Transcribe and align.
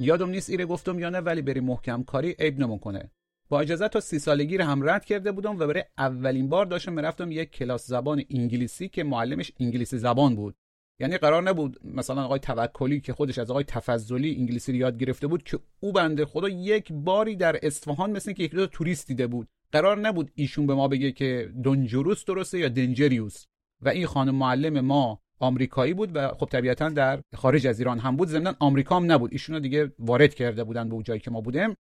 یادم 0.00 0.30
نیست 0.30 0.50
ایره 0.50 0.66
گفتم 0.66 0.98
یا 0.98 1.10
نه 1.10 1.18
ولی 1.18 1.42
بری 1.42 1.60
محکم 1.60 2.02
کاری 2.02 2.36
عیب 2.38 2.58
نمی‌کنه 2.58 3.10
با 3.48 3.60
اجازه 3.60 3.88
تا 3.88 4.00
سی 4.00 4.18
سالگی 4.18 4.56
رو 4.56 4.64
هم 4.64 4.88
رد 4.88 5.04
کرده 5.04 5.32
بودم 5.32 5.58
و 5.58 5.66
برای 5.66 5.84
اولین 5.98 6.48
بار 6.48 6.66
داشتم 6.66 6.92
می‌رفتم 6.92 7.32
یک 7.32 7.50
کلاس 7.50 7.86
زبان 7.86 8.22
انگلیسی 8.30 8.88
که 8.88 9.04
معلمش 9.04 9.52
انگلیسی 9.60 9.98
زبان 9.98 10.36
بود. 10.36 10.56
یعنی 11.00 11.18
قرار 11.18 11.42
نبود 11.42 11.80
مثلا 11.84 12.24
آقای 12.24 12.38
توکلی 12.38 13.00
که 13.00 13.12
خودش 13.12 13.38
از 13.38 13.50
آقای 13.50 13.64
تفضلی 13.64 14.36
انگلیسی 14.36 14.72
رو 14.72 14.78
یاد 14.78 14.98
گرفته 14.98 15.26
بود 15.26 15.42
که 15.42 15.58
او 15.80 15.92
بنده 15.92 16.24
خدا 16.24 16.48
یک 16.48 16.92
باری 16.92 17.36
در 17.36 17.58
اصفهان 17.62 18.10
مثل 18.10 18.32
که 18.32 18.42
یک 18.42 18.54
توریست 18.72 19.06
دیده 19.06 19.26
بود. 19.26 19.48
قرار 19.72 20.00
نبود 20.00 20.30
ایشون 20.34 20.66
به 20.66 20.74
ما 20.74 20.88
بگه 20.88 21.12
که 21.12 21.52
دونجروس 21.62 22.24
درسته 22.24 22.58
یا 22.58 22.68
دنجریوس. 22.68 23.44
و 23.82 23.88
این 23.88 24.06
خانم 24.06 24.34
معلم 24.34 24.80
ما 24.80 25.22
آمریکایی 25.38 25.94
بود 25.94 26.16
و 26.16 26.28
خب 26.28 26.46
طبیعتا 26.46 26.88
در 26.88 27.20
خارج 27.34 27.66
از 27.66 27.78
ایران 27.78 27.98
هم 27.98 28.16
بود 28.16 28.28
ضمن 28.28 28.54
آمریکا 28.58 28.96
هم 28.96 29.12
نبود. 29.12 29.32
ایشونو 29.32 29.60
دیگه 29.60 29.92
وارد 29.98 30.34
کرده 30.34 30.64
بودن 30.64 30.88
به 30.88 30.94
اون 30.94 31.02
جایی 31.02 31.20
که 31.20 31.30
ما 31.30 31.40
بودیم. 31.40 31.74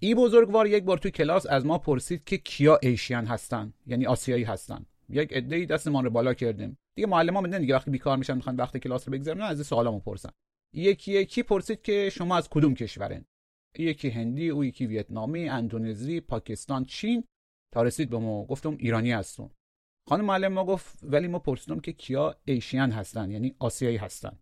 ای 0.00 0.14
بزرگوار 0.14 0.66
یک 0.66 0.84
بار 0.84 0.98
تو 0.98 1.10
کلاس 1.10 1.46
از 1.46 1.66
ما 1.66 1.78
پرسید 1.78 2.24
که 2.24 2.38
کیا 2.38 2.78
ایشیان 2.82 3.26
هستن 3.26 3.72
یعنی 3.86 4.06
آسیایی 4.06 4.44
هستن. 4.44 4.86
یک 5.08 5.32
عده‌ای 5.32 5.66
دستمان 5.66 6.04
رو 6.04 6.10
بالا 6.10 6.34
کردیم. 6.34 6.78
دیگه 6.96 7.08
معلم 7.08 7.42
میدن 7.42 7.60
دیگه 7.60 7.74
وقتی 7.74 7.90
بیکار 7.90 8.16
میشن 8.16 8.34
می‌خوان 8.34 8.56
وقت 8.56 8.76
کلاس 8.76 9.08
رو 9.08 9.12
بگذرونن 9.12 9.42
از 9.42 9.56
این 9.56 9.64
سوالامو 9.64 10.00
پرسن. 10.00 10.30
یکی 10.74 11.12
یکی 11.12 11.42
پرسید 11.42 11.82
که 11.82 12.10
شما 12.10 12.36
از 12.36 12.48
کدوم 12.48 12.74
کشورن 12.74 13.24
یکی 13.78 14.10
هندی 14.10 14.48
او 14.48 14.64
یکی 14.64 14.86
ویتنامی 14.86 15.48
اندونزی 15.48 16.20
پاکستان 16.20 16.84
چین. 16.84 17.24
تا 17.72 17.82
رسید 17.82 18.10
به 18.10 18.18
ما 18.18 18.44
گفتم 18.44 18.76
ایرانی 18.78 19.12
هستم. 19.12 19.50
خانم 20.10 20.24
معلم 20.24 20.52
ما 20.52 20.64
گفت 20.64 20.98
ولی 21.02 21.28
ما 21.28 21.38
پرسیدم 21.38 21.80
که 21.80 21.92
کیا 21.92 22.36
ایشیان 22.44 22.90
هستن 22.90 23.30
یعنی 23.30 23.54
آسیایی 23.58 23.96
هستن. 23.96 24.38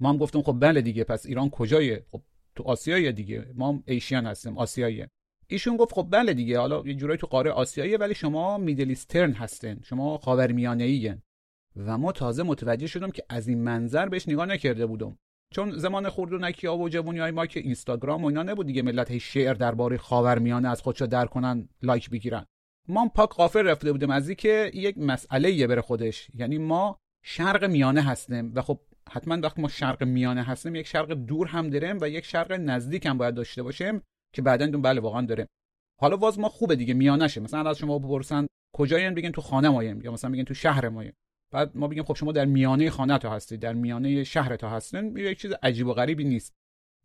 ما 0.00 0.08
هم 0.08 0.16
گفتم 0.16 0.42
خب 0.42 0.56
بله 0.60 0.82
دیگه 0.82 1.04
پس 1.04 1.26
ایران 1.26 1.50
کجایه؟ 1.50 2.06
خب 2.10 2.22
تو 2.54 2.62
آسیایی 2.62 3.12
دیگه 3.12 3.52
ما 3.54 3.68
هم 3.68 3.82
ایشیان 3.86 4.26
هستیم 4.26 4.58
آسیاییه. 4.58 5.08
ایشون 5.46 5.76
گفت 5.76 5.94
خب 5.94 6.08
بله 6.10 6.34
دیگه 6.34 6.58
حالا 6.58 6.82
یه 6.86 6.94
جورایی 6.94 7.18
تو 7.18 7.26
قاره 7.26 7.50
آسیاییه 7.50 7.98
ولی 7.98 8.14
شما 8.14 8.58
میدل 8.58 8.88
ایسترن 8.88 9.32
هستین 9.32 9.80
شما 9.82 10.18
خاورمیانه‌ایین 10.18 11.22
و 11.76 11.98
ما 11.98 12.12
تازه 12.12 12.42
متوجه 12.42 12.86
شدم 12.86 13.10
که 13.10 13.22
از 13.28 13.48
این 13.48 13.62
منظر 13.62 14.08
بهش 14.08 14.28
نگاه 14.28 14.46
نکرده 14.46 14.86
بودم. 14.86 15.18
چون 15.54 15.78
زمان 15.78 16.08
خردونکی 16.08 16.66
ها 16.66 16.78
و 16.78 16.88
جوونی 16.88 17.18
های 17.18 17.30
ما 17.30 17.46
که 17.46 17.60
اینستاگرام 17.60 18.24
و 18.24 18.26
اینا 18.26 18.42
نبود 18.42 18.66
دیگه 18.66 18.82
ملت 18.82 19.10
هی 19.10 19.20
شعر 19.20 19.54
درباره 19.54 19.96
خاورمیانه 19.96 20.68
از 20.68 20.82
خودشو 20.82 21.06
در 21.06 21.26
کنن 21.26 21.68
لایک 21.82 22.10
بگیرن. 22.10 22.46
ما 22.88 23.08
پاک 23.08 23.30
قافل 23.30 23.66
رفته 23.66 23.92
بودیم 23.92 24.10
از 24.10 24.28
اینکه 24.28 24.70
یک 24.74 24.98
مسئله 24.98 25.50
یه 25.50 25.66
بره 25.66 25.80
خودش. 25.80 26.28
یعنی 26.34 26.58
ما 26.58 26.98
شرق 27.24 27.64
میانه 27.64 28.02
هستیم 28.02 28.52
و 28.54 28.62
خب 28.62 28.80
حتما 29.10 29.38
وقتی 29.42 29.62
ما 29.62 29.68
شرق 29.68 30.02
میانه 30.02 30.42
هستیم 30.42 30.74
یک 30.74 30.86
شرق 30.86 31.12
دور 31.12 31.46
هم 31.46 31.70
داریم 31.70 31.98
و 32.00 32.08
یک 32.08 32.24
شرق 32.24 32.52
نزدیک 32.52 33.06
هم 33.06 33.18
باید 33.18 33.34
داشته 33.34 33.62
باشیم 33.62 34.02
که 34.34 34.42
بعدا 34.42 34.66
دون 34.66 34.82
بله 34.82 35.00
واقعا 35.00 35.22
داریم. 35.22 35.46
حالا 36.00 36.16
واز 36.16 36.38
ما 36.38 36.48
خوبه 36.48 36.76
دیگه 36.76 36.94
میانشه 36.94 37.40
مثلا 37.40 37.70
از 37.70 37.78
شما 37.78 37.98
بپرسن 37.98 38.46
کجاین 38.74 39.14
بگین 39.14 39.32
تو 39.32 39.40
خانه 39.40 39.68
مایم 39.68 40.00
یا 40.00 40.12
مثلا 40.12 40.30
بگین 40.30 40.44
تو 40.44 40.54
شهر 40.54 40.88
مایم. 40.88 41.12
بعد 41.52 41.76
ما 41.76 41.88
بگیم 41.88 42.04
خب 42.04 42.14
شما 42.14 42.32
در 42.32 42.44
میانه 42.44 42.90
خانه 42.90 43.18
تا 43.18 43.30
هستید 43.30 43.60
در 43.60 43.72
میانه 43.72 44.24
شهر 44.24 44.56
تا 44.56 44.70
هستین 44.70 45.16
یک 45.16 45.40
چیز 45.40 45.52
عجیب 45.62 45.86
و 45.86 45.92
غریبی 45.92 46.24
نیست. 46.24 46.54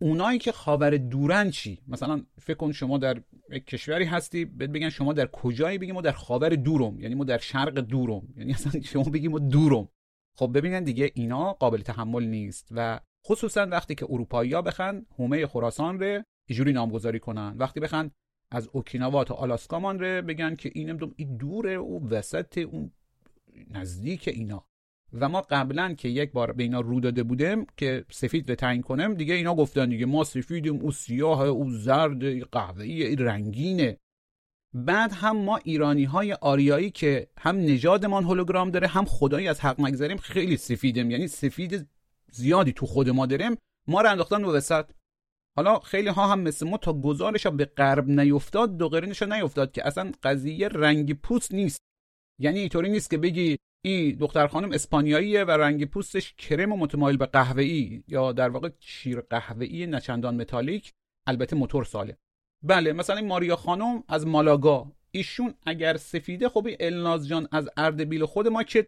اونایی 0.01 0.39
که 0.39 0.51
خاور 0.51 0.97
دورن 0.97 1.49
چی؟ 1.49 1.81
مثلا 1.87 2.21
فکر 2.39 2.57
کن 2.57 2.71
شما 2.71 2.97
در 2.97 3.21
یک 3.51 3.65
کشوری 3.65 4.05
هستی 4.05 4.45
بهت 4.45 4.69
بگن 4.69 4.89
شما 4.89 5.13
در 5.13 5.27
کجایی؟ 5.27 5.77
بگیم 5.77 5.95
ما 5.95 6.01
در 6.01 6.11
خاور 6.11 6.49
دورم 6.49 6.99
یعنی 6.99 7.15
ما 7.15 7.23
در 7.23 7.37
شرق 7.37 7.73
دورم 7.79 8.33
یعنی 8.37 8.53
اصلا 8.53 8.81
شما 8.81 9.03
بگیم 9.03 9.31
ما 9.31 9.39
دورم. 9.39 9.89
خب 10.35 10.51
ببینن 10.53 10.83
دیگه 10.83 11.11
اینا 11.13 11.53
قابل 11.53 11.81
تحمل 11.81 12.23
نیست 12.23 12.67
و 12.71 12.99
خصوصا 13.27 13.65
وقتی 13.65 13.95
که 13.95 14.05
اروپایی‌ها 14.09 14.61
بخن 14.61 15.05
هومه 15.19 15.47
خراسان 15.47 15.99
رو 15.99 16.23
اینجوری 16.47 16.73
نامگذاری 16.73 17.19
کنن. 17.19 17.55
وقتی 17.57 17.79
بخن 17.79 18.11
از 18.51 18.69
اوکیناوا 18.73 19.23
تا 19.23 19.35
آلاسکا 19.35 19.79
مان 19.79 19.99
رو 19.99 20.21
بگن 20.21 20.55
که 20.55 20.71
این 20.75 21.13
این 21.15 21.37
دوره 21.37 21.71
او 21.71 22.09
وسط 22.09 22.57
اون 22.57 22.91
نزدیک 23.69 24.27
اینا. 24.27 24.70
و 25.13 25.29
ما 25.29 25.41
قبلا 25.41 25.93
که 25.93 26.09
یک 26.09 26.31
بار 26.31 26.51
به 26.51 26.63
اینا 26.63 26.81
رو 26.81 26.99
داده 26.99 27.23
بودیم 27.23 27.67
که 27.77 28.05
سفید 28.11 28.49
رو 28.49 28.55
تعیین 28.55 28.81
کنم 28.81 29.13
دیگه 29.13 29.33
اینا 29.33 29.55
گفتن 29.55 29.89
دیگه 29.89 30.05
ما 30.05 30.23
سفیدیم 30.23 30.75
او 30.75 30.91
سیاه 30.91 31.41
او 31.41 31.71
زرد 31.71 32.43
قهوه‌ای 32.51 33.15
رنگینه. 33.15 33.97
بعد 34.73 35.11
هم 35.11 35.37
ما 35.37 35.57
ایرانی 35.57 36.03
های 36.03 36.33
آریایی 36.33 36.91
که 36.91 37.27
هم 37.37 37.57
نژادمان 37.57 38.23
هولوگرام 38.23 38.71
داره 38.71 38.87
هم 38.87 39.05
خدایی 39.05 39.47
از 39.47 39.61
حق 39.61 39.81
مگذاریم 39.81 40.17
خیلی 40.17 40.57
سفیدیم. 40.57 41.11
یعنی 41.11 41.27
سفید 41.27 41.87
زیادی 42.31 42.73
تو 42.73 42.85
خود 42.85 43.09
ما 43.09 43.25
داریم. 43.25 43.57
ما 43.87 44.01
رو 44.01 44.09
انداختن 44.09 44.41
به 44.41 44.47
وسط. 44.47 44.85
حالا 45.55 45.79
خیلی 45.79 46.09
ها 46.09 46.27
هم 46.27 46.39
مثل 46.39 46.69
ما 46.69 46.77
تا 46.77 46.93
گزارش 46.93 47.47
به 47.47 47.65
غرب 47.65 48.09
نیفتاد 48.09 48.77
دو 48.77 48.89
قرینش 48.89 49.21
نیفتاد 49.21 49.71
که 49.71 49.87
اصلا 49.87 50.11
قضیه 50.23 50.67
رنگی 50.67 51.13
پوست 51.13 51.53
نیست. 51.53 51.81
یعنی 52.39 52.59
اینطوری 52.59 52.89
نیست 52.89 53.09
که 53.09 53.17
بگی 53.17 53.57
این 53.83 54.15
دختر 54.15 54.47
خانم 54.47 54.71
اسپانیاییه 54.71 55.43
و 55.43 55.51
رنگ 55.51 55.85
پوستش 55.85 56.33
کرم 56.33 56.71
و 56.71 56.77
متمایل 56.77 57.17
به 57.17 57.25
قهوه‌ای 57.25 58.03
یا 58.07 58.31
در 58.31 58.49
واقع 58.49 58.69
شیر 58.79 59.21
قهوه‌ای 59.21 59.87
نچندان 59.87 60.35
متالیک 60.35 60.91
البته 61.27 61.55
موتور 61.55 61.83
ساله. 61.83 62.17
بله 62.63 62.93
مثلا 62.93 63.21
ماریا 63.21 63.55
خانم 63.55 64.03
از 64.07 64.27
مالاگا. 64.27 64.91
ایشون 65.11 65.53
اگر 65.65 65.97
سفیده 65.97 66.49
خب 66.49 66.67
الناز 66.79 67.27
جان 67.27 67.47
از 67.51 67.69
اردبیل 67.77 68.25
خود 68.25 68.47
ما 68.47 68.63
که 68.63 68.87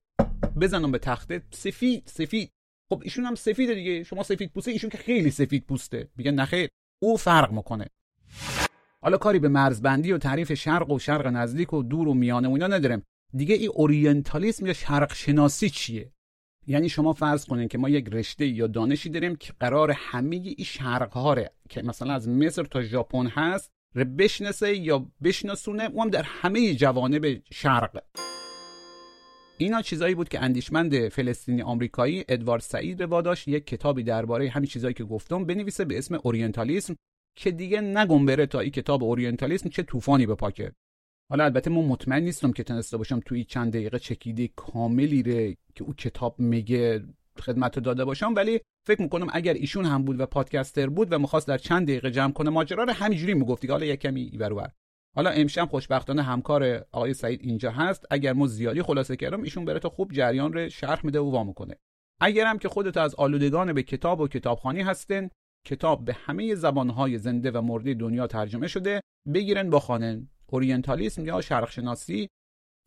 بزنم 0.61 0.91
به 0.91 0.97
تخته 0.97 1.41
سفید 1.51 2.03
سفید. 2.05 2.51
خب 2.89 3.01
ایشون 3.03 3.25
هم 3.25 3.35
سفیده 3.35 3.73
دیگه. 3.73 4.03
شما 4.03 4.23
سفید 4.23 4.51
پوسته 4.53 4.71
ایشون 4.71 4.89
که 4.89 4.97
خیلی 4.97 5.31
سفید 5.31 5.65
پوسته. 5.65 6.09
میگن 6.15 6.33
نخیر 6.33 6.69
او 7.01 7.17
فرق 7.17 7.51
می‌کنه. 7.51 7.87
حالا 9.01 9.17
کاری 9.17 9.39
به 9.39 9.47
مرزبندی 9.47 10.11
و 10.11 10.17
تعریف 10.17 10.53
شرق 10.53 10.89
و 10.89 10.99
شرق 10.99 11.27
نزدیک 11.27 11.73
و 11.73 11.83
دور 11.83 12.07
و 12.07 12.13
میانه 12.13 12.47
و 12.47 12.51
اینا 12.51 12.67
ندارم. 12.67 13.03
دیگه 13.35 13.55
این 13.55 13.69
اورینتالیسم 13.73 14.65
یا 14.65 14.73
شرق 14.73 15.13
شناسی 15.13 15.69
چیه؟ 15.69 16.11
یعنی 16.67 16.89
شما 16.89 17.13
فرض 17.13 17.45
کنین 17.45 17.67
که 17.67 17.77
ما 17.77 17.89
یک 17.89 18.09
رشته 18.11 18.47
یا 18.47 18.67
دانشی 18.67 19.09
داریم 19.09 19.35
که 19.35 19.53
قرار 19.59 19.91
همه 19.91 20.35
این 20.35 20.65
شرق 20.65 21.49
که 21.69 21.81
مثلا 21.81 22.13
از 22.13 22.29
مصر 22.29 22.63
تا 22.63 22.81
ژاپن 22.81 23.27
هست 23.27 23.71
رو 23.95 24.05
بشناسه 24.05 24.77
یا 24.77 25.11
بشناسونه 25.23 25.83
اون 25.83 25.99
هم 25.99 26.09
در 26.09 26.23
همه 26.23 26.73
جوانب 26.73 27.41
شرق. 27.53 28.03
اینا 29.57 29.81
چیزایی 29.81 30.15
بود 30.15 30.29
که 30.29 30.43
اندیشمند 30.43 31.09
فلسطینی 31.09 31.61
آمریکایی 31.61 32.25
ادوارد 32.29 32.61
سعید 32.61 32.97
به 32.97 33.05
واداش 33.05 33.47
یک 33.47 33.67
کتابی 33.67 34.03
درباره 34.03 34.49
همین 34.49 34.67
چیزایی 34.67 34.93
که 34.93 35.03
گفتم 35.03 35.45
بنویسه 35.45 35.85
به 35.85 35.97
اسم 35.97 36.19
اورینتالیسم 36.23 36.95
که 37.35 37.51
دیگه 37.51 37.81
نگم 37.81 38.25
بره 38.25 38.45
تا 38.45 38.59
این 38.59 38.71
کتاب 38.71 39.03
اورینتالیسم 39.03 39.69
چه 39.69 39.83
طوفانی 39.83 40.25
بپاکه 40.25 40.71
حالا 41.29 41.43
البته 41.43 41.69
من 41.69 41.85
مطمئن 41.85 42.23
نیستم 42.23 42.51
که 42.51 42.63
تنسته 42.63 42.97
باشم 42.97 43.19
توی 43.19 43.43
چند 43.43 43.73
دقیقه 43.73 43.99
چکیده 43.99 44.47
کاملی 44.47 45.23
ره 45.23 45.57
که 45.75 45.83
او 45.83 45.93
کتاب 45.93 46.39
میگه 46.39 47.03
خدمت 47.39 47.79
داده 47.79 48.05
باشم. 48.05 48.33
ولی 48.35 48.61
فکر 48.87 49.01
می‌کنم 49.01 49.27
اگر 49.33 49.53
ایشون 49.53 49.85
هم 49.85 50.03
بود 50.03 50.19
و 50.19 50.25
پادکستر 50.25 50.89
بود 50.89 51.13
و 51.13 51.19
می‌خواست 51.19 51.47
در 51.47 51.57
چند 51.57 51.87
دقیقه 51.87 52.11
جمع 52.11 52.33
کنه 52.33 52.49
ماجرا 52.49 52.83
رو 52.83 52.93
همینجوری 52.93 53.33
می‌گفت 53.33 53.69
حالا 53.69 53.85
یک 53.85 53.99
کمی 53.99 54.21
ایور 54.21 54.71
حالا 55.15 55.29
امشب 55.29 55.65
خوشبختانه 55.65 56.23
همکار 56.23 56.85
آقای 56.91 57.13
سعید 57.13 57.41
اینجا 57.43 57.71
هست. 57.71 58.05
اگر 58.11 58.33
ما 58.33 58.47
زیادی 58.47 58.81
خلاصه 58.81 59.15
کردم 59.15 59.43
ایشون 59.43 59.65
بره 59.65 59.79
تا 59.79 59.89
خوب 59.89 60.11
جریان 60.11 60.53
رو 60.53 60.69
شرح 60.69 61.05
میده 61.05 61.19
و 61.19 61.31
وا 61.31 61.43
می‌کنه. 61.43 61.75
اگرم 62.21 62.57
که 62.57 62.69
خودت 62.69 62.97
از 62.97 63.15
آلودگان 63.15 63.73
به 63.73 63.83
کتاب 63.83 64.19
و 64.19 64.27
کتابخانی 64.27 64.81
هستن 64.81 65.29
کتاب 65.65 66.05
به 66.05 66.13
همه 66.13 66.55
زبانهای 66.55 67.17
زنده 67.17 67.51
و 67.51 67.61
مرده 67.61 67.93
دنیا 67.93 68.27
ترجمه 68.27 68.67
شده 68.67 69.01
بگیرن 69.33 69.69
بخوانن. 69.69 70.29
اورینتالیسم 70.53 71.25
یا 71.25 71.41
شرقشناسی 71.41 72.29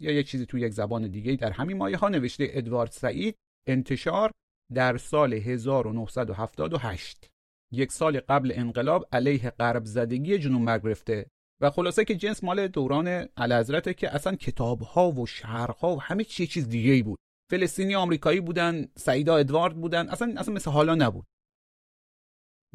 یا 0.00 0.12
یک 0.12 0.26
چیزی 0.26 0.46
تو 0.46 0.58
یک 0.58 0.72
زبان 0.72 1.08
دیگه 1.08 1.36
در 1.36 1.50
همین 1.50 1.76
مایه 1.76 1.96
ها 1.96 2.08
نوشته 2.08 2.48
ادوارد 2.50 2.90
سعید 2.90 3.36
انتشار 3.66 4.30
در 4.74 4.96
سال 4.96 5.32
1978 5.32 7.28
یک 7.72 7.92
سال 7.92 8.20
قبل 8.20 8.52
انقلاب 8.54 9.08
علیه 9.12 9.50
غرب 9.50 9.84
زدگی 9.84 10.38
جنوب 10.38 10.82
گرفته 10.82 11.26
و 11.60 11.70
خلاصه 11.70 12.04
که 12.04 12.14
جنس 12.14 12.44
مال 12.44 12.68
دوران 12.68 13.08
علازرته 13.36 13.94
که 13.94 14.14
اصلا 14.14 14.36
کتاب 14.36 14.80
ها 14.80 15.10
و 15.10 15.26
شرح 15.26 15.74
ها 15.74 15.96
و 15.96 16.02
همه 16.02 16.24
چی 16.24 16.46
چیز 16.46 16.69
دیگه 16.69 17.02
بود. 17.02 17.19
فلسطینی 17.50 17.94
آمریکایی 17.94 18.40
بودن 18.40 18.86
سعیدا 18.96 19.36
ادوارد 19.36 19.76
بودن 19.76 20.08
اصلا 20.08 20.34
اصلا 20.38 20.54
مثل 20.54 20.70
حالا 20.70 20.94
نبود. 20.94 21.24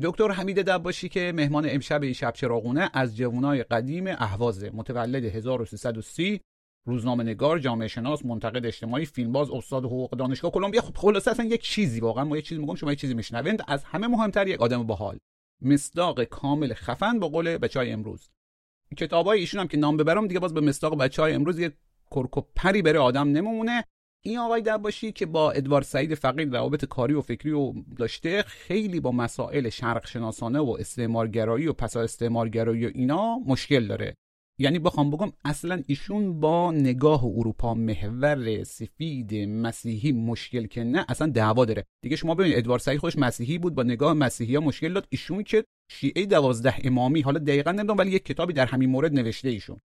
دکتر 0.04 0.32
حمید 0.32 0.62
دباشی 0.62 1.10
که 1.10 1.32
مهمان 1.36 1.68
امشب 1.70 2.04
این 2.04 2.14
شب 2.14 2.34
چراغونه 2.34 2.90
از 2.94 3.18
جوانای 3.18 3.64
قدیم 3.64 4.08
اهوازه 4.08 4.70
متولد 4.74 5.26
1330 5.26 6.42
روزنامه 6.86 7.24
نگار 7.24 7.60
جامعه 7.60 7.88
شناس 7.88 8.26
منتقد 8.26 8.66
اجتماعی 8.66 9.06
فیلمباز 9.06 9.52
استاد 9.52 9.86
حقوق 9.86 10.12
دانشگاه 10.12 10.52
کلمبیا. 10.52 10.82
خب 10.82 10.98
خلاصه 10.98 11.32
اصلا 11.32 11.46
یک 11.46 11.62
چیزی 11.62 12.00
واقعا 12.00 12.24
ما 12.24 12.38
یک 12.38 12.46
چیزی 12.46 12.62
میگم 12.62 12.76
شما 12.76 12.92
یک 12.94 13.00
چیزی 13.00 13.14
میشنوند. 13.14 13.64
از 13.68 13.84
همه 13.84 14.08
مهمتر 14.08 14.48
یک 14.48 14.62
آدم 14.62 14.84
باحال. 14.84 15.18
مصداق 15.62 16.24
کامل 16.24 16.74
خفن 16.74 17.20
با 17.20 17.28
قول 17.28 17.58
بچای 17.58 17.92
امروز. 17.92 18.30
کتابای 18.98 19.40
ایشون 19.40 19.60
هم 19.60 19.68
که 19.68 19.78
نام 19.78 19.98
ببرم 19.98 20.28
دیگه 20.28 20.40
باز 20.40 20.54
به 20.54 20.62
مصداق 20.62 20.98
بچهای 20.98 21.34
امروز 21.34 21.60
یه 21.60 21.74
کرکو 22.12 22.42
پری 22.56 22.82
بره 22.82 23.00
آدم 23.00 23.28
نمونه. 23.28 23.86
این 24.24 24.38
آقای 24.38 24.62
دباشی 24.62 25.12
که 25.12 25.26
با 25.26 25.52
ادوارد 25.52 25.84
سعید 25.84 26.16
فقید 26.16 26.56
روابط 26.56 26.86
کاری 26.86 27.14
و 27.14 27.22
فکری 27.22 27.52
و 27.52 27.74
داشته 27.98 28.44
خیلی 28.44 29.00
با 29.00 29.12
مسائل 29.12 29.70
شرق 29.70 30.08
شناسانه 30.08 30.60
و 30.60 30.78
استعمارگرایی 30.80 31.68
و 31.68 31.74
پسا 31.74 32.02
استعمارگرایی 32.02 32.86
و 32.86 32.92
اینا 32.96 33.40
مشکل 33.40 33.88
داره. 33.88 34.16
یعنی 34.60 34.80
بخوام 34.80 35.12
بگم 35.12 35.32
اصلا 35.46 35.84
ایشون 35.88 36.40
با 36.40 36.72
نگاه 36.72 37.26
اروپا 37.26 37.74
محور 37.74 38.64
سفید 38.64 39.36
مسیحی 39.36 40.12
مشکل 40.12 40.66
که 40.66 40.84
نه 40.84 41.06
اصلا 41.10 41.28
دعوا 41.28 41.66
داره. 41.66 41.86
دیگه 42.04 42.16
شما 42.16 42.36
ببینید 42.36 42.58
ادوارد 42.58 42.82
سعید 42.82 43.00
خوش 43.00 43.18
مسیحی 43.18 43.58
بود 43.58 43.76
با 43.76 43.84
نگاه 43.84 44.14
مسیحی 44.14 44.56
ها 44.56 44.62
مشکل 44.62 44.94
داد. 44.94 45.08
ایشون 45.10 45.44
که 45.44 45.64
شیعه 45.92 46.26
دوازده 46.26 46.76
امامی 46.84 47.22
حالا 47.22 47.40
دقیقا 47.40 47.72
نمی‌دونم 47.72 47.98
ولی 47.98 48.12
یک 48.12 48.26
کتابی 48.26 48.54
در 48.54 48.66
همین 48.66 48.90
مورد 48.90 49.14
نوشته 49.14 49.50
ایشون. 49.50 49.80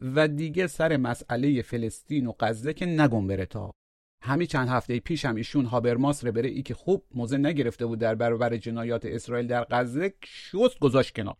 و 0.00 0.28
دیگه 0.28 0.66
سر 0.66 0.96
مسئله 0.96 1.62
فلسطین 1.62 2.26
و 2.26 2.32
غزه 2.40 2.72
که 2.72 2.86
نگم 2.86 3.26
بره 3.26 3.46
تا. 3.46 3.72
همین 4.22 4.46
چند 4.46 4.68
هفته 4.68 5.00
پیش 5.00 5.24
هم 5.24 5.36
ایشون 5.36 5.64
هابرماس 5.64 6.24
رو 6.24 6.32
بره 6.32 6.48
ای 6.48 6.62
که 6.62 6.74
خوب 6.74 7.04
موزه 7.14 7.36
نگرفته 7.36 7.86
بود 7.86 7.98
در 7.98 8.14
برابر 8.14 8.56
جنایات 8.56 9.06
اسرائیل 9.06 9.46
در 9.46 9.64
غزه 9.64 10.14
شست 10.24 10.78
گذاشت 10.78 11.14
کنار. 11.14 11.36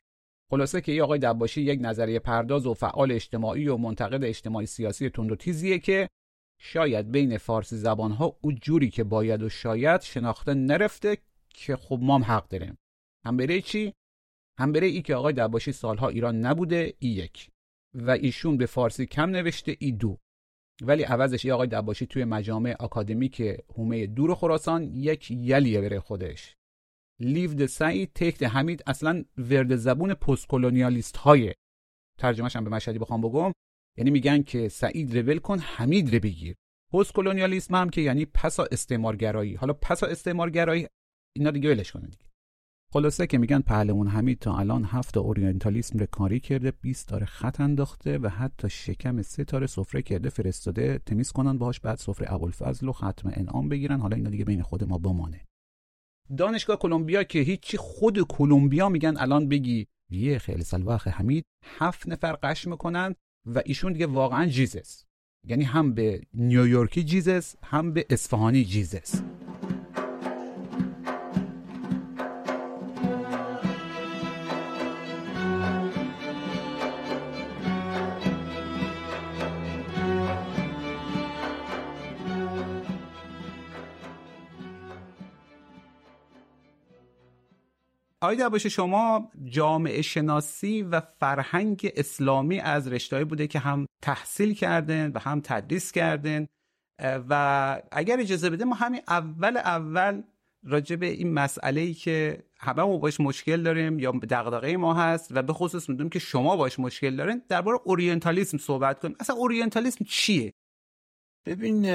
خلاصه 0.51 0.81
که 0.81 0.93
ای 0.93 1.01
آقای 1.01 1.19
دباشی 1.19 1.63
یک 1.63 1.79
نظریه 1.83 2.19
پرداز 2.19 2.67
و 2.67 2.75
فعال 2.75 3.13
اجتماعی 3.13 3.69
و 3.69 3.77
منتقد 3.77 4.25
اجتماعی 4.25 4.67
سیاسی 4.67 5.11
تند 5.11 5.33
و 5.33 5.37
تیزیه 5.37 5.79
که 5.79 6.09
شاید 6.61 7.11
بین 7.11 7.39
فارسی 7.39 7.77
زبانها 7.77 8.37
او 8.41 8.53
جوری 8.53 8.91
که 8.91 9.05
باید 9.05 9.43
و 9.43 9.49
شاید 9.49 10.01
شناخته 10.01 10.55
نرفته 10.55 11.19
که 11.49 11.77
خب 11.77 11.99
ما 12.03 12.15
هم 12.15 12.25
حق 12.25 12.49
داریم. 12.49 12.79
هم 13.27 13.37
بره 13.37 13.61
چی؟ 13.61 13.93
هم 14.59 14.73
بره 14.73 14.87
ای 14.87 15.03
که 15.03 15.15
آقای 15.15 15.33
دباشی 15.33 15.73
سالها 15.73 16.09
ایران 16.09 16.41
نبوده 16.41 16.95
ای 16.99 17.09
یک. 17.09 17.51
و 18.07 18.11
ایشون 18.11 18.57
به 18.57 18.67
فارسی 18.67 19.07
کم 19.07 19.31
نوشته 19.31 19.77
ای 19.79 19.93
دو. 19.93 20.19
ولی 20.83 21.03
عوضش 21.03 21.45
ای 21.45 21.53
آقای 21.53 21.67
دباشی 21.67 22.07
توی 22.07 22.25
مجامع 22.25 22.77
آکادمیک 22.81 23.41
هومه 23.77 24.07
دور 24.07 24.35
خراسان 24.35 24.83
یک 24.95 25.31
یلیه 25.31 25.81
بره 25.81 26.01
خودش. 26.01 26.57
لیو 27.21 27.67
سعید 27.67 28.13
تکت 28.15 28.43
حمید 28.43 28.83
اصلا 28.87 29.25
ورد 29.39 29.77
زبون 29.77 30.15
پست 30.15 30.47
کلونیالیست 30.47 31.17
های 31.17 31.55
ترجمهش 32.19 32.57
هم 32.57 32.65
به 32.65 32.71
مشهدی 32.71 32.99
بخوام 32.99 33.21
بگم. 33.21 33.53
یعنی 33.99 34.11
میگن 34.11 34.43
که 34.43 34.69
سعید 34.69 35.19
رول 35.19 35.39
کن 35.39 35.59
حمید 35.59 36.15
رو 36.15 36.21
بگیر. 36.21 36.55
پست 36.93 37.13
کلونیالیسم 37.13 37.75
هم 37.75 37.91
که 37.91 38.01
یعنی 38.01 38.25
پسا 38.25 38.69
استعمارگرایی. 38.73 39.55
حالا 39.55 39.73
پسا 39.73 40.07
استعمارگرایی 40.07 40.87
اینا 41.37 41.51
دیگه 41.51 41.71
ولش 41.71 41.97
دیگه 41.97 42.28
خلاصه 42.93 43.27
که 43.27 43.39
میگن 43.39 43.61
پهلوان 43.61 44.09
حمید 44.09 44.39
تا 44.39 44.57
الان 44.59 44.85
هفت 44.85 45.17
اورینتالیسم 45.17 46.05
کاری 46.05 46.41
کرده 46.41 46.71
20 46.71 47.09
تاره 47.09 47.27
خط 47.27 47.61
انداخته 47.61 48.19
و 48.19 48.29
حتی 48.29 48.71
شکم 48.71 49.23
سه 49.23 49.45
تاره 49.45 49.67
سفره 49.67 50.03
کرده 50.03 50.29
فرستاده 50.29 50.99
تمیز 51.07 51.33
کنن 51.33 51.59
باهاش 51.59 51.81
بعد 51.81 51.99
سفره 51.99 52.33
ابوالفضل 52.33 52.89
و 52.89 52.93
ختم 52.93 53.33
انعام 53.33 53.69
بگیرن. 53.69 54.01
حالا 54.01 54.17
اینا 54.17 54.31
دیگه 54.31 54.45
بین 54.45 54.63
خود 54.63 54.85
ما 54.85 54.99
بمانه. 54.99 55.45
دانشگاه 56.37 56.79
کلمبیا 56.79 57.23
که 57.23 57.39
هیچی 57.39 57.77
خود 57.77 58.21
کلمبیا 58.23 58.89
میگن 58.89 59.17
الان 59.17 59.49
بگی. 59.49 59.87
یه 60.11 60.39
خیلی 60.39 60.63
سلواخ 60.63 61.09
حمید 61.09 61.45
هفت 61.65 62.09
نفر 62.09 62.33
قش 62.33 62.67
می‌کنن 62.67 63.15
و 63.47 63.63
ایشون 63.65 63.93
دیگه 63.93 64.07
واقعا 64.07 64.47
جیزس 64.47 65.05
یعنی 65.47 65.65
هم 65.65 65.95
به 65.95 66.23
نیویورکی 66.35 67.05
جیزس 67.05 67.57
هم 67.63 67.93
به 67.93 68.07
اصفهانی 68.11 68.65
جیزس 68.65 69.23
آقای 88.21 88.49
باشه 88.49 88.69
شما 88.69 89.31
جامعه 89.45 90.03
شناسی 90.03 90.83
و 90.83 91.01
فرهنگ 91.01 91.93
اسلامی 91.97 92.61
از 92.61 92.89
رشتهایی 92.89 93.25
بوده 93.25 93.47
که 93.47 93.59
هم 93.59 93.87
تحصیل 94.03 94.55
کردن 94.55 95.13
و 95.13 95.19
هم 95.19 95.41
تدریس 95.45 95.93
کردن. 95.93 96.47
و 97.03 97.83
اگر 97.93 98.21
اجازه 98.21 98.51
بده 98.51 98.65
ما 98.65 98.75
همین 98.75 99.01
اول 99.09 99.57
اول 99.57 100.23
راجع 100.65 100.97
به 100.97 101.07
این 101.07 101.33
مسئله 101.33 101.81
ای 101.81 101.95
که 101.95 102.45
همه 102.61 102.83
ما 102.83 102.97
باش 102.97 103.21
مشکل 103.21 103.63
داریم 103.63 103.99
یا 103.99 104.11
دغدغه 104.11 104.77
ما 104.77 104.95
هست 104.95 105.29
و 105.31 105.43
به 105.43 105.53
خصوص 105.53 105.89
می‌دونیم 105.89 106.11
که 106.11 106.19
شما 106.19 106.57
باش 106.57 106.79
مشکل 106.79 107.17
دارین 107.17 107.43
درباره 107.49 107.79
اورینتالیسم 107.85 108.59
صحبت 108.59 109.01
کنیم. 109.01 109.17
اصلا 109.21 109.37
اورینتالیسم 109.37 110.05
چیه؟ 110.05 110.53
ببین 111.47 111.87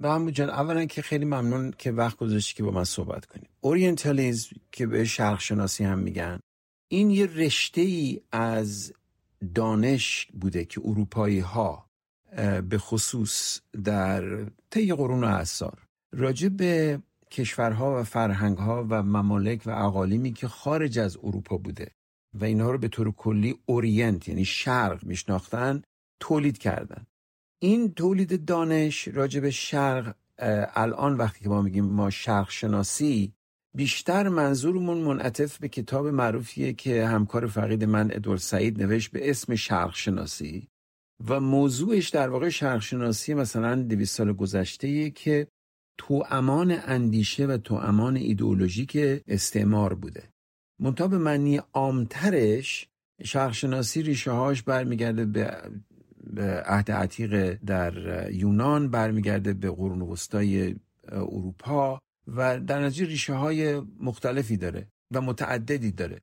محمود 0.00 0.34
جان 0.34 0.50
اولا 0.50 0.84
که 0.84 1.02
خیلی 1.02 1.24
ممنون 1.24 1.70
که 1.78 1.92
وقت 1.92 2.16
گذاشتی 2.16 2.54
که 2.54 2.62
با 2.62 2.70
من 2.70 2.84
صحبت 2.84 3.26
کنیم 3.26 3.48
اورینتالیزم 3.60 4.56
که 4.72 4.86
به 4.86 5.04
شرق 5.04 5.40
شناسی 5.40 5.84
هم 5.84 5.98
میگن 5.98 6.40
این 6.88 7.10
یه 7.10 7.26
رشته 7.26 7.80
ای 7.80 8.20
از 8.32 8.92
دانش 9.54 10.26
بوده 10.40 10.64
که 10.64 10.80
اروپایی 10.84 11.38
ها 11.38 11.86
به 12.68 12.78
خصوص 12.78 13.60
در 13.84 14.44
طی 14.70 14.94
قرون 14.94 15.24
و 15.24 15.26
اثار 15.26 15.86
راجع 16.12 16.48
به 16.48 17.02
کشورها 17.30 18.00
و 18.00 18.04
فرهنگها 18.04 18.86
و 18.88 19.02
ممالک 19.02 19.62
و 19.66 19.70
اقالیمی 19.70 20.32
که 20.32 20.48
خارج 20.48 20.98
از 20.98 21.16
اروپا 21.16 21.56
بوده 21.56 21.90
و 22.34 22.44
اینها 22.44 22.70
رو 22.70 22.78
به 22.78 22.88
طور 22.88 23.12
کلی 23.12 23.58
اورینت 23.66 24.28
یعنی 24.28 24.44
شرق 24.44 25.04
میشناختن 25.04 25.82
تولید 26.20 26.58
کردن. 26.58 27.06
این 27.62 27.94
تولید 27.94 28.44
دانش 28.44 29.08
راجع 29.08 29.40
به 29.40 29.50
شرق 29.50 30.14
الان 30.74 31.16
وقتی 31.16 31.40
که 31.40 31.48
ما 31.48 31.62
میگیم 31.62 31.84
ما 31.84 32.10
شرق 32.10 32.50
شناسی 32.50 33.32
بیشتر 33.76 34.28
منظورمون 34.28 34.98
منعطف 34.98 35.58
به 35.58 35.68
کتاب 35.68 36.06
معروفیه 36.06 36.72
که 36.72 37.06
همکار 37.06 37.46
فقید 37.46 37.84
من 37.84 38.10
ادوارد 38.12 38.40
سعید 38.40 38.82
نوشت 38.82 39.10
به 39.10 39.30
اسم 39.30 39.54
شرق 39.54 39.94
شناسی 39.94 40.68
و 41.28 41.40
موضوعش 41.40 42.08
در 42.08 42.28
واقع 42.28 42.48
شرق 42.48 42.80
شناسی 42.80 43.34
مثلا 43.34 43.82
دویست 43.82 44.16
سال 44.16 44.32
گذشته 44.32 45.10
که 45.10 45.46
تو 45.98 46.24
امان 46.30 46.76
اندیشه 46.84 47.46
و 47.46 47.56
تو 47.56 47.74
امان 47.74 48.16
ایدئولوژیک 48.16 48.96
استعمار 49.28 49.94
بوده. 49.94 50.22
منتها 50.80 51.08
به 51.08 51.18
معنی 51.18 51.60
عامترش 51.72 52.88
شرقشناسی 53.24 54.02
ریشه 54.02 54.30
هاش 54.30 54.62
برمیگرده 54.62 55.24
به 55.24 55.56
عهد 56.64 56.90
عتیق 56.90 57.58
در 57.66 57.92
یونان 58.32 58.90
برمیگرده 58.90 59.54
به 59.54 59.70
قرون 59.70 60.02
وسطای 60.02 60.74
اروپا 61.08 62.00
و 62.26 62.60
در 62.60 62.84
نتیجه 62.84 63.06
ریشه 63.06 63.34
های 63.34 63.82
مختلفی 64.00 64.56
داره 64.56 64.88
و 65.14 65.20
متعددی 65.20 65.92
داره. 65.92 66.20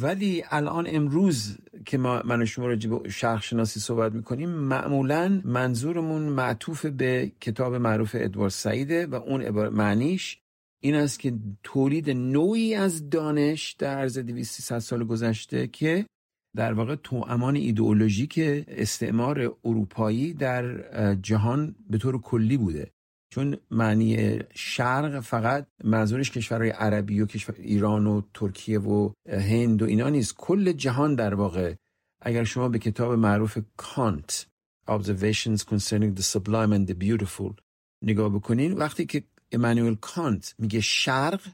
ولی 0.00 0.44
الان 0.50 0.86
امروز 0.88 1.58
که 1.86 1.98
ما 1.98 2.22
من 2.24 2.42
و 2.42 2.46
شما 2.46 2.66
راجع 2.66 2.90
به 2.90 3.08
شرق 3.08 3.42
شناسی 3.42 3.80
صحبت 3.80 4.12
می‌کنیم 4.12 4.48
معمولا 4.48 5.40
منظورمون 5.44 6.22
معطوف 6.22 6.86
به 6.86 7.32
کتاب 7.40 7.74
معروف 7.74 8.16
ادوارد 8.18 8.52
سعیده 8.52 9.06
و 9.06 9.14
اون 9.14 9.48
معنیش 9.68 10.38
این 10.80 10.94
است 10.94 11.20
که 11.20 11.34
تولید 11.62 12.10
نوعی 12.10 12.74
از 12.74 13.10
دانش 13.10 13.72
در 13.72 13.98
عرض 13.98 14.18
200 14.18 14.78
سال 14.78 15.04
گذشته 15.04 15.66
که 15.66 16.06
در 16.56 16.72
واقع 16.72 16.94
تو 16.94 17.24
امان 17.28 17.56
ایدئولوژیک 17.56 18.40
استعمار 18.68 19.56
اروپایی 19.64 20.32
در 20.32 20.64
جهان 21.14 21.74
به 21.90 21.98
طور 21.98 22.20
کلی 22.20 22.56
بوده. 22.56 22.90
چون 23.30 23.56
معنی 23.70 24.38
شرق 24.54 25.20
فقط 25.20 25.66
منظورش 25.84 26.30
کشورهای 26.30 26.70
عربی 26.70 27.20
و 27.20 27.26
کشور 27.26 27.54
ایران 27.58 28.06
و 28.06 28.22
ترکیه 28.34 28.78
و 28.78 29.12
هند 29.28 29.82
و 29.82 29.84
اینا 29.84 30.08
نیست. 30.08 30.34
کل 30.36 30.72
جهان 30.72 31.14
در 31.14 31.34
واقع 31.34 31.74
اگر 32.20 32.44
شما 32.44 32.68
به 32.68 32.78
کتاب 32.78 33.12
معروف 33.12 33.58
کانت 33.76 34.46
Observations 34.88 35.64
Concerning 35.64 36.14
the 36.14 36.22
Sublime 36.22 36.72
and 36.72 36.86
the 36.86 36.94
Beautiful 36.94 37.54
نگاه 38.02 38.28
بکنین 38.28 38.72
وقتی 38.72 39.06
که 39.06 39.24
امانوئل 39.52 39.94
کانت 39.94 40.54
میگه 40.58 40.80
شرق 40.80 41.48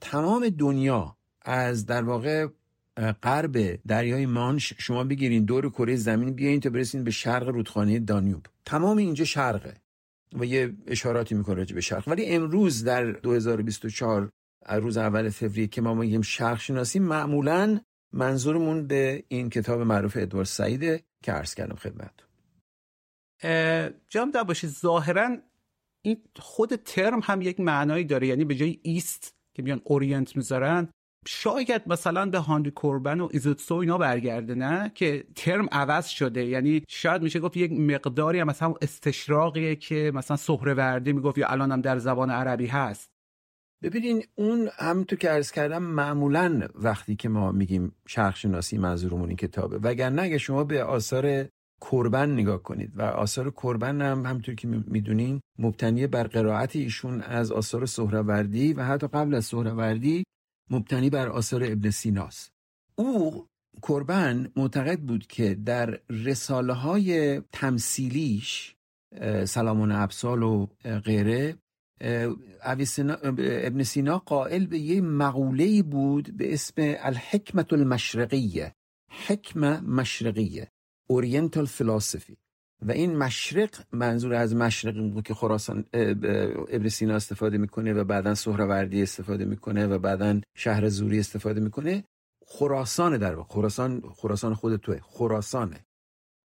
تمام 0.00 0.48
دنیا 0.48 1.16
از 1.42 1.86
در 1.86 2.02
واقع 2.02 2.46
غرب 2.98 3.80
دریای 3.86 4.26
مانش 4.26 4.72
شما 4.78 5.04
بگیرین 5.04 5.44
دور 5.44 5.70
کره 5.70 5.96
زمین 5.96 6.32
بیاین 6.34 6.60
تا 6.60 6.70
برسین 6.70 7.04
به 7.04 7.10
شرق 7.10 7.48
رودخانه 7.48 7.98
دانیوب. 7.98 8.46
تمام 8.64 8.96
اینجا 8.96 9.24
شرقه 9.24 9.74
و 10.32 10.44
یه 10.44 10.74
اشاراتی 10.86 11.34
می‌کنه 11.34 11.64
به 11.64 11.80
شرق. 11.80 12.08
ولی 12.08 12.26
امروز 12.26 12.84
در 12.84 13.12
2024 13.12 14.30
روز 14.68 14.96
اول 14.96 15.28
فوریه 15.28 15.66
که 15.66 15.80
ما 15.80 15.94
میگیم 15.94 16.22
شرق 16.22 16.60
شناسی 16.60 16.98
معمولا 16.98 17.80
منظورمون 18.12 18.86
به 18.86 19.24
این 19.28 19.50
کتاب 19.50 19.80
معروف 19.80 20.16
ادوارد 20.20 20.46
سعیده 20.46 21.02
که 21.22 21.32
عرض 21.32 21.54
کردم 21.54 21.76
خدمت 21.76 22.12
جام 24.08 24.30
باشه 24.30 24.68
ظاهرا 24.68 25.36
این 26.02 26.22
خود 26.36 26.76
ترم 26.76 27.20
هم 27.22 27.42
یک 27.42 27.60
معنایی 27.60 28.04
داره. 28.04 28.26
یعنی 28.26 28.44
به 28.44 28.54
جای 28.54 28.78
ایست 28.82 29.34
که 29.54 29.62
بیان 29.62 29.80
اورینت 29.84 30.36
می‌ذارن 30.36 30.88
شاید 31.26 31.82
مثلا 31.86 32.26
به 32.26 32.38
هاندی 32.38 32.70
کوربن 32.70 33.20
و 33.20 33.28
ایزوتسو 33.32 33.74
اینا 33.74 33.98
برگرده 33.98 34.54
نه؟ 34.54 34.92
که 34.94 35.24
ترم 35.36 35.68
عوض 35.72 36.06
شده. 36.06 36.44
یعنی 36.46 36.82
شاید 36.88 37.22
میشه 37.22 37.40
گفت 37.40 37.56
یک 37.56 37.72
مقداری 37.72 38.40
هم 38.40 38.46
مثلا 38.46 38.74
استشراقیه 38.82 39.76
که 39.76 40.12
مثلا 40.14 40.36
سهروردی 40.36 41.12
می‌گفت 41.12 41.38
یا 41.38 41.48
الان 41.48 41.72
هم 41.72 41.80
در 41.80 41.98
زبان 41.98 42.30
عربی 42.30 42.66
هست. 42.66 43.10
ببینین 43.82 44.24
اون 44.34 44.68
همونطور 44.78 45.18
که 45.18 45.28
عرض 45.28 45.52
کردم 45.52 45.82
معمولا 45.82 46.68
وقتی 46.74 47.16
که 47.16 47.28
ما 47.28 47.52
میگیم 47.52 47.92
شرق 48.06 48.36
شناسی 48.36 48.78
منظورمون 48.78 49.28
این 49.28 49.36
کتابه. 49.36 49.78
وگرنه 49.78 50.22
اگه 50.22 50.38
شما 50.38 50.64
به 50.64 50.84
آثار 50.84 51.48
کربن 51.80 52.30
نگاه 52.30 52.62
کنید 52.62 52.92
و 52.96 53.02
آثار 53.02 53.50
کربن 53.50 54.02
هم 54.02 54.26
همطور 54.26 54.54
که 54.54 54.68
می‌دونین 54.68 55.40
مبتنی 55.58 56.06
بر 56.06 56.22
قرائت 56.22 56.76
ایشون 56.76 57.20
از 57.20 57.52
آثار 57.52 57.86
سهروردی 57.86 58.72
و 58.72 58.82
حتی 58.82 59.06
قبل 59.06 59.34
از 59.34 59.44
سهروردی 59.44 60.24
مبتنی 60.70 61.10
بر 61.10 61.28
آثار 61.28 61.64
ابن 61.64 61.90
سیناست 61.90 62.52
او 62.94 63.46
کربن 63.82 64.52
معتقد 64.56 65.00
بود 65.00 65.26
که 65.26 65.54
در 65.54 66.00
رساله 66.10 66.72
های 66.72 67.40
تمثیلیش 67.52 68.76
سلامان 69.44 69.92
ابسال 69.92 70.42
و 70.42 70.66
غیره 71.04 71.58
ابن 72.60 73.82
سینا 73.82 74.18
قائل 74.18 74.66
به 74.66 74.78
یه 74.78 75.00
مقوله 75.00 75.82
بود 75.82 76.36
به 76.36 76.52
اسم 76.54 76.74
الحکمت 76.78 77.72
المشرقیه. 77.72 78.74
حکمه 79.26 79.80
مشرقیه. 79.80 80.70
اورینتال 81.06 81.66
فلسفی 81.66 82.36
و 82.82 82.92
این 82.92 83.16
مشرق 83.16 83.70
منظور 83.92 84.34
از 84.34 84.54
مشرق 84.54 85.10
بود 85.12 85.24
که 85.24 85.34
خراسان 85.34 85.84
ابن 85.92 86.88
سینا 86.88 87.14
استفاده 87.14 87.58
می‌کنه 87.58 87.92
و 87.92 88.04
بعدا 88.04 88.34
سهروردی 88.34 89.02
استفاده 89.02 89.44
می‌کنه 89.44 89.86
و 89.86 89.98
بعدا 89.98 90.40
شهر 90.54 90.88
زوری 90.88 91.18
استفاده 91.18 91.60
می‌کنه. 91.60 92.04
خراسان 92.46 93.18
در 93.18 93.34
واقع 93.34 93.48
خراسان 93.48 94.00
خراسان 94.00 94.54
خود 94.54 94.76
توه 94.76 95.00
خراسانه 95.02 95.86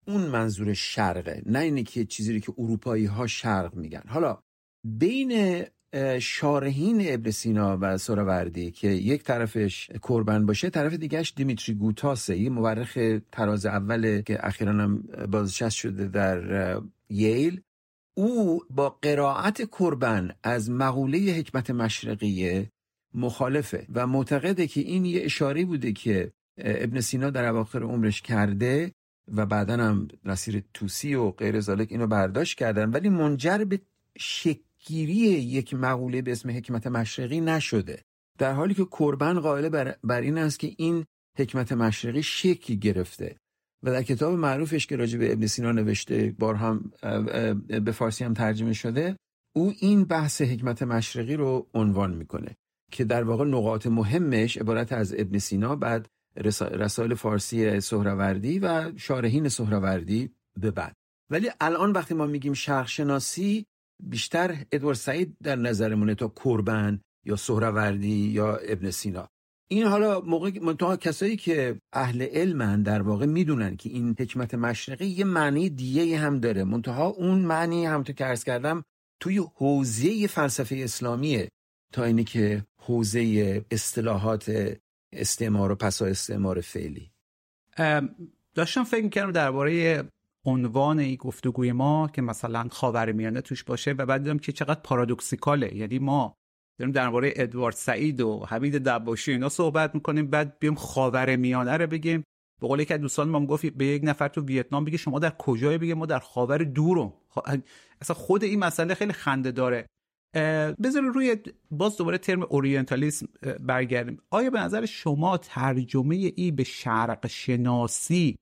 اون 0.06 0.20
منظور 0.20 0.74
شرقه 0.74 1.42
نه 1.46 1.58
اینه 1.58 1.82
که 1.82 2.04
چیزی 2.04 2.40
که 2.40 2.52
اروپایی 2.58 3.04
ها 3.04 3.26
شرق 3.26 3.74
میگن. 3.74 4.02
حالا 4.08 4.38
بین 4.84 5.64
شارحین 6.20 7.02
ابن 7.04 7.30
سینا 7.30 7.78
و 7.80 7.98
سوروردی 7.98 8.70
که 8.70 8.88
یک 8.88 9.22
طرفش 9.22 9.90
کربن 10.08 10.46
باشه 10.46 10.70
طرف 10.70 10.94
دیگهش 10.94 11.32
دیمیتری 11.36 11.74
گوتاسه. 11.74 12.36
یه 12.36 12.50
مورخ 12.50 12.98
تراز 13.32 13.66
اوله 13.66 14.22
که 14.22 14.46
اخیرا 14.46 14.72
هم 14.72 15.02
بازنشست 15.30 15.76
شده 15.76 16.08
در 16.08 16.80
ییل. 17.08 17.60
او 18.16 18.60
با 18.70 18.98
قرائت 19.02 19.70
کربن 19.70 20.30
از 20.42 20.70
مقوله 20.70 21.18
حکمت 21.18 21.70
مشرقیه 21.70 22.70
مخالفه 23.14 23.86
و 23.94 24.06
معتقده 24.06 24.66
که 24.66 24.80
این 24.80 25.04
یه 25.04 25.24
اشاره 25.24 25.64
بوده 25.64 25.92
که 25.92 26.32
ابن 26.58 27.00
سینا 27.00 27.30
در 27.30 27.44
اواخر 27.44 27.82
عمرش 27.82 28.22
کرده 28.22 28.92
و 29.34 29.46
بعدا 29.46 29.76
هم 29.76 30.08
نصیر 30.24 30.64
توسی 30.74 31.14
و 31.14 31.30
غیر 31.30 31.60
ذالک 31.60 31.88
اینو 31.90 32.06
برداشت 32.06 32.58
کردن. 32.58 32.90
ولی 32.90 33.08
منجر 33.08 33.64
به 33.64 33.80
شک 34.18 34.60
گیری 34.86 35.14
یک 35.42 35.74
مقوله 35.74 36.22
به 36.22 36.32
اسم 36.32 36.50
حکمت 36.50 36.86
مشرقی 36.86 37.40
نشده. 37.40 38.02
در 38.38 38.52
حالی 38.52 38.74
که 38.74 38.84
کربن 38.84 39.40
قائل 39.40 39.68
بر, 39.68 39.96
بر 40.04 40.20
این 40.20 40.38
است 40.38 40.58
که 40.58 40.74
این 40.76 41.04
حکمت 41.38 41.72
مشرقی 41.72 42.22
شکل 42.22 42.74
گرفته. 42.74 43.36
و 43.82 43.90
در 43.90 44.02
کتاب 44.02 44.38
معروفش 44.38 44.86
که 44.86 44.96
راجع 44.96 45.18
به 45.18 45.32
ابن 45.32 45.46
سینا 45.46 45.72
نوشته 45.72 46.34
بار 46.38 46.54
هم 46.54 46.92
به 47.84 47.92
فارسی 47.92 48.24
هم 48.24 48.34
ترجمه 48.34 48.72
شده 48.72 49.16
او 49.56 49.72
این 49.80 50.04
بحث 50.04 50.42
حکمت 50.42 50.82
مشرقی 50.82 51.36
رو 51.36 51.66
عنوان 51.74 52.14
می‌کنه 52.14 52.56
که 52.92 53.04
در 53.04 53.24
واقع 53.24 53.44
نقاط 53.44 53.86
مهمش 53.86 54.56
عبارت 54.58 54.92
از 54.92 55.14
ابن 55.18 55.38
سینا 55.38 55.76
بعد 55.76 56.08
رسائل 56.56 57.14
فارسی 57.14 57.80
سهروردی 57.80 58.58
و 58.58 58.92
شارحین 58.98 59.48
سهروردی 59.48 60.30
به 60.60 60.70
بعد. 60.70 60.94
ولی 61.30 61.50
الان 61.60 61.92
وقتی 61.92 62.14
ما 62.14 62.26
میگیم 62.26 62.52
شرق 62.52 62.86
شناسی 62.86 63.66
بیشتر 64.02 64.56
ادوارد 64.72 64.96
سعید 64.96 65.36
در 65.42 65.56
نظرمونه 65.56 66.14
تا 66.14 66.28
کربن 66.44 67.00
یا 67.24 67.36
سهروردی 67.36 68.28
یا 68.28 68.56
ابن 68.56 68.90
سینا. 68.90 69.28
این 69.68 69.86
حالا 69.86 70.20
موقع 70.20 70.50
منتها 70.62 70.96
کسایی 70.96 71.36
که 71.36 71.80
اهل 71.92 72.22
علمن 72.22 72.82
در 72.82 73.02
واقع 73.02 73.26
می‌دونن 73.26 73.76
که 73.76 73.90
این 73.90 74.16
حکمت 74.18 74.54
مشرقی 74.54 75.06
یه 75.06 75.24
معنی 75.24 75.70
دیگه 75.70 76.18
هم 76.18 76.40
داره. 76.40 76.64
منتها 76.64 77.06
اون 77.06 77.38
معنی 77.38 77.86
هم 77.86 78.02
تو 78.02 78.12
که 78.12 78.26
ارز 78.26 78.44
کردم 78.44 78.84
توی 79.20 79.38
حوزه 79.54 80.26
فلسفه 80.26 80.76
اسلامیه 80.76 81.48
تا 81.92 82.04
اینی 82.04 82.24
که 82.24 82.64
حوزه 82.76 83.64
اصطلاحات 83.70 84.76
استعمار 85.12 85.72
و 85.72 85.74
پسا 85.74 86.06
استعمار 86.06 86.60
فعلی. 86.60 87.10
داشتم 88.54 88.84
فکر 88.84 89.04
می‌کردم 89.04 89.32
درباره 89.32 90.04
عنوان 90.46 90.98
این 90.98 91.16
گفتگوی 91.16 91.72
ما 91.72 92.10
که 92.14 92.22
مثلا 92.22 92.68
خاورمیانه 92.70 93.40
توش 93.40 93.64
باشه 93.64 93.92
و 93.92 94.06
بعد 94.06 94.22
دیدم 94.22 94.38
که 94.38 94.52
چقدر 94.52 94.80
پارادوکسیکاله. 94.80 95.76
یعنی 95.76 95.98
ما 95.98 96.34
داریم 96.78 96.92
درباره 96.92 97.32
ادوارد 97.36 97.74
سعید 97.74 98.20
و 98.20 98.44
حمید 98.48 98.76
دباشی 98.78 99.32
اینا 99.32 99.48
صحبت 99.48 99.94
می‌کنیم 99.94 100.26
بعد 100.26 100.58
بیام 100.58 100.74
خاورمیانه 100.74 101.76
رو 101.76 101.86
بگیم. 101.86 102.24
به 102.60 102.66
قول 102.68 102.84
که 102.84 102.98
دوستان 102.98 103.28
ما 103.28 103.46
گفت 103.46 103.66
به 103.66 103.86
یک 103.86 104.02
نفر 104.04 104.28
تو 104.28 104.44
ویتنام 104.44 104.84
بگه 104.84 104.96
شما 104.96 105.18
در 105.18 105.30
کجای 105.30 105.78
بگه 105.78 105.94
ما 105.94 106.06
در 106.06 106.18
خاور 106.18 106.58
دورم 106.58 107.12
اصلا 108.00 108.16
خود 108.16 108.44
این 108.44 108.58
مسئله 108.58 108.94
خیلی 108.94 109.12
خنده 109.12 109.50
داره. 109.50 109.86
بذاریم 110.82 111.12
روی 111.12 111.36
باز 111.70 111.96
دوباره 111.96 112.18
ترم 112.18 112.42
اورینتالیسم 112.42 113.26
برگردیم. 113.60 114.18
آیا 114.30 114.50
به 114.50 114.60
نظر 114.60 114.86
شما 114.86 115.36
ترجمه 115.36 116.32
ای 116.36 116.50
به 116.50 116.64
شرق 116.64 117.26
شناسی 117.26 118.36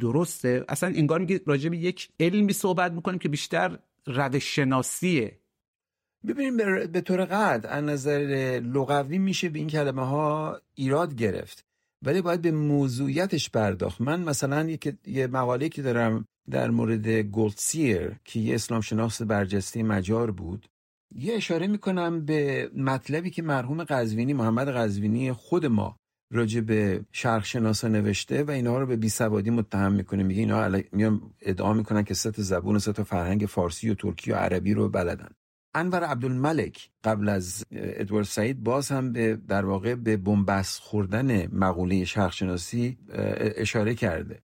درسته؟ 0.00 0.64
اصلا 0.68 0.88
انگار 0.96 1.20
میگه 1.20 1.40
راجع 1.46 1.68
به 1.68 1.76
یک 1.76 2.08
علمی 2.20 2.52
صحبت 2.52 2.92
می‌کنیم 2.92 3.18
که 3.18 3.28
بیشتر 3.28 3.78
روش 4.06 4.54
شناسیه 4.54 5.38
ببینیم 6.26 6.56
به 6.86 7.00
طور 7.00 7.24
قد 7.24 7.66
از 7.68 7.84
نظر 7.84 8.20
لغوی 8.64 9.18
میشه 9.18 9.48
به 9.48 9.58
این 9.58 9.68
کلمه 9.68 10.06
ها 10.06 10.60
ایراد 10.74 11.14
گرفت. 11.14 11.64
ولی 12.04 12.22
باید 12.22 12.42
به 12.42 12.50
موضوعیتش 12.50 13.50
پرداخت. 13.50 14.00
من 14.00 14.20
مثلا 14.20 14.76
یه 15.06 15.26
مقاله 15.26 15.68
که 15.68 15.82
دارم 15.82 16.24
در 16.50 16.70
مورد 16.70 17.08
گولدسیر 17.08 18.16
که 18.24 18.40
یه 18.40 18.54
اسلام 18.54 18.80
شناس 18.80 19.22
برجسته 19.22 19.82
مجار 19.82 20.30
بود 20.30 20.66
یه 21.14 21.34
اشاره 21.34 21.66
می‌کنم 21.66 22.24
به 22.24 22.70
مطلبی 22.76 23.30
که 23.30 23.42
مرحوم 23.42 23.84
قزوینی 23.84 24.32
محمد 24.32 24.68
قزوینی 24.68 25.32
خود 25.32 25.66
ما 25.66 25.96
راجع 26.30 26.60
به 26.60 27.04
شرق 27.12 27.44
شناسا 27.44 27.88
نوشته 27.88 28.44
و 28.44 28.50
اینها 28.50 28.78
رو 28.78 28.86
به 28.86 28.96
بیسوادی 28.96 29.50
متهم 29.50 29.92
می‌کنه. 29.92 30.22
میگه 30.22 30.40
اینا 30.40 30.80
میان 30.92 31.20
ادعا 31.40 31.72
می‌کنن 31.72 32.04
که 32.04 32.14
سه 32.14 32.30
زبون 32.36 32.78
سه 32.78 32.92
فرهنگ 32.92 33.46
فارسی 33.46 33.90
و 33.90 33.94
ترکی 33.94 34.32
و 34.32 34.34
عربی 34.34 34.74
رو 34.74 34.88
بلدن. 34.88 35.28
انور 35.74 36.04
عبدالملک 36.04 36.90
قبل 37.04 37.28
از 37.28 37.64
ادوارد 37.72 38.26
سعید 38.26 38.62
باز 38.62 38.88
هم 38.88 39.12
به 39.12 39.36
در 39.48 39.64
واقع 39.64 39.94
به 39.94 40.16
بنبست 40.16 40.80
خوردن 40.80 41.46
مقوله 41.46 42.04
شرق 42.04 42.32
شناسی 42.32 42.98
اشاره 43.56 43.94
کرده. 43.94 44.42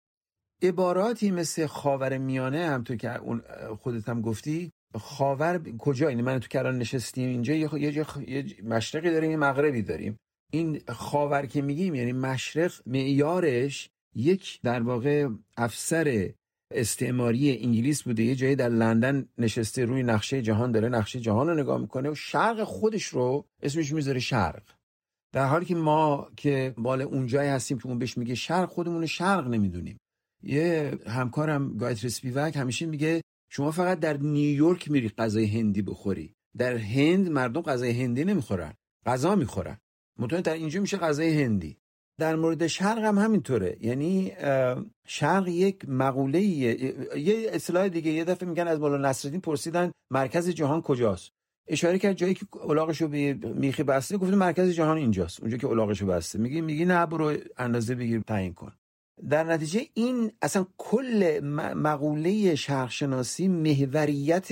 عباراتی 0.62 1.30
مثل 1.30 1.66
خاور 1.66 2.18
میانه 2.18 2.66
هم 2.66 2.82
تو 2.82 2.96
که 2.96 3.16
اون 3.16 3.42
خودت 3.80 4.08
هم 4.08 4.20
گفتی 4.20 4.72
خاور 5.00 5.60
کجا؟ 5.78 6.10
یعنی 6.10 6.22
من 6.22 6.38
تو 6.38 6.48
کران 6.48 6.78
نشستیم 6.78 7.28
اینجا 7.28 7.54
یه, 7.54 7.68
یه, 7.74 8.08
یه 8.28 8.44
مشرقی 8.64 9.10
داریم 9.10 9.30
یه 9.30 9.36
مغربی 9.36 9.82
داریم. 9.82 10.18
این 10.54 10.80
خاور 10.88 11.46
که 11.46 11.62
میگیم 11.62 11.94
یعنی 11.94 12.12
مشرق 12.12 12.72
معیارش 12.86 13.90
یک 14.14 14.60
در 14.62 14.82
واقع 14.82 15.28
افسر 15.56 16.30
استعماری 16.70 17.58
انگلیس 17.58 18.02
بوده. 18.02 18.22
یه 18.22 18.34
جایی 18.34 18.56
در 18.56 18.68
لندن 18.68 19.28
نشسته 19.38 19.84
روی 19.84 20.02
نقشه 20.02 20.42
جهان 20.42 20.72
داره 20.72 20.88
نقشه 20.88 21.20
جهان 21.20 21.48
رو 21.48 21.54
نگاه 21.54 21.80
می‌کنه 21.80 22.10
و 22.10 22.14
شرق 22.14 22.64
خودش 22.64 23.04
رو 23.04 23.44
اسمش 23.62 23.92
می‌ذاره 23.92 24.20
شرق. 24.20 24.62
در 25.32 25.46
حالی 25.46 25.64
که 25.64 25.74
ما 25.74 26.28
که 26.36 26.74
بال 26.78 27.02
اونجایی 27.02 27.48
هستیم 27.48 27.78
که 27.78 27.86
اون 27.86 27.98
بهش 27.98 28.18
میگه 28.18 28.34
شرق 28.34 28.68
خودمون 28.68 29.06
شرق 29.06 29.48
نمی‌دونیم. 29.48 29.98
یه 30.42 30.98
همکارم 31.06 31.76
گایتر 31.76 32.08
سپیوک 32.08 32.56
همیشه 32.56 32.86
میگه 32.86 33.22
شما 33.50 33.70
فقط 33.70 34.00
در 34.00 34.16
نیویورک 34.16 34.90
میری 34.90 35.08
غذای 35.08 35.46
هندی 35.46 35.82
بخوری. 35.82 36.34
در 36.58 36.76
هند 36.76 37.28
مردم 37.28 37.62
غذای 37.62 38.02
هندی 38.02 38.24
نمی‌خورن 38.24 38.74
غذا 39.06 39.34
می‌خورن. 39.34 39.78
مطمئن 40.18 40.42
در 40.42 40.52
اینجا 40.52 40.80
میشه 40.80 40.96
غذای 40.96 41.42
هندی. 41.42 41.76
در 42.18 42.36
مورد 42.36 42.66
شرق 42.66 42.98
هم 42.98 43.18
همینطوره. 43.18 43.76
یعنی 43.80 44.32
شرق 45.06 45.48
یک 45.48 45.88
مقوله 45.88 46.40
یه 46.40 47.50
اصطلاح 47.52 47.88
دیگه 47.88 48.10
یه 48.10 48.24
دفعه 48.24 48.48
میگن 48.48 48.68
از 48.68 48.80
مولانا 48.80 49.08
نصرالدین 49.08 49.40
پرسیدن 49.40 49.92
مرکز 50.10 50.48
جهان 50.48 50.82
کجاست؟ 50.82 51.30
اشاره 51.68 51.98
کرد 51.98 52.16
جایی 52.16 52.34
که 52.34 52.46
الاغشو 52.62 53.08
به 53.08 53.34
میخی 53.34 53.82
بسته 53.82 54.18
گفت 54.18 54.32
مرکز 54.32 54.70
جهان 54.70 54.96
اینجاست. 54.96 55.40
اونجا 55.40 55.56
که 55.56 55.66
الاغشو 55.66 56.06
بسته. 56.06 56.38
میگی 56.38 56.60
میگی 56.60 56.84
نه 56.84 57.06
برو 57.06 57.36
اندازه 57.56 57.94
بگیر 57.94 58.20
تعیین 58.20 58.54
کن. 58.54 58.72
در 59.28 59.44
نتیجه 59.44 59.86
این 59.94 60.32
اصلا 60.42 60.66
کل 60.78 61.40
مقوله 61.74 62.54
شرقشناسی 62.54 63.48
محوریت 63.48 64.48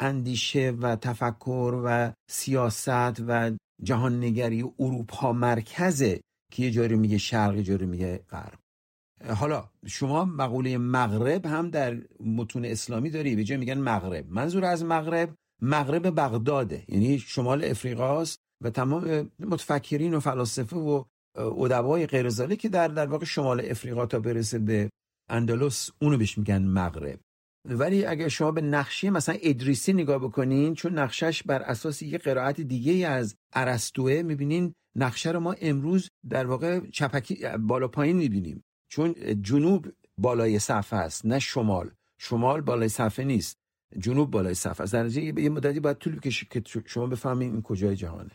اندیشه 0.00 0.70
و 0.80 0.96
تفکر 0.96 1.82
و 1.84 2.12
سیاست 2.30 3.22
و 3.26 3.50
جهاننگری 3.82 4.64
اروپا 4.78 5.32
مرکزه 5.32 6.20
که 6.52 6.62
یه 6.62 6.70
جاری 6.70 6.96
میگه 6.96 7.18
شرق 7.18 7.56
یه 7.56 7.62
جاری 7.62 7.86
میگه 7.86 8.20
غرب. 8.30 8.58
حالا 9.28 9.70
شما 9.86 10.24
مقوله 10.24 10.78
مغرب 10.78 11.46
هم 11.46 11.70
در 11.70 11.98
متون 12.20 12.64
اسلامی 12.64 13.10
داری 13.10 13.36
به 13.36 13.44
جای 13.44 13.58
میگن 13.58 13.78
مغرب. 13.78 14.26
منظور 14.28 14.64
از 14.64 14.84
مغرب 14.84 15.34
مغرب 15.62 16.20
بغداده. 16.20 16.84
یعنی 16.88 17.18
شمال 17.18 17.64
افریقاست 17.64 18.38
و 18.64 18.70
تمام 18.70 19.30
متفکرین 19.38 20.14
و 20.14 20.20
فلاسفه 20.20 20.76
و 20.76 21.04
ادبای 21.38 22.06
غیر 22.06 22.30
که 22.54 22.68
در 22.68 22.88
در 22.88 23.06
واقع 23.06 23.24
شمال 23.24 23.60
افریقا 23.64 24.06
تا 24.06 24.18
برسه 24.18 24.58
به 24.58 24.90
اندلس 25.30 25.90
اونو 26.02 26.18
بهش 26.18 26.38
میگن 26.38 26.62
مغرب. 26.62 27.20
ولی 27.64 28.04
اگر 28.04 28.28
شما 28.28 28.50
به 28.50 28.60
نقشه 28.60 29.10
مثلا 29.10 29.36
ادریسی 29.42 29.92
نگاه 29.92 30.18
بکنین 30.18 30.74
چون 30.74 30.98
نقشش 30.98 31.42
بر 31.42 31.62
اساس 31.62 32.02
یه 32.02 32.18
قرائت 32.18 32.60
دیگه 32.60 33.08
از 33.08 33.36
ارسطوئه 33.52 34.22
می‌بینین 34.22 34.74
نقشه 34.96 35.30
رو 35.30 35.40
ما 35.40 35.52
امروز 35.52 36.08
در 36.28 36.46
واقع 36.46 36.80
چپکی 36.80 37.38
بالا 37.60 37.88
پایین 37.88 38.16
می‌بینیم. 38.16 38.64
چون 38.88 39.14
جنوب 39.42 39.88
بالای 40.18 40.58
صفحه 40.58 40.98
است 40.98 41.26
نه 41.26 41.38
شمال. 41.38 41.90
شمال 42.18 42.60
بالای 42.60 42.88
صفحه 42.88 43.24
نیست. 43.24 43.56
جنوب 43.98 44.30
بالای 44.30 44.54
صفحه 44.54 44.84
است. 44.84 44.92
در 44.92 45.08
یه 45.18 45.48
مدتی 45.48 45.80
باید 45.80 45.98
طول 45.98 46.16
بکشه 46.16 46.46
که 46.50 46.62
شما 46.86 47.06
بفهمید 47.06 47.52
این 47.52 47.62
کجای 47.62 47.96
جهانه. 47.96 48.30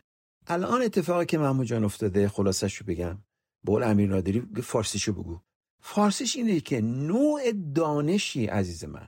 الان 0.48 0.82
اتفاقی 0.82 1.26
که 1.26 1.38
محمود 1.38 1.66
جان 1.68 1.84
افتاده 1.84 2.30
خلاصش 2.30 2.76
رو 2.76 2.86
بگم 2.86 3.18
بول 3.66 3.84
امیر 3.84 4.10
نادری 4.10 4.48
فارسیشو 4.64 5.14
بگو. 5.14 5.40
فارسیش 5.82 6.36
اینه 6.36 6.60
که 6.60 6.82
نوع 6.82 7.52
دانشی 7.76 8.46
عزیز 8.46 8.86
من 8.86 9.08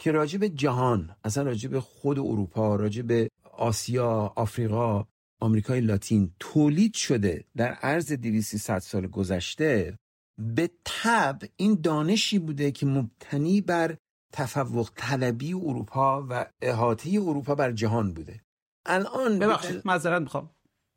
که 0.00 0.12
راجع 0.12 0.38
به 0.38 0.48
جهان 0.48 1.16
اصلا 1.24 1.42
راجع 1.42 1.68
به 1.68 1.80
خود 1.80 2.18
اروپا 2.18 2.76
راجع 2.76 3.02
به 3.02 3.30
آسیا 3.52 4.32
آفریقا 4.36 5.04
آمریکای 5.40 5.80
لاتین 5.80 6.34
تولید 6.38 6.94
شده 6.94 7.44
در 7.56 7.72
عرض 7.72 8.12
200 8.12 8.78
سال 8.78 9.06
گذشته 9.06 9.98
به 10.38 10.70
طب 10.84 11.42
این 11.56 11.80
دانشی 11.82 12.38
بوده 12.38 12.70
که 12.70 12.86
مبتنی 12.86 13.60
بر 13.60 13.96
تفوق 14.32 14.90
طلبی 14.96 15.52
اروپا 15.52 16.26
و 16.30 16.46
احاطه 16.62 17.10
اروپا 17.10 17.54
بر 17.54 17.72
جهان 17.72 18.14
بوده. 18.14 18.40
الان 18.86 19.38
ببخشید 19.38 19.82
معذرت 19.84 20.22
می‌خوام. 20.22 20.50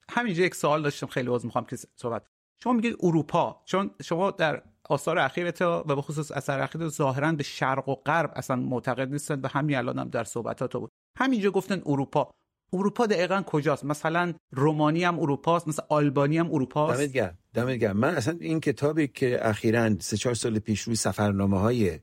همینجا 0.10 0.44
یک 0.44 0.56
سوال 0.56 0.84
داشتم 0.84 1.08
خیلی 1.08 1.30
عذر 1.30 1.46
می‌خوام 1.46 1.66
که 1.66 1.78
صحبت 1.96 2.26
شما 2.64 2.74
میگید 2.74 2.96
اروپا 3.00 3.62
چون 3.66 3.92
شما 4.04 4.32
در 4.32 4.64
آثار 4.90 5.20
اخیرت 5.20 5.62
و 5.62 5.84
به 5.84 6.02
خصوص 6.02 6.32
اثر 6.32 6.60
اخیر 6.60 6.88
ظاهرا 6.88 7.32
به 7.32 7.44
شرق 7.44 7.90
و 7.90 7.96
غرب 7.96 8.32
اصلا 8.36 8.56
معتقد 8.56 9.12
نیستن 9.12 9.42
به 9.42 9.48
همین 9.48 9.78
الان 9.78 10.00
هم 10.00 10.10
در 10.10 10.24
صحبتات 10.24 10.74
بود. 10.74 10.92
همینجا 11.20 11.52
گفتن 11.52 11.82
اروپا. 11.86 12.32
اروپا 12.74 13.06
دقیقا 13.06 13.42
کجاست؟ 13.46 13.86
مثلا 13.86 14.34
رومانی 14.52 15.04
هم 15.04 15.20
اروپاست 15.20 15.68
مثلا 15.68 15.86
آلبانی 15.90 16.38
هم 16.38 16.52
اروپاست. 16.52 17.00
دمت 17.00 17.12
گرم 17.12 17.38
دمت 17.54 17.78
گرم. 17.78 17.98
من 17.98 18.16
اصلا 18.16 18.38
این 18.40 18.60
کتابی 18.60 19.08
که 19.08 19.50
اخیرا 19.50 20.00
سه 20.00 20.18
چهار 20.18 20.36
سال 20.36 20.60
پیش 20.60 20.82
روی 20.82 20.96
سفرنامه 20.96 21.60
های 21.60 22.00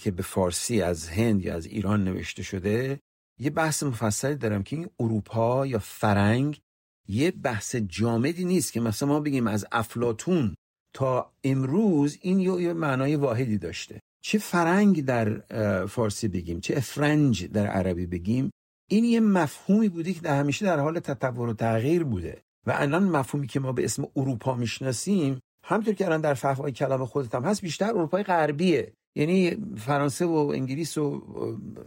که 0.00 0.10
به 0.10 0.22
فارسی 0.22 0.82
از 0.82 1.08
هند 1.08 1.44
یا 1.44 1.54
از 1.54 1.66
ایران 1.66 2.04
نوشته 2.04 2.42
شده 2.42 3.00
یه 3.38 3.50
بحث 3.50 3.82
مفصلی 3.82 4.34
دارم 4.34 4.62
که 4.62 4.76
این 4.76 4.88
اروپا 5.00 5.66
یا 5.66 5.78
فرنگ 5.78 6.60
یه 7.08 7.30
بحث 7.30 7.76
جامدی 7.76 8.44
نیست 8.44 8.72
که 8.72 8.80
مثلا 8.80 9.08
ما 9.08 9.20
بگیم 9.20 9.46
از 9.46 9.66
افلاتون 9.72 10.54
تا 10.96 11.32
امروز 11.44 12.18
این 12.20 12.40
یه 12.40 12.72
معنای 12.72 13.16
واحدی 13.16 13.58
داشته. 13.58 14.00
چه 14.24 14.38
فرنگ 14.38 15.04
در 15.04 15.40
فارسی 15.86 16.28
بگیم 16.28 16.60
چه 16.60 16.76
افرنج 16.76 17.46
در 17.46 17.66
عربی 17.66 18.06
بگیم 18.06 18.50
این 18.90 19.04
یه 19.04 19.20
مفهومی 19.20 19.88
بوده 19.88 20.12
که 20.12 20.20
در 20.20 20.38
همیشه 20.38 20.66
در 20.66 20.78
حال 20.78 20.98
تطور 20.98 21.48
و 21.48 21.52
تغییر 21.52 22.04
بوده. 22.04 22.42
و 22.66 22.72
الان 22.74 23.04
مفهومی 23.04 23.46
که 23.46 23.60
ما 23.60 23.72
به 23.72 23.84
اسم 23.84 24.06
اروپا 24.16 24.54
می‌شناسیم 24.54 25.40
همطور 25.64 25.94
که 25.94 26.06
الان 26.06 26.20
در 26.20 26.34
فهمای 26.34 26.72
کلام 26.72 27.04
خودت 27.04 27.34
هم 27.34 27.44
هست 27.44 27.62
بیشتر 27.62 27.88
اروپای 27.88 28.22
غربیه. 28.22 28.92
یعنی 29.16 29.56
فرانسه 29.76 30.26
و 30.26 30.52
انگلیس 30.54 30.98
و 30.98 31.22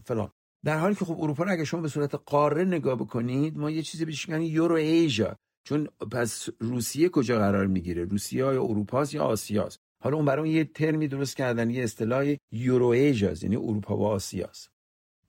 فلان. 0.05 0.29
در 0.65 0.79
حالی 0.79 0.95
که 0.95 1.05
خب 1.05 1.21
اروپا 1.21 1.43
رو 1.43 1.51
اگه 1.51 1.65
شما 1.65 1.81
به 1.81 1.87
صورت 1.87 2.15
قاره 2.15 2.63
نگاه 2.63 2.95
بکنید 2.95 3.57
ما 3.57 3.69
یه 3.71 3.81
چیزی 3.81 4.05
بهش 4.05 4.29
میگن 4.29 4.41
یورو 4.41 4.75
ایژا 4.75 5.35
چون 5.63 5.87
پس 6.11 6.49
روسیه 6.59 7.09
کجا 7.09 7.37
قرار 7.37 7.67
می‌گیره؟ 7.67 8.03
روسیه 8.03 8.39
یا 8.39 8.63
اروپاست 8.63 9.13
یا 9.13 9.23
آسیاست؟ 9.23 9.79
حالا 10.03 10.15
اون 10.15 10.25
برای 10.25 10.49
یه 10.49 10.63
ترمی 10.63 11.07
درست 11.07 11.37
کردن 11.37 11.69
یه 11.69 11.83
اصطلاح 11.83 12.35
یورو 12.51 12.95
یعنی 12.95 13.55
اروپا 13.55 13.97
و 13.97 14.05
آسیاست. 14.05 14.69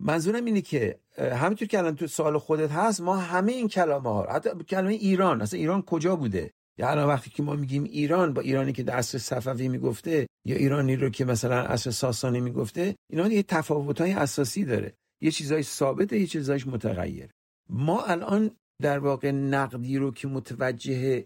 منظورم 0.00 0.44
اینه 0.44 0.60
که 0.60 0.98
همینطور 1.18 1.68
که 1.68 1.78
الان 1.78 1.96
تو 1.96 2.06
سوال 2.06 2.38
خودت 2.38 2.70
هست 2.70 3.00
ما 3.00 3.16
همه 3.16 3.52
این 3.52 3.68
کلمه 3.68 4.10
ها 4.10 4.26
حتی 4.32 4.50
کلمه 4.68 4.92
ایران 4.92 5.42
اصلا 5.42 5.58
ایران 5.58 5.82
کجا 5.82 6.16
بوده؟ 6.16 6.50
یا 6.78 6.90
الان 6.90 7.08
وقتی 7.08 7.30
که 7.30 7.42
ما 7.42 7.54
میگیم 7.54 7.84
ایران 7.84 8.34
با 8.34 8.42
ایرانی 8.42 8.72
که 8.72 8.82
در 8.82 9.02
صفوی 9.02 9.68
می‌گفته 9.68 10.26
یا 10.44 10.56
ایرانی 10.56 10.96
رو 10.96 11.10
که 11.10 11.24
مثلا 11.24 11.60
عصر 11.60 11.90
ساسانی 11.90 12.40
می‌گفته 12.40 12.94
اینا 13.10 13.28
یه 13.28 13.42
تفاوت 13.42 14.00
های 14.00 14.12
اساسی 14.12 14.64
داره. 14.64 14.92
یه 15.20 15.30
چیزای 15.30 15.62
ثابته 15.62 16.18
یه 16.18 16.26
چیزایش 16.26 16.66
متغیر. 16.66 17.30
ما 17.68 18.02
الان 18.02 18.50
در 18.80 18.98
واقع 18.98 19.30
نقدی 19.30 19.98
رو 19.98 20.10
که 20.10 20.28
متوجه 20.28 21.24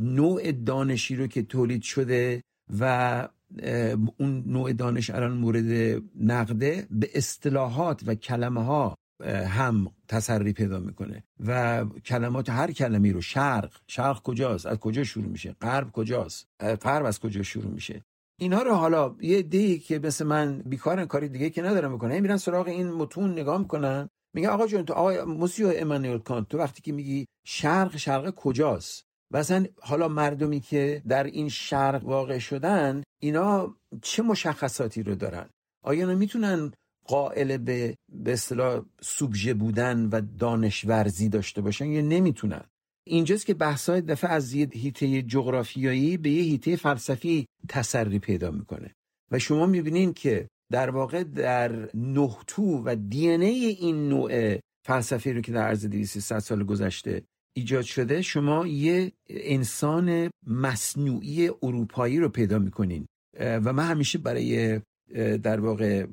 نوع 0.00 0.52
دانشی 0.52 1.16
رو 1.16 1.26
که 1.26 1.42
تولید 1.42 1.82
شده 1.82 2.42
و 2.80 3.28
اون 4.16 4.44
نوع 4.46 4.72
دانش 4.72 5.10
الان 5.10 5.32
مورد 5.32 6.02
نقده 6.20 6.86
به 6.90 7.10
اصطلاحات 7.14 8.02
و 8.06 8.14
کلمه 8.14 8.64
ها 8.64 8.94
هم 9.46 9.90
تسری 10.08 10.52
پیدا 10.52 10.80
می‌کنه 10.80 11.24
و 11.46 11.84
کلمات 12.04 12.50
هر 12.50 12.72
کلمی 12.72 13.12
رو 13.12 13.20
شرق 13.20 13.76
شرق 13.86 14.22
کجاست 14.22 14.66
از 14.66 14.78
کجا 14.78 15.04
شروع 15.04 15.26
میشه 15.26 15.56
غرب 15.60 15.92
کجاست 15.92 16.46
غرب 16.60 17.04
از 17.04 17.20
کجا 17.20 17.42
شروع 17.42 17.72
میشه. 17.72 18.02
اینها 18.40 18.62
رو 18.62 18.74
حالا 18.74 19.16
یه 19.20 19.42
دی 19.42 19.78
که 19.78 19.98
مثل 19.98 20.26
من 20.26 20.58
بیکارن 20.58 21.06
کاری 21.06 21.28
دیگه 21.28 21.50
که 21.50 21.62
ندارم 21.62 21.92
می‌کنه 21.92 22.20
میرن 22.20 22.36
سراغ 22.36 22.66
این 22.68 22.90
متون 22.90 23.32
نگاه 23.32 23.58
می‌کنن 23.58 24.08
میگه 24.34 24.48
آقا 24.48 24.66
جون 24.66 24.84
تو 24.84 24.92
آقا 24.92 25.24
موسیو 25.24 25.72
امانوئل 25.76 26.18
کانت 26.18 26.48
تو 26.48 26.58
وقتی 26.58 26.82
که 26.82 26.92
میگی 26.92 27.26
شرق 27.46 27.96
شرق 27.96 28.30
کجاست؟ 28.30 29.04
مثلا 29.30 29.66
حالا 29.82 30.08
مردمی 30.08 30.60
که 30.60 31.02
در 31.08 31.24
این 31.24 31.48
شرق 31.48 32.04
واقع 32.04 32.38
شدن 32.38 33.02
اینا 33.22 33.76
چه 34.02 34.22
مشخصاتی 34.22 35.02
رو 35.02 35.14
دارن؟ 35.14 35.50
آیا 35.84 36.00
اینا 36.00 36.18
می‌تونن 36.18 36.72
قائل 37.06 37.56
به 37.56 37.96
به 38.12 38.32
اصطلاح 38.32 38.82
سوبژه 39.00 39.54
بودن 39.54 40.06
و 40.06 40.20
دانشورزی 40.38 41.28
داشته 41.28 41.60
باشن 41.60 41.86
یا 41.86 42.00
نمی‌تونن؟ 42.00 42.64
اینجاست 43.06 43.46
که 43.46 43.54
بحث‌های 43.54 44.00
دفعه 44.00 44.30
از 44.30 44.52
یه 44.52 44.68
هیته 44.72 45.22
جغرافیایی 45.22 46.16
به 46.16 46.30
یه 46.30 46.42
هیته 46.42 46.76
فلسفی 46.76 47.46
تسری 47.68 48.18
پیدا 48.18 48.50
می‌کنه. 48.50 48.94
و 49.30 49.38
شما 49.38 49.66
می‌بینین 49.66 50.12
که 50.12 50.48
در 50.70 50.90
واقع 50.90 51.24
در 51.24 51.90
نهتو 51.94 52.82
و 52.84 52.96
دی 52.96 53.28
این 53.28 54.08
نوع 54.08 54.58
فلسفی 54.86 55.32
رو 55.32 55.40
که 55.40 55.52
در 55.52 55.62
عرض 55.62 55.86
200 55.86 56.38
سال 56.38 56.64
گذشته 56.64 57.22
ایجاد 57.56 57.82
شده 57.84 58.22
شما 58.22 58.66
یه 58.66 59.12
انسان 59.28 60.30
مصنوعی 60.46 61.48
اروپایی 61.62 62.18
رو 62.18 62.28
پیدا 62.28 62.58
می‌کنین. 62.58 63.06
و 63.40 63.72
من 63.72 63.84
همیشه 63.84 64.18
برای 64.18 64.80
در 65.42 65.60
واقع 65.60 66.06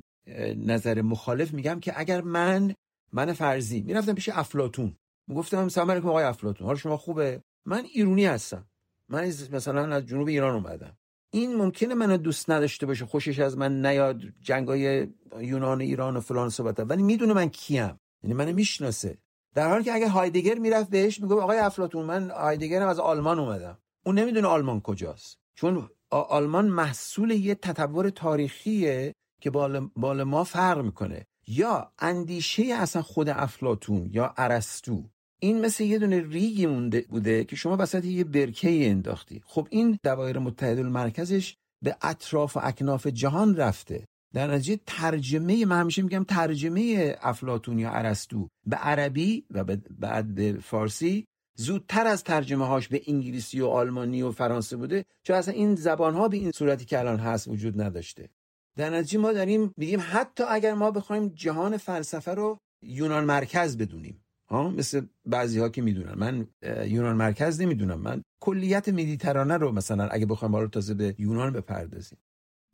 نظر 0.55 1.01
مخالف 1.01 1.53
میگم 1.53 1.79
که 1.79 1.99
اگر 1.99 2.21
من 2.21 2.73
من 3.13 3.33
فرضی 3.33 3.81
می‌رفتم 3.81 4.13
پیش 4.13 4.29
افلاتون 4.29 4.95
می‌گفتم 5.27 5.67
سلام 5.67 5.91
علیکم 5.91 6.07
آقای 6.07 6.23
افلاتون 6.23 6.67
حال 6.67 6.75
شما 6.75 6.97
خوبه؟ 6.97 7.41
من 7.65 7.85
ایرونی 7.93 8.25
هستم. 8.25 8.65
من 9.09 9.25
مثلا 9.51 9.95
از 9.95 10.05
جنوب 10.05 10.27
ایران 10.27 10.55
اومدم. 10.55 10.97
این 11.31 11.55
ممکنه 11.55 11.93
منو 11.93 12.17
دوست 12.17 12.49
نداشته 12.49 12.85
باشه 12.85 13.05
خوشش 13.05 13.39
از 13.39 13.57
من 13.57 13.85
نیاد 13.85 14.21
جنگای 14.41 15.07
یونان 15.39 15.81
ایران 15.81 16.17
و 16.17 16.21
فلان 16.21 16.49
صحبت 16.49 16.79
ولی 16.79 17.03
می‌دونه 17.03 17.33
من 17.33 17.49
کیم. 17.49 17.99
یعنی 18.23 18.33
منو 18.33 18.53
می‌شناسه. 18.53 19.17
در 19.55 19.69
حالی 19.69 19.83
که 19.83 19.93
اگه 19.93 20.09
هایدگر 20.09 20.55
می‌رفت 20.55 20.89
بهش 20.89 21.21
میگه 21.21 21.35
آقای 21.35 21.57
افلاطون 21.57 22.05
من 22.05 22.29
هایدگرم 22.29 22.87
از 22.87 22.99
آلمان 22.99 23.39
اومدم. 23.39 23.77
اون 24.05 24.19
نمی‌دونه 24.19 24.47
آلمان 24.47 24.81
کجاست. 24.81 25.37
چون 25.55 25.89
آلمان 26.09 26.67
محصول 26.67 27.31
یه 27.31 27.55
تطور 27.55 28.09
تاریخیه 28.09 29.13
که 29.41 29.49
بال, 29.49 29.89
بال 29.95 30.23
ما 30.23 30.43
فرق 30.43 30.81
می‌کنه. 30.81 31.25
یا 31.47 31.91
اندیشه 31.99 32.63
اصلا 32.63 33.01
خود 33.01 33.29
افلاتون 33.29 34.09
یا 34.11 34.33
ارسطو 34.37 35.09
این 35.39 35.61
مثل 35.65 35.83
یه 35.83 35.99
دونه 35.99 36.21
ریگی 36.21 36.65
مونده 36.65 37.05
بوده 37.09 37.43
که 37.43 37.55
شما 37.55 37.77
وسط 37.79 38.05
یه 38.05 38.23
برکه 38.23 38.89
انداختی. 38.89 39.41
خب 39.45 39.67
این 39.71 39.99
دوایر 40.03 40.39
متحد 40.39 40.79
المرکزش 40.79 41.55
به 41.83 41.97
اطراف 42.01 42.57
و 42.57 42.59
اکناف 42.63 43.07
جهان 43.07 43.55
رفته. 43.55 44.05
در 44.33 44.47
نتیجه 44.51 44.79
ترجمه 44.85 45.65
من 45.65 45.79
همیشه 45.79 46.01
میگم 46.01 46.23
ترجمه 46.23 47.15
افلاتون 47.21 47.79
یا 47.79 47.91
ارسطو. 47.91 48.47
به 48.65 48.75
عربی 48.75 49.45
و 49.51 49.63
بعد 49.99 50.35
به 50.35 50.57
فارسی 50.61 51.25
زودتر 51.57 52.07
از 52.07 52.23
ترجمه 52.23 52.67
هاش 52.67 52.87
به 52.87 53.01
انگلیسی 53.07 53.61
و 53.61 53.67
آلمانی 53.67 54.21
و 54.21 54.31
فرانسه 54.31 54.77
بوده 54.77 55.05
چون 55.23 55.35
اصلا 55.35 55.53
این 55.53 55.75
زبان 55.75 56.13
ها 56.13 56.27
به 56.27 56.37
این 56.37 56.51
صورتی 56.51 56.85
که 56.85 56.99
الان 56.99 57.19
هست 57.19 57.47
وجود 57.47 57.81
نداشته. 57.81 58.29
در 58.77 58.89
نتیجه 58.89 59.19
ما 59.19 59.33
داریم 59.33 59.73
میگیم 59.77 59.99
حتی 60.03 60.43
اگر 60.43 60.73
ما 60.73 60.91
بخوایم 60.91 61.27
جهان 61.27 61.77
فلسفه 61.77 62.33
رو 62.33 62.57
یونان 62.83 63.23
مرکز 63.23 63.77
بدونیم. 63.77 64.23
ها 64.49 64.69
مثل 64.69 65.01
بعضی 65.25 65.59
ها 65.59 65.69
که 65.69 65.81
می‌دونن. 65.81 66.13
من 66.13 66.47
یونان 66.87 67.15
مرکز 67.15 67.61
نمی‌دونم. 67.61 67.99
من 67.99 68.21
کلیت 68.41 68.89
مدیترانه 68.89 69.57
رو 69.57 69.71
مثلا 69.71 70.07
اگه 70.07 70.25
بخوایم 70.25 70.55
حالا 70.55 70.67
تازه 70.67 70.93
به 70.93 71.15
یونان 71.17 71.53
بپردازیم. 71.53 72.17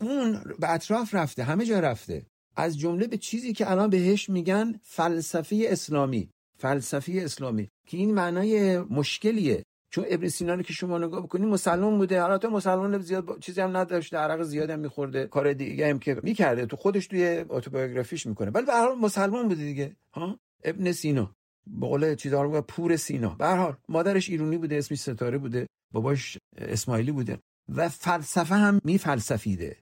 اون 0.02 0.44
به 0.60 0.74
اطراف 0.74 1.16
رفته 1.16 1.44
همه 1.44 1.66
جا 1.66 1.80
رفته. 1.80 2.26
از 2.56 2.80
جمله 2.80 3.08
به 3.08 3.18
چیزی 3.18 3.54
که 3.54 3.72
الان 3.72 3.90
بهش 3.90 4.30
میگن 4.30 4.80
فلسفه 4.82 5.66
اسلامی. 5.70 6.30
فلسفه 6.58 7.14
اسلامی 7.16 7.70
که 7.88 7.98
این 7.98 8.14
معنای 8.14 8.80
مشکلیه. 8.80 9.64
چون 9.90 10.06
ابن 10.08 10.28
سینا 10.28 10.54
رو 10.54 10.62
که 10.62 10.74
شما 10.74 10.98
نگاه 10.98 11.24
بکنید 11.24 11.48
مسلمان 11.48 11.98
بوده. 11.98 12.22
حالا 12.22 12.38
تو 12.38 12.50
مسلمان 12.50 13.00
زیاد 13.00 13.40
چیزی 13.40 13.62
هم 13.62 13.78
نداشته. 13.78 14.18
عرق 14.18 14.44
زیاد 14.44 14.70
هم 14.70 14.80
میخورده. 14.80 15.28
کار 15.28 15.54
دیگه 15.54 15.90
هم 15.90 16.00
که 16.00 16.20
می‌کرده. 16.24 16.66
تو 16.66 16.76
خودش 16.76 17.08
توی 17.08 17.46
اتوبیوگرافیش 17.50 18.26
می‌کنه. 18.26 18.52
ولی 18.52 18.66
به 18.66 18.74
هر 18.74 18.88
حال 18.88 18.98
مسلمان 18.98 19.48
بوده 19.48 19.64
دیگه. 19.64 19.96
ها؟ 20.14 20.40
ابن 20.64 20.92
سینا. 20.92 21.36
به 21.67 21.88
قول 21.88 22.15
چیزا 22.15 22.43
رو 22.43 22.62
پور 22.62 22.95
سینا. 22.95 23.30
به 23.30 23.47
حال 23.47 23.76
مادرش 23.89 24.30
ایرونی 24.30 24.58
بوده 24.58 24.76
اسمش 24.76 24.99
ستاره 24.99 25.38
بوده 25.38 25.67
باباش 25.93 26.38
اسماعیلی 26.58 27.12
بوده 27.12 27.39
و 27.69 27.89
فلسفه 27.89 28.56
هم 28.56 28.82
میفلسفیده. 28.84 29.78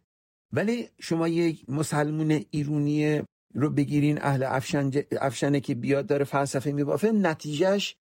ولی 0.53 0.89
شما 0.99 1.27
یک 1.27 1.69
مسلمون 1.69 2.45
ایرونی 2.51 3.21
رو 3.53 3.69
بگیرین 3.69 4.21
اهل 4.21 4.43
افشنه 5.21 5.59
که 5.59 5.75
بیاد 5.75 6.05
داره 6.05 6.25
فلسفه 6.25 6.71
میبافه 6.71 7.11
نتیجهش 7.11 7.95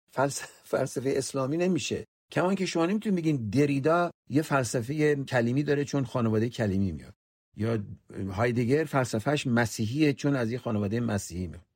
فلسفه 0.63 1.13
اسلامی 1.15 1.57
نمیشه. 1.57 2.05
کمان 2.31 2.55
که 2.55 2.65
شما 2.65 2.85
نمی‌تونید 2.85 3.19
بگین 3.19 3.49
دریدا 3.49 4.11
یه 4.29 4.41
فلسفه 4.41 5.15
کلیمی 5.15 5.63
داره 5.63 5.85
چون 5.85 6.05
خانواده 6.05 6.49
کلیمی 6.49 6.91
میاد. 6.91 7.13
یا 7.57 7.79
هایدگر 8.31 8.83
فلسفهش 8.83 9.47
مسیحیه 9.47 10.13
چون 10.13 10.35
از 10.35 10.51
یه 10.51 10.57
خانواده 10.57 10.99
مسیحی 10.99 11.47
میاد. 11.47 11.68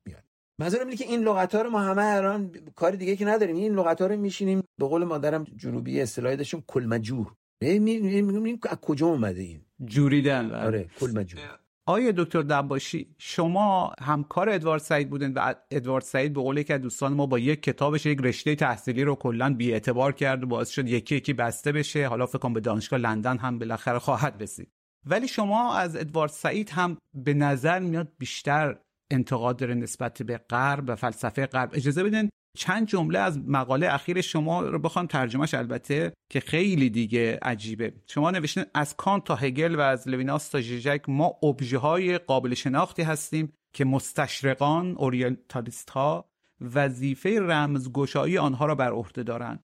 منظورم 0.58 0.86
اینه 0.86 0.96
که 0.96 1.04
این 1.04 1.20
لغت 1.20 1.54
ها 1.54 1.62
رو 1.62 1.70
ما 1.70 1.80
همه 1.80 2.02
الان 2.02 2.50
کار 2.76 2.92
دیگه 2.92 3.16
که 3.16 3.24
نداریم. 3.24 3.56
این 3.56 3.74
لغت 3.74 4.00
ها 4.00 4.06
رو 4.06 4.16
میشینیم. 4.16 4.62
به 4.78 4.86
قول 4.86 5.04
مادرم 5.04 5.44
جنوبی 5.56 6.00
اصطلاحی 6.00 6.36
داشتیم 6.36 6.64
کلمجور 6.66 7.32
این 7.62 8.58
از 8.70 8.78
کجا 8.80 9.06
اومده 9.06 9.40
این؟ 9.40 9.60
جوریدن 9.84 10.48
بله. 10.48 10.58
آره 10.58 10.88
کلمجور 11.00 11.40
آیا 11.86 12.12
دکتر 12.16 12.42
دباشی 12.42 13.14
شما 13.18 13.92
همکار 14.00 14.48
ادوارد 14.48 14.80
سعید 14.80 15.10
بودن 15.10 15.32
و 15.32 15.54
ادوارد 15.70 16.04
سعید 16.04 16.32
به 16.32 16.40
قول 16.40 16.62
که 16.62 16.78
دوستان 16.78 17.12
ما 17.12 17.26
با 17.26 17.38
یک 17.38 17.62
کتابش 17.62 18.06
یک 18.06 18.18
رشته 18.22 18.54
تحصیلی 18.54 19.04
رو 19.04 19.14
کلا 19.14 19.54
بی 19.54 19.72
اعتبار 19.72 20.12
کرد 20.12 20.42
و 20.42 20.46
باعث 20.46 20.68
شد 20.68 20.88
یکی 20.88 21.16
یکی 21.16 21.32
بسته 21.32 21.72
بشه. 21.72 22.08
حالا 22.08 22.26
فکر 22.26 22.38
کنم 22.38 22.52
به 22.52 22.60
دانشگاه 22.60 22.98
لندن 22.98 23.38
هم 23.38 23.58
بالاخره 23.58 23.98
خواهد 23.98 24.42
رسید. 24.42 24.68
ولی 25.06 25.28
شما 25.28 25.74
از 25.74 25.96
ادوارد 25.96 26.30
سعید 26.30 26.70
هم 26.70 26.96
به 27.14 27.34
نظر 27.34 27.78
میاد 27.78 28.12
بیشتر 28.18 28.76
انتقاد 29.10 29.56
داره 29.56 29.74
نسبت 29.74 30.22
به 30.22 30.38
غرب 30.38 30.84
و 30.86 30.96
فلسفه 30.96 31.46
غرب. 31.46 31.70
اجازه 31.72 32.04
بدین 32.04 32.30
چند 32.58 32.86
جمله 32.86 33.18
از 33.18 33.38
مقاله 33.38 33.94
اخیر 33.94 34.20
شما 34.20 34.60
رو 34.60 34.78
بخوام 34.78 35.06
ترجمهش 35.06 35.54
البته 35.54 36.12
که 36.30 36.40
خیلی 36.40 36.90
دیگه 36.90 37.38
عجیبه. 37.42 37.92
شما 38.06 38.30
نوشتین 38.30 38.64
از 38.74 38.96
کانت 38.96 39.24
تا 39.24 39.34
هگل 39.34 39.74
و 39.74 39.80
از 39.80 40.08
لویناس 40.08 40.48
تا 40.48 40.60
ژیژک 40.60 41.02
ما 41.08 41.26
ابژه 41.42 41.78
های 41.78 42.18
قابل 42.18 42.54
شناختی 42.54 43.02
هستیم 43.02 43.52
که 43.74 43.84
مستشرقان 43.84 44.96
اورینتالیست 44.96 45.90
ها 45.90 46.28
وظیفه 46.74 47.40
رمزگشایی 47.40 48.38
آنها 48.38 48.66
را 48.66 48.74
بر 48.74 48.92
عهده 48.92 49.22
دارند 49.22 49.60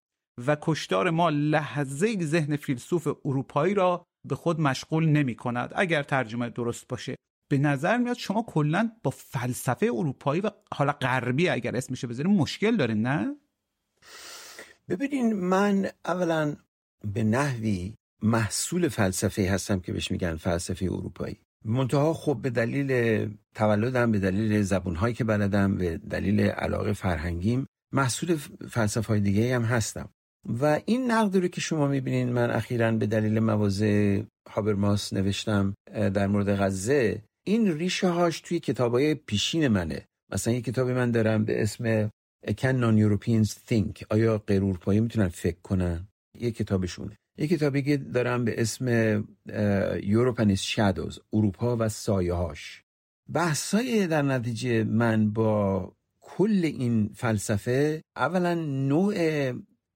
و 0.47 0.57
کشتار 0.61 1.09
ما 1.09 1.29
لحظه 1.29 2.17
ذهن 2.21 2.55
فیلسوف 2.55 3.07
اروپایی 3.25 3.73
را 3.73 4.05
به 4.27 4.35
خود 4.35 4.59
مشغول 4.59 5.05
نمی 5.05 5.35
کند 5.35 5.73
اگر 5.75 6.03
ترجمه 6.03 6.49
درست 6.49 6.87
باشه. 6.87 7.15
به 7.51 7.57
نظر 7.57 7.97
میاد 7.97 8.17
شما 8.17 8.43
کلا 8.47 8.91
با 9.03 9.11
فلسفه 9.11 9.85
اروپایی 9.85 10.41
و 10.41 10.51
حالا 10.73 10.91
غربی 10.91 11.49
اگر 11.49 11.75
اسمش 11.75 12.05
بذاریم 12.05 12.31
مشکل 12.31 12.77
داره 12.77 12.93
نه؟ 12.93 13.35
ببینین 14.89 15.33
من 15.33 15.89
اولا 16.05 16.55
به 17.13 17.23
نحوی 17.23 17.93
محصول 18.23 18.87
فلسفه 18.87 19.51
هستم 19.51 19.79
که 19.79 19.93
بهش 19.93 20.11
میگن 20.11 20.35
فلسفه 20.35 20.85
اروپایی. 20.85 21.39
منتها 21.65 22.13
خب 22.13 22.39
به 22.41 22.49
دلیل 22.49 23.29
تولدم 23.55 24.11
به 24.11 24.19
دلیل 24.19 24.61
زبونهایی 24.61 25.13
که 25.13 25.23
بلدم 25.23 25.77
به 25.77 25.97
دلیل 25.97 26.41
علاقه 26.41 26.93
فرهنگیم 26.93 27.67
محصول 27.93 28.35
فلسفه 28.69 29.07
های 29.07 29.19
دیگه 29.19 29.55
هم 29.55 29.63
هستم. 29.63 30.09
و 30.45 30.81
این 30.85 31.11
نقد 31.11 31.37
رو 31.37 31.47
که 31.47 31.61
شما 31.61 31.87
می‌بینین 31.87 32.29
من 32.29 32.51
اخیرا 32.51 32.91
به 32.91 33.05
دلیل 33.05 33.39
موازه 33.39 34.25
هابرماس 34.49 35.13
نوشتم 35.13 35.73
در 36.13 36.27
مورد 36.27 36.55
غزه 36.55 37.21
این 37.51 37.77
ریشه 37.77 38.07
هاش 38.07 38.41
توی 38.41 38.59
کتاب 38.59 38.91
های 38.93 39.15
پیشین 39.15 39.67
منه. 39.67 40.05
مثلا 40.31 40.53
یه 40.53 40.61
کتابی 40.61 40.93
من 40.93 41.11
دارم 41.11 41.45
به 41.45 41.61
اسم 41.61 42.09
Can 42.47 42.75
Non-Europeans 42.83 43.49
Think. 43.69 44.03
آیا 44.09 44.37
غیر 44.37 44.63
اروپایی 44.63 44.99
می‌تونن 44.99 45.27
فکر 45.27 45.61
کنن؟ 45.63 46.07
یه 46.39 46.51
کتابشونه. 46.51 47.17
یه 47.37 47.47
کتابی 47.47 47.81
که 47.81 47.97
دارم 47.97 48.45
به 48.45 48.61
اسم 48.61 48.85
Europe 49.99 50.37
and 50.37 50.55
Shadows 50.55 51.19
اروپا 51.33 51.77
و 51.79 51.89
سایه 51.89 52.33
هاش. 52.33 52.83
بحثای 53.33 54.07
در 54.07 54.21
نتیجه 54.21 54.83
من 54.83 55.31
با 55.31 55.93
کل 56.21 56.61
این 56.63 57.09
فلسفه 57.15 58.01
اولا 58.15 58.53
نوع 58.93 59.15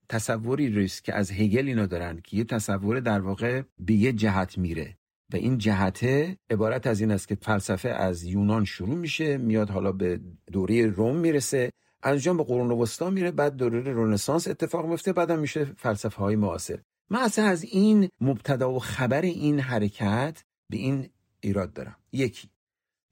تصوری 0.10 0.70
ریست 0.70 1.04
که 1.04 1.13
از 1.13 1.32
هگل 1.32 1.68
اینا 1.68 1.86
دارن 1.86 2.20
که 2.24 2.38
یه 2.38 2.44
تصور 2.44 3.00
در 3.00 3.20
واقع 3.20 3.62
به 3.80 3.94
یه 3.94 4.13
جهت 4.13 4.58
میره. 4.58 4.98
و 5.34 5.36
این 5.36 5.58
جهته 5.58 6.38
عبارت 6.50 6.88
از 6.88 7.02
این 7.02 7.12
است 7.12 7.28
که 7.28 7.36
فلسفه 7.36 7.90
از 7.90 8.24
یونان 8.24 8.66
شروع 8.66 8.96
میشه 8.96 9.38
میاد 9.38 9.70
حالا 9.70 9.92
به 9.92 10.20
دوره 10.52 10.86
روم 10.86 11.16
می‌رسه 11.16 11.72
از 12.02 12.28
به 12.28 12.44
قرون 12.44 12.72
وسطا 12.72 13.10
میره 13.10 13.32
بعد 13.32 13.56
دوره 13.56 13.82
رنسانس 13.94 14.48
اتفاق 14.48 14.86
میفته 14.86 15.14
بعدم 15.14 15.40
میشه 15.40 15.66
فلسفه 15.66 16.18
های 16.18 16.36
معاصر. 16.36 16.80
من 17.10 17.20
اصلا 17.20 17.46
از 17.46 17.64
این 17.64 18.10
مبتدا 18.22 18.72
و 18.72 18.80
خبر 18.80 19.22
این 19.22 19.60
حرکت 19.60 20.44
به 20.70 20.78
این 20.78 21.10
ایراد 21.40 21.74
دارم. 21.74 21.96
یکی. 22.12 22.50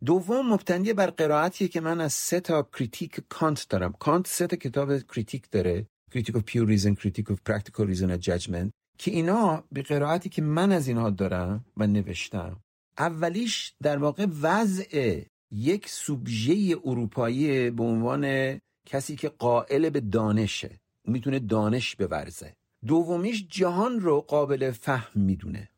دوم 0.06 0.54
مبتنی 0.54 0.94
بر 0.94 1.10
قرائتیه 1.10 1.68
که 1.68 1.82
من 1.82 2.02
از 2.02 2.14
سه 2.14 2.40
تا 2.40 2.70
critique 2.74 3.20
کانت 3.30 3.66
دارم. 3.70 3.92
کانت 3.92 4.28
سه 4.28 4.48
تا 4.48 4.56
کتاب 4.56 4.98
critique 5.00 5.52
داره. 5.52 5.88
critique 6.12 6.36
of 6.36 6.46
pure 6.46 6.66
reason, 6.66 6.96
critique 6.96 7.30
of 7.30 7.44
practical 7.44 7.86
reason 7.86 8.10
and 8.12 8.22
judgment. 8.22 8.83
که 8.98 9.12
اینا 9.12 9.64
به 9.72 9.82
قرائتی 9.82 10.30
که 10.30 10.42
من 10.42 10.72
از 10.72 10.88
اینها 10.88 11.10
دارم 11.10 11.66
و 11.78 11.88
نوشتم 11.88 12.60
اولیش 12.98 13.74
در 13.82 13.98
واقع 13.98 14.28
وضع 14.42 15.22
یک 15.52 15.90
سوبژه 15.90 16.76
اروپایی 16.86 17.70
به 17.70 17.84
عنوان 17.84 18.56
کسی 18.86 19.16
که 19.16 19.30
قائل 19.30 19.90
به 19.90 20.00
دانشه 20.00 20.80
می‌تونه 21.06 21.40
دانش 21.40 21.96
بورزه. 21.96 22.54
دومیش 22.86 23.48
جهان 23.50 24.00
رو 24.00 24.22
قابل 24.22 24.72
فهم 24.72 25.22
می‌دونه. 25.22 25.70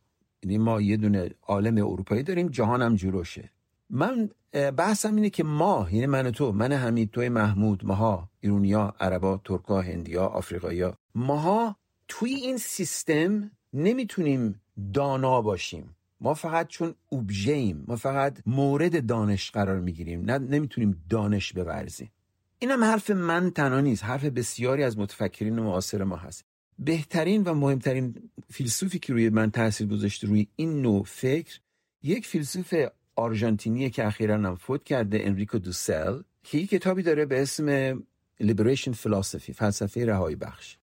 یعنی 0.44 0.58
ما 0.58 0.82
یه 0.82 0.98
دونه 0.98 1.30
عالم 1.48 1.78
اروپایی 1.78 2.24
داریم 2.24 2.48
جهان 2.48 2.82
هم 2.82 2.96
جلوشه. 2.96 3.50
من 3.90 4.30
بحثم 4.78 5.16
اینه 5.16 5.30
که 5.30 5.44
ما 5.44 5.88
یعنی 5.92 6.06
من 6.06 6.28
و 6.28 6.32
تو 6.32 6.52
من 6.52 6.72
حمید 6.72 7.12
توی 7.12 7.30
محمود 7.30 7.86
ماها 7.86 8.30
ایرونیا 8.40 8.94
عربا 9.00 9.42
ترکا 9.46 9.82
هندیا 9.82 10.26
آفریقایا 10.26 10.98
ماها 11.16 11.76
توی 12.08 12.34
این 12.34 12.58
سیستم 12.58 13.52
نمی‌تونیم 13.74 14.62
دانا 14.94 15.42
باشیم. 15.42 15.96
ما 16.22 16.34
فقط 16.34 16.68
چون 16.68 16.96
اوبژیم 17.10 17.84
ما 17.88 17.96
فقط 17.96 18.38
مورد 18.46 19.06
دانش 19.06 19.52
قرار 19.52 19.80
می‌گیریم. 19.80 20.22
نه 20.26 20.38
نمی‌تونیم 20.38 21.04
دانش 21.10 21.54
بورزیم. 21.54 22.12
اینم 22.60 22.84
حرف 22.84 23.10
من 23.10 23.52
تنها 23.52 23.80
نیست. 23.80 24.04
حرف 24.04 24.26
بسیاری 24.26 24.84
از 24.84 24.98
متفکرین 24.98 25.60
معاصر 25.60 26.04
ما 26.04 26.16
هست. 26.16 26.46
بهترین 26.80 27.44
و 27.44 27.54
مهمترین 27.54 28.30
فیلسوفی 28.50 29.00
که 29.00 29.14
روی 29.14 29.30
من 29.30 29.52
تاثیر 29.52 29.88
گذاشته 29.88 30.28
روی 30.28 30.48
این 30.56 30.82
نوع 30.82 31.04
فکر 31.04 31.60
یک 32.04 32.26
فیلسوف 32.26 32.74
آرژانتینی 33.16 33.90
که 33.90 34.08
اخیرا 34.08 34.36
هم 34.36 34.56
فوت 34.56 34.84
کرده 34.84 35.20
انریکو 35.22 35.60
دوسل 35.60 36.22
که 36.44 36.58
یک 36.58 36.70
کتابی 36.70 37.04
داره 37.04 37.26
به 37.26 37.42
اسم 37.42 37.96
Liberation 38.42 38.94
Philosophy 39.04 39.52
فلسفه 39.52 40.06
رهایی 40.06 40.36
بخش. 40.36 40.78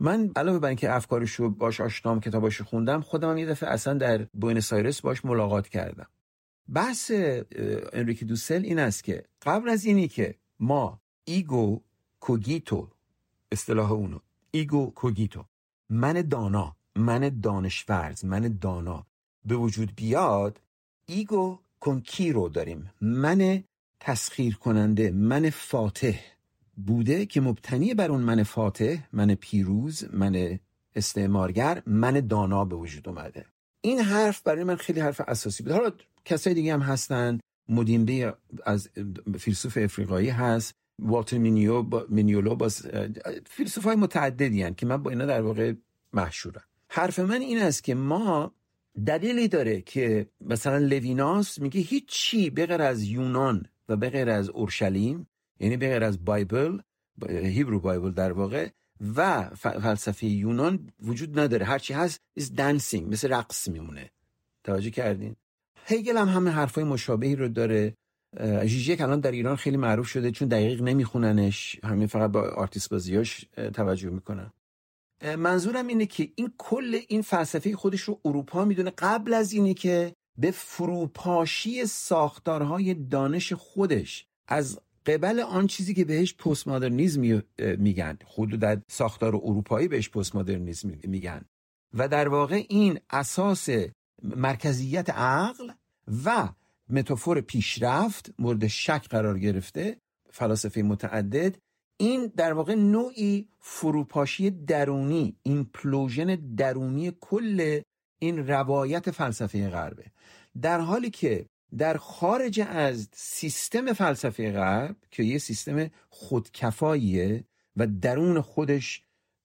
من 0.00 0.30
علاوه 0.36 0.58
بر 0.58 0.68
اینکه 0.68 0.92
افکارش 0.92 1.32
رو 1.32 1.50
باش 1.50 1.80
آشنام 1.80 2.20
کتاباشو 2.20 2.64
خوندم 2.64 3.00
خودم 3.00 3.30
هم 3.30 3.38
یه 3.38 3.46
دفعه 3.46 3.70
اصلا 3.70 3.94
در 3.94 4.18
بوینس 4.34 4.72
آیرس 4.72 5.00
باش 5.00 5.24
ملاقات 5.24 5.68
کردم. 5.68 6.06
بحث 6.74 7.10
انریکه 7.92 8.26
دوسل 8.26 8.62
این 8.64 8.78
است 8.78 9.04
که 9.04 9.24
قبل 9.42 9.68
از 9.68 9.84
اینی 9.84 10.08
که 10.08 10.34
ما 10.60 11.00
ego 11.24 11.80
cogito 12.20 12.88
اصطلاح 13.52 13.92
اونو 13.92 14.18
ego 14.50 14.90
cogito 14.90 15.44
من 15.90 16.22
دانا 16.22 16.76
من 16.96 17.40
دانشورز 17.42 18.24
من 18.24 18.58
دانا 18.60 19.06
به 19.44 19.56
وجود 19.56 19.92
بیاد 19.96 20.60
ego 21.06 21.58
conquiro 21.80 22.48
داریم. 22.48 22.90
من 23.00 23.64
تسخیر 24.00 24.56
کننده 24.56 25.10
من 25.10 25.50
فاتح. 25.50 26.37
بوده 26.86 27.26
که 27.26 27.40
مبتنی 27.40 27.94
بر 27.94 28.10
اون 28.10 28.20
من 28.20 28.42
فاتح 28.42 28.96
من 29.12 29.34
پیروز 29.34 30.04
من 30.12 30.58
استعمارگر 30.94 31.82
من 31.86 32.20
دانا 32.20 32.64
به 32.64 32.76
وجود 32.76 33.08
اومده. 33.08 33.44
این 33.80 34.00
حرف 34.00 34.42
برای 34.42 34.64
من 34.64 34.76
خیلی 34.76 35.00
حرف 35.00 35.20
اساسی 35.20 35.62
بود. 35.62 35.72
حالا 35.72 35.90
کسای 36.24 36.54
دیگه 36.54 36.72
هم 36.72 36.80
هستن. 36.80 37.38
مودیمبه 37.68 38.34
از 38.66 38.88
فیلسوف 39.38 39.78
افریقایی 39.80 40.28
هست. 40.28 40.74
والتر 40.98 41.38
مینیو 41.38 41.82
یا 41.82 42.06
مینیولو 42.08 42.54
باز 42.54 42.86
فیلسوف 43.46 43.84
های 43.84 43.96
متعددی 43.96 44.62
هن 44.62 44.74
که 44.74 44.86
من 44.86 45.02
با 45.02 45.10
اینا 45.10 45.26
در 45.26 45.42
واقع 45.42 45.72
محشورم. 46.12 46.62
حرف 46.88 47.18
من 47.18 47.40
این 47.40 47.58
است 47.58 47.84
که 47.84 47.94
ما 47.94 48.54
دلیلی 49.06 49.48
داره 49.48 49.80
که 49.80 50.26
مثلا 50.40 50.78
لویناس 50.78 51.58
میگه 51.58 51.80
هیچی 51.80 52.50
بغیر 52.50 52.82
از 52.82 53.02
یونان 53.02 53.66
و 53.88 53.96
بغیر 53.96 54.30
از 54.30 54.48
اورشلیم 54.48 55.26
یعنی 55.60 55.76
بغیر 55.76 56.04
از 56.04 56.24
Bible 56.24 56.78
Hebrew 57.28 57.80
Bible 57.80 58.10
در 58.10 58.32
واقع 58.32 58.68
و 59.16 59.50
فلسفه 59.54 60.26
یونان 60.26 60.90
وجود 61.02 61.38
نداره. 61.38 61.66
هرچی 61.66 61.92
هست 61.92 62.20
is 62.40 62.42
dancing 62.42 63.02
مثل 63.02 63.28
رقص 63.28 63.68
میمونه. 63.68 64.10
توجه 64.64 64.90
کردین؟ 64.90 65.36
هیگل 65.86 66.16
هم 66.16 66.28
همه 66.28 66.50
حرفای 66.50 66.84
مشابهی 66.84 67.36
رو 67.36 67.48
داره. 67.48 67.94
ژیژک 68.64 69.00
الان 69.00 69.20
در 69.20 69.30
ایران 69.30 69.56
خیلی 69.56 69.76
معروف 69.76 70.08
شده 70.08 70.30
چون 70.30 70.48
دقیق 70.48 70.82
نمیخوننش. 70.82 71.80
همین 71.84 72.06
فقط 72.06 72.30
با 72.30 72.40
آرتیست 72.42 72.90
بازیاش 72.90 73.46
توجه 73.74 74.10
می‌کنن. 74.10 74.52
منظورم 75.38 75.86
اینه 75.86 76.06
که 76.06 76.28
این 76.34 76.52
کل 76.58 77.00
این 77.08 77.22
فلسفه 77.22 77.76
خودش 77.76 78.00
رو 78.00 78.20
اروپا 78.24 78.64
می‌دونه. 78.64 78.92
قبل 78.98 79.34
از 79.34 79.52
اینی 79.52 79.74
که 79.74 80.12
به 80.38 80.50
فروپاشی 80.50 81.86
ساختارهای 81.86 82.94
دانش 82.94 83.52
خودش 83.52 84.26
از 84.48 84.80
قبل 85.08 85.40
آن 85.40 85.66
چیزی 85.66 85.94
که 85.94 86.04
بهش 86.04 86.34
پست 86.34 86.68
مدرنیزم 86.68 87.42
میگن 87.58 88.18
خود 88.24 88.50
در 88.50 88.80
ساختار 88.88 89.36
اروپایی 89.36 89.88
بهش 89.88 90.08
پست 90.08 90.36
مدرنیزم 90.36 90.92
میگن. 91.04 91.44
و 91.94 92.08
در 92.08 92.28
واقع 92.28 92.64
این 92.68 92.98
اساس 93.10 93.68
مرکزیت 94.22 95.10
عقل 95.10 95.70
و 96.24 96.48
metaphor 96.88 97.40
پیشرفت 97.40 98.34
مورد 98.38 98.66
شک 98.66 99.06
قرار 99.10 99.38
گرفته 99.38 99.96
فلاسفه 100.30 100.82
متعدد 100.82 101.56
این 101.96 102.32
در 102.36 102.52
واقع 102.52 102.74
نوعی 102.74 103.48
فروپاشی 103.60 104.50
درونی 104.50 105.36
implosion 105.42 106.34
درونی 106.34 107.12
کل 107.20 107.80
این 108.18 108.46
روایت 108.46 109.10
فلسفه 109.10 109.70
غربه. 109.70 110.04
در 110.62 110.80
حالی 110.80 111.10
که 111.10 111.46
در 111.76 111.96
خارج 111.96 112.60
از 112.68 113.08
سیستم 113.12 113.92
فلسفه 113.92 114.52
غرب 114.52 114.96
که 115.10 115.22
یه 115.22 115.38
سیستم 115.38 115.90
خودکفاییه 116.08 117.44
و 117.76 117.86
درون 117.86 118.40
خودش 118.40 119.04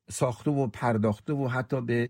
ساخته 0.09 0.51
و 0.51 0.67
پرداخته 0.67 1.33
و 1.33 1.47
حتی 1.47 1.81
به 1.81 2.09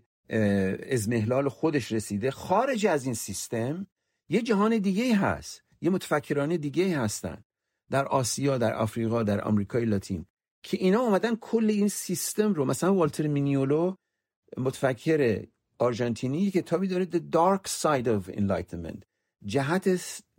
ازمهلال 0.90 1.48
خودش 1.48 1.92
رسیده 1.92 2.30
خارج 2.30 2.86
از 2.86 3.04
این 3.04 3.14
سیستم 3.14 3.86
یه 4.28 4.42
جهان 4.42 4.78
دیگه 4.78 5.16
هست. 5.16 5.62
یه 5.80 5.90
متفکران 5.90 6.56
دیگه 6.56 6.98
هستن 6.98 7.44
در 7.90 8.04
آسیا 8.04 8.58
در 8.58 8.74
آفریقا 8.74 9.22
در 9.22 9.40
آمریکای 9.40 9.84
لاتین 9.84 10.26
که 10.62 10.76
اینا 10.76 11.00
اومدن 11.00 11.36
کل 11.36 11.70
این 11.70 11.88
سیستم 11.88 12.52
رو 12.52 12.64
مثلا 12.64 12.94
والتر 12.94 13.26
مینیولو 13.26 13.94
متفکر 14.56 15.46
آرژانتینی 15.78 16.50
کتابی 16.50 16.88
داره 16.88 17.04
The 17.04 17.20
Dark 17.34 17.68
Side 17.68 18.06
of 18.06 18.34
Enlightenment 18.36 19.13
جهت 19.46 19.84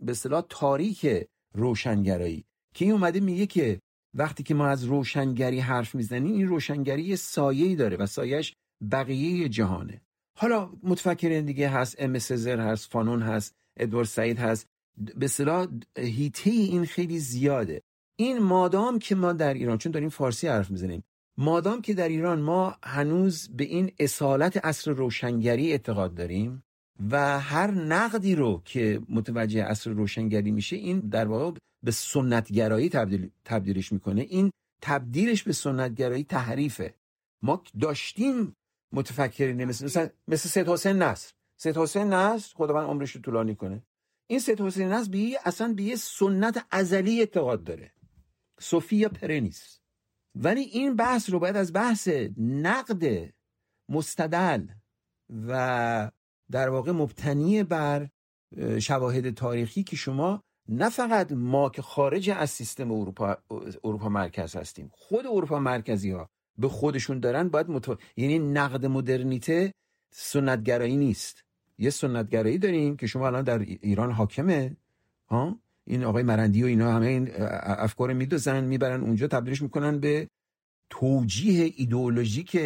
به 0.00 0.12
اصطلاح 0.12 0.44
تاریک 0.48 1.26
روشنگرایی. 1.54 2.44
که 2.74 2.84
این 2.84 2.94
اومده 2.94 3.20
میگه 3.20 3.46
که 3.46 3.80
وقتی 4.14 4.42
که 4.42 4.54
ما 4.54 4.66
از 4.66 4.84
روشنگری 4.84 5.60
حرف 5.60 5.94
می‌زنیم 5.94 6.32
این 6.32 6.48
روشنگری 6.48 7.16
سایه‌ای 7.16 7.76
داره 7.76 7.96
و 7.96 8.06
سایش 8.06 8.54
بقیه 8.92 9.48
جهانه. 9.48 10.00
حالا 10.38 10.70
متفکرین 10.82 11.44
دیگه 11.44 11.68
هست 11.68 11.96
ام 11.98 12.18
سزر 12.18 12.60
هست 12.60 12.90
فانون 12.92 13.22
هست 13.22 13.54
ادوارد 13.76 14.06
سعید 14.06 14.38
هست. 14.38 14.66
به 14.96 15.24
اصطلاح 15.24 15.66
هیته 15.98 16.50
این 16.50 16.84
خیلی 16.84 17.18
زیاده. 17.18 17.82
این 18.18 18.38
مادام 18.38 18.98
که 18.98 19.14
ما 19.14 19.32
در 19.32 19.54
ایران 19.54 19.78
چون 19.78 19.92
داریم 19.92 20.08
فارسی 20.08 20.48
حرف 20.48 20.70
می‌زنیم 20.70 21.04
مادام 21.38 21.82
که 21.82 21.94
در 21.94 22.08
ایران 22.08 22.40
ما 22.40 22.76
هنوز 22.82 23.48
به 23.48 23.64
این 23.64 23.92
اصالت 23.98 24.64
اصر 24.64 24.90
روشنگری 24.90 25.72
اعتقاد 25.72 26.14
داریم؟ 26.14 26.62
و 27.10 27.40
هر 27.40 27.70
نقدی 27.70 28.34
رو 28.34 28.62
که 28.64 29.00
متوجه 29.08 29.62
اصر 29.62 29.90
روشنگری 29.90 30.50
میشه 30.50 30.76
این 30.76 31.00
در 31.00 31.26
واقع 31.28 31.58
به 31.82 31.90
سنتگرایی 31.90 32.88
تبدیل 32.88 33.30
تبدیلش 33.44 33.92
می‌کنه. 33.92 34.22
این 34.22 34.50
تبدیلش 34.82 35.42
به 35.42 35.52
سنتگرایی 35.52 36.24
تحریفه. 36.24 36.94
ما 37.42 37.62
داشتیم 37.80 38.56
متفکرین 38.92 39.64
مثل 39.64 39.84
مثل, 39.84 40.08
مثل 40.28 40.48
سید 40.48 40.68
حسین 40.68 40.96
نصر. 40.96 41.32
سید 41.56 41.76
حسین 41.76 42.12
نصر 42.12 42.54
خداوند 42.56 42.86
عمرش 42.86 43.10
رو 43.10 43.20
طولانی 43.20 43.54
کنه. 43.54 43.82
این 44.26 44.38
سید 44.38 44.60
حسین 44.60 44.88
نصر 44.88 45.10
به 45.10 45.38
اصلا 45.44 45.74
به 45.74 45.82
یه 45.82 45.96
سنت 45.96 46.66
ازلی 46.70 47.20
اعتقاد 47.20 47.64
داره. 47.64 47.92
سوفیا 48.60 49.08
پرنیس 49.08 49.80
ولی 50.34 50.60
این 50.60 50.96
بحث 50.96 51.30
رو 51.30 51.38
باید 51.38 51.56
از 51.56 51.72
بحث 51.72 52.08
نقد 52.38 53.32
مستدل 53.88 54.66
و 55.46 56.10
در 56.50 56.68
واقع 56.68 56.92
مبتنی 56.92 57.62
بر 57.62 58.08
شواهد 58.78 59.34
تاریخی 59.34 59.82
که 59.82 59.96
شما 59.96 60.42
نه 60.68 60.90
فقط 60.90 61.32
ما 61.32 61.70
که 61.70 61.82
خارج 61.82 62.30
از 62.30 62.50
سیستم 62.50 62.92
اروپا, 62.92 63.36
اروپا 63.84 64.08
مرکز 64.08 64.56
هستیم 64.56 64.90
خود 64.92 65.26
اروپا 65.26 65.58
مرکزی 65.58 66.10
ها 66.10 66.28
به 66.58 66.68
خودشون 66.68 67.20
دارن 67.20 67.48
باید 67.48 67.70
متو... 67.70 67.96
یعنی 68.16 68.38
نقد 68.38 68.86
مدرنیته 68.86 69.72
سنتگرایی 70.10 70.96
نیست. 70.96 71.44
یه 71.78 71.90
سنتگرایی 71.90 72.58
داریم 72.58 72.96
که 72.96 73.06
شما 73.06 73.26
الان 73.26 73.44
در 73.44 73.58
ایران 73.58 74.12
حاکمه 74.12 74.76
ها؟ 75.28 75.58
این 75.84 76.04
آقای 76.04 76.22
مرندی 76.22 76.62
و 76.62 76.66
اینا 76.66 76.92
همه 76.92 77.06
این 77.06 77.30
افکار 77.62 78.12
میدوزن 78.12 78.64
می‌برن 78.64 79.00
اونجا 79.00 79.26
تبدیلش 79.26 79.62
می‌کنن 79.62 80.00
به 80.00 80.28
توجیه 80.90 81.72
ایدئولوژیک 81.76 82.56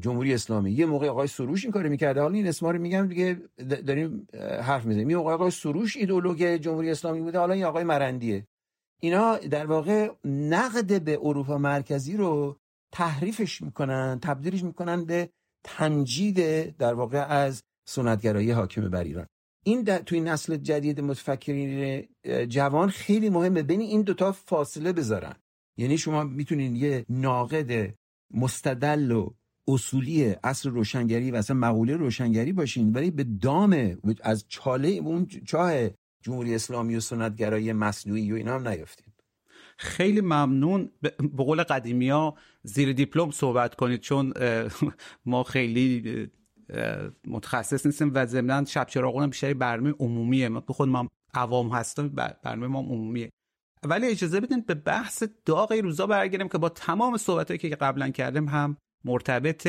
جمهوری 0.00 0.34
اسلامی. 0.34 0.72
یه 0.72 0.86
موقع 0.86 1.08
آقای 1.08 1.26
سروش 1.26 1.64
این 1.64 1.72
کارو 1.72 1.88
می‌کرده 1.88 2.20
حالا 2.20 2.34
این 2.34 2.46
اسما 2.46 2.70
رو 2.70 2.78
میگم 2.78 3.08
دیگه 3.08 3.42
داریم 3.86 4.26
حرف 4.62 4.84
می‌زنیم. 4.84 5.10
یه 5.10 5.16
موقع 5.16 5.32
آقای 5.32 5.50
سروش 5.50 5.96
ایدئولوژی 5.96 6.58
جمهوری 6.58 6.90
اسلامی 6.90 7.20
بوده. 7.20 7.38
حالا 7.38 7.54
این 7.54 7.64
آقای 7.64 7.84
مرندیه. 7.84 8.46
اینا 9.00 9.38
در 9.38 9.66
واقع 9.66 10.10
نقد 10.24 11.02
به 11.02 11.18
اروپا 11.22 11.58
مرکزی 11.58 12.16
رو 12.16 12.56
تحریفش 12.92 13.62
می‌کنن 13.62 14.18
تبدیلش 14.22 14.62
می‌کنن 14.62 15.04
به 15.04 15.30
تمجید 15.64 16.36
در 16.76 16.94
واقع 16.94 17.26
از 17.28 17.62
سنتگرایی 17.88 18.50
حاکم 18.50 18.90
بر 18.90 19.04
ایران. 19.04 19.26
این 19.64 19.82
در 19.82 19.98
توی 19.98 20.20
نسل 20.20 20.56
جدید 20.56 21.00
متفکرین 21.00 22.04
جوان 22.48 22.88
خیلی 22.88 23.30
مهمه. 23.30 23.62
بین 23.62 23.80
این 23.80 24.02
دوتا 24.02 24.32
فاصله 24.32 24.92
بذارن. 24.92 25.34
یعنی 25.78 25.98
شما 25.98 26.24
می‌تونین 26.24 26.76
یه 26.76 27.04
ناقد 27.08 27.94
مستدل 28.34 29.10
و 29.10 29.30
اصولی 29.68 30.34
اصر 30.44 30.68
روشنگری 30.68 31.30
و 31.30 31.36
اصلا 31.36 31.56
مقوله 31.56 31.96
روشنگری 31.96 32.52
باشین 32.52 32.92
ولی 32.92 33.10
به 33.10 33.24
دام 33.24 33.98
از 34.22 34.44
چاله 34.48 34.88
اون 34.88 35.26
چاه 35.46 35.72
جمهوری 36.22 36.54
اسلامی 36.54 36.96
و 36.96 37.00
سنتگرایی 37.00 37.72
مصنوعی 37.72 38.32
و 38.32 38.34
اینا 38.34 38.54
هم 38.54 38.68
نیافتین 38.68 39.12
خیلی 39.78 40.20
ممنون. 40.20 40.90
به 41.02 41.44
قول 41.44 41.62
قدیمی 41.62 42.10
ها 42.10 42.36
زیر 42.62 42.92
دیپلم 42.92 43.30
صحبت 43.30 43.74
کنید 43.74 44.00
چون 44.00 44.32
ما 45.26 45.42
خیلی 45.42 46.30
متخصص 47.26 47.86
نیستیم 47.86 48.10
و 48.14 48.26
ضمنا 48.26 48.64
شب 48.64 48.86
چراغون 48.86 49.26
بیشتری 49.26 49.54
برنامه 49.54 49.94
عمومیه. 50.00 50.48
ما 50.48 50.64
خود 50.68 50.88
ما 50.88 51.08
عوام 51.34 51.68
هستم 51.68 52.08
برنامه 52.08 52.66
ما 52.66 52.78
عمومیه. 52.78 53.30
ولی 53.84 54.06
اجازه 54.06 54.40
بدین 54.40 54.60
به 54.60 54.74
بحث 54.74 55.22
داغ 55.44 55.72
روزا 55.72 56.06
برگردیم 56.06 56.48
که 56.48 56.58
با 56.58 56.68
تمام 56.68 57.16
صحبتهایی 57.16 57.58
که 57.58 57.68
قبلا 57.68 58.08
کردیم 58.10 58.48
هم 58.48 58.76
مرتبط 59.04 59.68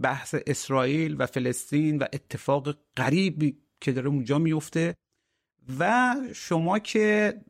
بحث 0.00 0.34
اسرائیل 0.46 1.16
و 1.18 1.26
فلسطین 1.26 1.98
و 1.98 2.04
اتفاق 2.12 2.76
غریبی 2.96 3.58
که 3.80 3.92
داره 3.92 4.08
اونجا 4.08 4.38
میفته. 4.38 4.94
و 5.78 6.14
شما 6.34 6.78
که 6.78 7.40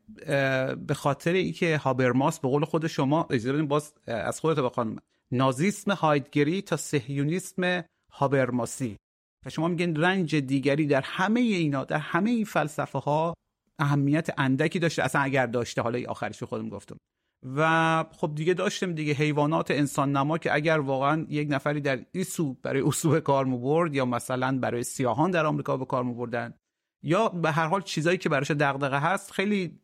به 0.87 0.93
خاطر 0.93 1.33
اینکه 1.33 1.77
هابرماس 1.77 2.39
به 2.39 2.47
قول 2.47 2.65
خود 2.65 2.87
شما 2.87 3.27
اجازه 3.29 3.63
باز 3.63 3.93
از 4.07 4.39
خودت 4.39 4.59
بخوام. 4.59 4.99
نازیسم 5.31 5.91
هایدگری 5.91 6.61
تا 6.61 6.77
سهیونیسم 6.77 7.83
هابرماسی. 8.11 8.97
و 9.45 9.49
شما 9.49 9.67
میگن 9.67 9.95
رنج 9.95 10.35
دیگری 10.35 10.87
در 10.87 11.01
همه 11.01 11.39
اینا 11.39 11.83
در 11.83 11.97
همه 11.97 12.29
این 12.29 12.45
فلسفه 12.45 12.99
ها 12.99 13.33
اهمیت 13.79 14.29
اندکی 14.37 14.79
داشته. 14.79 15.03
اصلا 15.03 15.21
اگر 15.21 15.45
داشته 15.45 15.81
حالا 15.81 16.09
آخرش 16.09 16.43
خودم 16.43 16.69
گفتم. 16.69 16.97
و 17.43 18.03
خب 18.11 18.35
دیگه 18.35 18.53
داشتیم 18.53 18.93
دیگه 18.93 19.13
حیوانات 19.13 19.71
انسان 19.71 20.11
نما 20.11 20.37
که 20.37 20.53
اگر 20.53 20.79
واقعا 20.79 21.25
یک 21.29 21.47
نفری 21.51 21.81
در 21.81 22.05
این 22.11 22.23
سو 22.23 22.53
برای 22.53 22.81
اصول 22.81 23.19
کار 23.19 23.45
برد 23.45 23.95
یا 23.95 24.05
مثلا 24.05 24.59
برای 24.59 24.83
سیاهان 24.83 25.31
در 25.31 25.45
آمریکا 25.45 25.77
به 25.77 25.85
کار 25.85 26.03
بردن 26.03 26.53
یا 27.03 27.29
به 27.29 27.51
هر 27.51 27.67
حال 27.67 27.81
چیزایی 27.81 28.17
که 28.17 28.29
براش 28.29 28.51
دغدغه 28.51 28.99
هست 28.99 29.31
خیلی 29.31 29.79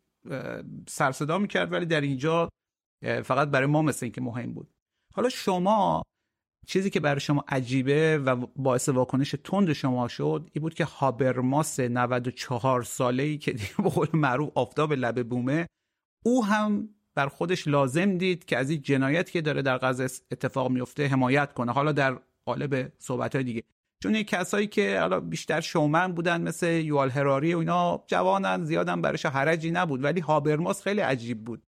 سرصدا 0.87 1.37
می‌کرد 1.37 1.71
ولی 1.71 1.85
در 1.85 2.01
اینجا 2.01 2.49
فقط 3.23 3.47
برای 3.47 3.67
ما 3.67 3.81
مثل 3.81 4.05
اینکه 4.05 4.21
مهم 4.21 4.53
بود. 4.53 4.73
حالا 5.13 5.29
شما 5.29 6.03
چیزی 6.67 6.89
که 6.89 6.99
برای 6.99 7.19
شما 7.19 7.45
عجیبه 7.47 8.17
و 8.17 8.35
باعث 8.55 8.89
واکنش 8.89 9.35
تند 9.43 9.73
شما 9.73 10.07
شد 10.07 10.49
این 10.53 10.61
بود 10.61 10.73
که 10.73 10.85
هابرماس 10.85 11.79
94 11.79 12.83
ساله 12.83 13.23
ای 13.23 13.37
که 13.37 13.55
به 13.83 13.89
قول 13.89 14.07
معروف 14.13 14.49
آفتاب 14.55 14.93
لبه 14.93 15.23
بومه 15.23 15.67
او 16.25 16.45
هم 16.45 16.89
بر 17.17 17.27
خودش 17.27 17.67
لازم 17.67 18.17
دید 18.17 18.45
که 18.45 18.57
از 18.57 18.69
این 18.69 18.81
جنایت 18.81 19.31
که 19.31 19.41
داره 19.41 19.61
در 19.61 19.77
غزه 19.77 20.07
اتفاق 20.31 20.71
میفته 20.71 21.07
حمایت 21.07 21.53
کنه. 21.53 21.71
حالا 21.71 21.91
در 21.91 22.19
قالب 22.45 22.91
صحبت 22.99 23.35
های 23.35 23.43
دیگه. 23.43 23.63
چون 24.03 24.15
این 24.15 24.23
کسایی 24.23 24.67
که 24.67 24.99
حالا 24.99 25.19
بیشتر 25.19 25.61
شومن 25.61 26.13
بودن 26.13 26.41
مثل 26.41 26.67
یوال 26.67 27.09
هراری 27.09 27.53
و 27.53 27.57
اینا 27.57 28.03
جوانن 28.07 28.65
زیادم 28.65 29.01
برش 29.01 29.25
حرجی 29.25 29.71
نبود. 29.71 30.03
ولی 30.03 30.19
هابرماس 30.19 30.81
خیلی 30.81 31.01
عجیب 31.01 31.45
بود. 31.45 31.63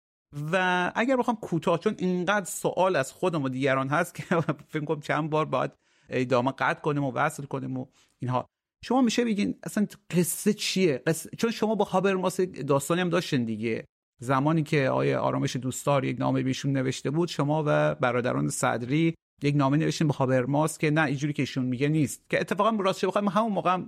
و 0.52 0.92
اگر 0.94 1.16
بخوام 1.16 1.36
کوتاه 1.36 1.78
چون 1.78 1.94
اینقدر 1.98 2.44
سوال 2.44 2.96
از 2.96 3.12
خودم 3.12 3.42
و 3.42 3.48
دیگران 3.48 3.88
هست 3.88 4.14
که 4.14 4.22
فکر 4.72 4.84
کنم 4.84 5.00
چند 5.00 5.30
بار 5.30 5.44
باید 5.44 5.70
ادامه 6.08 6.52
قطع 6.52 6.80
کنیم 6.80 7.04
و 7.04 7.12
وصل 7.12 7.42
کنیم 7.42 7.76
و 7.76 7.86
اینها. 8.18 8.48
شما 8.84 9.02
میشه 9.02 9.24
بگین 9.24 9.58
اصلا 9.62 9.86
قصه 10.10 10.52
چیه؟ 10.52 11.02
قصه... 11.06 11.30
چون 11.38 11.50
شما 11.50 11.74
با 11.74 11.84
هابرماس 11.84 12.40
داستانی 12.40 13.00
هم 13.00 13.08
داشتین 13.10 13.44
دیگه. 13.44 13.86
زمانی 14.20 14.62
که 14.62 14.88
آیه 14.88 15.18
آرامش 15.18 15.56
دوستار 15.56 16.04
یک 16.04 16.18
نامه 16.18 16.42
بهشون 16.42 16.72
نوشته 16.72 17.10
بود 17.10 17.28
شما 17.28 17.64
و 17.66 17.94
برادران 17.94 18.48
صدری 18.48 19.14
یک 19.42 19.56
نامه 19.56 19.76
نوشتین 19.76 20.08
به 20.08 20.14
هابرماس 20.14 20.78
که 20.78 20.90
نه 20.90 21.04
اینجوری 21.04 21.32
که 21.32 21.42
ایشون 21.42 21.64
میگه 21.64 21.88
نیست. 21.88 22.30
که 22.30 22.40
اتفاقا 22.40 22.70
راستش 22.70 23.04
بخوایم 23.04 23.28
همون 23.28 23.52
موقع 23.52 23.82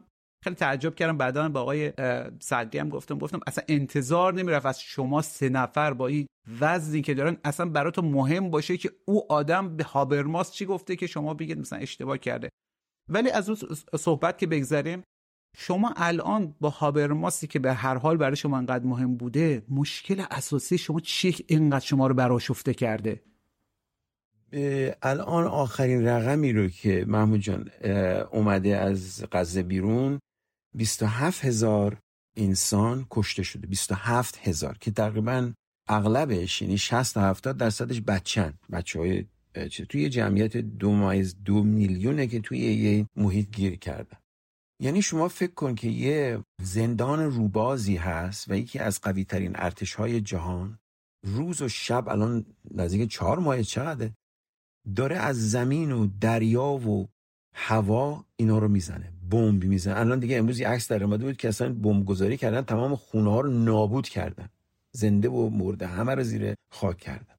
خیلی 0.44 0.56
تعجب 0.56 0.94
کردم. 0.94 1.18
بعدا 1.18 1.48
با 1.48 1.60
آقای 1.60 1.92
صدری 2.40 2.78
هم 2.78 2.88
گفتم 2.88 3.18
گفتم 3.18 3.40
اصلا 3.46 3.64
انتظار 3.68 4.34
نمی‌رفت 4.34 4.66
از 4.66 4.80
شما 4.80 5.22
سه 5.22 5.48
نفر 5.48 5.92
با 5.92 6.06
این 6.06 6.26
وزنی 6.60 7.02
که 7.02 7.14
دارن 7.14 7.36
اصلا 7.44 7.68
براتون 7.68 8.04
مهم 8.04 8.50
باشه 8.50 8.76
که 8.76 8.90
او 9.04 9.32
آدم 9.32 9.76
به 9.76 9.84
هابرماس 9.84 10.52
چی 10.52 10.66
گفته 10.66 10.96
که 10.96 11.06
شما 11.06 11.34
بگید 11.34 11.58
مثلا 11.58 11.78
اشتباه 11.78 12.18
کرده. 12.18 12.48
ولی 13.10 13.30
از 13.30 13.48
اون 13.48 13.76
صحبت 13.98 14.38
که 14.38 14.46
بگذریم 14.46 15.02
شما 15.56 15.94
الان 15.96 16.54
با 16.60 16.70
هابرماسی 16.70 17.46
که 17.46 17.58
به 17.58 17.74
هر 17.74 17.98
حال 17.98 18.16
برای 18.16 18.36
شما 18.36 18.58
انقدر 18.58 18.84
مهم 18.84 19.16
بوده 19.16 19.62
مشکل 19.68 20.22
اساسی 20.30 20.78
شما 20.78 21.00
چیه 21.00 21.34
اینقدر 21.46 21.84
شما 21.84 22.06
رو 22.06 22.14
براشفته 22.14 22.74
کرده؟ 22.74 23.22
الان 25.02 25.44
آخرین 25.44 26.06
رقمی 26.06 26.52
رو 26.52 26.68
که 26.68 27.04
محمود 27.08 27.40
جان 27.40 27.70
اومده 28.32 28.76
از 28.76 29.24
غزه 29.32 29.62
بیرون 29.62 30.18
27 30.74 31.44
هزار 31.44 31.98
انسان 32.36 33.06
کشته 33.10 33.42
شده. 33.42 33.66
27 33.66 34.38
هزار 34.48 34.76
که 34.80 34.90
تقریبا 34.90 35.52
اغلبش 35.88 36.62
یعنی 36.62 36.78
60 36.78 37.14
تا 37.14 37.20
70 37.20 37.56
درصدش 37.56 38.00
بچن 38.00 38.54
بچه 38.72 38.98
های 38.98 39.24
توی 39.88 40.08
جمعیت 40.08 40.56
دو 40.56 40.92
مایز 40.92 41.36
دو 41.44 41.62
میلیونه 41.62 42.26
که 42.26 42.40
توی 42.40 42.58
یه 42.58 43.06
محیط 43.16 43.50
گیر 43.50 43.76
کردن. 43.76 44.16
یعنی 44.80 45.02
شما 45.02 45.28
فکر 45.28 45.54
کن 45.54 45.74
که 45.74 45.88
یه 45.88 46.44
زندان 46.62 47.30
روبازی 47.30 47.96
هست 47.96 48.50
و 48.50 48.56
یکی 48.56 48.78
از 48.78 49.00
قوی 49.00 49.24
ترین 49.24 49.52
ارتش 49.54 49.94
های 49.94 50.20
جهان. 50.20 50.78
روز 51.26 51.62
و 51.62 51.68
شب 51.68 52.08
الان 52.08 52.46
نزدیک 52.70 53.10
چهار 53.10 53.38
ماه 53.38 53.62
چقدر 53.62 54.10
داره 54.96 55.16
از 55.16 55.50
زمین 55.50 55.92
و 55.92 56.08
دریا 56.20 56.64
و 56.64 57.08
هوا 57.54 58.24
اینا 58.36 58.58
رو 58.58 58.68
می‌زنه 58.68 59.12
بمب 59.30 59.64
می‌زنه. 59.64 60.00
الان 60.00 60.18
دیگه 60.18 60.36
امروز 60.36 60.60
عکس 60.60 60.92
در 60.92 61.04
اومده 61.04 61.24
بود 61.24 61.36
که 61.36 61.48
اصلا 61.48 61.72
بمب 61.72 62.06
گذاری 62.06 62.36
کردن 62.36 62.62
تمام 62.62 62.96
خونه 62.96 63.30
ها 63.30 63.40
رو 63.40 63.50
نابود 63.50 64.08
کردن. 64.08 64.48
زنده 64.92 65.28
و 65.28 65.50
مرده 65.50 65.86
همه 65.86 66.14
رو 66.14 66.22
زیر 66.22 66.54
خاک 66.72 66.98
کردن. 66.98 67.34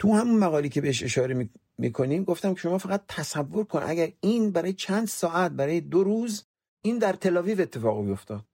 تو 0.00 0.12
همون 0.12 0.38
مقالی 0.38 0.68
که 0.68 0.80
بهش 0.80 1.02
اشاره 1.02 1.50
می‌کنیم 1.78 2.24
گفتم 2.24 2.54
که 2.54 2.60
شما 2.60 2.78
فقط 2.78 3.04
تصور 3.08 3.64
کن 3.64 3.82
اگر 3.86 4.12
این 4.20 4.50
برای 4.50 4.72
چند 4.72 5.06
ساعت 5.06 5.52
برای 5.52 5.80
دو 5.80 6.04
روز 6.04 6.44
این 6.82 6.98
در 6.98 7.12
تلاویو 7.12 7.60
اتفاق 7.60 8.06
بیفتاد 8.06 8.44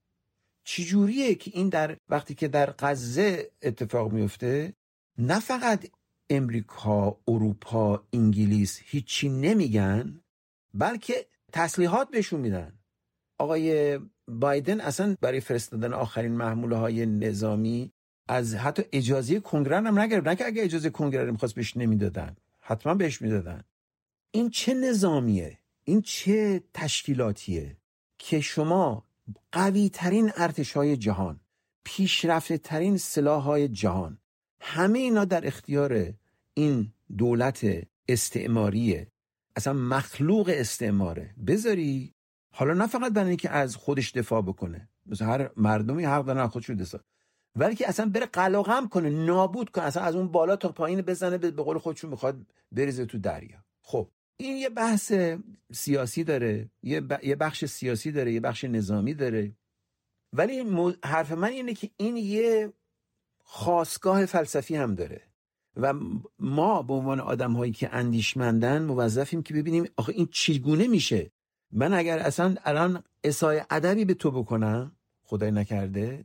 چجوریه 0.65 1.35
که 1.35 1.51
این 1.55 1.69
در 1.69 1.97
وقتی 2.09 2.35
که 2.35 2.49
در 2.49 2.75
غزه 2.79 3.51
اتفاق 3.63 4.13
میفته 4.13 4.75
نه 5.19 5.41
فقط 5.41 5.87
امریکا، 6.31 7.19
اروپا، 7.29 8.07
انگلیس 8.13 8.81
هیچی 8.85 9.29
نمیگن 9.29 10.21
بلکه 10.75 11.27
تسلیحات 11.53 12.11
بهشون 12.11 12.41
میدن. 12.41 12.79
آقای 13.39 13.99
بایدن 14.29 14.81
اصلا 14.81 15.17
برای 15.21 15.41
فرستادن 15.41 15.93
آخرین 15.93 16.33
محموله 16.33 16.77
های 16.77 17.07
نظامی 17.07 17.93
از 18.29 18.55
حتی 18.55 18.83
اجازه 18.93 19.41
کنگره 19.41 19.77
هم 19.77 19.99
نگرفت. 19.99 20.27
نه 20.27 20.37
که 20.37 20.47
اگه 20.47 20.63
اجازه 20.63 20.91
کنگره 20.91 21.31
می‌خواست 21.31 21.55
بهش 21.55 21.77
نمی‌دادن 21.77 22.37
حتما 22.61 22.95
بهش 22.95 23.23
می‌دادن. 23.23 23.65
این 24.31 24.51
چه 24.51 24.75
نظامیه؟ 24.75 25.59
این 25.85 26.03
چه 26.03 26.63
تشکیلاتیه؟ 26.75 27.77
که 28.27 28.41
شما 28.41 29.05
قوی 29.53 29.89
ترین 29.89 30.33
ارتش 30.37 30.73
های 30.73 30.97
جهان 30.97 31.41
پیشرفته 31.85 32.59
ترین 32.59 32.97
سلاح 32.97 33.43
های 33.43 33.69
جهان 33.69 34.19
همه 34.61 34.99
اینا 34.99 35.25
در 35.25 35.47
اختیار 35.47 36.13
این 36.55 36.93
دولت 37.19 37.67
استعماریه. 38.09 39.13
اصلا 39.57 39.73
مخلوق 39.73 40.51
استعماره. 40.55 41.35
بذاری 41.47 42.15
حالا 42.51 42.75
نه 42.75 42.87
فقط 42.87 43.13
برای 43.13 43.29
اینکه 43.29 43.51
از 43.51 43.77
خودش 43.77 44.13
دفاع 44.13 44.43
بکنه 44.43 44.89
مثل 45.07 45.25
هر 45.25 45.51
مردمی 45.57 46.05
حق 46.05 46.25
دارن 46.25 46.47
خودش 46.47 46.71
دفاع 46.71 47.01
ولی 47.57 47.75
که 47.75 47.89
اصلا 47.89 48.07
بره 48.07 48.27
قلقم 48.27 48.89
کنه 48.89 49.11
نابود 49.11 49.71
کنه 49.71 49.85
اصلا 49.85 50.03
از 50.03 50.15
اون 50.15 50.29
بالا 50.29 50.57
تا 50.57 50.69
پایین 50.69 51.01
بزنه 51.01 51.39
به 51.39 51.63
قول 51.63 51.79
خودشون 51.79 52.11
می‌خواد 52.11 52.47
بریزه 52.73 53.07
تو 53.07 53.19
دریا. 53.19 53.59
خب. 53.83 54.09
این 54.37 54.57
یه 54.57 54.69
بحث 54.69 55.13
سیاسی 55.73 56.25
داره 56.25 56.71
یه, 56.83 57.03
یه 57.23 57.37
بخش 57.37 57.65
سیاسی 57.65 58.13
داره 58.13 58.33
یه 58.33 58.41
بخش 58.41 58.65
نظامی 58.65 59.15
داره. 59.15 59.53
ولی 60.33 60.65
حرف 61.05 61.33
من 61.33 61.49
اینه 61.49 61.75
که 61.75 61.91
این 61.97 62.17
یه 62.17 62.73
خواستگاه 63.43 64.27
فلسفی 64.27 64.77
هم 64.77 64.95
داره. 64.95 65.23
و 65.77 65.95
ما 66.39 66.83
به 66.83 66.95
عنوان 66.95 67.21
آدم 67.21 67.53
هایی 67.53 67.73
که 67.73 67.95
اندیشمندن 67.95 68.83
موظفیم 68.83 69.43
که 69.43 69.55
ببینیم 69.55 69.89
آخه 69.97 70.13
این 70.13 70.29
چگونه 70.31 70.87
میشه. 70.87 71.31
من 71.73 71.95
اگر 71.95 72.19
اصلا 72.19 72.55
الان 72.65 73.03
اسای 73.25 73.63
ادبی 73.71 74.05
به 74.05 74.15
تو 74.15 74.31
بکنم 74.31 74.97
خدای 75.23 75.51
نکرده 75.51 76.25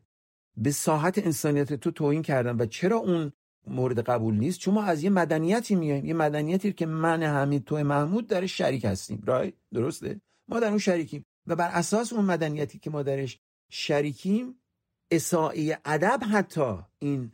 به 0.58 0.72
ساحت 0.72 1.18
انسانیت 1.18 1.74
تو 1.74 1.92
توهین 1.92 2.22
کردم 2.22 2.60
و 2.60 2.66
چرا 2.66 2.98
اون 2.98 3.32
مورد 3.68 4.00
قبول 4.00 4.36
نیست. 4.36 4.60
چون 4.60 4.74
ما 4.74 4.84
از 4.84 5.04
یه 5.04 5.10
مدنیتی 5.10 5.76
میایم. 5.76 6.06
یه 6.06 6.14
مدنیتی 6.14 6.74
که 6.74 6.86
من 6.86 7.24
حمید 7.24 7.64
تو 7.64 7.78
محمود 7.78 8.28
در 8.28 8.46
شریک 8.46 8.86
هستیم. 8.86 9.24
رای؟ 9.26 9.54
درسته؟ 9.74 10.22
ما 10.48 10.60
در 10.60 10.68
اون 10.68 10.78
شریکیم. 10.78 11.26
و 11.48 11.56
بر 11.56 11.70
اساس 11.70 12.14
اون 12.14 12.26
مدنیتی 12.26 12.80
که 12.80 12.90
ما 12.90 13.04
درش 13.04 13.40
شریکیم 13.72 14.60
اساعی 15.12 15.76
ادب 15.86 16.20
حتی 16.32 16.78
این 17.00 17.32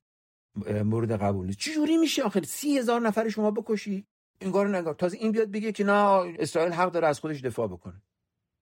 مورد 0.83 1.11
قبوله 1.11 1.53
چجوری 1.53 1.97
میشه 1.97 2.23
آخر 2.23 2.43
سی 2.43 2.77
هزار 2.77 3.01
نفر 3.01 3.29
شما 3.29 3.51
بکشی؟ 3.51 4.05
انگار 4.41 4.77
نگار 4.77 4.93
تازه 4.93 5.17
این 5.17 5.31
بیاد 5.31 5.51
بگه 5.51 5.71
که 5.71 5.83
نه 5.83 5.93
اسرائیل 6.39 6.73
حق 6.73 6.91
داره 6.91 7.07
از 7.07 7.19
خودش 7.19 7.41
دفاع 7.41 7.67
بکنه. 7.67 8.01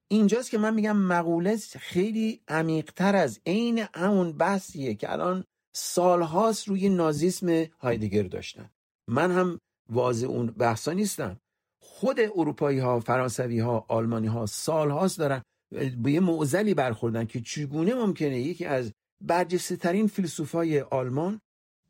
اینجاست 0.07 0.51
که 0.51 0.57
من 0.57 0.73
میگم 0.73 0.97
مقوله 0.97 1.57
خیلی 1.57 2.41
عمیقتر 2.47 3.15
از 3.15 3.39
عین 3.45 3.85
همون 3.95 4.31
بحثیه 4.31 4.95
که 4.95 5.11
الان 5.11 5.45
سالهاست 5.75 6.67
روی 6.67 6.89
نازیسم 6.89 7.65
هایدگر 7.79 8.23
داشتن. 8.23 8.69
من 9.07 9.31
هم 9.31 9.59
واضح 9.89 10.27
اون 10.27 10.47
بحثا 10.47 10.91
نیستم. 10.91 11.39
خود 11.79 12.19
اروپایی 12.19 12.79
ها 12.79 12.99
فرانسوی 12.99 13.59
ها 13.59 13.85
آلمانی 13.87 14.27
ها 14.27 14.45
سالهاست 14.45 15.17
دارن 15.19 15.41
به 15.71 16.11
یه 16.11 16.19
معزلی 16.19 16.73
برخوردن 16.73 17.25
که 17.25 17.41
چگونه 17.41 17.93
ممکنه 17.93 18.39
یکی 18.39 18.65
از 18.65 18.91
برجسته 19.21 19.75
ترین 19.75 20.07
فیلسوفای 20.07 20.81
آلمان 20.81 21.41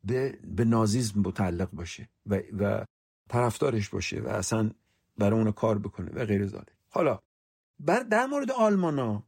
به, 0.04 0.38
به 0.56 0.64
نازیسم 0.64 1.20
متعلق 1.20 1.70
باشه 1.70 2.08
و, 2.26 2.42
و 2.58 2.84
طرفدارش 3.28 3.88
باشه 3.88 4.20
و 4.20 4.28
اصلا 4.28 4.70
برای 5.18 5.40
اون 5.40 5.52
کار 5.52 5.78
بکنه 5.78 6.10
و 6.10 6.24
غیر 6.24 6.46
ذالک 6.46 6.72
حالا 6.90 7.18
بر 7.78 8.02
در 8.02 8.26
مورد 8.26 8.50
آلمانا 8.50 9.22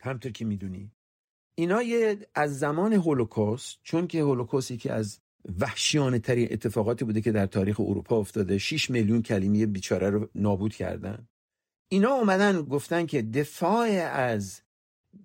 همطور 0.00 0.32
که 0.32 0.44
می‌دونی 0.44 0.93
اینا 1.54 1.82
یه 1.82 2.18
از 2.34 2.58
زمان 2.58 2.92
هولوکاست 2.92 3.78
چون 3.82 4.06
که 4.06 4.20
هولوکاستی 4.22 4.76
که 4.76 4.92
از 4.92 5.20
وحشیانه 5.60 6.18
ترین 6.18 6.48
اتفاقاتی 6.50 7.04
بوده 7.04 7.20
که 7.20 7.32
در 7.32 7.46
تاریخ 7.46 7.80
اروپا 7.80 8.18
افتاده. 8.18 8.58
6 8.58 8.90
میلیون 8.90 9.22
کلیمی 9.22 9.66
بیچاره 9.66 10.10
رو 10.10 10.28
نابود 10.34 10.74
کردن. 10.74 11.28
اینا 11.88 12.10
اومدن 12.10 12.62
گفتن 12.62 13.06
که 13.06 13.22
دفاع 13.22 13.88
از 14.12 14.60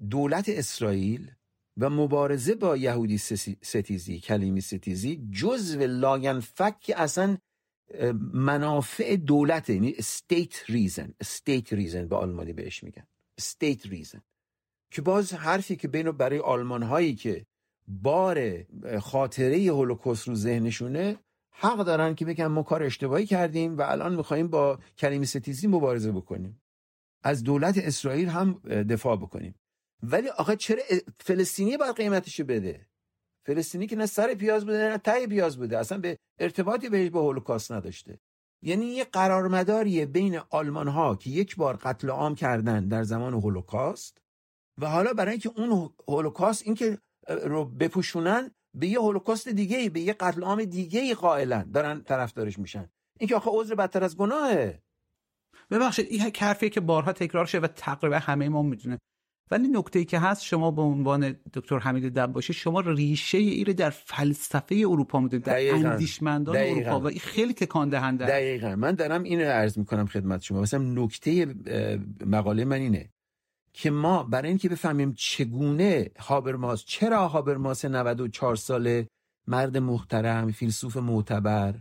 دولت 0.10 0.50
اسرائیل 0.50 1.32
و 1.78 1.90
مبارزه 1.90 2.56
با 2.56 2.78
یهودی 2.78 3.18
ستیزی 3.62 4.20
کلیمی 4.20 4.62
ستیزی 4.62 5.30
جزو 5.32 5.80
لاینفک 5.80 6.94
اصلا 6.98 7.38
منافع 8.34 9.16
دولت 9.16 9.70
یعنی 9.70 9.94
Staatsräson 9.94 11.10
Staatsräson 11.24 11.96
به 11.96 12.16
آلمانی 12.16 12.54
بهش 12.54 12.84
میگن. 12.84 13.08
state 13.42 13.86
reason. 13.86 14.20
که 14.92 15.02
باز 15.02 15.34
حرفی 15.34 15.76
که 15.76 15.88
بین 15.88 16.12
برای 16.12 16.40
آلمان 16.40 16.84
هایی 16.84 17.16
که 17.16 17.46
بار 17.88 18.64
خاطره 19.02 19.58
هولوکوست 19.58 20.28
رو 20.28 20.36
ذهنشونه 20.36 21.18
حق 21.52 21.78
دارن 21.78 22.16
که 22.16 22.26
بگن 22.26 22.48
ما 22.48 22.64
کار 22.64 22.84
اشتباهی 22.84 23.26
کردیم 23.26 23.78
و 23.78 23.82
الان 23.82 24.16
می‌خوایم 24.16 24.48
با 24.48 24.80
کلمه 24.98 25.26
ستیزی 25.26 25.68
مبارزه 25.68 26.12
بکنیم. 26.12 26.62
از 27.24 27.44
دولت 27.44 27.78
اسرائیل 27.78 28.28
هم 28.28 28.54
دفاع 28.90 29.16
بکنیم. 29.16 29.56
ولی 30.04 30.30
آقا 30.30 30.56
چرا 30.56 30.82
فلسطینی 31.20 31.78
باید 31.78 31.96
قیمتشو 31.96 32.44
بده؟ 32.44 32.88
فلسطینی 33.46 33.88
که 33.88 33.96
نه 33.96 34.06
سر 34.06 34.34
پیاز 34.34 34.66
بوده 34.66 34.78
نه 34.78 34.98
تای 34.98 35.28
پیاز 35.28 35.58
بوده 35.58 35.78
اصلا 35.78 35.98
به 35.98 36.18
ارتباطی 36.40 36.90
بهش 36.90 37.10
با 37.10 37.22
هولوکاست 37.22 37.72
نداشته. 37.72 38.20
یعنی 38.62 38.86
یه 38.86 39.04
قرارمداریه 39.04 40.06
بین 40.06 40.40
آلمان 40.50 40.88
ها 40.88 41.16
که 41.16 41.30
یک 41.30 41.56
بار 41.56 41.76
قتل 41.76 42.10
عام 42.10 42.36
کردن 42.36 42.88
در 42.88 43.04
زمان 43.04 43.34
هولوکاست 43.34 44.22
و 44.82 44.86
حالا 44.86 45.14
برای 45.14 45.32
اینکه 45.32 45.52
اون 45.56 45.90
هولوکاست 46.08 46.64
اینکه 46.66 46.98
رو 47.28 47.66
بپوشونن 47.66 48.52
به 48.74 48.88
یه 48.88 49.00
هولوکاست 49.00 49.50
دیگه 49.50 49.90
به 49.90 50.00
یه 50.00 50.14
قتل 50.14 50.44
عام 50.44 50.64
دیگه 50.64 51.14
قائلا 51.14 51.66
دارن 51.74 52.02
طرفدارش 52.02 52.60
میشن. 52.60 52.90
اینکه 53.20 53.36
آخه 53.36 53.52
عذر 53.54 53.76
بدتر 53.76 54.04
از 54.04 54.18
گناهه. 54.18 54.84
ببخشید 55.72 56.08
این 56.10 56.32
حرفیه 56.40 56.70
که 56.70 56.82
بارها 56.82 57.14
تکرار 57.14 57.46
شده 57.46 57.62
و 57.62 57.68
تقریبا 57.68 58.18
همه 58.18 58.50
ما 58.50 58.62
می‌دونه 58.62 59.00
ولی 59.52 59.68
نکته 59.68 60.00
ای 60.00 60.06
که 60.06 60.20
هست 60.20 60.44
شما 60.44 60.72
به 60.72 60.82
عنوان 60.82 61.36
دکتر 61.54 61.80
حمید 61.80 62.14
دباشی 62.14 62.54
شما 62.54 62.80
ریشه 62.80 63.38
ای 63.38 63.64
رو 63.64 63.74
در 63.74 63.90
فلسفه 63.90 64.76
اروپا 64.76 65.20
می‌دونید 65.20 65.46
در 65.46 65.74
اندیشمندان 65.74 66.58
اروپا 66.58 67.00
و 67.00 67.08
این 67.08 67.20
خیلی 67.20 67.54
تکان 67.54 67.90
دهنده 67.90 68.26
دقیقا. 68.26 68.76
من 68.76 68.92
دارم 68.92 69.24
اینو 69.24 69.46
عرض 69.46 69.78
می‌کنم 69.78 70.06
خدمت 70.06 70.42
شما. 70.42 70.62
مثلا 70.62 70.80
نکته 70.80 71.46
مقاله 72.26 72.66
من 72.66 72.78
اینه. 72.78 73.10
که 73.74 73.92
ما 73.92 74.24
برای 74.24 74.50
اینکه 74.50 74.70
بفهمیم 74.70 75.14
چگونه 75.14 76.12
هابرماس 76.20 76.86
چرا 76.86 77.28
هابرماس 77.28 77.86
94 77.86 78.56
ساله 78.56 79.08
مرد 79.48 79.78
محترم 79.78 80.52
فیلسوف 80.52 80.98
معتبر 80.98 81.76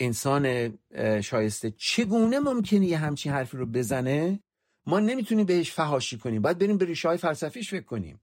انسان 0.00 0.74
شایسته 1.20 1.70
چگونه 1.70 2.38
ممکنه 2.38 2.86
یه 2.86 2.98
همچین 2.98 3.32
حرفی 3.32 3.56
رو 3.56 3.66
بزنه؟ 3.66 4.40
ما 4.86 5.00
نمی‌تونیم 5.00 5.46
بهش 5.46 5.72
فهاشی 5.72 6.18
کنیم. 6.18 6.42
باید 6.42 6.58
بریم 6.58 6.78
به 6.78 6.84
ریشه 6.84 7.16
فلسفیش 7.16 7.70
فکر 7.70 7.84
کنیم. 7.84 8.20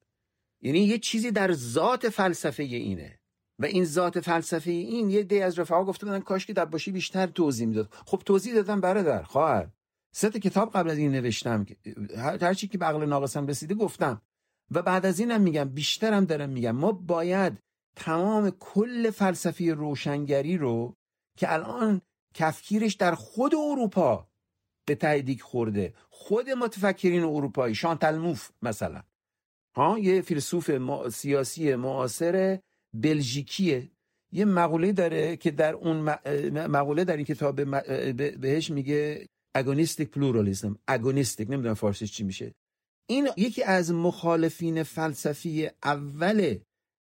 یعنی 0.61 0.80
یه 0.80 0.97
چیزی 0.97 1.32
در 1.32 1.53
ذات 1.53 2.09
فلسفه 2.09 2.63
اینه. 2.63 3.20
و 3.59 3.65
این 3.65 3.86
ذات 3.86 4.20
فلسفه 4.20 4.72
این 4.72 5.09
یه 5.09 5.24
دی 5.24 5.41
از 5.41 5.59
رفقا 5.59 5.84
گفته 5.84 6.05
بودن 6.05 6.20
کاش 6.20 6.45
که 6.45 6.53
باشی 6.53 6.91
بیشتر 6.91 7.28
توضیح 7.28 7.67
می‌داد. 7.67 7.93
خب 8.05 8.22
توضیح 8.26 8.53
دادم 8.53 8.82
برادر 8.82 9.24
خواهر. 9.24 9.67
سه 10.20 10.30
کتاب 10.30 10.72
قبل 10.72 10.89
از 10.89 10.97
این 10.97 11.11
نوشتم 11.11 11.65
هر 12.17 12.53
چی 12.53 12.67
که 12.67 12.78
به 12.78 12.86
عقل 12.86 13.05
ناقصم 13.05 13.47
رسیده 13.47 13.76
گفتم. 13.76 14.22
و 14.72 14.82
بعد 14.82 15.05
از 15.05 15.20
اینم 15.20 15.41
میگم 15.41 15.70
بیشترم 15.70 16.26
دارم 16.26 16.49
میگم 16.49 16.72
ما 16.72 16.91
باید 16.91 17.59
تمام 17.95 18.49
کل 18.49 19.09
فلسفه 19.09 19.74
روشنگری 19.74 20.57
رو 20.57 20.95
که 21.38 21.53
الان 21.53 22.01
کفکیرش 22.34 22.93
در 22.93 23.15
خود 23.15 23.55
اروپا 23.55 24.28
به 24.88 24.95
تاییدیک 24.95 25.41
خورده 25.41 25.93
خود 26.09 26.49
متفکرین 26.49 27.24
اروپایی 27.24 27.76
شانتلموف 27.76 28.49
مثلا. 28.61 29.03
ها 29.76 29.99
یه 29.99 30.22
فیلسوف 30.22 30.72
سیاسی 31.09 31.76
معاصر 31.76 32.59
بلژیکیه. 32.93 33.91
یه 34.32 34.45
مقوله 34.45 34.91
داره 34.91 35.38
که 35.38 35.51
در 35.51 35.74
اون 35.74 36.01
مقوله 36.67 37.03
در 37.03 37.17
این 37.17 37.26
کتاب 37.26 37.55
بهش 38.41 38.72
میگه 38.72 39.28
اگونیستیک 39.60 40.10
پلورالیسم 40.10 40.80
اگونیستیک 40.88 41.49
نمی‌دونم 41.49 41.74
فارسیش 41.74 42.12
چی 42.12 42.24
میشه. 42.24 42.53
این 43.10 43.30
یکی 43.38 43.64
از 43.64 43.91
مخالفین 43.91 44.84
فلسفی 44.84 45.70
اول 45.84 46.57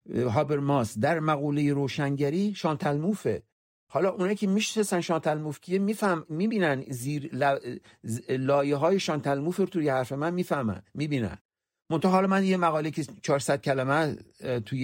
هابرماس 0.09 0.99
در 0.99 1.19
مقوله 1.19 1.73
روشنگری 1.73 2.53
شانتلموفه 2.55 3.43
حالا 3.91 4.09
اونایی 4.09 4.35
که 4.35 4.47
می‌شناسن 4.47 5.01
شانتل 5.01 5.37
موفکیه 5.37 5.79
میفهم 5.79 6.25
می‌بینن 6.29 6.83
زیر 6.89 7.29
لایه 8.29 8.75
های 8.75 8.99
شانتل 8.99 9.39
موف 9.39 9.57
رو 9.57 9.65
توی 9.65 9.89
حرف 9.89 10.11
من 10.11 10.33
می‌فهمن 10.33 10.81
می‌بینن. 10.93 11.37
منتها 11.91 12.11
حالا 12.11 12.27
من 12.27 12.43
یه 12.43 12.57
مقاله 12.57 12.91
که 12.91 13.05
400 13.21 13.61
کلمه 13.61 14.17
توی 14.65 14.79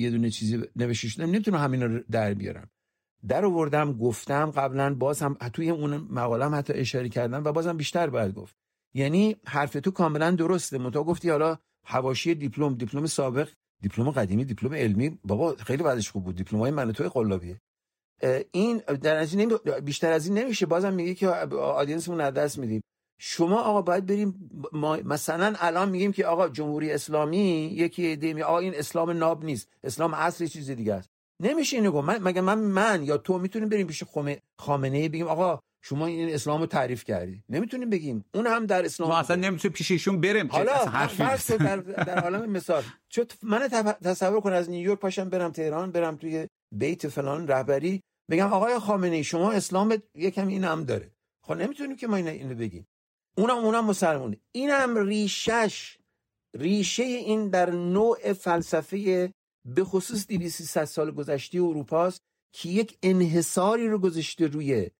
یه 0.00 0.10
دونه 0.10 0.30
چیزی 0.30 0.62
نوشته 0.76 1.08
شده 1.08 1.26
نمی‌تونم 1.26 1.58
همین 1.58 1.82
رو 1.82 2.00
در 2.10 2.34
بیارم. 2.34 2.70
در 3.28 3.44
آوردم 3.44 3.92
گفتم 3.92 4.50
قبلا 4.50 4.94
باز 4.94 5.22
هم 5.22 5.34
توی 5.52 5.70
اون 5.70 5.96
مقاله 5.96 6.44
هم 6.44 6.54
حتی 6.54 6.72
اشاره 6.72 7.08
کردم 7.08 7.44
و 7.44 7.52
بازم 7.52 7.76
بیشتر 7.76 8.10
باید 8.10 8.34
گفت. 8.34 8.56
یعنی 8.94 9.36
حرف 9.46 9.72
تو 9.72 9.90
کاملا 9.90 10.30
درسته. 10.30 10.78
منتها 10.78 11.04
گفتی 11.04 11.30
حالا 11.30 11.58
حواشی 11.86 12.34
دیپلم 12.34 12.74
دیپلم 12.74 13.06
سابق 13.06 13.48
دیپلم 13.82 14.10
قدیمی 14.10 14.44
دیپلم 14.44 14.74
علمی. 14.74 15.18
بابا 15.24 15.54
خیلی 15.54 15.82
بعدش 15.82 16.10
خوب 16.10 16.24
بود. 16.24 16.36
دیپلم 16.36 16.60
های 16.60 16.70
من 16.70 16.92
توی 16.92 17.08
قلابیه 17.08 17.60
این 18.52 18.76
در 18.76 19.16
از 19.16 19.34
این 19.34 19.56
بیشتر 19.84 20.12
از 20.12 20.26
این 20.26 20.38
نمیشه. 20.38 20.66
بازم 20.66 20.92
میگه 20.92 21.14
که 21.14 21.28
آدینسمون 21.28 22.20
از 22.20 22.34
دست 22.34 22.58
میدیم. 22.58 22.82
شما 23.18 23.60
آقا 23.60 23.82
باید 23.82 24.06
بریم 24.06 24.50
ما 24.72 24.96
مثلا 25.04 25.54
الان 25.58 25.88
میگیم 25.90 26.12
که 26.12 26.26
آقا 26.26 26.48
جمهوری 26.48 26.92
اسلامی 26.92 27.70
یکی 27.72 28.06
ایده 28.06 28.44
آقا 28.44 28.58
این 28.58 28.74
اسلام 28.74 29.10
ناب 29.10 29.44
نیست. 29.44 29.68
اسلام 29.82 30.14
اصلی 30.14 30.48
چیز 30.48 30.70
دیگه 30.70 30.94
است. 30.94 31.11
نمیشه 31.42 31.76
اینو 31.76 32.02
من 32.02 32.22
مگه 32.22 32.40
من 32.40 32.58
من 32.58 33.02
یا 33.04 33.16
تو 33.16 33.38
می‌تونیم 33.38 33.68
بریم 33.68 33.86
پیش 33.86 34.02
خامنه 34.60 34.98
ای 34.98 35.08
بگیم 35.08 35.26
آقا 35.26 35.60
شما 35.84 36.06
این 36.06 36.34
اسلام 36.34 36.60
رو 36.60 36.66
تعریف 36.66 37.04
کردی. 37.04 37.42
نمی‌تونیم 37.48 37.90
بگیم. 37.90 38.24
اون 38.34 38.46
هم 38.46 38.66
در 38.66 38.84
اسلام 38.84 39.10
ما 39.10 39.18
اصلا 39.18 39.36
نمی‌تونیم 39.36 39.72
پیش 39.72 39.90
ایشون 39.90 40.20
بریم. 40.20 40.46
حالا 40.46 40.84
در 41.58 41.76
در 41.76 42.18
عالم 42.18 42.50
مثال. 42.50 42.82
چون 43.08 43.26
من 43.42 43.68
تصور 44.04 44.40
کن 44.40 44.52
از 44.52 44.70
نیویورک 44.70 44.98
پاشم 44.98 45.28
برم 45.28 45.52
تهران 45.52 45.92
برم 45.92 46.16
توی 46.16 46.46
بیت 46.74 47.08
فلان 47.08 47.48
رهبری. 47.48 48.00
بگم 48.30 48.52
آقای 48.52 48.78
خامنه 48.78 49.16
ای 49.16 49.24
شما 49.24 49.52
اسلام 49.52 50.02
یکم 50.14 50.48
این 50.48 50.64
هم 50.64 50.84
داره. 50.84 51.10
خب 51.46 51.52
نمی‌تونیم 51.52 51.96
که 51.96 52.06
ما 52.06 52.16
اینو 52.16 52.54
بگیم. 52.54 52.86
اونم 53.38 53.56
اونم 53.56 53.84
مسلمونه. 53.84 54.36
اینم 54.52 54.96
ریشش 54.96 55.98
ریشه 56.58 57.02
این 57.02 57.48
در 57.48 57.70
نوع 57.70 58.32
فلسفه 58.32 59.32
به 59.64 59.84
خصوص 59.84 60.26
200 60.26 60.84
سال 60.84 61.10
گذشته 61.10 61.58
اروپاست 61.58 62.22
که 62.52 62.68
یک 62.68 62.98
انحصاری 63.02 63.88
رو 63.88 63.98
گذاشته 63.98 64.46
روی 64.46 64.90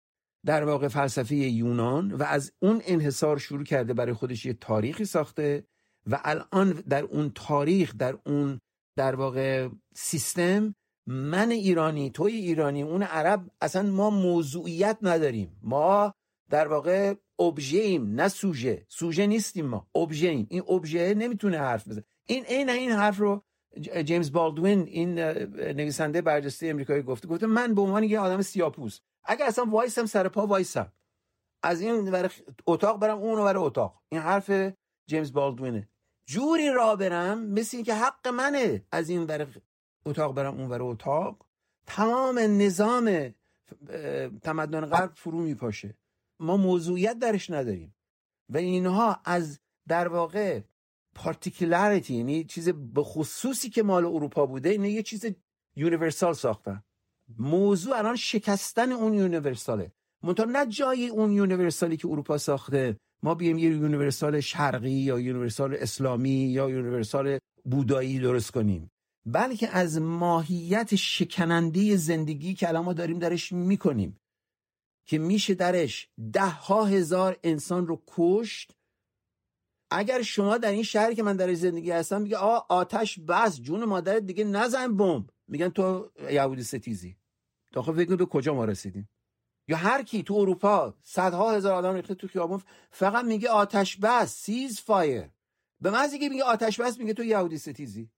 در 0.47 0.65
واقع 0.65 0.89
فلسفه 0.89 1.35
یونان 1.35 2.13
و 2.13 2.23
از 2.23 2.53
اون 2.59 2.83
انحصار 2.85 3.39
شروع 3.39 3.65
کرده 3.65 3.95
برای 3.95 4.13
خودش 4.13 4.47
یه 4.47 4.53
تاریخی 4.53 5.05
ساخته 5.05 5.65
و 6.11 6.21
الان 6.25 6.73
در 6.73 7.03
اون 7.05 7.33
تاریخ 7.35 7.95
در 7.99 8.19
اون 8.27 8.61
در 8.97 9.15
واقع 9.15 9.69
سیستم 9.95 10.75
من 11.07 11.51
ایرانی 11.51 12.11
توی 12.11 12.33
ایرانی 12.33 12.83
اون 12.83 13.03
عرب 13.03 13.51
اصلا 13.61 13.91
ما 13.91 14.11
موضوعیت 14.11 14.99
نداریم. 15.03 15.59
ما 15.63 16.15
در 16.51 16.69
واقع 16.69 17.15
ابژه 17.39 17.79
ایم 17.79 18.15
نه 18.15 18.29
سوژه. 18.29 18.87
سوژه 18.89 19.27
نیستیم 19.27 19.67
ما 19.67 19.89
ابژه 19.95 20.29
ایم. 20.29 20.47
این 20.51 20.63
ابژه 20.69 21.15
نمی‌تونه 21.15 21.59
حرف 21.59 21.89
بزنه 21.89 22.05
این 22.27 22.45
این 22.49 22.71
این 22.71 22.93
حرف 22.93 23.19
رو 23.19 23.45
جیمز 23.81 24.33
بالدوین 24.33 24.83
این 24.83 25.19
نویسنده 25.59 26.23
برجسته 26.23 26.67
امریکایی 26.67 27.03
گفته 27.03 27.29
گفته 27.29 27.47
من 27.47 27.75
به 27.75 27.83
عنوان 27.83 28.05
یه 28.05 28.21
آدم 28.21 28.43
سیاپوس 28.43 29.01
اگر 29.25 29.47
اصلا 29.47 29.65
وایسم 29.65 30.07
سر 30.07 30.29
پا 30.29 30.47
وایسم. 30.47 30.93
از 31.63 31.81
این 31.81 32.13
ور 32.13 32.33
اتاق 32.67 32.99
برم 33.01 33.19
اون 33.19 33.39
ور 33.39 33.59
اتاق. 33.59 34.03
این 34.09 34.21
حرف 34.21 34.75
جیمز 35.07 35.33
بالدوینه. 35.33 35.89
جوری 36.27 36.71
راه 36.71 36.97
برم 36.97 37.39
مثل 37.47 37.77
اینکه 37.77 37.95
حق 37.95 38.29
منه 38.29 38.85
از 38.93 39.09
این 39.09 39.23
ور 39.23 39.49
اتاق 40.07 40.35
برم 40.35 40.61
اون 40.61 40.71
ور 40.71 40.83
اتاق. 40.83 41.47
تمام 41.87 42.39
نظام 42.39 43.35
تمدن 44.43 44.87
غرب 44.87 45.13
فرو 45.15 45.41
میپاشه. 45.41 45.97
ما 46.41 46.57
موضوعیت 46.57 47.19
درش 47.19 47.51
نداریم. 47.51 47.95
و 48.49 48.57
اینها 48.57 49.21
از 49.25 49.61
در 49.89 50.09
واقع 50.09 50.61
particularity 51.15 52.15
یعنی 52.15 52.45
چیز 52.45 52.69
به 52.69 53.03
خصوصی 53.03 53.71
که 53.71 53.83
مال 53.83 54.05
اروپا 54.05 54.47
بوده 54.47 54.69
اینه 54.69 54.91
یه 54.91 55.03
چیز 55.03 55.27
universal 55.77 56.35
ساختن. 56.35 56.83
موضوع 57.39 57.99
الان 57.99 58.17
شکستن 58.17 58.93
اون 58.93 59.15
universal 59.15 59.85
ه 59.85 59.93
منتها 60.23 60.47
نه 60.47 60.67
جای 60.67 61.09
اون 61.09 61.33
universal 61.33 61.91
ی 61.91 61.97
که 61.97 62.09
اروپا 62.09 62.39
ساخته. 62.39 62.97
ما 63.23 63.35
بیایم 63.35 63.59
یه 63.59 63.71
universal 63.71 64.41
شرقی 64.41 64.91
یا 64.91 65.21
universal 65.21 65.75
اسلامی 65.75 66.31
یا 66.31 66.71
universal 66.71 67.39
بودایی 67.65 68.19
درست 68.19 68.51
کنیم. 68.51 68.91
بلکه 69.27 69.69
از 69.69 70.01
ماهیت 70.01 70.95
شکننده 70.95 71.97
زندگی 71.97 72.55
که 72.55 72.69
الان 72.69 72.85
ما 72.85 72.93
داریم 72.93 73.19
درش 73.19 73.53
می‌کنیم 73.53 74.17
که 75.07 75.19
میشه 75.19 75.55
درش 75.55 76.09
ده 76.33 76.51
ها 76.51 76.85
هزار 76.85 77.37
انسان 77.43 77.87
رو 77.87 78.03
کشت 78.07 78.73
اگر 79.99 80.23
شما 80.23 80.59
در 80.59 80.71
این 80.71 80.83
شهری 80.83 81.15
که 81.15 81.23
من 81.23 81.37
در 81.37 81.55
زندگی 81.55 81.91
هستم 81.91 82.23
میگه 82.23 82.37
آ 82.37 82.59
آتش 82.69 83.19
بس 83.19 83.61
جون 83.61 83.85
مادرت 83.85 84.23
دیگه 84.23 84.45
نزن 84.45 84.97
بمب 84.97 85.31
میگن 85.49 85.69
تو 85.69 86.11
یهودی 86.31 86.63
ستیزی. 86.63 87.17
تا 87.73 87.83
خب 87.83 87.93
فکر 87.97 88.17
به 88.17 88.27
کجا 88.27 88.55
ما 88.55 88.65
رسیدیم؟ 88.65 89.09
یا 89.69 89.77
هر 89.77 90.03
کی 90.03 90.23
تو 90.23 90.35
اروپا 90.35 90.95
صدها 91.03 91.53
هزار 91.53 91.73
آدم 91.73 91.95
ریخته 91.95 92.15
تو 92.15 92.29
خیابون 92.29 92.63
فقط 92.91 93.25
میگه 93.25 93.49
آتش 93.49 93.97
بس 93.97 94.35
ceasefire. 94.35 95.29
به 95.81 95.91
محضی 95.91 96.19
که 96.19 96.29
میگه 96.29 96.45
آتش 96.45 96.81
بس 96.81 96.99
میگه 96.99 97.15
تو 97.15 97.25
یهودی 97.25 97.59
ستیزی. 97.59 98.11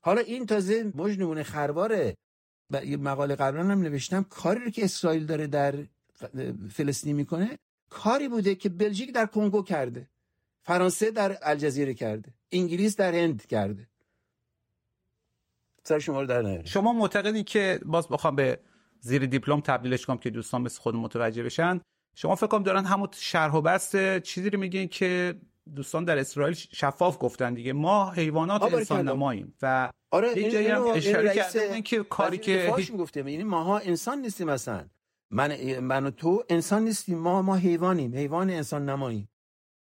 حالا 0.00 0.20
این 0.20 0.46
تازه 0.46 0.92
مشت 0.94 1.15
نمونه 1.15 1.42
خرواره. 1.42 2.16
و 2.70 2.84
یه 2.84 2.96
مقاله 2.96 3.34
قبلا 3.34 3.60
هم 3.60 3.82
نوشتم 3.82 4.22
کاری 4.22 4.64
رو 4.64 4.70
که 4.70 4.84
اسرائیل 4.84 5.26
داره 5.26 5.46
در 5.46 5.86
فلسطین 6.70 7.16
می‌کنه 7.16 7.58
کاری 7.90 8.28
بوده 8.28 8.54
که 8.54 8.68
بلژیک 8.68 9.14
در 9.14 9.26
کنگو 9.26 9.62
کرده. 9.62 10.08
فرانسه 10.66 11.10
در 11.10 11.38
الجزیره 11.42 11.94
کرده. 11.94 12.34
انگلیس 12.52 12.96
در 12.96 13.14
هند 13.14 13.46
کرده. 13.46 13.88
سر 15.84 15.98
شما 15.98 16.20
رو 16.20 16.26
در 16.26 16.42
نیاره 16.42 16.64
شما 16.64 16.92
معتقدی 16.92 17.44
که 17.44 17.80
باز 17.84 18.08
بخوام 18.08 18.36
به 18.36 18.60
زیر 19.00 19.26
دیپلم 19.26 19.60
تبدیلش 19.60 20.06
کنم 20.06 20.18
که 20.18 20.30
دوستان 20.30 20.62
مثل 20.62 20.80
خود 20.80 20.94
متوجه 20.94 21.42
بشن. 21.42 21.80
شما 22.14 22.34
فکر 22.34 22.46
کنم 22.46 22.62
دارن 22.62 22.84
همون 22.84 23.08
شرح 23.12 23.52
و 23.52 23.60
بست 23.60 24.18
چیزی 24.18 24.50
رو 24.50 24.58
میگین 24.58 24.88
که 24.88 25.40
دوستان 25.74 26.04
در 26.04 26.18
اسرائیل 26.18 26.54
شفاف 26.54 27.16
گفتن 27.20 27.54
دیگه. 27.54 27.72
ما 27.72 28.10
حیوانات 28.10 28.62
انسان 28.62 29.08
نماییم 29.08 29.54
و 29.62 29.90
آره 30.10 30.38
یه 30.38 30.50
جایی 30.50 30.66
هم 30.66 30.82
اشاره 30.86 31.34
کردن 31.34 31.80
که 31.80 32.04
کاری 32.04 32.38
که 32.38 32.74
هیچ 32.76 32.92
گفته 32.92 33.30
یعنی 33.30 33.44
ماها 33.44 33.78
انسان 33.78 34.18
نیستیم 34.18 34.50
مثلا 34.50 34.86
من 35.30 35.78
من 35.80 36.06
و 36.06 36.10
تو 36.10 36.44
انسان 36.48 36.84
نیستیم. 36.84 37.18
ما 37.18 37.42
ما 37.42 37.56
حیوانیم. 37.56 38.14
حیوان 38.14 38.50
انسان 38.50 38.88
نماییم. 38.88 39.28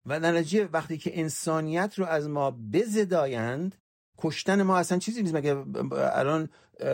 و 0.05 0.19
در 0.19 0.31
نتیجه 0.31 0.69
وقتی 0.73 0.97
که 0.97 1.19
انسانیت 1.19 1.93
رو 1.99 2.05
از 2.05 2.29
ما 2.29 2.51
بزدایند 2.73 3.75
کشتن 4.17 4.61
ما 4.61 4.77
اصلا 4.77 4.97
چیزی 4.97 5.21
نیست. 5.21 5.35
مگه 5.35 5.63
الان 5.91 6.49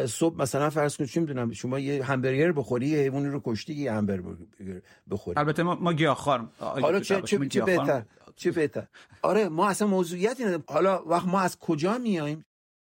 صبح 0.07 0.38
مثلا 0.38 0.70
فرض 0.70 0.97
کنید 0.97 1.10
چی 1.10 1.20
می‌دونم 1.20 1.51
شما 1.51 1.80
یه 1.80 2.05
همبرگر 2.05 2.51
بخوری 2.51 2.88
یه 2.88 2.99
حیوانی 2.99 3.28
رو 3.28 3.41
کشتی 3.45 3.74
یه 3.74 3.93
همبرگر 3.93 4.36
بخوری. 5.10 5.39
البته 5.39 5.64
ما, 5.64 5.76
ما 5.76 5.93
گیاهخوار 5.93 6.49
حالا 6.60 6.99
چه 6.99 7.22
چه, 7.22 7.47
چه 7.47 7.62
بهتر 7.62 8.05
چه 8.36 8.51
بهتر. 8.51 8.88
آره 9.22 9.49
ما 9.49 9.70
اصلا 9.70 9.88
موضوعیتی 9.88 10.43
نداریم. 10.43 10.64
حالا 10.68 11.03
وقت 11.05 11.28
ما 11.28 11.39
از 11.39 11.60
کجا 11.60 11.97
میایم؟ 11.97 12.45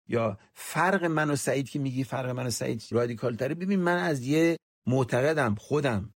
یا 0.08 0.38
فرق 0.54 1.04
من 1.04 1.30
و 1.30 1.36
سعید 1.36 1.70
که 1.70 1.78
میگی 1.78 2.04
فرق 2.04 2.28
من 2.30 2.46
و 2.46 2.50
سعید 2.50 2.82
رادیکال 2.90 3.36
تره 3.36 3.54
ببین 3.54 3.80
من 3.80 3.96
از 3.96 4.26
یه 4.26 4.56
معتقدم 4.86 5.54
خودم. 5.54 6.14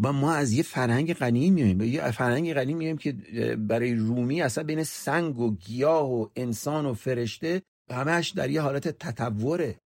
و 0.00 0.12
ما 0.12 0.32
از 0.32 0.52
یه 0.52 0.62
فرهنگ 0.62 1.14
غنی 1.14 1.50
میایم. 1.50 1.80
یه 1.80 2.10
فرهنگ 2.10 2.54
غنی 2.54 2.74
میایم 2.74 2.96
که 2.96 3.12
برای 3.58 3.94
رومی 3.94 4.42
اصلا 4.42 4.64
بین 4.64 4.84
سنگ 4.84 5.38
و 5.38 5.56
گیاه 5.56 6.12
و 6.12 6.26
انسان 6.36 6.86
و 6.86 6.94
فرشته 6.94 7.62
همش 7.90 8.30
در 8.30 8.50
یه 8.50 8.60
حالت 8.60 8.88
تطوره. 8.88 9.80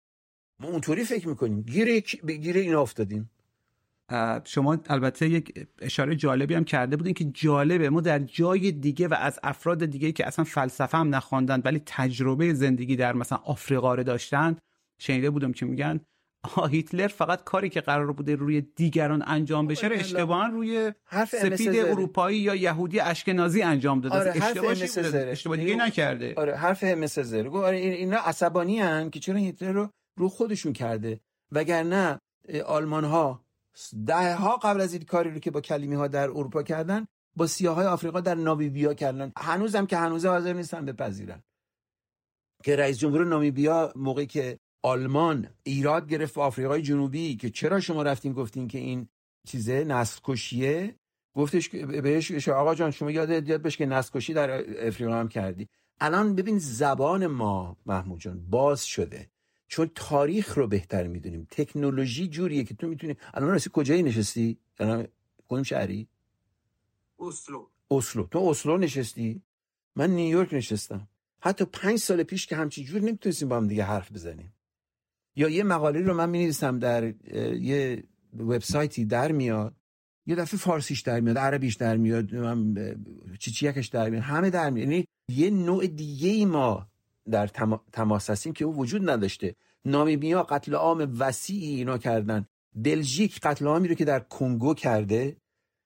ما 0.60 0.68
اونطوری 0.68 1.04
فکر 1.04 1.28
می‌کنیم. 1.28 1.62
گیر 1.62 2.00
گیر 2.26 2.56
اینا 2.56 2.82
افتادیم. 2.82 3.30
شما 4.44 4.78
البته 4.88 5.28
یک 5.28 5.66
اشاره 5.80 6.16
جالبی 6.16 6.54
هم 6.54 6.64
کرده 6.64 6.96
بودین 6.96 7.14
که 7.14 7.24
جالبه. 7.24 7.90
ما 7.90 8.00
در 8.00 8.18
جای 8.18 8.72
دیگه 8.72 9.08
و 9.08 9.14
از 9.14 9.38
افراد 9.42 9.84
دیگه 9.84 10.12
که 10.12 10.26
اصلا 10.26 10.44
فلسفه 10.44 10.98
هم 10.98 11.14
نخواندن 11.14 11.62
ولی 11.64 11.82
تجربه 11.86 12.54
زندگی 12.54 12.96
در 12.96 13.12
مثلا 13.12 13.38
آفریقا 13.38 13.94
رو 13.94 14.02
داشتن 14.02 14.56
شنیده 14.98 15.30
بودم 15.30 15.52
که 15.52 15.66
میگن 15.66 16.00
هیتلر 16.70 17.08
فقط 17.08 17.44
کاری 17.44 17.68
که 17.68 17.80
قرار 17.80 18.12
بوده 18.12 18.34
روی 18.36 18.60
دیگران 18.60 19.22
انجام 19.26 19.66
بشه 19.66 19.86
رو 19.86 19.96
اشتباها 19.96 20.46
روی 20.46 20.92
سفید 21.28 21.76
اروپایی 21.76 22.38
یا 22.38 22.54
یهودی 22.54 23.00
اشکنازی 23.00 23.62
انجام 23.62 24.00
داده. 24.00 24.18
آره 24.18 24.30
اشتباه 24.30 24.70
اشتباه 25.30 25.56
دیگه 25.56 25.76
نکرده. 25.76 26.34
آره 26.36 26.56
حرف 26.56 26.84
همسزر 26.84 27.48
آره 27.48 27.76
اینا 27.76 28.16
عصبانی 28.16 28.80
هن 28.80 29.10
که 29.10 29.20
چرا 29.20 29.36
هیتلر 29.36 29.72
رو 29.72 29.90
رو 30.18 30.28
خودشون 30.28 30.72
کرده. 30.72 31.20
وگرنه 31.52 32.18
آلمان 32.66 33.04
ها 33.04 33.44
ده 34.06 34.34
ها 34.34 34.56
قبل 34.56 34.80
از 34.80 34.92
این 34.92 35.02
کاری 35.02 35.30
رو 35.30 35.38
که 35.38 35.50
با 35.50 35.60
کلیمی 35.60 35.94
ها 35.94 36.08
در 36.08 36.30
اروپا 36.30 36.62
کردن 36.62 37.06
با 37.36 37.46
سیاه 37.46 37.74
های 37.74 37.86
آفریقا 37.86 38.20
در 38.20 38.34
نامیبیا 38.34 38.94
کردن. 38.94 39.32
هنوزم 39.36 39.86
که 39.86 39.96
هنوز 39.96 40.26
حاضر 40.26 40.52
نیستن 40.52 40.84
بپذیرن. 40.84 41.42
که 42.64 42.76
رئیس 42.76 42.98
جمهور 42.98 43.24
نامیبیا 43.24 43.92
موقعی 43.96 44.26
که 44.26 44.58
آلمان 44.84 45.48
ایراد 45.62 46.08
گرفت 46.08 46.38
آفریقای 46.38 46.82
جنوبی 46.82 47.36
که 47.36 47.50
چرا 47.50 47.80
شما 47.80 48.02
رفتین 48.02 48.32
گفتین 48.32 48.68
که 48.68 48.78
این 48.78 49.08
چیزه 49.46 49.84
نسل 49.84 50.20
کشیه 50.24 50.94
گفتش 51.34 51.68
بهش 51.68 52.48
آقا 52.48 52.74
جان 52.74 52.90
شما 52.90 53.10
یاد 53.10 53.30
یاد 53.30 53.62
بش 53.62 53.76
که 53.76 53.86
نسل 53.86 54.10
کشی 54.18 54.34
در 54.34 54.50
افریقا 54.86 55.14
هم 55.14 55.28
کردی. 55.28 55.68
الان 56.00 56.34
ببین 56.34 56.58
زبان 56.58 57.26
ما 57.26 57.76
محمود 57.86 58.20
جان 58.20 58.46
باز 58.50 58.84
شده. 58.84 59.30
چون 59.68 59.90
تاریخ 59.94 60.58
رو 60.58 60.66
بهتر 60.66 61.06
می‌دونیم. 61.06 61.46
تکنولوژی 61.50 62.28
جوریه 62.28 62.64
که 62.64 62.74
تو 62.74 62.86
می‌تونی 62.86 63.16
الان 63.34 63.50
راستی 63.50 63.70
کجایی 63.72 64.02
نشستی؟ 64.02 64.58
الان 64.78 65.06
کدوم 65.48 65.62
شهری؟ 65.62 66.08
اسلو. 67.18 67.66
اسلو. 67.90 68.26
تو 68.26 68.38
اسلو 68.38 68.76
نشستی؟ 68.76 69.42
من 69.96 70.10
نیویورک 70.10 70.54
نشستم. 70.54 71.08
حتی 71.40 71.64
پنج 71.64 71.98
سال 71.98 72.22
پیش 72.22 72.46
که 72.46 72.56
همچی 72.56 72.84
جور 72.84 73.00
نمی‌تونستیم 73.00 73.48
با 73.48 73.56
هم 73.56 73.68
دیگه 73.68 73.84
حرف 73.84 74.12
بزنیم. 74.12 74.52
یا 75.36 75.48
یه 75.48 75.62
مقاله 75.62 76.00
رو 76.00 76.14
من 76.14 76.30
می 76.30 76.52
در 76.80 77.14
یه 77.60 78.04
وبسایتی 78.38 79.04
در 79.04 79.32
میاد 79.32 79.74
یه 80.26 80.34
دفعه 80.34 80.58
فارسیش 80.58 81.00
در 81.00 81.20
میاد 81.20 81.38
عربیش 81.38 81.74
در 81.74 81.96
میاد 81.96 82.30
چیچیکش 83.38 83.88
در 83.88 84.10
میاد 84.10 84.22
همه 84.22 84.50
در 84.50 84.70
میاد. 84.70 84.88
یعنی 84.88 85.06
یه 85.28 85.50
نوع 85.50 85.86
دیگه 85.86 86.28
ای 86.28 86.44
ما 86.44 86.88
در 87.30 87.46
تماس 87.92 88.30
هستیم 88.30 88.52
که 88.52 88.64
او 88.64 88.76
وجود 88.76 89.10
نداشته. 89.10 89.54
نامیبیا 89.84 90.42
قتل 90.42 90.74
عام 90.74 91.16
وسیعی 91.18 91.76
اینا 91.76 91.98
کردن. 91.98 92.46
بلژیک 92.74 93.40
قتل 93.40 93.66
عامی 93.66 93.88
رو 93.88 93.94
که 93.94 94.04
در 94.04 94.20
کنگو 94.20 94.74
کرده 94.74 95.36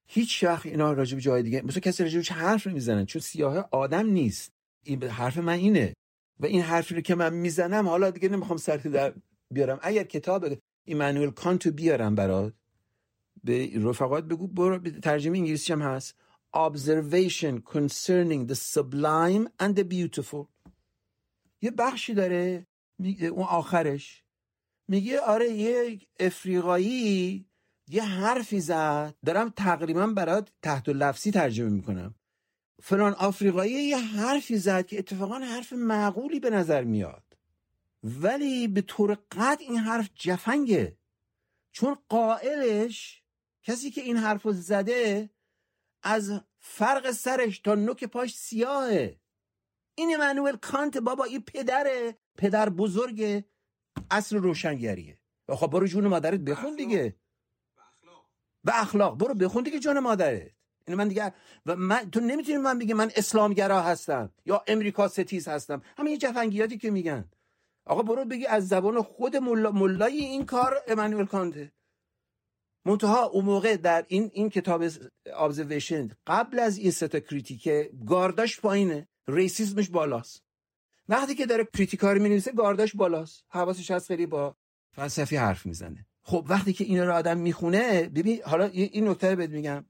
هیچ 0.07 0.45
وقت 0.45 0.67
اینا 0.67 0.93
راجع 0.93 1.15
به 1.15 1.21
جای 1.21 1.43
دیگه 1.43 1.63
مثلا 1.63 1.81
کسی 1.81 2.05
راجع 2.05 2.35
حرف 2.35 2.67
می‌زنن 2.67 3.07
چون 3.07 3.23
سیاه 3.23 3.69
آدم 3.71 4.07
نیست. 4.07 4.53
این 4.85 5.03
حرف 5.03 5.39
من 5.39 5.53
اینه. 5.53 5.95
و 6.41 6.47
این 6.47 6.63
حرفی 6.63 6.95
رو 6.95 7.01
که 7.01 7.15
من 7.15 7.35
می‌زنم 7.35 7.89
حالا 7.89 8.11
دیگه 8.11 8.29
نمی‌خوام 8.29 8.57
سرت 8.57 8.87
در 8.89 9.15
بیارم. 9.51 9.79
اگر 9.83 10.05
کتاب 10.05 10.47
ایمانوئل 10.85 11.31
کانتو 11.31 11.71
بیارم 11.71 12.15
برات 12.15 12.55
به 13.45 13.71
رفقات 13.75 14.25
بگو 14.25 14.47
برو 14.47 14.79
ترجمه 14.79 15.39
انگلیسی 15.39 15.73
هم 15.73 15.83
هست. 15.83 16.15
Observation 16.57 17.63
concerning 17.75 18.47
the 18.51 18.55
sublime 18.55 19.49
and 19.63 19.75
the 19.79 19.85
beautiful. 19.85 20.47
یه 21.63 21.71
بخشی 21.71 22.15
داره 22.15 22.67
اون 23.21 23.45
آخرش. 23.45 24.25
میگه 24.89 25.21
آره 25.21 25.51
یه 25.51 26.01
افریقایی 26.21 27.47
یه 27.89 28.03
حرفی 28.03 28.61
زد. 28.61 29.15
دارم 29.27 29.49
تقریبا 29.49 30.07
برات 30.07 30.53
تحت 30.63 30.89
لفظی 30.89 31.31
ترجمه 31.31 31.69
می‌کنم. 31.69 32.15
فلان 32.83 33.13
آفریقایی 33.13 33.73
یه 33.73 33.99
حرفی 33.99 34.57
زد 34.57 34.87
که 34.87 34.99
اتفاقا 34.99 35.39
حرف 35.39 35.73
معقولی 35.73 36.41
به 36.41 36.51
نظر 36.51 36.85
میاد. 36.85 37.28
ولی 38.03 38.69
به 38.69 38.83
طور 38.83 39.19
قطع 39.31 39.65
این 39.65 39.79
حرف 39.79 40.11
جفنگه. 40.15 40.99
چون 41.73 41.97
قائلش 42.09 43.23
کسی 43.63 43.91
که 43.91 44.01
این 44.01 44.17
حرف 44.17 44.43
رو 44.43 44.53
زده 44.53 45.31
از 46.03 46.41
فرق 46.59 47.11
سرش 47.11 47.59
تا 47.59 47.75
نوک 47.75 48.05
پاش 48.05 48.35
سیاهه. 48.35 49.21
این 49.95 50.15
امانوئل 50.15 50.57
کانت 50.57 50.99
بابا 50.99 51.25
این 51.25 51.43
پدره. 51.43 52.19
پدر 52.39 52.69
بزرگ 52.69 53.45
اصل 54.11 54.37
روشنگریه. 54.37 55.19
خب 55.51 55.67
برو 55.67 55.87
جون 55.87 56.07
مادرت 56.07 56.41
بخون 56.41 56.77
دیگه. 56.77 57.17
و 58.65 58.71
اخلاق. 58.75 59.19
برو 59.19 59.35
بخون 59.35 59.65
دیگه 59.65 59.79
جان 59.79 59.99
مادرت. 59.99 60.51
این 60.87 60.97
من 60.97 61.09
دیگه 61.09 61.35
و 61.67 61.77
من 61.77 62.11
تو 62.11 62.21
نمی‌تونی 62.21 62.59
من 62.59 62.79
بگی 62.79 62.93
من 62.93 63.11
اسلامگرا 63.17 63.83
هستم 63.83 64.33
یا 64.47 64.65
امریکا 64.67 65.09
ستیز 65.09 65.49
هستم. 65.49 65.83
همه 65.99 66.11
یه 66.11 66.17
جفنگیاتی 66.17 66.79
که 66.79 66.91
میگن. 66.91 67.31
آقا 67.89 68.03
برو 68.03 68.25
بگی 68.25 68.47
از 68.47 68.69
زبان 68.69 69.03
خود 69.03 69.37
ملا 69.37 69.71
ملای 69.71 70.17
این 70.17 70.47
کار 70.47 70.83
امانوئل 70.89 71.25
کانته. 71.25 71.73
منتها 72.85 73.25
اون 73.25 73.45
موقع 73.45 73.77
در 73.77 74.05
این 74.09 74.31
این 74.33 74.51
کتاب 74.51 74.85
Observation 75.27 76.09
قبل 76.27 76.59
از 76.59 76.79
این 76.79 76.91
سه 76.91 77.11
تا 77.11 77.21
Critique 77.21 77.83
ه 77.83 77.91
گارداش 78.07 78.61
پایینه. 78.61 79.09
racism 79.29 79.74
ش 79.74 79.89
بالاست. 79.89 80.43
وقتی 81.09 81.35
که 81.35 81.47
داره 81.47 81.69
Critique 81.75 82.09
ا 82.09 82.13
رو 82.13 82.23
می‌نویسه 82.23 82.53
گارداش 82.53 82.95
بالاست. 82.95 83.45
حواسش 83.49 83.91
هست 83.91 84.07
خیلی 84.07 84.27
با 84.27 84.57
فلسفی 84.97 85.37
حرف 85.37 85.67
می‌زنه. 85.67 86.07
خب 86.23 86.47
وقتی 86.49 86.73
که 86.73 86.85
اینا 86.85 87.05
رو 87.05 87.13
آدم 87.13 87.39
می‌خونه 87.39 88.09
ببین 88.09 88.43
حالا 88.45 88.65
این 88.65 89.09
نکته 89.09 89.31
رو 89.31 89.37
بهت 89.37 89.51
میگم. 89.51 89.85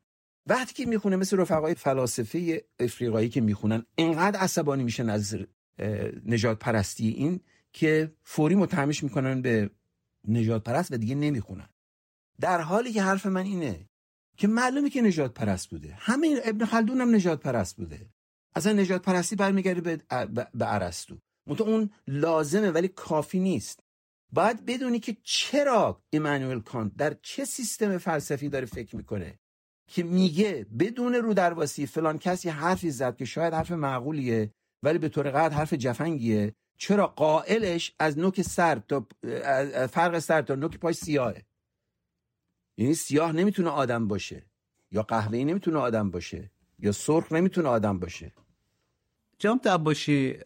وقتی 0.47 0.75
که 0.75 0.87
می‌خونه 0.87 1.17
مثل 1.17 1.37
رفقای 1.37 1.75
فلاسفه 1.75 2.65
افریقایی 2.81 3.29
که 3.29 3.41
می‌خونن 3.41 3.87
اینقدر 3.95 4.41
عصبانی 4.41 4.85
میشن 4.85 5.11
از 5.11 5.37
نجات 6.27 6.59
پرستی 6.59 7.09
این 7.09 7.41
که 7.73 8.12
فوری 8.25 8.55
متهمش 8.55 9.03
می‌کنن 9.05 9.43
به 9.43 9.71
نجات 10.29 10.64
پرست 10.64 10.93
و 10.93 10.97
دیگه 10.97 11.14
نمی‌خونن. 11.14 11.69
در 12.41 12.61
حالی 12.61 12.93
که 12.93 13.03
حرف 13.03 13.27
من 13.27 13.45
اینه 13.45 13.89
که 14.37 14.49
معلومه 14.49 14.91
که 14.91 15.03
نجات 15.03 15.35
پرست 15.35 15.71
بوده. 15.71 15.95
همه 15.99 16.41
ابن 16.45 16.64
خلدون 16.64 17.01
هم 17.01 17.14
نجات 17.14 17.41
پرست 17.41 17.77
بوده. 17.77 18.07
اصلا 18.55 18.73
نجات 18.73 19.03
پرستی 19.03 19.37
برمیگرده 19.37 19.81
به 19.81 20.27
به 20.55 20.75
ارسطو. 20.75 21.19
اون 21.47 21.91
لازمه 22.07 22.71
ولی 22.71 22.89
کافی 22.89 23.41
نیست. 23.41 23.81
باید 24.33 24.66
بدونی 24.66 25.01
که 25.01 25.16
چرا 25.23 26.03
ایمانوئل 26.11 26.61
کانت 26.61 26.95
در 26.97 27.16
چه 27.23 27.45
سیستم 27.45 27.99
فلسفی 27.99 28.49
داره 28.49 28.66
فکر 28.66 28.97
می‌کنه 28.97 29.39
که 29.89 30.03
میگه 30.03 30.66
بدون 30.79 31.14
رو 31.14 31.35
درواسی 31.35 31.87
فلان 31.87 32.19
کسی 32.19 32.49
حرفی 32.49 32.91
زد 32.91 33.16
که 33.16 33.25
شاید 33.25 33.55
حرف 33.55 33.71
معقولیه 33.71 34.53
ولی 34.83 34.99
به 34.99 35.09
طور 35.09 35.31
قد 35.31 35.53
حرف 35.53 35.75
جفنگیه 35.75 36.55
چرا 36.79 37.07
قائلش 37.07 37.95
از 37.99 38.18
نوک 38.18 38.43
سر 38.43 38.74
تا 38.79 39.07
فرق 39.87 40.18
سر 40.18 40.43
تا 40.43 40.55
نوک 40.55 40.79
پای 40.79 40.93
سیاهه. 40.93 41.45
یعنی 42.76 42.95
سیاه 42.95 43.33
نمی‌تونه 43.33 43.70
آدم 43.70 44.09
باشه 44.09 44.43
یا 44.91 45.03
قهوه‌ای 45.03 45.45
نمی‌تونه 45.45 45.79
آدم 45.79 46.11
باشه 46.11 46.51
یا 46.79 46.93
سرخ 46.93 47.33
نمی‌تونه 47.33 47.68
آدم 47.68 47.99
باشه. 47.99 48.33
جام 49.39 49.61
باشی 49.85 50.39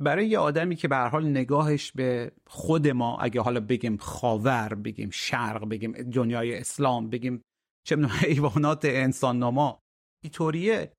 برای 0.00 0.28
یه 0.28 0.38
آدمی 0.38 0.76
که 0.76 0.88
به 0.88 0.96
حال 0.96 1.28
نگاهش 1.28 1.92
به 1.92 2.32
خود 2.46 2.88
ما 2.88 3.18
اگه 3.18 3.40
حالا 3.40 3.60
بگیم 3.60 3.96
خاور 3.96 4.74
بگیم 4.74 5.10
شرق 5.10 5.68
بگیم 5.68 5.92
دنیای 5.92 6.58
اسلام 6.58 7.10
بگیم 7.10 7.42
چه 7.84 7.96
حیوانات 8.22 8.84
انسان 8.84 9.38
نما 9.38 9.82
اینطوریه. 10.22 10.92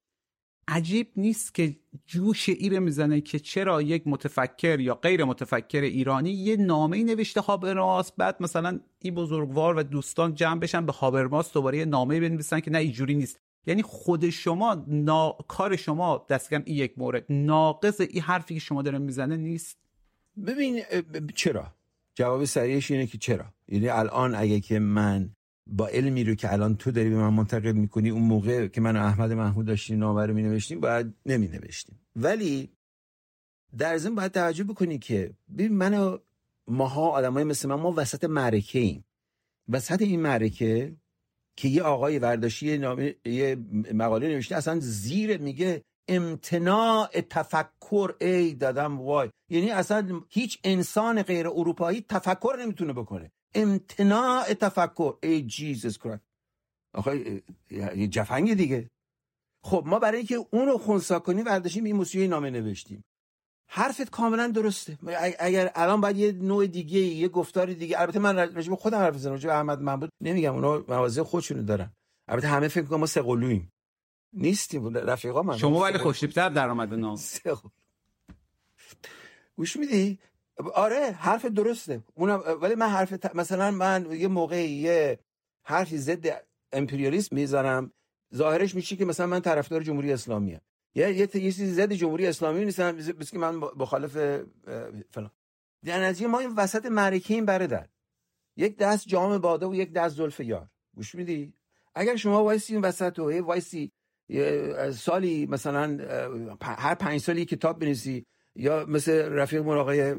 عجیب 0.69 1.07
نیست 1.15 1.55
که 1.55 1.75
جوش 2.05 2.49
ایره 2.49 2.79
می‌زنه 2.79 3.21
که 3.21 3.39
چرا 3.39 3.81
یک 3.81 4.03
متفکر 4.05 4.79
یا 4.79 4.95
غیر 4.95 5.23
متفکر 5.23 5.81
ایرانی 5.81 6.31
یه 6.31 6.55
نامه 6.55 7.03
نوشته 7.03 7.41
هابرماس 7.41 8.11
بعد 8.11 8.37
مثلا 8.39 8.79
این 8.99 9.15
بزرگوار 9.15 9.77
و 9.77 9.83
دوستان 9.83 10.35
جمع 10.35 10.59
بشن 10.59 10.85
به 10.85 10.91
هابرماس 10.91 11.53
دوباره 11.53 11.77
یه 11.77 11.85
نامه 11.85 12.19
بنویسن 12.19 12.59
که 12.59 12.71
نه 12.71 12.77
اینجوری 12.77 13.15
نیست. 13.15 13.39
یعنی 13.67 13.81
خود 13.81 14.29
شما 14.29 14.85
نا... 14.87 15.37
کار 15.47 15.75
شما 15.75 16.25
دستگم 16.29 16.61
این 16.65 16.77
یک 16.77 16.93
مورد 16.97 17.25
ناقض 17.29 18.01
این 18.01 18.21
حرفی 18.21 18.53
که 18.53 18.59
شما 18.59 18.81
داره 18.81 18.97
می‌زنه 18.97 19.37
نیست؟ 19.37 19.77
ببین 20.47 20.81
چرا؟ 21.35 21.67
جواب 22.15 22.45
سریعش 22.45 22.91
اینه 22.91 23.07
که 23.07 23.17
چرا؟ 23.17 23.45
یعنی 23.67 23.87
الان 23.87 24.35
اگه 24.35 24.59
که 24.59 24.79
من 24.79 25.29
با 25.71 25.87
علمی 25.87 26.23
رو 26.23 26.35
که 26.35 26.53
الان 26.53 26.75
تو 26.75 26.91
داری 26.91 27.09
به 27.09 27.15
من 27.15 27.33
منتقل 27.33 27.71
می‌کنی 27.71 28.09
اون 28.09 28.23
موقع 28.23 28.67
که 28.67 28.81
من 28.81 28.97
و 28.97 28.99
احمد 28.99 29.33
محمود 29.33 29.65
داشتیم 29.65 29.99
نامه 29.99 30.25
رو 30.25 30.33
مینوشتیم 30.33 30.79
باید 30.79 31.13
نمی 31.25 31.47
نوشتیم 31.47 31.99
ولی 32.15 32.69
در 33.77 33.97
ضمن 33.97 34.15
باید 34.15 34.31
توجه 34.31 34.63
بکنی 34.63 34.99
که 34.99 35.33
ببین 35.57 35.73
من 35.73 35.93
و 35.93 36.17
ماها 36.67 37.09
آدمای 37.09 37.43
مثل 37.43 37.69
من 37.69 37.75
ما 37.75 37.93
وسط 37.97 38.23
معرکه 38.23 38.79
ایم. 38.79 39.05
وسط 39.69 40.01
این 40.01 40.19
معرکه 40.19 40.95
که 41.55 41.67
یه 41.67 41.81
آقای 41.81 42.19
ورداشی 42.19 42.77
نامه 42.77 43.15
یه 43.25 43.55
مقاله 43.93 44.27
نوشته 44.27 44.55
اصلا 44.55 44.79
زیر 44.79 45.37
میگه 45.37 45.81
امتناع 46.07 47.21
تفکر 47.29 48.13
ای 48.21 48.53
دادم 48.53 49.01
وای. 49.01 49.29
یعنی 49.49 49.71
اصلا 49.71 50.21
هیچ 50.29 50.59
انسان 50.63 51.21
غیر 51.21 51.47
اروپایی 51.47 52.05
تفکر 52.09 52.57
نمی‌تونه 52.59 52.93
بکنه. 52.93 53.31
امتناع 53.55 54.53
تفکر. 54.53 55.17
ای 55.23 55.41
جیزس 55.41 55.97
کرایست 55.97 56.23
آخه 56.93 57.41
یه 57.71 58.07
جفنگ 58.07 58.53
دیگه. 58.53 58.89
خب 59.63 59.83
ما 59.85 59.99
برای 59.99 60.17
اینکه 60.17 60.45
اون 60.51 60.67
رو 60.67 60.77
خونسا 60.77 61.19
کنیم 61.19 61.45
ورداشیم 61.45 61.83
این 61.83 61.95
موسیقی 61.95 62.27
نامه 62.27 62.49
نوشتیم. 62.49 63.03
حرفت 63.71 64.09
کاملا 64.09 64.47
درسته. 64.47 64.97
اگر 65.39 65.71
الان 65.75 66.01
باید 66.01 66.17
یه 66.17 66.31
نوع 66.31 66.67
دیگه 66.67 66.99
یه 66.99 67.27
گفتار 67.27 67.73
دیگه 67.73 67.99
البته 67.99 68.19
من 68.19 68.55
راجع 68.55 68.75
خودم 68.75 68.97
حرف 68.97 69.15
بزنم 69.15 69.31
راجع 69.31 69.49
احمد 69.49 69.81
محمود 69.81 70.09
نمیگم 70.21 70.53
اونا 70.53 70.83
مواضع 70.87 71.23
خودشونو 71.23 71.63
دارن. 71.63 71.91
البته 72.27 72.47
همه 72.47 72.67
فکر 72.67 72.85
کنم 72.85 72.99
ما 72.99 73.05
سقلویم 73.05 73.71
نیستیم 74.33 74.97
رفیقا 74.97 75.41
من 75.41 75.57
شما 75.57 75.79
ولی 75.79 75.97
خوشتیپتر 75.97 76.49
در 76.49 76.69
اومد 76.69 76.93
نام. 76.93 77.17
گوش 79.55 79.77
میدی؟ 79.77 80.19
آره 80.73 81.11
حرف 81.11 81.45
درسته. 81.45 82.03
اونم 82.13 82.43
ولی 82.61 82.75
من 82.75 82.89
حرف 82.89 83.35
مثلا 83.35 83.71
من 83.71 84.11
یه 84.11 84.27
موقعی 84.27 84.69
یه 84.69 85.19
حرفی 85.63 85.97
ضد 85.97 86.45
امپریالیسم 86.73 87.35
می‌زنم 87.35 87.91
ظاهرش 88.35 88.75
میشه 88.75 88.95
که 88.95 89.05
مثلا 89.05 89.27
من 89.27 89.39
طرفدار 89.39 89.83
جمهوری 89.83 90.13
اسلامی 90.13 90.53
ام 90.53 90.61
یه 90.95 91.17
یه 91.17 91.27
چیزی 91.27 91.71
ضد 91.73 91.93
جمهوری 91.93 92.27
اسلامی 92.27 92.65
نیستم 92.65 92.91
بس 92.91 93.31
که 93.31 93.37
من 93.37 93.55
مخالف 93.55 94.13
فلان. 95.11 95.31
در 95.85 96.03
نتیجه 96.03 96.27
ما 96.27 96.39
این 96.39 96.55
وسط 96.55 96.85
معرکه 96.85 97.33
این 97.33 97.45
برادر 97.45 97.87
یک 98.57 98.77
دست 98.77 99.07
جام 99.07 99.37
باده 99.37 99.65
و 99.65 99.75
یک 99.75 99.93
دست 99.93 100.15
زلف 100.15 100.39
یار. 100.39 100.69
گوش 100.95 101.15
میدی؟ 101.15 101.53
اگر 101.95 102.15
شما 102.15 102.43
وایسی 102.43 102.73
این 102.73 102.81
وسط 102.81 103.19
و 103.19 103.45
وایسی 103.45 103.91
سالی 104.93 105.45
مثلا 105.45 105.97
هر 106.61 106.95
پنج 106.95 107.21
سالی 107.21 107.45
کتاب 107.45 107.79
بنویسی 107.79 108.25
یا 108.55 108.85
مثل 108.85 109.11
رفیق 109.11 109.67
آقای 109.67 110.15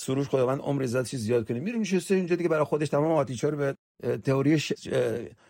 سروش 0.00 0.28
خداوند 0.28 0.60
عمر 0.60 0.82
عزت 0.82 1.06
چیز 1.06 1.20
زیاد 1.20 1.48
کنه 1.48 1.60
میره 1.60 1.78
میشه 1.78 2.14
اینجا 2.14 2.36
دیگه 2.36 2.48
برای 2.48 2.64
خودش 2.64 2.88
تمام 2.88 3.12
آتیچا 3.12 3.48
رو 3.48 3.56
به 3.56 3.76
تئوری 4.18 4.58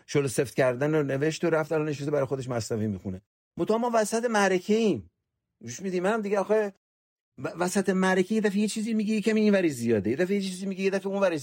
شل 0.05 0.27
سفت 0.27 0.55
کردن 0.55 0.95
رو 0.95 1.03
نوشت 1.03 1.43
و 1.43 1.49
رفت 1.49 1.71
الان 1.71 1.89
نشسته 1.89 2.11
برای 2.11 2.25
خودش 2.25 2.49
مصنوی 2.49 2.87
می‌خونه. 2.87 3.21
متو 3.57 3.77
ما 3.77 3.91
وسط 3.93 4.25
معرکه 4.25 4.73
ایم. 4.73 5.09
گوش 5.61 5.79
میدی؟ 5.79 5.99
منم 5.99 6.21
دیگه 6.21 6.39
آخه 6.39 6.73
وسط 7.59 7.89
معرکه 7.89 8.35
یه 8.35 8.41
دفعه 8.41 8.59
یه 8.59 8.67
چیزی 8.67 8.93
میگه 8.93 9.13
یکم 9.13 9.35
اینوری 9.35 9.69
زیاده. 9.69 10.09
یه 10.09 10.15
دفعه 10.15 10.35
یه 10.35 10.41
چیزی 10.41 10.65
میگه 10.65 10.83
یه 10.83 10.89
دفعه 10.89 11.07
اونوری 11.07 11.39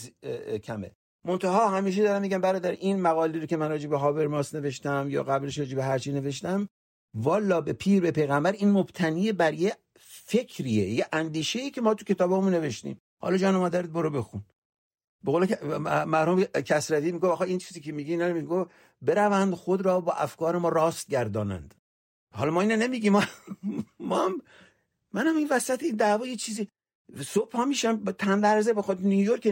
کمه. 0.59 0.91
منتها 1.27 1.69
همیشه 1.69 2.03
دارم 2.03 2.23
میگم 2.23 2.41
برادر 2.41 2.71
این 2.71 3.01
مقاله 3.01 3.41
رو 3.41 3.47
که 3.47 3.57
من 3.57 3.69
راجع 3.69 3.89
به 3.89 3.99
هابرماس 3.99 4.55
نوشتم 4.55 5.07
یا 5.11 5.23
قبلش 5.23 5.59
راجع 5.59 5.77
به 5.77 5.85
هرچی 5.85 6.13
نوشتم 6.13 6.69
والا 7.15 7.61
به 7.61 7.73
پیر 7.73 8.03
به 8.03 8.11
پیغمبر 8.11 8.53
این 8.53 8.71
مبتنی 8.71 9.33
بر 9.33 9.55
یه 9.55 9.77
فکریه 10.29 10.89
یه 10.89 11.07
اندیشه 11.13 11.59
ای 11.59 11.71
که 11.71 11.81
ما 11.81 11.95
تو 11.95 12.05
کتابمون 12.05 12.55
نوشتیم. 12.55 13.01
حالا 13.23 13.37
جان 13.37 13.57
مادرت 13.57 13.91
برو 13.91 14.11
بخون. 14.11 14.45
به 15.25 15.33
قول 15.33 15.47
مرحوم 16.05 16.45
کسروی 16.45 17.13
میگه 17.13 17.27
آخه 17.27 17.43
این 17.43 17.59
چیزی 17.59 17.81
که 17.81 17.93
میگی 17.93 18.13
اینا 18.13 18.33
میگه 18.33 18.67
بروند 19.03 19.55
خود 19.55 19.81
را 19.81 20.01
با 20.01 20.13
افکار 20.13 20.59
ما 20.59 20.69
راست 20.69 21.09
گردانند. 21.09 21.75
حالا 22.35 22.51
ما 22.51 22.61
اینو 22.61 22.77
نمیگیم 22.77 23.13
ما 23.13 23.25
ما 24.11 24.31
منم 25.13 25.37
این 25.37 25.49
وسط 25.51 25.83
این 25.83 25.97
دعوا 25.97 26.27
یه 26.27 26.37
چیزی 26.37 26.69
صبح 27.27 27.57
ها 27.57 27.65
میشم 27.65 27.97
با 27.97 28.13
تن 28.13 28.41
لرزه 28.41 28.73
بخواد 28.73 29.01
نیویورک 29.01 29.47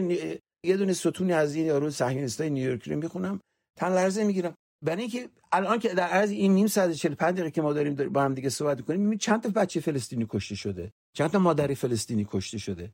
یه 0.63 0.77
دونه 0.77 0.93
ستونی 0.93 1.33
از 1.33 1.55
این 1.55 1.65
یارو 1.65 1.89
صهیونیستای 1.89 2.49
نیویورک 2.49 2.87
رو 2.87 2.97
می‌خونم 2.97 3.39
تن 3.77 3.89
لرزه 3.89 4.23
می‌گیرم. 4.23 4.55
برای 4.81 5.01
اینکه 5.01 5.29
الان 5.51 5.79
که 5.79 5.93
در 5.93 6.07
عرض 6.07 6.29
این 6.29 6.53
نیم 6.53 6.67
ساعت 6.67 6.91
45 6.91 7.33
دقیقه 7.33 7.51
که 7.51 7.61
ما 7.61 7.73
داریم 7.73 7.95
با 7.95 8.23
هم 8.23 8.33
دیگه 8.33 8.49
صحبت 8.49 8.81
کنیم 8.81 8.99
می‌بینید 8.99 9.19
چند 9.19 9.43
تا 9.43 9.49
بچه 9.49 9.79
فلسطینی 9.79 10.27
کشته 10.29 10.55
شده. 10.55 10.93
چند 11.13 11.29
تا 11.29 11.39
مادر 11.39 11.73
فلسطینی 11.73 12.27
کشته 12.31 12.57
شده. 12.57 12.93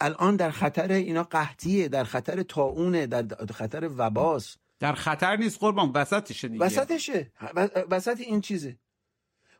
الان 0.00 0.36
در 0.36 0.50
خطر 0.50 0.92
اینا 0.92 1.22
قحطیه 1.22 1.88
در 1.88 2.04
خطر 2.04 2.42
طاعونه 2.42 3.06
در 3.06 3.26
خطر 3.54 3.90
وباس. 3.96 4.56
در 4.80 4.92
خطر 4.92 5.36
نیست 5.36 5.58
قربان 5.60 5.92
وسطشه 5.94 6.48
دیگه. 6.48 6.64
وسطشه. 6.64 7.32
وسط 7.90 8.20
این 8.20 8.40
چیزه. 8.40 8.76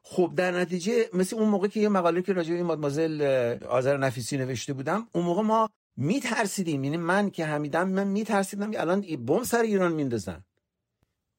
خب 0.02 0.32
در 0.36 0.50
نتیجه 0.60 1.10
مثل 1.12 1.36
اون 1.36 1.48
موقع 1.48 1.68
که 1.68 1.80
یه 1.80 1.88
مقاله 1.88 2.22
که 2.22 2.32
راجع 2.32 2.54
به 2.54 2.62
مادمازل 2.62 3.22
آذر 3.68 3.96
نفیسی 3.96 4.36
نوشته 4.38 4.72
بودم 4.72 5.08
اون 5.12 5.24
موقع 5.24 5.42
ما 5.42 5.70
میترسیدیم. 5.96 6.84
یعنی 6.84 6.96
من 6.96 7.30
که 7.30 7.46
حمیدم 7.46 7.88
من 7.88 8.06
میترسیدم 8.06 8.70
که 8.70 8.80
الان 8.80 9.00
بم 9.00 9.42
سر 9.42 9.62
ایران 9.62 9.92
میندازن. 9.92 10.44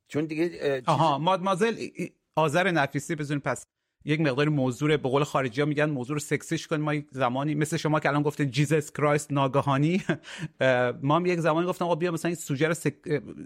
چون 0.08 0.26
دیگه 0.26 0.82
آها 0.86 1.20
مادمازل 1.20 1.88
آذر 2.36 2.72
نفیسی 2.72 3.16
بزنین 3.16 3.40
پس. 3.40 3.64
یک 4.06 4.22
مقداری 4.22 4.50
موضوع 4.50 4.98
به 4.98 5.10
قول 5.10 5.24
خارجی 5.24 5.62
ها 5.62 5.68
میگن 5.68 5.90
موضوع 5.90 6.14
رو 6.14 6.20
سکسیش 6.20 6.68
کنیم 6.68 6.82
ما 6.82 6.94
یک 6.94 7.08
زمانی 7.12 7.56
مثل 7.56 7.78
شما 7.78 8.00
که 8.00 8.10
الان 8.10 8.24
گفتین 8.24 8.52
جیزس 8.52 8.92
کرایست 8.92 9.32
ناگهانی 9.32 10.04
ما 11.04 11.16
هم 11.16 11.26
یک 11.26 11.40
زمانی 11.40 11.68
گفتم 11.68 11.86
آقا 11.86 11.96
بیا 11.96 12.12
مثلا 12.12 12.30
این 12.30 12.36
سوژه 12.36 12.68
رو 12.68 12.74
سک... 12.74 12.94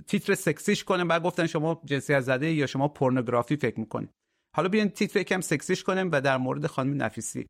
تیتر 0.08 0.34
سکسیش 0.34 0.84
کنیم 0.84 1.08
بعد 1.08 1.24
گفتن 1.24 1.48
شما 1.48 1.82
جنسیت 1.86 2.20
زده 2.20 2.54
یا 2.54 2.66
شما 2.66 2.88
پورنوگرافی 2.88 3.56
فکر 3.56 3.80
می‌کنید 3.80 4.10
حالا 4.56 4.70
بیاین 4.70 4.90
تیتر 4.90 5.20
یکم 5.20 5.42
سکسیش 5.42 5.84
کنیم 5.84 6.12
و 6.12 6.22
در 6.22 6.38
مورد 6.38 6.68
خانم 6.68 7.04
نفیسی. 7.04 7.46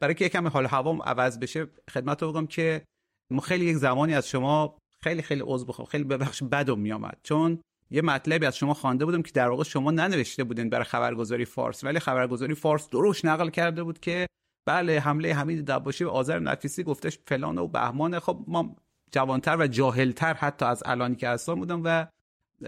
برای 0.00 0.14
که 0.14 0.24
یکم 0.24 0.48
حال 0.48 0.66
هوام 0.66 1.02
عوض 1.02 1.38
بشه 1.38 1.66
خدمت 1.90 2.22
رو 2.22 2.32
بگم 2.32 2.46
که 2.46 2.84
ما 3.32 3.40
خیلی 3.40 3.64
یک 3.64 3.76
زمانی 3.76 4.14
از 4.14 4.28
شما 4.28 4.78
خیلی 5.02 5.22
خیلی 5.22 5.42
عذر 5.46 5.64
بخوام 5.66 5.86
خیلی 5.86 6.04
ببخش 6.04 6.42
بدم 6.42 6.78
میامد 6.78 7.18
چون 7.22 7.60
یه 7.90 8.02
مطلبی 8.02 8.46
از 8.46 8.56
شما 8.56 8.74
خوانده 8.74 9.04
بودم 9.04 9.22
که 9.22 9.32
در 9.32 9.48
واقع 9.48 9.64
شما 9.64 9.90
ننوشته 9.90 10.44
بودین 10.44 10.70
برای 10.70 10.84
خبرگزاری 10.84 11.44
فارس 11.44 11.84
ولی 11.84 11.98
خبرگزاری 11.98 12.54
فارس 12.54 12.88
دروش 12.88 13.24
نقل 13.24 13.50
کرده 13.50 13.82
بود 13.82 14.00
که 14.00 14.26
بله 14.66 15.00
حمله 15.00 15.34
حمید 15.34 15.66
دباشی 15.66 16.04
به 16.04 16.10
آذر 16.10 16.38
نفیسی 16.38 16.82
گفتش 16.82 17.18
فلان 17.26 17.58
و 17.58 17.66
بهمان 17.66 18.18
خب 18.18 18.44
ما 18.46 18.76
جوانتر 19.12 19.56
و 19.56 19.66
جاهلتر 19.66 20.34
حتی 20.34 20.64
از 20.64 20.82
الانی 20.86 21.16
که 21.16 21.28
هستم 21.28 21.54
بودم 21.54 21.80
و 21.84 22.06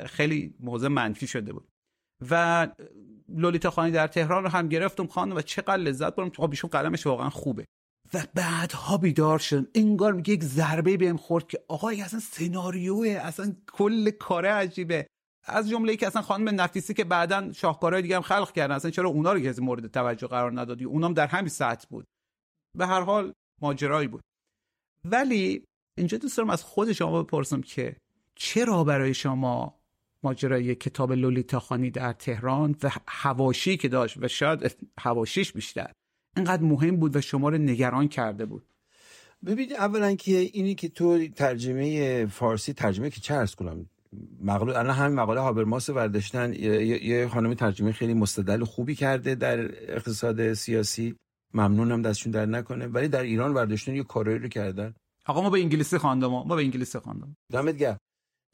خیلی 0.06 0.54
موضوع 0.60 0.88
منفی 0.88 1.26
شده 1.26 1.52
بود. 1.52 1.68
و 2.30 2.68
لولیتا 3.28 3.70
خانی 3.70 3.90
در 3.90 4.06
تهران 4.06 4.42
رو 4.42 4.48
هم 4.48 4.68
گرفتم 4.68 5.06
خانم 5.06 5.36
و 5.36 5.40
چقدر 5.40 5.76
لذت 5.76 6.16
بردم. 6.16 6.30
خب 6.30 6.50
ایشون 6.50 6.70
قلمش 6.70 7.06
واقعا 7.06 7.30
خوبه. 7.30 7.64
و 8.14 8.26
بعدها 8.34 8.96
بیدار 8.96 9.38
شدم. 9.38 9.66
انگار 9.74 10.12
میگه 10.12 10.34
یک 10.34 10.44
ضربه 10.44 10.96
بهم 10.96 11.16
خورد 11.16 11.46
که 11.46 11.64
آقای 11.68 12.02
اصلا 12.02 12.20
سناریوه 12.20 13.08
اصلا 13.08 13.56
کل 13.72 14.11
کاره 14.11 14.50
عجیبه. 14.50 15.06
از 15.44 15.70
جمله 15.70 15.96
که 15.96 16.06
اصلا 16.06 16.22
خانم 16.22 16.61
نفیسی 16.61 16.94
که 16.94 17.04
بعدا 17.04 17.52
شاهکارهای 17.52 18.02
دیگه 18.02 18.16
هم 18.16 18.22
خلق 18.22 18.52
کردن 18.52 18.74
اصلا 18.74 18.90
چرا 18.90 19.08
اونا 19.08 19.32
رو 19.32 19.40
که 19.40 19.54
مورد 19.61 19.86
توجه 19.86 20.26
قرار 20.26 20.61
ندادی؟ 20.61 20.84
اونام 20.84 21.14
در 21.14 21.26
همین 21.26 21.48
سطح 21.48 21.86
بود. 21.90 22.04
به 22.78 22.86
هر 22.86 23.00
حال 23.00 23.32
ماجرایی 23.62 24.08
بود. 24.08 24.22
ولی 25.04 25.64
اینجا 25.98 26.18
دوست 26.18 26.36
دارم 26.36 26.50
از 26.50 26.62
خود 26.62 26.92
شما 26.92 27.22
بپرسم 27.22 27.61
که 27.61 27.96
چرا 28.34 28.84
برای 28.84 29.14
شما 29.14 29.80
ماجرای 30.22 30.74
کتاب 30.74 31.12
لولیتا 31.12 31.61
خانی 31.61 31.90
در 31.90 32.12
تهران 32.12 32.76
و 32.82 32.90
هواشی 33.08 33.76
که 33.76 33.88
داشت 33.88 34.16
و 34.16 34.28
شاید 34.28 34.76
هواشیش 34.98 35.52
بیشتر 35.52 35.92
اینقدر 36.37 36.62
مهم 36.62 36.97
بود 36.97 37.16
و 37.16 37.20
شما 37.20 37.49
رو 37.49 37.59
نگران 37.59 38.09
کرده 38.09 38.47
بود. 38.47 38.66
ببینید 39.47 39.72
اولا 39.72 40.14
که 40.14 40.37
اینی 40.37 40.74
که 40.74 40.89
تو 40.89 41.28
ترجمه 41.28 42.26
فارسی 42.26 42.72
ترجمه 42.72 43.11
که 43.11 43.20
چه 43.20 43.35
ارز 43.35 43.55
کنم؟ 43.55 43.87
مقاله 44.43 44.78
الان 44.78 44.95
همین 44.95 45.16
مقاله 45.18 45.41
هابرماس 45.41 45.89
ورداشتن 45.91 46.53
یه, 46.53 47.07
یه 47.07 47.28
خانم 47.28 47.55
ترجمه 47.55 47.93
خیلی 47.93 48.14
مستدل 48.14 48.64
خوبی 48.64 48.95
کرده 48.95 49.35
در 49.35 49.61
اقتصاد 49.93 50.53
سیاسی. 50.53 51.16
ممنونم 51.55 52.03
دستشون 52.03 52.33
در 52.33 52.47
نکنه. 52.47 52.87
ولی 52.87 53.09
در 53.09 53.22
ایران 53.22 53.55
ورداشتن 53.55 53.95
یه 53.95 54.03
کارایی 54.03 54.39
رو 54.39 54.49
کردن. 54.49 54.95
آقا 55.26 55.43
ما 55.43 55.51
به 55.51 55.61
انگلیسی 55.61 55.99
خواندم. 55.99 56.26
ما 56.26 56.57
به 56.57 56.62
انگلیسی 56.62 56.99
خواندم. 56.99 57.37
دمت 57.53 57.76
گرم. 57.76 57.99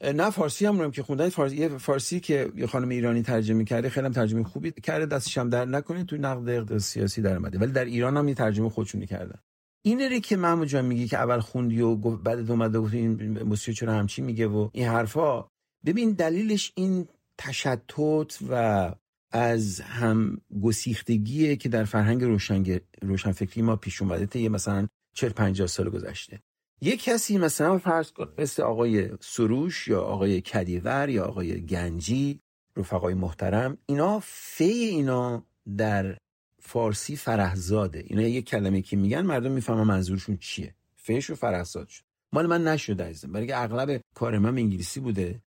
نه 0.01 0.29
فارسی 0.29 0.65
هم 0.65 0.91
که 0.91 1.03
خوندن. 1.03 1.29
فارسی 1.29 1.69
فارسی 1.69 2.19
که 2.19 2.51
یه 2.55 2.67
خانم 2.67 2.89
ایرانی 2.89 3.21
ترجمه 3.21 3.63
کرده 3.63 3.89
خیلی 3.89 4.05
هم 4.05 4.13
ترجمه 4.13 4.43
خوبی 4.43 4.71
کرده. 4.71 5.05
دستش 5.05 5.37
هم 5.37 5.49
در 5.49 5.65
نکنه 5.65 6.03
تو 6.03 6.17
نقد 6.17 6.77
سیاسی 6.77 7.21
در 7.21 7.35
اومده. 7.35 7.59
ولی 7.59 7.71
در 7.71 7.85
ایران 7.85 8.17
هم 8.17 8.27
یه 8.27 8.35
ترجمه 8.35 8.69
خودشونی 8.69 9.05
کردن. 9.05 9.39
اینه 9.85 10.19
که 10.19 10.37
محمود 10.37 10.67
جان 10.67 10.85
میگی 10.85 11.07
که 11.07 11.17
اول 11.17 11.39
خوندی 11.39 11.81
و 11.81 11.95
بعد 11.95 12.51
اومده 12.51 12.79
گفت 12.79 12.93
این 12.93 13.43
موسیقی 13.43 13.73
چرا 13.73 13.93
همچی 13.93 14.21
میگه 14.21 14.47
و 14.47 14.69
این 14.73 14.87
حرفا. 14.87 15.45
ببین 15.85 16.11
دلیلش 16.11 16.71
این 16.75 17.07
تشتت 17.37 18.37
و 18.49 18.93
از 19.31 19.81
هم 19.81 20.41
گسیختگیه 20.63 21.55
که 21.55 21.69
در 21.69 21.83
فرهنگ 21.83 22.23
روشن 22.23 22.79
روشنفکری 23.01 23.61
ما 23.61 23.75
پیش 23.75 24.01
اومده. 24.01 24.25
تا 24.25 24.39
یه 24.39 24.49
مثلا 24.49 24.87
40 25.15 25.29
50 25.29 25.67
سال 25.67 25.89
گذشته. 25.89 26.39
یه 26.81 26.97
کسی 26.97 27.37
مثلا 27.37 27.77
فرض 27.77 28.11
کن 28.11 28.33
مثل 28.37 28.63
آقای 28.63 29.09
سروش 29.19 29.87
یا 29.87 30.01
آقای 30.01 30.41
کدیور 30.41 31.09
یا 31.09 31.25
آقای 31.25 31.65
گنجی 31.65 32.39
رفقای 32.77 33.13
محترم 33.13 33.77
اینا 33.85 34.19
فی 34.23 34.63
اینا 34.63 35.43
در 35.77 36.17
فارسی 36.61 37.15
فرهزاده. 37.15 38.03
اینا 38.07 38.21
یه 38.21 38.41
کلمه 38.41 38.81
که 38.81 38.97
میگن 38.97 39.21
مردم 39.21 39.51
می‌فهمن 39.51 39.83
منظورشون 39.83 40.37
چیه. 40.37 40.75
فیش 40.95 41.29
و 41.29 41.35
فرهزاد 41.35 41.87
شد. 41.87 42.03
مال 42.33 42.47
من 42.47 42.63
نشده 42.67 43.03
عزیزم. 43.03 43.31
برای 43.31 43.51
اغلب 43.51 44.01
کار 44.15 44.37
من 44.37 44.49
انگلیسی 44.57 44.99
بوده. 44.99 45.41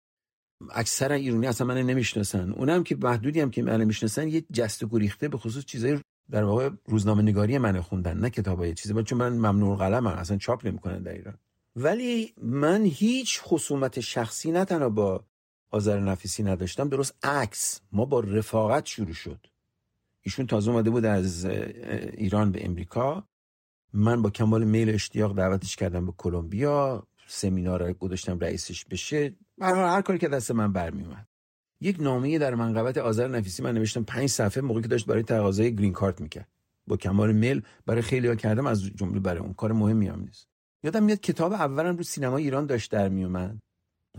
اکثر 0.71 1.11
ایرانی 1.11 1.47
اصلا 1.47 1.67
من 1.67 1.77
نمی‌شناسن. 1.77 2.51
اونم 2.51 2.83
که 2.83 2.95
محدودی 2.95 3.39
هم 3.39 3.51
که 3.51 3.63
من 3.63 3.83
می‌شناسن 3.83 4.27
یه 4.27 4.41
جست 4.53 4.83
و 4.83 4.87
گریخته 4.87 5.27
به 5.27 5.37
خصوص 5.37 5.65
چیزای 5.65 5.99
در 6.31 6.43
واقع 6.43 6.69
روزنامه 6.85 7.21
نگاری 7.21 7.57
من 7.57 7.81
خوندن 7.81 8.17
نه 8.17 8.29
کتابای 8.29 8.73
چیزی 8.73 9.03
چون 9.03 9.17
من 9.17 9.33
ممنوع 9.33 9.77
قلمم 9.77 10.07
اصلا 10.07 10.37
چاپ 10.37 10.67
نمی‌کنن 10.67 11.03
در 11.03 11.13
ایران. 11.13 11.37
ولی 11.75 12.33
من 12.41 12.83
هیچ 12.83 13.41
خصومت 13.43 13.99
شخصی 13.99 14.51
نه 14.51 14.65
تنها 14.65 14.89
با 14.89 15.23
آذر 15.71 15.99
نفیسی 15.99 16.43
نداشتم 16.43 16.89
درست 16.89 17.15
عکس 17.23 17.81
ما 17.91 18.05
با 18.05 18.19
رفاقت 18.19 18.85
شروع 18.85 19.13
شد. 19.13 19.47
ایشون 20.21 20.47
تازه 20.47 20.71
اومده 20.71 20.89
بود 20.89 21.05
از 21.05 21.45
ایران 21.45 22.51
به 22.51 22.65
امریکا. 22.65 23.27
من 23.93 24.21
با 24.21 24.29
کمال 24.29 24.63
میل 24.63 24.89
اشتیاق 24.89 25.35
دعوتش 25.35 25.75
کردم 25.75 26.05
به 26.05 26.13
کلمبیا 26.17 27.07
سمینار 27.27 27.93
گذاشتم 27.93 28.39
رئیسش 28.39 28.85
بشه. 28.85 29.35
هر 29.61 29.75
هر 29.75 30.01
کاری 30.01 30.19
که 30.19 30.27
دست 30.27 30.51
من 30.51 30.73
برمیومد 30.73 31.27
یک 31.81 31.99
نامه 31.99 32.39
در 32.39 32.55
منقبت 32.55 32.97
آذر 32.97 33.27
نفیسی 33.27 33.63
من 33.63 33.73
نوشتم 33.73 34.03
پنج 34.03 34.29
صفحه 34.29 34.63
موقعی 34.63 34.81
که 34.81 34.87
داشت 34.87 35.05
برای 35.05 35.23
تقاضای 35.23 35.75
گرین 35.75 35.93
کارت 35.93 36.21
می‌کرد. 36.21 36.47
با 36.87 36.97
کمال 36.97 37.31
میل 37.31 37.61
برای 37.85 38.01
خیلی 38.01 38.27
ها 38.27 38.35
کردم 38.35 38.65
از 38.65 38.83
جمله 38.83 39.19
برای 39.19 39.39
اون. 39.39 39.53
کار 39.53 39.71
مهمی 39.71 40.07
هم 40.07 40.19
نیست. 40.19 40.47
یادم 40.83 41.03
میاد 41.03 41.19
کتاب 41.19 41.53
اولم 41.53 41.97
رو 41.97 42.03
سینما 42.03 42.37
ایران 42.37 42.65
داشت 42.65 42.91
در 42.91 43.09
میومد 43.09 43.57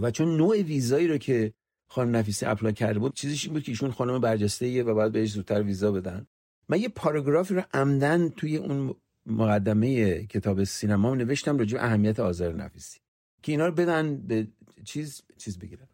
و 0.00 0.10
چون 0.10 0.36
نوع 0.36 0.62
ویزایی 0.62 1.08
رو 1.08 1.18
که 1.18 1.52
خانم 1.90 2.16
نفیسی 2.16 2.46
اپلای 2.46 2.72
کرده 2.72 2.98
بود 2.98 3.14
چیزیش 3.14 3.44
این 3.44 3.54
بود 3.54 3.62
که 3.62 3.72
ایشون 3.72 3.90
خانم 3.90 4.20
برجسته 4.20 4.82
و 4.82 4.94
باید 4.94 5.12
بهش 5.12 5.30
زودتر 5.30 5.62
ویزا 5.62 5.92
بدن. 5.92 6.26
من 6.68 6.80
یه 6.80 6.88
پاراگرافی 6.88 7.54
رو 7.54 7.62
عمدن 7.74 8.28
توی 8.28 8.56
اون 8.56 8.94
مقدمه 9.26 10.22
کتاب 10.26 10.64
سینما 10.64 11.14
نوشتم 11.14 11.58
راجع 11.58 11.84
اهمیت 11.84 12.20
آذر 12.20 12.52
نفیسی. 12.52 12.98
که 13.42 13.52
اینا 13.52 13.66
رو 13.66 13.72
بدن 13.72 14.16
به 14.16 14.46
چیز 14.84 15.22
چیز 15.38 15.58
بگیرن. 15.58 15.87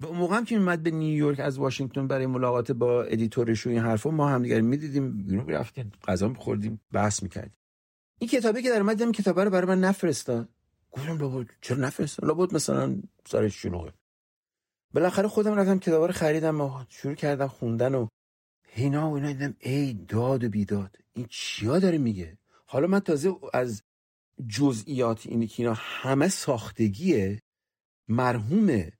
و 0.00 0.06
اون 0.06 0.18
موقع 0.18 0.36
هم 0.36 0.44
که 0.44 0.56
اومد 0.56 0.82
به 0.82 0.90
نیویورک 0.90 1.40
از 1.40 1.58
واشنگتن 1.58 2.06
برای 2.06 2.26
ملاقات 2.26 2.72
با 2.72 3.02
ادیتورش 3.02 3.66
و 3.66 3.70
این 3.70 3.78
حرفا 3.78 4.10
ما 4.10 4.28
هم 4.28 4.42
دیگر 4.42 4.60
می‌دیدیم 4.60 5.22
بیرون 5.22 5.48
رفتیم 5.48 5.92
غذا 6.08 6.28
میخوردیم 6.28 6.80
بحث 6.92 7.22
می‌کردیم. 7.22 7.56
این 8.18 8.30
کتابی 8.30 8.62
که 8.62 8.70
در 8.70 8.80
اومد 8.80 8.98
دیدم 8.98 9.12
کتاب 9.12 9.40
رو 9.40 9.50
برای 9.50 9.66
من 9.66 9.80
نفرستاد. 9.80 10.48
گفتم 10.90 11.18
بابا 11.18 11.44
چرا 11.60 11.76
نفرستاد؟ 11.76 12.28
لابد 12.28 12.54
مثلا 12.54 13.02
سرش 13.26 13.62
شلوغه. 13.62 13.92
بالاخره 14.94 15.28
خودم 15.28 15.54
رفتم 15.54 15.78
کتاب 15.78 16.02
رو 16.02 16.12
خریدم 16.12 16.60
و 16.60 16.84
شروع 16.88 17.14
کردم 17.14 17.46
خوندن 17.46 17.94
و 17.94 18.08
هینا 18.68 19.10
و 19.10 19.14
اینا. 19.14 19.32
دیدم 19.32 19.54
ای 19.60 19.92
داد 19.92 20.44
و 20.44 20.48
بیداد 20.48 20.96
این 21.12 21.26
چیا 21.30 21.78
داره 21.78 21.98
میگه؟ 21.98 22.38
حالا 22.66 22.86
من 22.86 23.00
تازه 23.00 23.34
از 23.52 23.82
جزئیات 24.48 25.26
اینی 25.26 25.46
که 25.46 25.62
اینا 25.62 25.74
همه 25.76 26.28
ساختگیه 26.28 27.42
مرحوم 28.08 28.90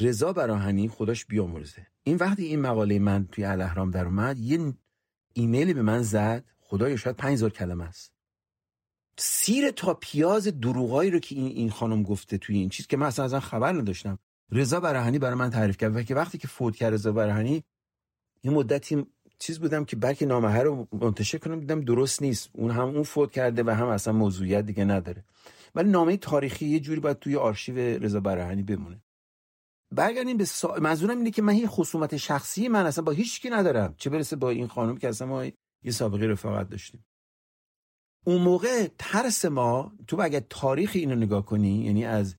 رضا 0.00 0.32
براهنی 0.32 0.88
خداش 0.88 1.24
بیامرزه. 1.24 1.86
این 2.02 2.16
وقتی 2.16 2.44
این 2.44 2.60
مقاله 2.60 2.98
من 2.98 3.26
توی 3.32 3.44
الاهرام 3.44 3.90
در 3.90 4.04
اومد 4.04 4.38
یه 4.38 4.74
ایمیلی 5.32 5.74
به 5.74 5.82
من 5.82 6.02
زد 6.02 6.44
خدایا 6.60 6.96
شاید 6.96 7.16
5000 7.16 7.50
کلمه 7.50 7.84
است. 7.84 8.12
سیر 9.18 9.70
تا 9.70 9.94
پیاز 9.94 10.60
دروغایی 10.60 11.10
رو 11.10 11.18
که 11.18 11.34
این 11.34 11.46
این 11.46 11.70
خانم 11.70 12.02
گفته 12.02 12.38
توی 12.38 12.56
این 12.56 12.68
چیز 12.68 12.86
که 12.86 12.96
من 12.96 13.06
اصلا 13.06 13.24
از 13.24 13.34
خبر 13.34 13.72
نداشتم. 13.72 14.18
رضا 14.52 14.80
براهنی 14.80 15.18
برای 15.18 15.34
من 15.34 15.50
تعریف 15.50 15.76
کرد. 15.76 15.96
و 15.96 16.02
که 16.02 16.14
وقتی 16.14 16.38
که 16.38 16.48
فوت 16.48 16.76
کرد 16.76 16.94
رضا 16.94 17.12
براهنی 17.12 17.64
یه 18.42 18.50
مدتی 18.50 19.06
چیز 19.38 19.58
بودم 19.58 19.84
که 19.84 19.96
بلکه 19.96 20.26
نامه 20.26 20.58
رو 20.58 20.88
منتشر 20.92 21.38
کنم 21.38 21.60
دیدم 21.60 21.80
درست 21.80 22.22
نیست. 22.22 22.50
اون 22.52 22.70
هم 22.70 22.88
اون 22.88 23.02
فوت 23.02 23.32
کرده 23.32 23.62
و 23.62 23.70
هم 23.70 23.86
اصلا 23.86 24.12
موضوعیت 24.12 24.66
دیگه 24.66 24.84
نداره. 24.84 25.24
ولی 25.74 25.90
نامه 25.90 26.16
تاریخی 26.16 26.66
یه 26.66 26.80
جوری 26.80 27.00
باید 27.00 27.18
توی 27.18 27.36
آرشیو 27.36 27.78
رضا 27.78 28.20
براهنی 28.20 28.62
بمونه. 28.62 29.03
برگردیم 29.94 30.36
به 30.36 30.44
سا... 30.44 30.76
منظورم 30.80 31.18
اینه 31.18 31.30
که 31.30 31.42
من 31.42 31.52
هیچ 31.52 31.66
خصومت 31.66 32.16
شخصی 32.16 32.68
من 32.68 32.86
اصلا 32.86 33.04
با 33.04 33.12
هیچ 33.12 33.40
کی 33.40 33.50
ندارم. 33.50 33.94
چه 33.98 34.10
برسه 34.10 34.36
با 34.36 34.50
این 34.50 34.66
خانم 34.66 34.96
که 34.96 35.08
اصلا 35.08 35.26
ما 35.28 35.44
یه 35.84 35.90
سابقه 35.90 36.26
رفاقت 36.26 36.68
داشتیم. 36.68 37.04
اون 38.26 38.42
موقع 38.42 38.88
ترس 38.98 39.44
ما 39.44 39.92
تو 40.06 40.20
اگر 40.20 40.40
تاریخ 40.50 40.90
اینو 40.94 41.14
نگاه 41.14 41.46
کنی 41.46 41.84
یعنی 41.84 42.04
از 42.04 42.36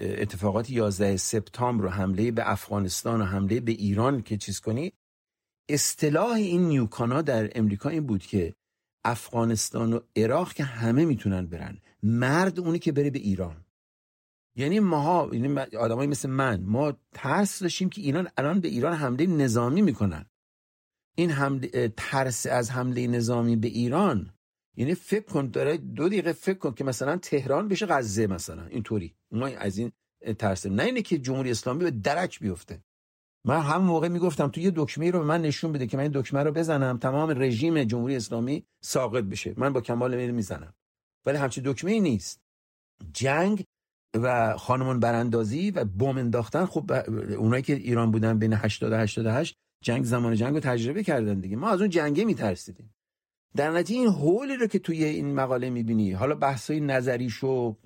اتفاقات 0.00 0.70
11 0.70 1.16
سپتامبر 1.16 1.84
و 1.84 1.88
حمله 1.88 2.30
به 2.30 2.50
افغانستان 2.50 3.20
و 3.20 3.24
حمله 3.24 3.60
به 3.60 3.72
ایران 3.72 4.22
که 4.22 4.36
چیز 4.36 4.60
کنی 4.60 4.92
اصطلاح 5.68 6.32
این 6.32 6.68
نیوکانا 6.68 7.22
در 7.22 7.58
امریکا 7.58 7.88
این 7.88 8.06
بود 8.06 8.22
که 8.22 8.54
افغانستان 9.04 9.92
و 9.92 10.00
عراق 10.16 10.52
که 10.52 10.64
همه 10.64 11.04
می‌تونن 11.04 11.46
برن. 11.46 11.78
مرد 12.02 12.60
اونی 12.60 12.78
که 12.78 12.92
بره 12.92 13.10
به 13.10 13.18
ایران. 13.18 13.64
یعنی 14.58 14.80
ماها 14.80 15.30
یعنی 15.32 15.60
آدمایی 15.60 16.08
مثل 16.08 16.30
من 16.30 16.60
ما 16.60 16.92
ترس 17.12 17.62
داشتیم 17.62 17.88
که 17.90 18.00
ایران 18.00 18.28
الان 18.36 18.60
به 18.60 18.68
ایران 18.68 18.92
حمله 18.92 19.26
نظامی 19.26 19.82
می‌کنن. 19.82 20.26
این 21.14 21.30
حمله 21.30 21.92
ترس 21.96 22.46
از 22.46 22.70
حمله 22.70 23.06
نظامی 23.06 23.56
به 23.56 23.68
ایران 23.68 24.30
یعنی 24.76 24.94
فکر 24.94 25.24
کن 25.24 25.50
داره 25.50 25.76
دو 25.76 26.08
دقیقه 26.08 26.32
فکر 26.32 26.58
کن 26.58 26.74
که 26.74 26.84
مثلا 26.84 27.16
تهران 27.16 27.68
بشه 27.68 27.86
غزه 27.86 28.26
مثلا 28.26 28.66
اینطوری. 28.66 29.14
ما 29.30 29.46
از 29.46 29.78
این 29.78 29.92
ترسیم. 30.38 30.74
نه 30.74 30.82
اینه 30.82 31.02
که 31.02 31.18
جمهوری 31.18 31.50
اسلامی 31.50 31.84
به 31.84 31.90
درک 31.90 32.40
بیفته. 32.40 32.82
من 33.44 33.60
همون 33.60 33.86
موقع 33.86 34.08
می‌گفتم 34.08 34.48
تو 34.48 34.60
یه 34.60 34.72
دکمه 34.76 35.10
رو 35.10 35.18
به 35.18 35.24
من 35.24 35.42
نشون 35.42 35.72
بده 35.72 35.86
که 35.86 35.96
من 35.96 36.02
این 36.02 36.12
دکمه 36.14 36.42
رو 36.42 36.52
بزنم 36.52 36.98
تمام 36.98 37.30
رژیم 37.30 37.84
جمهوری 37.84 38.16
اسلامی 38.16 38.64
ساقط 38.80 39.24
بشه. 39.24 39.54
من 39.56 39.72
با 39.72 39.80
کمال 39.80 40.16
میل 40.16 40.30
می‌زنم. 40.30 40.74
ولی 41.26 41.36
همچین 41.36 41.64
دکمه 41.66 41.92
ای 41.92 42.00
نیست. 42.00 42.40
جنگ 43.12 43.64
و 44.14 44.56
خانمان 44.56 45.00
براندازی 45.00 45.70
و 45.70 45.84
بم 45.84 46.18
انداختن 46.18 46.64
خب 46.64 46.92
اونایی 47.38 47.62
که 47.62 47.72
ایران 47.72 48.10
بودن 48.10 48.38
بین 48.38 48.52
80 48.52 48.92
و 48.92 48.96
88 48.96 49.56
جنگ 49.84 50.04
زمان 50.04 50.34
جنگ 50.34 50.54
رو 50.54 50.60
تجربه 50.60 51.02
کردن 51.02 51.40
دیگه. 51.40 51.56
ما 51.56 51.68
از 51.68 51.80
اون 51.80 51.90
جنگه 51.90 52.24
میترسیدیم. 52.24 52.94
در 53.56 53.70
نتیجه 53.70 54.00
این 54.00 54.08
حولی 54.08 54.56
رو 54.56 54.66
که 54.66 54.78
توی 54.78 55.04
این 55.04 55.34
مقاله 55.34 55.70
می‌بینی 55.70 56.12
حالا 56.12 56.34
بحثای 56.34 56.80
نظریش 56.80 57.44
و 57.44 57.76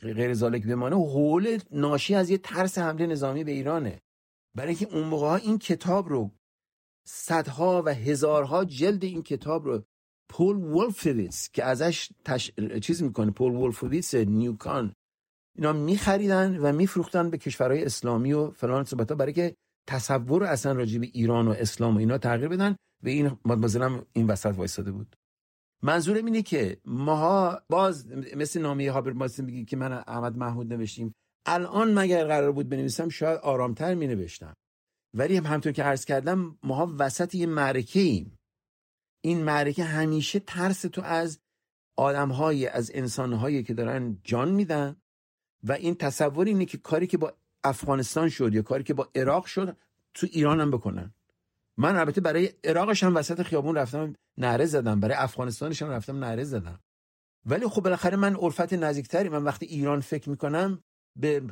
غیر 0.00 0.34
ذالک 0.34 0.66
بمانه 0.66 0.96
حول 0.96 1.58
ناشی 1.70 2.14
از 2.14 2.30
یه 2.30 2.38
ترس 2.38 2.78
حمله 2.78 3.06
نظامی 3.06 3.44
به 3.44 3.50
ایرانه. 3.50 4.00
برای 4.54 4.68
اینکه 4.68 4.96
اون 4.96 5.04
موقع 5.04 5.26
این 5.26 5.58
کتاب 5.58 6.08
رو 6.08 6.30
صدها 7.06 7.82
و 7.86 7.88
هزارها 7.94 8.64
جلد 8.64 9.04
این 9.04 9.22
کتاب 9.22 9.64
رو 9.64 9.82
پول 10.28 10.56
وولفویتس 10.56 11.50
که 11.50 11.64
ازش 11.64 12.08
تش... 12.24 12.52
چیز 12.82 13.02
می‌کنه 13.02 13.30
پول 13.30 13.52
وولفویتس 13.52 14.14
neocon 14.14 14.94
اینا 15.58 15.72
میخریدن 15.72 16.58
و 16.58 16.72
میفروختن 16.72 17.30
به 17.30 17.38
کشورهای 17.38 17.84
اسلامی 17.84 18.32
و 18.32 18.50
فلان 18.50 18.84
صحبت 18.84 19.12
برای 19.12 19.32
که 19.32 19.54
تصور 19.88 20.44
اصلا 20.44 20.72
راجع 20.72 20.98
به 20.98 21.10
ایران 21.12 21.48
و 21.48 21.50
اسلام 21.50 21.94
و 21.96 21.98
اینا 21.98 22.18
تغییر 22.18 22.48
بدن. 22.48 22.76
و 23.02 23.08
این 23.08 23.38
مادمازلم 23.44 24.06
این 24.12 24.26
وسط 24.26 24.54
وایساده 24.56 24.92
بود. 24.92 25.16
منظورم 25.82 26.24
اینه 26.24 26.42
که 26.42 26.80
ماها 26.84 27.62
باز 27.68 28.08
مثل 28.36 28.60
نامه 28.60 28.90
هابر 28.90 29.12
ماسن 29.12 29.44
میگی 29.44 29.64
که 29.64 29.76
من 29.76 29.92
احمد 29.92 30.36
محمود 30.36 30.72
نوشتیم. 30.72 31.14
الان 31.46 31.98
مگر 31.98 32.26
قرار 32.26 32.52
بود 32.52 32.68
بنویسم 32.68 33.08
شاید 33.08 33.38
آرامتر 33.38 33.94
می 33.94 34.06
نوشتم 34.06 34.54
ولی 35.14 35.36
همطور 35.36 35.72
که 35.72 35.82
عرض 35.82 36.04
کردم 36.04 36.58
ماها 36.62 36.94
وسط 36.98 37.34
یه 37.34 37.46
معرکه 37.46 38.00
ایم 38.00 38.38
این 39.24 39.44
معرکه 39.44 39.84
همیشه 39.84 40.40
ترس 40.40 40.80
تو 40.80 41.02
از 41.02 41.38
آدمهایی 41.98 42.66
از 42.66 42.90
انسانهایی 42.94 43.62
که 43.62 43.74
دارن 43.74 44.18
جان 44.24 44.52
میدن. 44.52 44.96
و 45.64 45.72
این 45.72 45.94
تصور 45.94 46.46
اینه 46.46 46.64
که 46.64 46.78
کاری 46.78 47.06
که 47.06 47.18
با 47.18 47.32
افغانستان 47.64 48.28
شد 48.28 48.54
یا 48.54 48.62
کاری 48.62 48.84
که 48.84 48.94
با 48.94 49.08
عراق 49.14 49.44
شد 49.44 49.76
تو 50.14 50.26
ایران 50.30 50.60
هم 50.60 50.70
بکنن. 50.70 51.14
من 51.76 51.96
البته 51.96 52.20
برای 52.20 52.50
عراقش 52.64 53.02
هم 53.02 53.16
وسط 53.16 53.42
خیابون 53.42 53.76
رفتم 53.76 54.14
نعره 54.38 54.66
زدم. 54.66 55.00
برای 55.00 55.14
افغانستانش 55.14 55.82
هم 55.82 55.90
رفتم 55.90 56.24
نعره 56.24 56.44
زدم. 56.44 56.80
ولی 57.46 57.66
خب 57.66 57.82
بالاخره 57.82 58.16
من 58.16 58.36
الفت 58.36 58.72
نزدیکتری. 58.72 59.28
من 59.28 59.44
وقتی 59.44 59.66
ایران 59.66 60.00
فکر 60.00 60.30
می‌کنم 60.30 60.82
به 61.16 61.42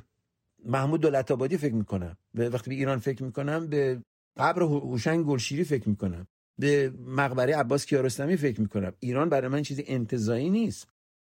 محمود 0.65 1.01
دولت 1.01 1.31
آبادی 1.31 1.57
فکر 1.57 1.75
می‌کنم. 1.75 2.17
به 2.35 2.49
وقتی 2.49 2.71
به 2.71 2.77
ایران 2.77 2.99
فکر 2.99 3.23
می‌کنم 3.23 3.67
به 3.67 4.03
قبر 4.37 4.63
هوشنگ 4.63 5.25
گلشیری 5.25 5.65
فکر 5.65 5.89
می‌کنم. 5.89 6.27
به 6.59 6.93
مقبره 7.07 7.57
عباس 7.57 7.87
کیارستمی 7.87 8.37
فکر 8.37 8.61
می‌کنم. 8.61 8.93
ایران 9.01 9.29
برای 9.29 9.49
من 9.49 9.63
چیزی 9.63 9.85
انتظایی 9.87 10.51
نیست. 10.51 10.89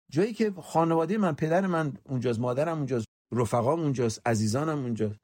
جایی 0.10 0.34
که 0.34 0.52
خانواده 0.62 1.18
من 1.18 1.34
پدر 1.34 1.68
من 1.68 1.94
اونجاست 2.04 2.40
مادرم 2.40 2.78
اونجاست 2.78 3.08
رفقام 3.32 3.80
اونجاست 3.80 4.28
عزیزانم 4.28 4.80
اونجاست. 4.80 5.20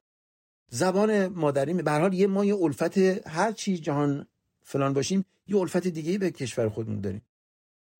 زبان 0.70 1.26
مادری 1.26 1.74
به 1.74 1.90
حال 1.90 2.14
یه 2.14 2.26
ما 2.26 2.44
یه 2.44 2.56
الفت 2.56 2.98
هر 3.28 3.52
چی 3.52 3.78
جهان 3.78 4.26
فلان 4.62 4.92
باشیم 4.92 5.24
یه 5.46 5.56
الفت 5.56 5.86
دیگه 5.86 6.18
به 6.18 6.30
کشور 6.30 6.68
خودمون 6.68 7.00
داریم. 7.00 7.22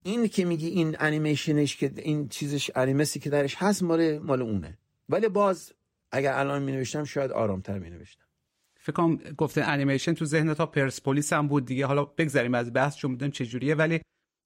این 0.03 0.29
که 0.29 0.45
میگی 0.45 0.67
این 0.67 0.97
انیمیشنش 1.01 1.77
که 1.77 1.93
این 1.97 2.29
چیزش 2.29 2.71
انیمسی 2.75 3.21
که 3.21 3.31
درش 3.31 3.55
هست 3.59 3.83
مال 3.83 4.19
مال 4.19 4.43
اونه. 4.43 4.79
ولی 5.09 5.29
باز 5.29 5.73
اگر 6.13 6.33
الان 6.33 6.63
می 6.63 6.73
نوشتم 6.73 7.05
شاید 7.05 7.31
آرامتر 7.31 7.79
می 7.79 7.91
نوشتم 7.91 8.25
فکر 8.81 8.93
کنم 8.93 9.17
گفته 9.17 9.65
انیمیشن 9.65 10.15
تو 10.15 10.25
ذهن 10.25 10.55
تا 10.55 10.67
پرسپولیس 10.67 11.33
هم 11.33 11.49
بود 11.49 11.65
دیگه. 11.65 11.87
حالا 11.87 12.05
بگذریم 12.05 12.55
از 12.55 12.73
بحث 12.73 12.97
چون 12.97 13.11
می‌دونم 13.11 13.31
چجوریه 13.31 13.75
ولی 13.75 14.01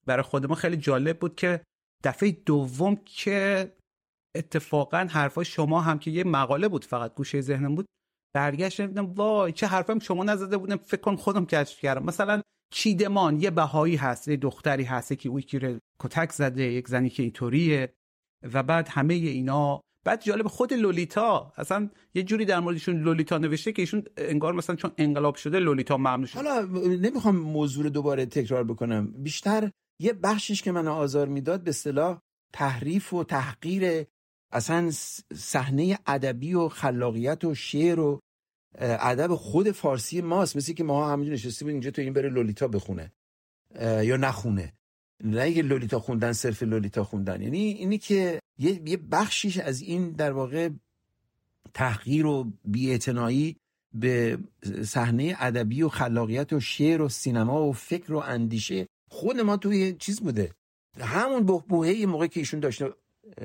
برای 0.07 0.23
خود 0.23 0.55
خیلی 0.55 0.77
جالب 0.77 1.19
بود 1.19 1.35
که 1.35 1.61
دفعه 2.05 2.31
دوم 2.31 2.97
که 3.05 3.73
اتفاقا 4.37 5.07
حرفای 5.11 5.45
شما 5.45 5.81
هم 5.81 5.99
که 5.99 6.11
یه 6.11 6.25
مقاله 6.25 6.69
بود 6.69 6.85
فقط 6.85 7.15
گوشه 7.15 7.41
ذهنم 7.41 7.75
بود 7.75 7.87
برگشت 8.35 8.81
دیدم 8.81 9.13
وای 9.13 9.53
چه 9.53 9.67
حرفم 9.67 9.99
شما 9.99 10.25
نزده 10.25 10.57
بودم 10.57 10.77
فکر 10.77 11.01
کنم 11.01 11.17
خودم 11.17 11.47
کشف 11.47 11.81
کردم. 11.81 12.05
مثلا 12.05 12.43
چیدمان 12.73 13.41
یه 13.41 13.51
بهایی 13.51 13.97
هست 13.97 14.29
یه 14.29 14.37
دختری 14.37 14.85
هست 14.85 15.13
که 15.13 15.31
ویکی 15.31 15.79
کتک 16.03 16.33
زده 16.33 16.63
یک 16.63 16.89
زنی 16.89 17.11
که 17.11 17.23
اینطوریه 17.23 17.95
و 18.53 18.63
بعد 18.63 18.89
همه 18.89 19.15
اینا. 19.15 19.81
بعد 20.07 20.23
جالب 20.23 20.49
خود 20.49 20.73
لولیتا 20.73 21.53
اصلا 21.57 21.91
یه 22.15 22.23
جوری 22.23 22.45
در 22.45 22.61
موردشون 22.61 23.03
لولیتا 23.03 23.39
نوشته 23.39 23.73
که 23.73 23.83
ایشون 23.83 24.05
انگار 24.17 24.53
مثلا 24.53 24.77
چون 24.77 24.91
انقلاب 24.99 25.35
شده 25.35 25.59
لولیتا 25.59 25.97
ممنوع 25.97 26.27
شده. 26.27 26.43
حالا 26.43 26.63
نمی‌خوام 26.97 27.37
موضوع 27.37 27.89
دوباره 27.89 28.27
تکرار 28.27 28.65
بکنم. 28.65 29.13
بیشتر 29.13 29.71
یه 30.01 30.13
بخشش 30.13 30.63
که 30.63 30.73
من 30.73 30.89
آزار 30.89 31.29
می‌داد 31.29 31.63
به 31.63 31.71
اصطلاح 31.71 32.21
تحریف 32.53 33.13
و 33.13 33.25
تحقیر 33.25 34.07
اصلا 34.53 34.91
صحنه 35.35 35.99
ادبی 36.07 36.55
و 36.55 36.69
خلاقیت 36.69 37.45
و 37.45 37.55
شعر 37.55 38.01
و 38.01 38.21
ادب 38.79 39.35
خود 39.35 39.71
فارسی 39.71 40.21
ماست. 40.21 40.57
مثل 40.57 40.73
که 40.73 40.85
ما 40.85 41.13
همینجور 41.13 41.35
نشستیم 41.35 41.69
اینجا 41.69 41.91
تو 41.91 42.03
این 42.03 42.13
بره 42.13 42.29
لولیتا 42.29 42.69
بخونه 42.69 43.13
یا 43.81 44.17
نخونه. 44.17 44.73
نه 45.25 45.51
یه 45.51 45.63
لولیتا 45.63 46.01
خوندن 46.01 46.33
صرف 46.33 46.63
لولیتا 46.63 47.05
خوندن. 47.05 47.43
یعنی 47.43 47.59
اینی 47.59 47.99
که 47.99 48.41
یه, 48.59 48.89
یه 48.89 48.97
بخشیش 48.97 49.59
از 49.59 49.83
این 49.83 50.11
در 50.11 50.33
واقع 50.33 50.69
تحقیر 51.75 52.27
و 52.27 52.53
بیاعتنایی 52.65 53.57
به 53.95 54.39
صحنه 54.85 55.37
ادبی 55.39 55.83
و 55.83 55.89
خلاقیت 55.89 56.53
و 56.53 56.61
شعر 56.61 57.03
و 57.03 57.09
سینما 57.09 57.67
و 57.67 57.73
فکر 57.73 58.13
و 58.13 58.19
اندیشه 58.19 58.87
خود 59.11 59.41
ما 59.41 59.57
توی 59.57 59.93
چیز 59.93 60.21
بوده. 60.21 60.55
همون 61.01 61.47
بهبوهه 61.47 62.07
موقع 62.07 62.27
که 62.27 62.41
ایشون 62.41 62.61
داشته 62.61 62.95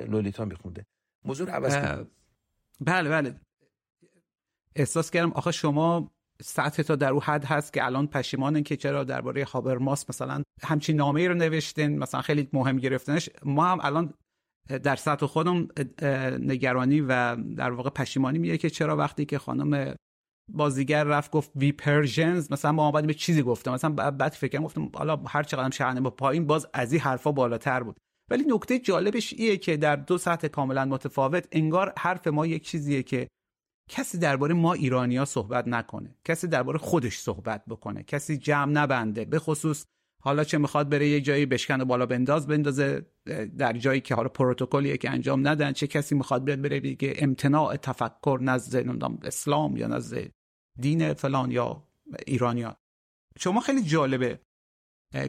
لولیتا 0.07 0.45
میخونده. 0.45 0.85
موضوع 1.25 1.49
عوض 1.49 1.75
بله 2.81 3.09
بله. 3.09 3.39
احساس 4.75 5.11
کردم 5.11 5.31
آخه 5.31 5.51
شما 5.51 6.11
سطح 6.41 6.83
تا 6.83 6.95
در 6.95 7.11
او 7.11 7.23
حد 7.23 7.45
هست 7.45 7.73
که 7.73 7.85
الان 7.85 8.07
پشیمانن 8.07 8.63
که 8.63 8.77
چرا 8.77 9.03
درباره 9.03 9.45
هابرماس 9.45 10.09
مثلا 10.09 10.43
همچین 10.63 10.95
نامه 10.95 11.21
ای 11.21 11.27
رو 11.27 11.33
نوشتین 11.33 11.97
مثلا 11.99 12.21
خیلی 12.21 12.49
مهم 12.53 12.77
گرفتنش. 12.77 13.29
ما 13.43 13.65
هم 13.65 13.79
الان 13.81 14.13
در 14.83 14.95
سطح 14.95 15.25
خودم 15.25 15.67
نگرانی 16.39 17.01
و 17.01 17.35
در 17.35 17.71
واقع 17.71 17.89
پشیمانی 17.89 18.39
میگه 18.39 18.57
که 18.57 18.69
چرا 18.69 18.97
وقتی 18.97 19.25
که 19.25 19.37
خانم 19.37 19.95
بازیگر 20.53 21.03
رفت 21.03 21.31
گفت 21.31 21.51
وی 21.55 21.71
پرژنز. 21.71 22.51
مثلا 22.51 22.71
ما 22.71 22.83
آمدیم 22.83 23.07
به 23.07 23.13
چیزی 23.13 23.41
گفتم 23.41 23.73
مثلا 23.73 23.89
بعد 24.11 24.31
فکر 24.31 24.59
گفتم 24.59 24.89
حالا 24.95 25.15
هر 25.27 25.43
چقدر 25.43 25.75
شهنه 25.75 26.01
با 26.01 26.09
پایین 26.09 26.47
باز 26.47 26.67
از 26.73 26.91
این 26.91 27.01
حرفا 27.01 27.31
بالاتر 27.31 27.83
بود. 27.83 27.97
ولی 28.31 28.43
نکته 28.47 28.79
جالبش 28.79 29.33
ایه 29.33 29.57
که 29.57 29.77
در 29.77 29.95
دو 29.95 30.17
سطح 30.17 30.47
کاملا 30.47 30.85
متفاوت 30.85 31.47
انگار 31.51 31.93
حرف 31.99 32.27
ما 32.27 32.45
یک 32.45 32.63
چیزیه 32.63 33.03
که 33.03 33.27
کسی 33.89 34.17
درباره 34.17 34.53
ما 34.53 34.73
ایرانیا 34.73 35.25
صحبت 35.25 35.67
نکنه. 35.67 36.15
کسی 36.25 36.47
درباره 36.47 36.77
خودش 36.77 37.17
صحبت 37.17 37.65
بکنه. 37.65 38.03
کسی 38.03 38.37
جمع 38.37 38.71
نبنده. 38.71 39.25
به 39.25 39.39
خصوص 39.39 39.85
حالا 40.23 40.43
چه 40.43 40.57
می‌خواد 40.57 40.89
بره 40.89 41.07
یه 41.07 41.21
جایی 41.21 41.45
بشکن 41.45 41.81
و 41.81 41.85
بالا 41.85 42.05
بنداز 42.05 42.47
بندازه 42.47 43.05
در 43.57 43.73
جایی 43.73 44.01
که 44.01 44.15
حالا 44.15 44.29
پروتکلیه 44.29 44.97
که 44.97 45.09
انجام 45.09 45.47
ندن. 45.47 45.71
چه 45.71 45.87
کسی 45.87 46.15
می‌خواد 46.15 46.45
بره 46.45 46.79
بگه 46.79 47.13
امتناع 47.17 47.75
تفکر 47.75 48.39
نزد 48.41 48.89
اسلام 49.23 49.77
یا 49.77 49.87
نزد 49.87 50.31
دین 50.79 51.13
فلان 51.13 51.51
یا 51.51 51.83
ایرانیا 52.27 52.77
شما 53.39 53.61
خیلی 53.61 53.83
جالبه. 53.83 54.39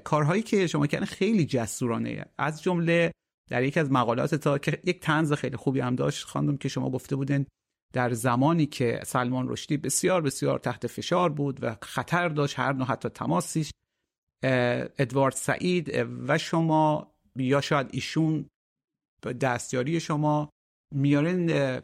کارهایی 0.04 0.42
که 0.42 0.66
شما 0.66 0.86
کردن 0.86 1.06
خیلی 1.06 1.46
جسورانه. 1.46 2.24
از 2.38 2.62
جمله 2.62 3.12
در 3.50 3.62
یکی 3.62 3.80
از 3.80 3.90
مقالات 3.90 4.34
تا 4.34 4.58
که 4.58 4.80
یک 4.84 5.00
تنز 5.00 5.32
خیلی 5.32 5.56
خوبی 5.56 5.80
هم 5.80 5.96
داشت 5.96 6.24
خواندم 6.24 6.56
که 6.56 6.68
شما 6.68 6.90
گفته 6.90 7.16
بودن 7.16 7.46
در 7.92 8.12
زمانی 8.12 8.66
که 8.66 9.00
سلمان 9.04 9.48
رشدی 9.48 9.76
بسیار 9.76 10.22
بسیار 10.22 10.58
تحت 10.58 10.86
فشار 10.86 11.30
بود 11.30 11.58
و 11.62 11.76
خطر 11.82 12.28
داشت 12.28 12.58
هر 12.58 12.72
نوع 12.72 12.86
حتی 12.86 13.08
تماسیش 13.08 13.70
ادوارد 14.98 15.34
سعید 15.34 15.92
و 16.28 16.38
شما 16.38 17.14
یا 17.36 17.60
شاید 17.60 17.88
ایشون 17.90 18.46
دستیاری 19.40 20.00
شما 20.00 20.50
میارن 20.94 21.80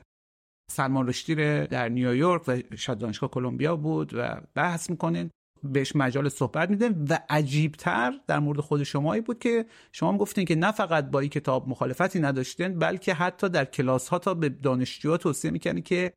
سلمان 0.72 1.08
رشدی 1.08 1.34
در 1.66 1.88
نیویورک 1.88 2.42
و 2.48 2.76
شاید 2.76 2.98
دانشگاه 2.98 3.30
کلمبیا 3.30 3.76
بود 3.76 4.14
و 4.14 4.40
بحث 4.54 4.90
می‌کنن 4.90 5.30
بهش 5.64 5.96
مجال 5.96 6.28
صحبت 6.28 6.70
میدن 6.70 7.04
و 7.08 7.18
عجیبتر 7.28 8.12
در 8.26 8.38
مورد 8.38 8.60
خود 8.60 8.82
شمایی 8.82 9.20
بود 9.20 9.38
که 9.38 9.66
شما 9.92 10.18
گفتین 10.18 10.44
که 10.44 10.54
نه 10.54 10.72
فقط 10.72 11.10
با 11.10 11.20
این 11.20 11.30
کتاب 11.30 11.68
مخالفتی 11.68 12.20
نداشتین 12.20 12.78
بلکه 12.78 13.14
حتی 13.14 13.48
در 13.48 13.64
کلاس 13.64 14.08
ها 14.08 14.18
تا 14.18 14.34
به 14.34 14.48
دانشجوها 14.48 15.16
توصیه 15.16 15.50
می‌کنی 15.50 15.82
که 15.82 16.12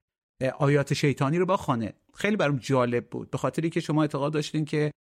آیات 0.60 0.94
شیطانی 0.94 1.38
رو 1.38 1.46
بخونه 1.46 1.94
خیلی 2.14 2.36
برام 2.36 2.58
جالب 2.58 3.10
بود. 3.10 3.30
به 3.30 3.38
خاطری 3.38 3.70
که 3.70 3.80
شما 3.80 4.02
اعتقاد 4.02 4.34
داشتین 4.34 4.66
که 4.66 4.92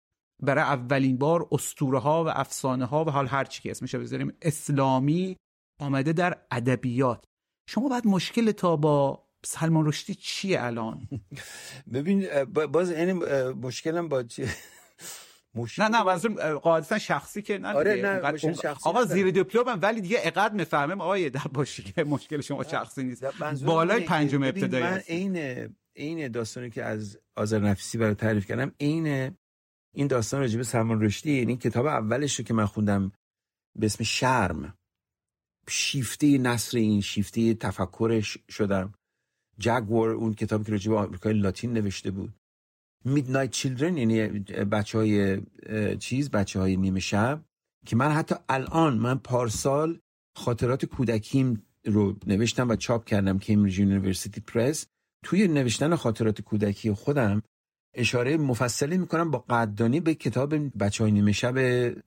برای 0.42 0.64
اولین 0.64 1.18
بار 1.18 1.48
اسطوره 1.52 1.98
ها 1.98 2.24
و 2.24 2.28
افسانه 2.28 2.84
ها 2.84 3.04
و 3.04 3.10
حال 3.10 3.26
هر 3.26 3.44
چی 3.44 3.62
که 3.62 3.70
اسمش 3.70 3.94
بذاریم 3.94 4.32
اسلامی 4.42 5.36
آمده 5.80 6.12
در 6.12 6.38
ادبیات. 6.50 7.24
شما 7.68 7.88
بعد 7.88 8.06
مشکل 8.06 8.52
تا 8.52 8.76
با 8.76 9.23
سلمان 9.44 9.86
رشدی 9.86 10.14
چیه 10.14 10.62
الان؟ 10.62 11.08
ببین 11.92 12.44
باز 12.44 12.90
این 12.90 13.12
مشکلم 13.52 14.08
با 14.08 14.22
چی؟ 14.22 14.46
مشکل 15.54 15.82
نه 15.82 15.88
نه 15.88 16.02
منظور 16.02 16.54
قاعدتا 16.54 16.98
شخصی 16.98 17.42
که 17.42 17.58
نه 17.58 17.68
آره 17.72 17.94
نه 17.94 18.36
شخصی 18.36 18.88
آقا 18.88 19.04
زیر 19.04 19.30
دیپلم 19.30 19.78
ولی 19.82 20.00
دیگه 20.00 20.18
اقد 20.22 20.52
می‌فهمم 20.54 21.00
آقا 21.00 21.28
در 21.28 21.40
باشی 21.52 21.82
که 21.82 22.04
مشکل 22.04 22.40
شما 22.40 22.64
شخصی 22.64 23.04
نیست. 23.04 23.24
بالای 23.64 24.00
پنجم 24.00 24.42
ابتدایی 24.42 24.84
من 24.84 24.98
عین 25.08 25.68
عین 25.96 26.28
داستانی 26.28 26.70
که 26.70 26.84
از 26.84 27.18
آذر 27.36 27.58
نفیسی 27.58 27.98
برای 27.98 28.14
تعریف 28.14 28.46
کردم 28.46 28.72
عین 28.80 29.36
این 29.94 30.06
داستان 30.06 30.40
راجب 30.40 30.62
سلمان 30.62 31.02
رشدی 31.02 31.38
این 31.38 31.58
کتاب 31.58 31.86
اولش 31.86 32.38
رو 32.38 32.44
که 32.44 32.54
من 32.54 32.66
خوندم 32.66 33.12
به 33.76 33.86
اسم 33.86 34.04
شرم. 34.04 34.78
شیفته 35.68 36.38
نثر 36.38 36.78
این 36.78 37.00
شیفته 37.00 37.54
تفکرش 37.54 38.38
شدم. 38.50 38.94
Jaguar 39.58 40.10
اون 40.10 40.34
کتابی 40.34 40.64
که 40.64 40.72
راجب 40.72 40.92
آمریکای 40.92 41.34
لاتین 41.34 41.72
نوشته 41.72 42.10
بود. 42.10 42.34
Midnight 43.04 43.50
Children 43.50 43.96
یعنی 43.96 44.28
بچه 44.64 44.98
های 44.98 45.40
چیز 45.96 46.30
بچه 46.30 46.60
های 46.60 46.76
نیمه 46.76 47.00
شب 47.00 47.44
که 47.86 47.96
من 47.96 48.10
حتی 48.10 48.34
الان 48.48 48.98
من 48.98 49.18
پارسال 49.18 49.98
خاطرات 50.36 50.84
کودکیم 50.84 51.62
رو 51.84 52.16
نوشتم 52.26 52.68
و 52.68 52.76
چاپ 52.76 53.04
کردم 53.04 53.38
Cambridge 53.38 53.78
University 53.78 54.40
Press 54.40 54.86
توی 55.24 55.48
نوشتن 55.48 55.96
خاطرات 55.96 56.40
کودکی 56.40 56.92
خودم 56.92 57.42
اشاره 57.94 58.36
مفصلی 58.36 58.98
می‌کنم 58.98 59.30
با 59.30 59.38
قدردانی 59.38 60.00
به 60.00 60.14
کتاب 60.14 60.78
بچه 60.78 61.04
های 61.04 61.12
نیمه 61.12 61.32
شب 61.32 61.56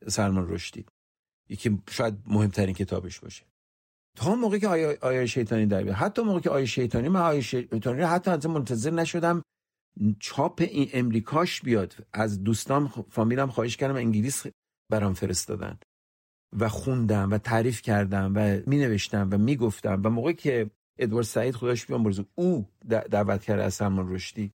سلمان 0.09 0.49
رشدی. 0.49 0.85
یکی 1.49 1.81
شاید 1.89 2.13
مهمترین 2.25 2.75
کتابش 2.75 3.19
باشه. 3.19 3.43
تا 4.17 4.35
موقعی 4.35 4.59
که 4.59 4.67
آیا, 4.67 4.95
آیا 5.01 5.25
شیطانی 5.25 5.65
در 5.65 5.83
بیاد. 5.83 5.95
حتی 5.95 6.21
موقعی 6.21 6.41
که 6.41 6.49
آیا 6.49 6.65
شیطانی 6.65 7.09
من 7.09 7.21
آیا 7.21 7.41
شیطانی 7.41 8.01
حتی 8.01 8.31
از 8.31 8.45
منتظر 8.45 8.91
نشدم 8.91 9.41
چاپ 10.19 10.61
این 10.61 10.89
امریکاش 10.93 11.61
بیاد. 11.61 11.95
از 12.13 12.43
دوستان 12.43 12.87
فامیلم 12.87 13.47
خواهش 13.47 13.77
کردم 13.77 13.95
انگلیس 13.95 14.45
برام 14.91 15.13
فرستادن. 15.13 15.77
و 16.59 16.69
خوندم 16.69 17.31
و 17.31 17.37
تعریف 17.37 17.81
کردم 17.81 18.33
و 18.35 18.59
می 18.67 18.77
نوشتم 18.77 19.29
و 19.31 19.37
می 19.37 19.55
گفتم 19.55 20.01
و 20.03 20.09
موقعی 20.09 20.33
که 20.33 20.71
ادوارد 20.99 21.25
سعید 21.25 21.55
خداش 21.55 21.85
بیان 21.85 22.25
او 22.35 22.67
دعوت 22.87 23.43
کرده 23.43 23.63
از 23.63 23.73
سلمان 23.73 24.13
رشدی. 24.13 24.51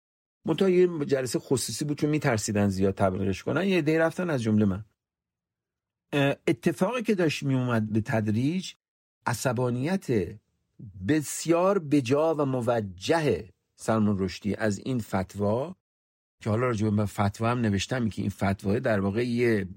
منتها 0.46 0.68
یه 0.68 1.04
جلسه 1.04 1.38
خصوصی 1.38 1.84
بود 1.84 1.98
چون 1.98 2.10
میترسیدن 2.10 2.68
زیاد 2.68 2.94
تبلیغش 2.94 3.42
کنن. 3.42 3.64
یه 3.64 3.82
دی 3.82 3.98
رفتن 3.98 4.30
از 4.30 4.42
جمله 4.42 4.64
من. 4.64 4.84
اتفاقی 6.46 7.02
که 7.02 7.14
داشت 7.14 7.42
میومد 7.42 7.92
به 7.92 8.00
تدریج 8.00 8.74
عصبانیت 9.26 10.06
بسیار 11.08 11.78
بجا 11.78 12.34
و 12.34 12.44
موجه 12.44 13.44
سلمان 13.76 14.18
رشدی 14.18 14.54
از 14.54 14.78
این 14.78 14.98
فتوا 14.98 15.76
که 16.42 16.50
حالا 16.50 16.62
راجع 16.62 16.90
به 16.90 17.06
فتوا 17.06 17.50
هم 17.50 17.60
نوشتم 17.60 18.08
که 18.08 18.22
این 18.22 18.30
فتوا 18.30 18.78
در 18.78 19.00
واقع 19.00 19.26
یه 19.26 19.68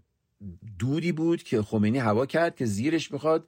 دودی 0.80 1.12
بود 1.12 1.44
که 1.44 1.62
خمینی 1.62 1.98
هوا 1.98 2.26
کرد 2.26 2.56
که 2.56 2.66
زیرش 2.66 3.12
می‌خواد 3.12 3.48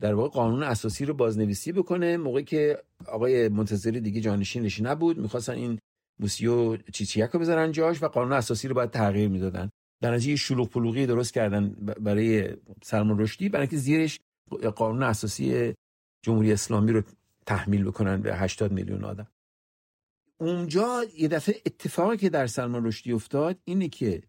در 0.00 0.14
واقع 0.14 0.28
قانون 0.28 0.62
اساسی 0.62 1.04
رو 1.04 1.14
بازنویسی 1.14 1.72
بکنه. 1.72 2.16
موقعی 2.16 2.44
که 2.44 2.82
آقای 3.06 3.48
منتظری 3.48 4.00
دیگه 4.00 4.20
جانشینش 4.20 4.80
نبود 4.80 5.18
می‌خواستن 5.18 5.52
این 5.52 5.78
موسیو 6.20 6.76
چیچیک 6.76 7.30
رو 7.30 7.40
بذارن 7.40 7.72
جاش 7.72 8.02
و 8.02 8.08
قانون 8.08 8.32
اساسی 8.32 8.68
رو 8.68 8.74
باید 8.74 8.90
تغییر 8.90 9.28
می‌دادن. 9.28 9.70
در 10.00 10.14
نتیجه 10.14 10.36
شلوغ 10.36 10.68
پلوغی 10.68 11.06
درست 11.06 11.34
کردن 11.34 11.68
برای 12.00 12.56
سلمان 12.82 13.18
رشدی 13.18 13.48
برای 13.48 13.62
اینکه 13.62 13.76
زیرش 13.76 14.20
قانون 14.76 15.02
اساسی 15.02 15.74
جمهوری 16.22 16.52
اسلامی 16.52 16.92
رو 16.92 17.02
تحمیل 17.46 17.84
بکنن 17.84 18.22
به 18.22 18.36
80 18.36 18.72
میلیون 18.72 19.04
آدم. 19.04 19.26
اونجا 20.38 21.04
یه 21.16 21.28
دفعه 21.28 21.62
اتفاقی 21.66 22.16
که 22.16 22.28
در 22.28 22.46
سلمان 22.46 22.86
رشدی 22.86 23.12
افتاد 23.12 23.58
اینه 23.64 23.88
که 23.88 24.22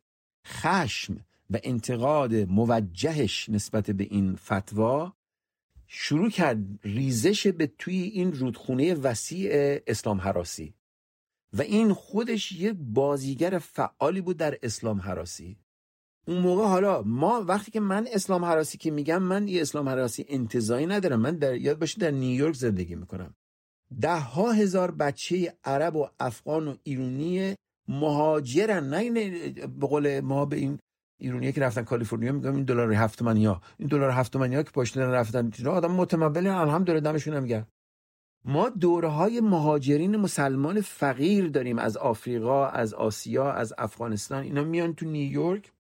خشم 0.47 1.25
و 1.49 1.59
انتقاد 1.63 2.35
موجهش 2.35 3.49
نسبت 3.49 3.91
به 3.91 4.03
این 4.03 4.35
فتوا 4.35 5.13
شروع 5.87 6.29
کرد 6.29 6.57
ریزش 6.83 7.47
به 7.47 7.67
توی 7.67 8.01
این 8.01 8.33
رودخونه 8.33 8.93
وسیع 8.93 9.49
اسلام 9.87 10.21
حراسی. 10.21 10.73
و 11.53 11.61
این 11.61 11.93
خودش 11.93 12.51
یه 12.51 12.73
بازیگر 12.73 13.59
فعالی 13.59 14.21
بود 14.21 14.37
در 14.37 14.57
اسلام 14.63 15.01
حراسی. 15.01 15.57
اون 16.27 16.37
موقع 16.37 16.63
حالا 16.63 17.01
ما 17.01 17.41
وقتی 17.47 17.71
که 17.71 17.79
من 17.79 18.07
اسلام 18.13 18.45
حراسی 18.45 18.77
که 18.77 18.91
میگم 18.91 19.23
من 19.23 19.47
یه 19.47 19.61
اسلام 19.61 19.89
حراسی 19.89 20.25
انتظایی 20.29 20.85
ندارم. 20.85 21.21
من 21.21 21.35
در 21.35 21.55
یاد 21.55 21.79
باشه 21.79 21.99
در 21.99 22.11
نیویورک 22.11 22.55
زندگی 22.55 22.95
می‌کنم. 22.95 23.35
ده 24.01 24.19
ها 24.19 24.51
هزار 24.51 24.91
بچه 24.91 25.53
عرب 25.63 25.95
و 25.95 26.07
افغان 26.19 26.67
و 26.67 26.75
ایرونی 26.83 27.55
مهاجرن. 27.87 28.89
نه 28.89 29.29
به 29.67 29.87
قول 29.87 30.19
ما 30.19 30.45
به 30.45 30.55
این 30.55 30.79
ایرونی 31.19 31.51
که 31.51 31.61
رفتن 31.61 31.83
کالیفرنیا 31.83 32.31
میگم 32.31 32.55
این 32.55 32.63
دلار 32.63 32.93
هفت 32.93 33.21
ها 33.21 33.61
این 33.77 33.87
دلار 33.89 34.09
هفت 34.09 34.35
ها 34.35 34.63
که 34.63 34.71
پشت 34.71 34.97
رفتن. 34.97 35.51
آدم 35.67 35.91
متمول 35.91 36.47
الحمدلله 36.47 36.99
دمشون 36.99 37.45
گرم. 37.45 37.67
ما 38.45 38.69
دوره 38.69 39.07
های 39.07 39.41
مهاجرین 39.41 40.15
مسلمان 40.15 40.81
فقیر 40.81 41.47
داریم. 41.49 41.79
از 41.79 41.97
آفریقا 41.97 42.67
از 42.67 42.93
آسیا 42.93 43.51
از 43.51 43.73
افغانستان. 43.77 44.43
اینا 44.43 44.63
میان 44.63 44.93
تو 44.93 45.05
نیویورک 45.05 45.71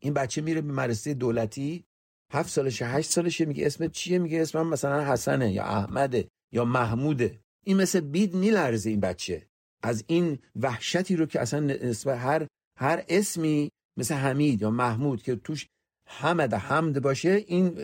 این 0.00 0.14
بچه 0.14 0.40
میره 0.40 0.60
به 0.60 0.72
مدرسه 0.72 1.14
دولتی 1.14 1.84
هفت 2.32 2.50
سالشه 2.50 2.86
هشت 2.86 3.10
سالشه 3.10 3.44
میگه 3.44 3.66
اسم 3.66 3.88
چیه؟ 3.88 4.18
میگه 4.18 4.42
اسمم 4.42 4.68
مثلا 4.68 5.12
حسنه 5.12 5.52
یا 5.52 5.64
احمده 5.64 6.28
یا 6.52 6.64
محموده. 6.64 7.40
این 7.66 7.76
مثل 7.76 8.00
بید 8.00 8.34
میلرزه 8.34 8.90
این 8.90 9.00
بچه. 9.00 9.46
از 9.82 10.04
این 10.06 10.38
وحشتی 10.56 11.16
رو 11.16 11.26
که 11.26 11.40
اصلا 11.40 11.60
نسبت 11.60 12.18
هر 12.18 12.46
هر 12.78 13.04
اسمی 13.08 13.70
مثل 13.96 14.14
حمید 14.14 14.62
یا 14.62 14.70
محمود 14.70 15.22
که 15.22 15.36
توش 15.36 15.66
حمد 16.08 16.54
حمد 16.54 17.02
باشه 17.02 17.30
این 17.46 17.74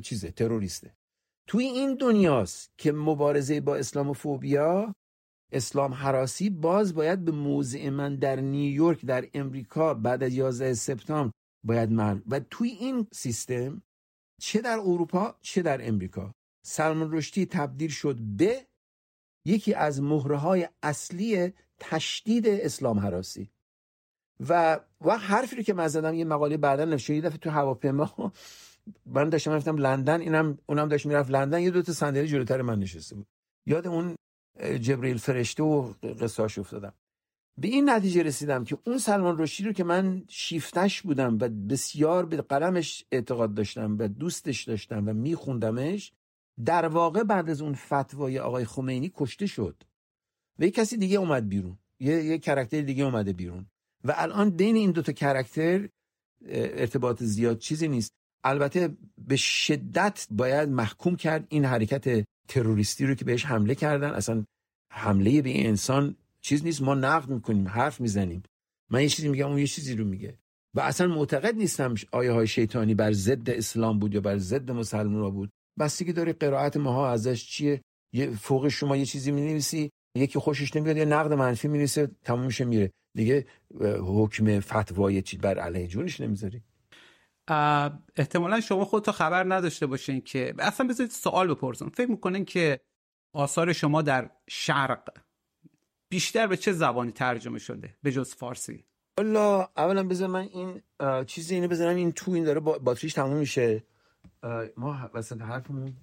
چیزه 0.00 0.30
تروریسته. 0.30 0.94
توی 1.48 1.64
این 1.64 1.94
دنیاست 1.94 2.70
که 2.78 2.92
مبارزه 2.92 3.60
با 3.60 3.76
اسلاموفوبیا 3.76 4.94
اسلام 5.52 5.94
حراسی 5.94 6.50
باز 6.50 6.94
باید 6.94 7.24
به 7.24 7.32
موضع 7.32 7.90
من 7.90 8.16
در 8.16 8.36
نیویورک 8.40 9.04
در 9.04 9.28
امریکا 9.34 9.94
بعد 9.94 10.22
از 10.22 10.34
11 10.34 10.74
سپتامبر 10.74 11.32
باید 11.66 11.90
من 11.90 12.22
و 12.30 12.40
توی 12.40 12.68
این 12.68 13.06
سیستم 13.12 13.82
چه 14.40 14.60
در 14.60 14.78
اروپا 14.78 15.34
چه 15.40 15.62
در 15.62 15.88
امریکا. 15.88 16.34
سلمان 16.66 17.12
رشدی 17.12 17.46
تبدیل 17.46 17.90
شد 17.90 18.16
به 18.20 18.66
یکی 19.44 19.74
از 19.74 20.02
مهره 20.02 20.36
های 20.36 20.68
اصلی 20.82 21.52
تشدید 21.78 22.48
اسلام 22.48 22.98
حراسی. 22.98 23.50
و 24.48 24.80
و 25.00 25.18
حرفی 25.18 25.56
رو 25.56 25.62
که 25.62 25.74
من 25.74 25.88
زدم 25.88 26.14
یه 26.14 26.24
مقاله 26.24 26.56
بعدا 26.56 26.84
نوشته 26.84 27.14
یه 27.14 27.20
دفعه 27.20 27.38
تو 27.38 27.50
هواپیما 27.50 28.32
من 29.06 29.28
داشتم 29.28 29.50
رفتم 29.50 29.76
لندن 29.76 30.20
اینم 30.20 30.58
اونم 30.66 30.88
داشت 30.88 31.06
می‌رفت 31.06 31.30
لندن 31.30 31.60
یه 31.60 31.70
دو 31.70 31.82
تا 31.82 31.92
صندلی 31.92 32.26
جلوتر 32.26 32.62
من 32.62 32.78
نشسته 32.78 33.14
بود. 33.14 33.26
یاد 33.66 33.86
اون 33.86 34.16
جبریل 34.80 35.16
فرشته 35.18 35.62
و 35.62 35.92
قصاش 36.20 36.58
افتادم. 36.58 36.92
به 37.60 37.68
این 37.68 37.90
نتیجه 37.90 38.22
رسیدم 38.22 38.64
که 38.64 38.78
اون 38.86 38.98
سلمان 38.98 39.38
رشدی 39.38 39.64
رو 39.64 39.72
که 39.72 39.84
من 39.84 40.22
شیفتش 40.28 41.02
بودم 41.02 41.38
و 41.40 41.48
بسیار 41.48 42.26
به 42.26 42.36
قلمش 42.36 43.04
اعتقاد 43.12 43.54
داشتم 43.54 43.96
و 43.98 44.08
دوستش 44.08 44.64
داشتم 44.64 45.08
و 45.08 45.12
میخوندمش 45.12 46.12
در 46.64 46.86
واقع 46.86 47.22
بعد 47.22 47.50
از 47.50 47.62
اون 47.62 47.74
فتوای 47.74 48.38
آقای 48.38 48.64
خمینی 48.64 49.12
کشته 49.14 49.46
شد. 49.46 49.82
و 50.58 50.64
یه 50.64 50.70
کسی 50.70 50.96
دیگه 50.96 51.18
اومد 51.18 51.48
بیرون. 51.48 51.78
یه, 52.00 52.24
یه 52.24 52.38
کرکتر 52.38 52.80
دیگه 52.80 53.04
اومده 53.04 53.32
بیرون. 53.32 53.66
و 54.04 54.14
الان 54.16 54.50
بین 54.50 54.76
این 54.76 54.90
دوتا 54.90 55.12
کرکتر 55.12 55.88
ارتباط 56.48 57.22
زیاد 57.22 57.58
چیزی 57.58 57.88
نیست. 57.88 58.10
البته 58.44 58.96
به 59.18 59.36
شدت 59.36 60.26
باید 60.30 60.68
محکوم 60.68 61.16
کرد 61.16 61.46
این 61.48 61.64
حرکت 61.64 62.24
تروریستی 62.48 63.06
رو 63.06 63.14
که 63.14 63.24
بهش 63.24 63.44
حمله 63.44 63.74
کردن. 63.74 64.10
اصلا 64.10 64.44
حمله 64.92 65.42
به 65.42 65.50
این 65.50 65.66
انسان 65.66 66.16
چیز 66.46 66.64
نیست 66.64 66.82
ما 66.82 66.94
نقد 66.94 67.30
می‌کنیم 67.30 67.68
حرف 67.68 68.00
می‌زنیم. 68.00 68.42
من 68.90 69.02
یه 69.02 69.08
چیزی 69.08 69.28
میگم 69.28 69.46
اون 69.46 69.58
یه 69.58 69.66
چیزی 69.66 69.94
رو 69.94 70.04
میگه. 70.04 70.38
و 70.74 70.80
اصلا 70.80 71.06
معتقد 71.06 71.54
نیستم 71.54 71.94
آیه 72.12 72.32
های 72.32 72.46
شیطانی 72.46 72.94
بر 72.94 73.12
ضد 73.12 73.50
اسلام 73.50 73.98
بود 73.98 74.14
یا 74.14 74.20
بر 74.20 74.38
ضد 74.38 74.70
مسلمان 74.70 75.30
بود. 75.30 75.50
بستگی 75.78 76.12
داره 76.12 76.32
قرائت 76.32 76.76
ماها 76.76 77.10
ازش 77.10 77.46
چیه؟ 77.46 77.82
یه 78.12 78.30
فوق 78.30 78.68
شما 78.68 78.96
یه 78.96 79.04
چیزی 79.04 79.30
می‌نویسی 79.30 79.90
یکی 80.16 80.38
خوشش 80.38 80.76
نمیاد 80.76 80.96
یه 80.96 81.04
نقد 81.04 81.32
منفی 81.32 81.68
می‌نویسه 81.68 82.10
تموم 82.22 82.46
میشه 82.46 82.64
میره. 82.64 82.90
دیگه 83.16 83.46
حکم 84.00 84.60
فتوای 84.60 85.22
چی 85.22 85.36
بر 85.36 85.58
علیه 85.58 85.86
جونش 85.86 86.20
نمی‌ذاری. 86.20 86.62
احتمالا 88.16 88.60
شما 88.60 88.84
خودتو 88.84 89.12
خبر 89.12 89.54
نداشته 89.54 89.86
باشین 89.86 90.20
که 90.20 90.54
اصلا 90.58 90.86
بذارید 90.86 91.12
سوال 91.12 91.54
بپرسم. 91.54 91.88
فکر 91.88 92.10
می‌کنین 92.10 92.44
که 92.44 92.80
آثار 93.34 93.72
شما 93.72 94.02
در 94.02 94.30
شرق 94.48 95.08
بیشتر 96.08 96.46
به 96.46 96.56
چه 96.56 96.72
زبانی 96.72 97.12
ترجمه 97.12 97.58
شده 97.58 97.94
به 98.02 98.12
جز 98.12 98.34
فارسی؟ 98.34 98.84
حالا 99.18 99.68
اولا 99.76 100.02
بذار 100.04 100.28
من 100.28 100.40
این 100.52 100.82
چیزی 101.26 101.54
اینو 101.54 101.68
بذارم 101.68 101.96
این 101.96 102.12
تو 102.12 102.30
این 102.32 102.44
داره 102.44 102.60
با- 102.60 102.78
باتریش 102.78 103.12
تموم 103.12 103.36
میشه. 103.36 103.82
ما 104.76 105.10
وسط 105.14 105.42
حرفمون. 105.42 105.96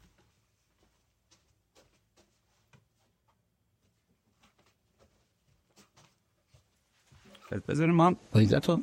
بذاریم 7.67 7.95
ما 7.95 8.09
رو 8.09 8.79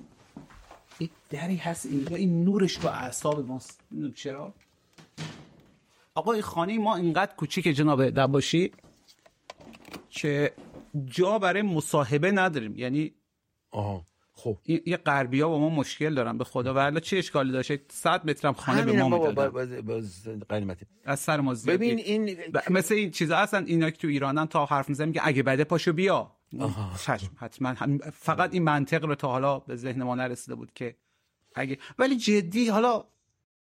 این 0.98 1.10
دری 1.30 1.56
هست 1.56 1.86
اینجا 1.86 2.16
این 2.16 2.44
نورش 2.44 2.74
تو 2.76 2.88
اعصاب 2.88 3.46
ماست. 3.46 3.80
چرا. 4.14 4.54
آقا 6.14 6.32
این 6.32 6.42
خانه 6.42 6.78
ما 6.78 6.96
اینقدر 6.96 7.34
کوچیک 7.34 7.64
جناب 7.68 8.10
دباشی 8.10 8.72
که 10.10 10.52
جا 11.04 11.38
برای 11.38 11.62
مصاحبه 11.62 12.30
نداریم. 12.32 12.76
یعنی 12.76 13.14
آها 13.70 14.06
خب. 14.32 14.58
یه 14.66 14.96
غربی 14.96 15.40
ها 15.40 15.48
با 15.48 15.58
ما 15.58 15.68
مشکل 15.68 16.14
دارن. 16.14 16.38
به 16.38 16.44
خدا. 16.44 16.74
ولی 16.74 17.00
چه 17.00 17.18
اشکالی 17.18 17.52
داشته 17.52 17.80
100 17.90 18.30
مترم 18.30 18.52
خانه 18.52 18.82
به 18.82 18.92
ما 19.02 19.08
می‌دادن. 19.18 19.32
از 21.04 21.20
سر 21.20 21.40
ما 21.40 21.54
زیادی. 21.54 21.78
ببین 21.78 21.98
این 21.98 22.26
ب- 22.52 22.72
مثل 22.72 22.94
این 22.94 23.10
چیزا 23.10 23.36
هستن. 23.36 23.64
اینا 23.66 23.90
که 23.90 23.96
تو 23.96 24.08
ایرانن 24.08 24.46
تا 24.46 24.66
حرف 24.66 24.88
می‌زنن 24.88 25.08
میگه 25.08 25.20
اگه 25.24 25.42
بده 25.42 25.64
پاشو 25.64 25.92
بیا. 25.92 26.36
چشم 27.06 27.30
حتما 27.36 27.74
فقط 28.12 28.52
این 28.54 28.62
منطق 28.62 29.04
رو 29.04 29.14
تا 29.14 29.28
حالا 29.28 29.58
به 29.58 29.76
ذهن 29.76 30.02
ما 30.02 30.14
نرسیده 30.14 30.54
بود 30.54 30.72
که 30.74 30.96
اگه 31.54 31.78
ولی 31.98 32.16
جدی 32.16 32.68
حالا 32.68 33.04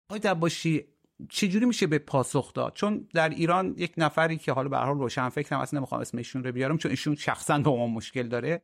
آقای 0.08 0.20
دباشی 0.22 0.84
چجوری 1.28 1.66
میشه 1.66 1.86
به 1.86 1.98
پاسخ 1.98 2.52
داد؟ 2.52 2.72
چون 2.74 3.08
در 3.14 3.28
ایران 3.28 3.74
یک 3.76 3.92
نفری 3.96 4.38
که 4.38 4.52
حالا 4.52 4.68
به 4.68 4.76
هر 4.76 4.84
حال 4.84 4.98
روشن 4.98 5.28
فکرم 5.28 5.60
اصلا 5.60 5.78
نمی‌خوام 5.78 6.00
اسم 6.00 6.18
ایشون 6.18 6.44
رو 6.44 6.52
بیارم 6.52 6.78
چون 6.78 6.90
ایشون 6.90 7.14
شخصا 7.14 7.58
با 7.58 7.76
ما 7.76 7.86
مشکل 7.86 8.28
داره. 8.28 8.62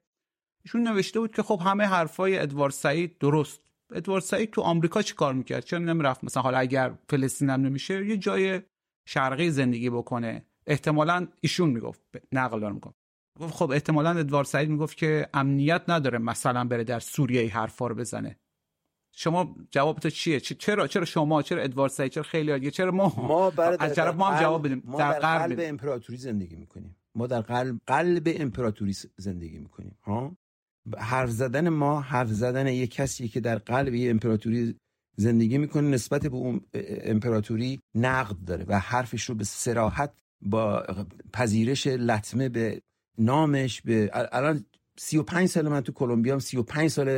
ایشون 0.65 0.89
نوشته 0.89 1.21
بود 1.21 1.35
که 1.35 1.43
خب 1.43 1.61
همه 1.65 1.85
حرفای 1.85 2.39
ادوارد 2.39 2.73
سعید 2.73 3.19
درست. 3.19 3.61
ادوارد 3.93 4.23
سعید 4.23 4.51
تو 4.51 4.61
آمریکا 4.61 5.03
چی 5.03 5.15
کار 5.15 5.35
می‌کرد؟ 5.35 5.65
چرا 5.65 5.79
نمی‌رفت 5.79 6.25
مثلا 6.25 6.43
حالا 6.43 6.59
اگر 6.59 6.95
فلسطین 7.09 7.51
هم 7.51 7.61
نمیشه 7.61 8.07
یه 8.07 8.17
جای 8.17 8.61
شرقی 9.09 9.51
زندگی 9.51 9.91
بکنه؟ 9.91 10.47
احتمالا 10.67 11.27
ایشون 11.41 11.71
می‌گفت 11.71 12.01
نقل 12.33 12.61
دارم 12.61 12.75
میگم 12.75 12.95
خب 13.51 13.71
احتمالا 13.71 14.11
ادوارد 14.11 14.47
سعید 14.47 14.71
می‌گفت 14.71 14.97
که 14.97 15.29
امنیت 15.35 15.83
نداره 15.89 16.19
مثلا 16.19 16.65
بره 16.65 16.85
در 16.85 17.01
سوریه 17.01 17.41
ای 17.41 17.49
حرفا 17.49 17.87
رو 17.87 17.95
بزنه. 17.95 18.39
شما 19.19 19.57
جواب 19.71 19.99
تو 19.99 20.11
چیه 20.11 20.41
چرا 20.41 20.87
چرا 20.87 21.05
شما؟ 21.05 21.43
چرا 21.43 21.63
ادوارد 21.63 21.93
سعید؟ 21.93 22.13
چرا 22.13 22.23
خیلی 22.23 22.55
دیگه 22.59 22.71
چرا 22.71 22.91
ما 22.91 23.13
ما 23.17 23.51
برای 23.51 23.77
از 23.81 23.95
طرف 23.95 24.15
ما 24.15 24.31
هم 24.31 24.41
جواب 24.43 24.67
بدیم. 24.67 24.83
ما 24.85 24.99
در 24.99 25.13
قلب 25.19 25.53
بدیم. 25.53 25.69
امپراتوری 25.69 26.19
زندگی 26.19 26.57
می‌کنیم. 26.57 26.97
ما 27.15 27.27
در 27.27 27.41
قلب 27.41 27.81
قلب 27.87 28.29
امپراتوری 28.37 28.95
زندگی 29.17 29.59
می‌کنیم 29.59 29.99
ها؟ 30.03 30.37
حرف 30.99 31.31
زدن 31.31 31.69
ما 31.69 32.01
حرف 32.01 32.29
زدن 32.29 32.67
یک 32.67 32.91
کسی 32.91 33.29
که 33.29 33.41
در 33.41 33.59
قلب 33.59 33.95
یه 33.95 34.11
امپراتوری 34.11 34.77
زندگی 35.17 35.59
می‌کنه 35.59 35.89
نسبت 35.89 36.27
به 36.27 36.37
اون 36.37 36.61
امپراتوری 37.05 37.81
نقد 37.95 38.37
داره 38.47 38.65
و 38.69 38.79
حرفش 38.79 39.25
رو 39.25 39.35
به 39.35 39.45
سراحت 39.45 40.13
با 40.43 40.87
پذیرش 41.33 41.87
لطمه 41.87 42.49
به 42.49 42.83
نامش 43.19 43.83
به 43.83 44.11
ال- 44.13 44.29
الان 44.33 44.65
35 44.99 45.49
سال 45.49 45.69
من 45.69 45.81
تو 45.81 45.93
کلمبیا 45.93 46.33
هم 46.35 46.39
35 46.39 46.91
سال 46.91 47.09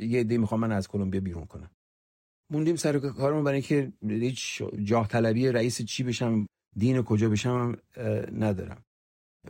یه 0.00 0.20
عده 0.20 0.38
می‌خوام 0.38 0.60
من 0.60 0.72
از 0.72 0.88
کلمبیا 0.88 1.20
بیرون 1.20 1.44
کنم. 1.44 1.70
موندیم 2.50 2.76
سر 2.76 2.98
کارمون 2.98 3.44
برای 3.44 3.54
اینکه 3.54 3.92
هیچ 4.08 4.62
جاه 4.84 5.08
طلبی 5.08 5.48
رئیس 5.48 5.82
چی 5.82 6.02
بشم 6.04 6.46
دین 6.76 7.02
کجا 7.02 7.28
بشم 7.28 7.76
ندارم. 8.32 8.84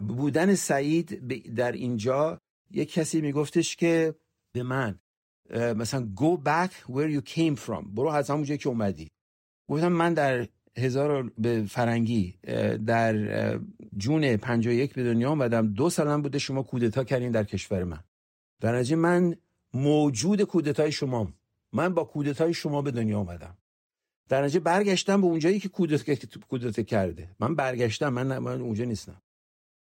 بودن 0.01 0.55
سعید 0.55 1.29
در 1.55 1.73
اینجا 1.73 2.41
یک 2.71 2.93
کسی 2.93 3.21
میگفتش 3.21 3.77
که 3.77 4.15
به 4.53 4.63
من 4.63 4.99
مثلا 5.51 6.09
go 6.17 6.45
back 6.47 6.71
where 6.71 7.11
you 7.19 7.23
came 7.31 7.57
from 7.67 7.85
برو 7.95 8.09
از 8.09 8.31
همون 8.31 8.45
که 8.45 8.69
اومدی. 8.69 9.09
گفتم 9.69 9.93
من 9.93 10.15
در 10.15 10.49
هزار 10.81 11.31
به 11.39 11.65
فرنگی 11.69 12.35
در 12.87 13.15
جون 13.97 14.37
51 14.37 14.95
به 14.95 15.05
دنیا 15.05 15.31
آمدم 15.31 15.73
دو 15.73 15.91
سالم 15.91 16.23
بوده 16.23 16.39
شما 16.39 16.63
کودتا 16.63 17.05
کردین 17.05 17.31
در 17.31 17.45
کشور 17.45 17.85
من. 17.85 18.01
در 18.61 18.77
نتیجه 18.77 18.97
من 18.97 19.35
موجود 19.75 20.43
کودتای 20.43 20.93
شما 20.93 21.33
من 21.73 21.95
با 21.95 22.05
کودتای 22.05 22.55
شما 22.55 22.83
به 22.83 22.91
دنیا 22.91 23.19
آمدم 23.19 23.57
در 24.29 24.43
نتیجه 24.43 24.61
برگشتم 24.61 25.21
به 25.21 25.27
اونجایی 25.27 25.61
که 25.61 25.69
کودتا 25.69 26.15
کودتا 26.49 26.83
کرده. 26.83 27.31
من 27.41 27.55
برگشتم. 27.55 28.09
من, 28.09 28.39
من 28.39 28.61
اونجا 28.61 28.85
نیستم. 28.85 29.23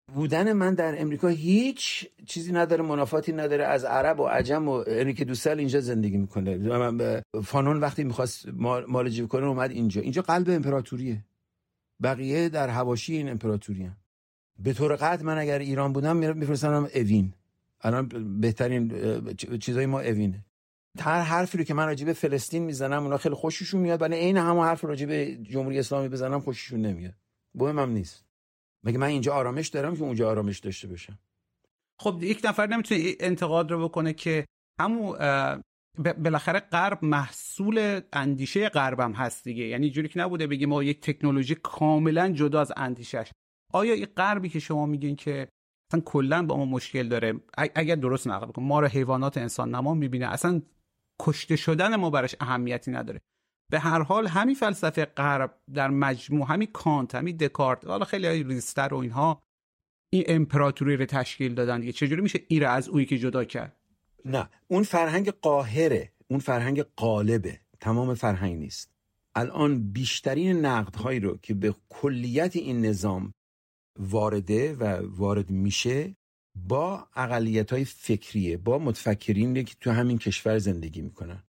بودن 0.07 0.53
من 0.53 0.73
در 0.73 1.01
امریکا 1.01 1.27
هیچ 1.27 2.07
چیزی 2.25 2.51
نداره 2.51 2.83
منافاتی 2.83 3.33
نداره. 3.33 3.63
از 3.63 3.85
عرب 3.85 4.19
و 4.19 4.23
عجم 4.23 4.67
و 4.67 4.83
انریک 4.87 5.21
دوسل 5.21 5.59
اینجا 5.59 5.79
زندگی 5.79 6.17
می‌کنه. 6.17 6.57
من 6.57 7.21
فانون 7.43 7.79
وقتی 7.79 8.03
می‌خواست 8.03 8.47
مال 8.53 8.85
مال 8.87 9.09
جیب 9.09 9.27
کنه 9.27 9.45
اومد 9.45 9.71
اینجا. 9.71 10.01
اینجا 10.01 10.21
قلب 10.21 10.49
امپراتوریه. 10.49 11.25
بقیه 12.03 12.49
در 12.49 12.69
هواشی 12.69 13.15
این 13.17 13.29
امپراتوری. 13.29 13.91
به 14.59 14.73
طور 14.73 14.95
قطع 14.95 15.23
من 15.23 15.37
اگر 15.37 15.59
ایران 15.59 15.93
بودم 15.93 16.17
میفرستم 16.37 16.87
اوین. 16.95 17.33
الان 17.81 18.07
بهترین 18.41 18.93
چیزای 19.59 19.85
ما 19.85 20.01
اوینه. 20.01 20.45
هر 20.99 21.21
حرفی 21.21 21.57
رو 21.57 21.63
که 21.63 21.73
من 21.73 21.85
راجع 21.85 22.13
فلسطین 22.13 22.63
می‌زنم 22.63 23.03
اونا 23.03 23.17
خیلی 23.17 23.35
خوششون 23.35 23.81
میاد 23.81 24.01
ولی 24.01 24.15
عین 24.15 24.37
همون 24.37 24.65
حرف 24.65 24.85
راجع 24.85 25.05
به 25.05 25.35
جمهوری 25.35 25.79
اسلامی 25.79 26.09
بزنم 26.09 26.39
خوششون 26.39 26.81
نمیاد. 26.81 27.13
مهمم 27.55 27.89
نیست. 27.89 28.30
مگه 28.86 28.97
من 28.97 29.07
اینجا 29.07 29.34
آرامش 29.34 29.67
دارم 29.67 29.95
که 29.95 30.03
اونجا 30.03 30.29
آرامش 30.29 30.59
داشته 30.59 30.88
باشم؟ 30.88 31.19
خب 32.01 32.19
یک 32.23 32.41
نفر 32.43 32.67
نمی‌تونه 32.67 33.01
انتقاد 33.19 33.71
رو 33.71 33.84
بکنه 33.89 34.13
که 34.13 34.45
همون 34.82 35.17
بالاخره 36.17 36.59
غرب 36.59 37.05
محصول 37.05 38.01
اندیشه 38.13 38.69
غربم 38.69 39.11
هست 39.11 39.43
دیگه. 39.43 39.63
یعنی 39.63 39.89
جوری 39.89 40.07
که 40.07 40.19
نبوده 40.19 40.47
بگیم 40.47 40.69
ما 40.69 40.84
یک 40.84 41.01
تکنولوژی 41.01 41.55
کاملا 41.55 42.29
جدا 42.29 42.61
از 42.61 42.71
اندیشش 42.77 43.32
آیا 43.73 43.93
این 43.93 44.05
غربی 44.05 44.49
که 44.49 44.59
شما 44.59 44.86
میگین 44.86 45.15
که 45.15 45.47
اصلا 45.91 46.01
کلا 46.05 46.45
با 46.45 46.57
ما 46.57 46.65
مشکل 46.65 47.07
داره؟ 47.07 47.34
اگر 47.57 47.95
درست 47.95 48.27
نقل 48.27 48.45
بکنم 48.45 48.65
ما 48.65 48.79
رو 48.79 48.88
حیوانات 48.88 49.38
انسان 49.38 49.75
نما 49.75 49.93
می‌بینه. 49.93 50.27
اصلا 50.27 50.61
کشته 51.21 51.55
شدن 51.55 51.95
ما 51.95 52.09
براش 52.09 52.36
اهمیتی 52.39 52.91
نداره. 52.91 53.21
به 53.72 53.80
هر 53.80 54.01
حال 54.01 54.28
همین 54.28 54.55
فلسفه 54.55 55.05
غرب 55.05 55.57
در 55.74 55.89
مجموع 55.89 56.47
همین 56.47 56.67
کانت 56.74 57.15
همین 57.15 57.38
دکارت 57.38 57.86
حالا 57.86 58.05
خیلی 58.05 58.43
ریستر 58.43 58.93
و 58.93 58.97
اینها 58.97 59.41
این 60.09 60.24
امپراتوری 60.28 60.97
رو 60.97 61.05
تشکیل 61.05 61.53
دادن 61.53 61.80
دیگه. 61.80 61.91
چجوری 61.91 62.22
میشه 62.22 62.39
ایره 62.47 62.67
از 62.67 62.89
اویی 62.89 63.05
که 63.05 63.17
جدا 63.17 63.43
کرد؟ 63.43 63.78
نه 64.26 64.49
اون 64.67 64.84
فرهنگ 64.84 65.30
قاهره 65.30 66.11
اون 66.28 66.39
فرهنگ 66.39 66.82
قالبه. 66.82 67.59
تمام 67.80 68.13
فرهنگ 68.13 68.57
نیست. 68.57 68.91
الان 69.36 69.91
بیشترین 69.91 70.65
نقدهایی 70.65 71.20
رو 71.20 71.37
که 71.37 71.54
به 71.54 71.75
کلیت 71.89 72.55
این 72.55 72.86
نظام 72.86 73.33
وارده 74.00 74.74
و 74.74 74.83
وارد 75.16 75.50
میشه 75.50 76.16
با 76.55 77.08
اقلیت 77.16 77.74
های 77.74 77.86
فکریه 77.86 78.58
با 78.58 78.79
متفکرین 78.79 79.63
که 79.63 79.75
تو 79.79 79.91
همین 79.91 80.17
کشور 80.17 80.58
زندگی 80.58 81.01
می‌کنن. 81.01 81.43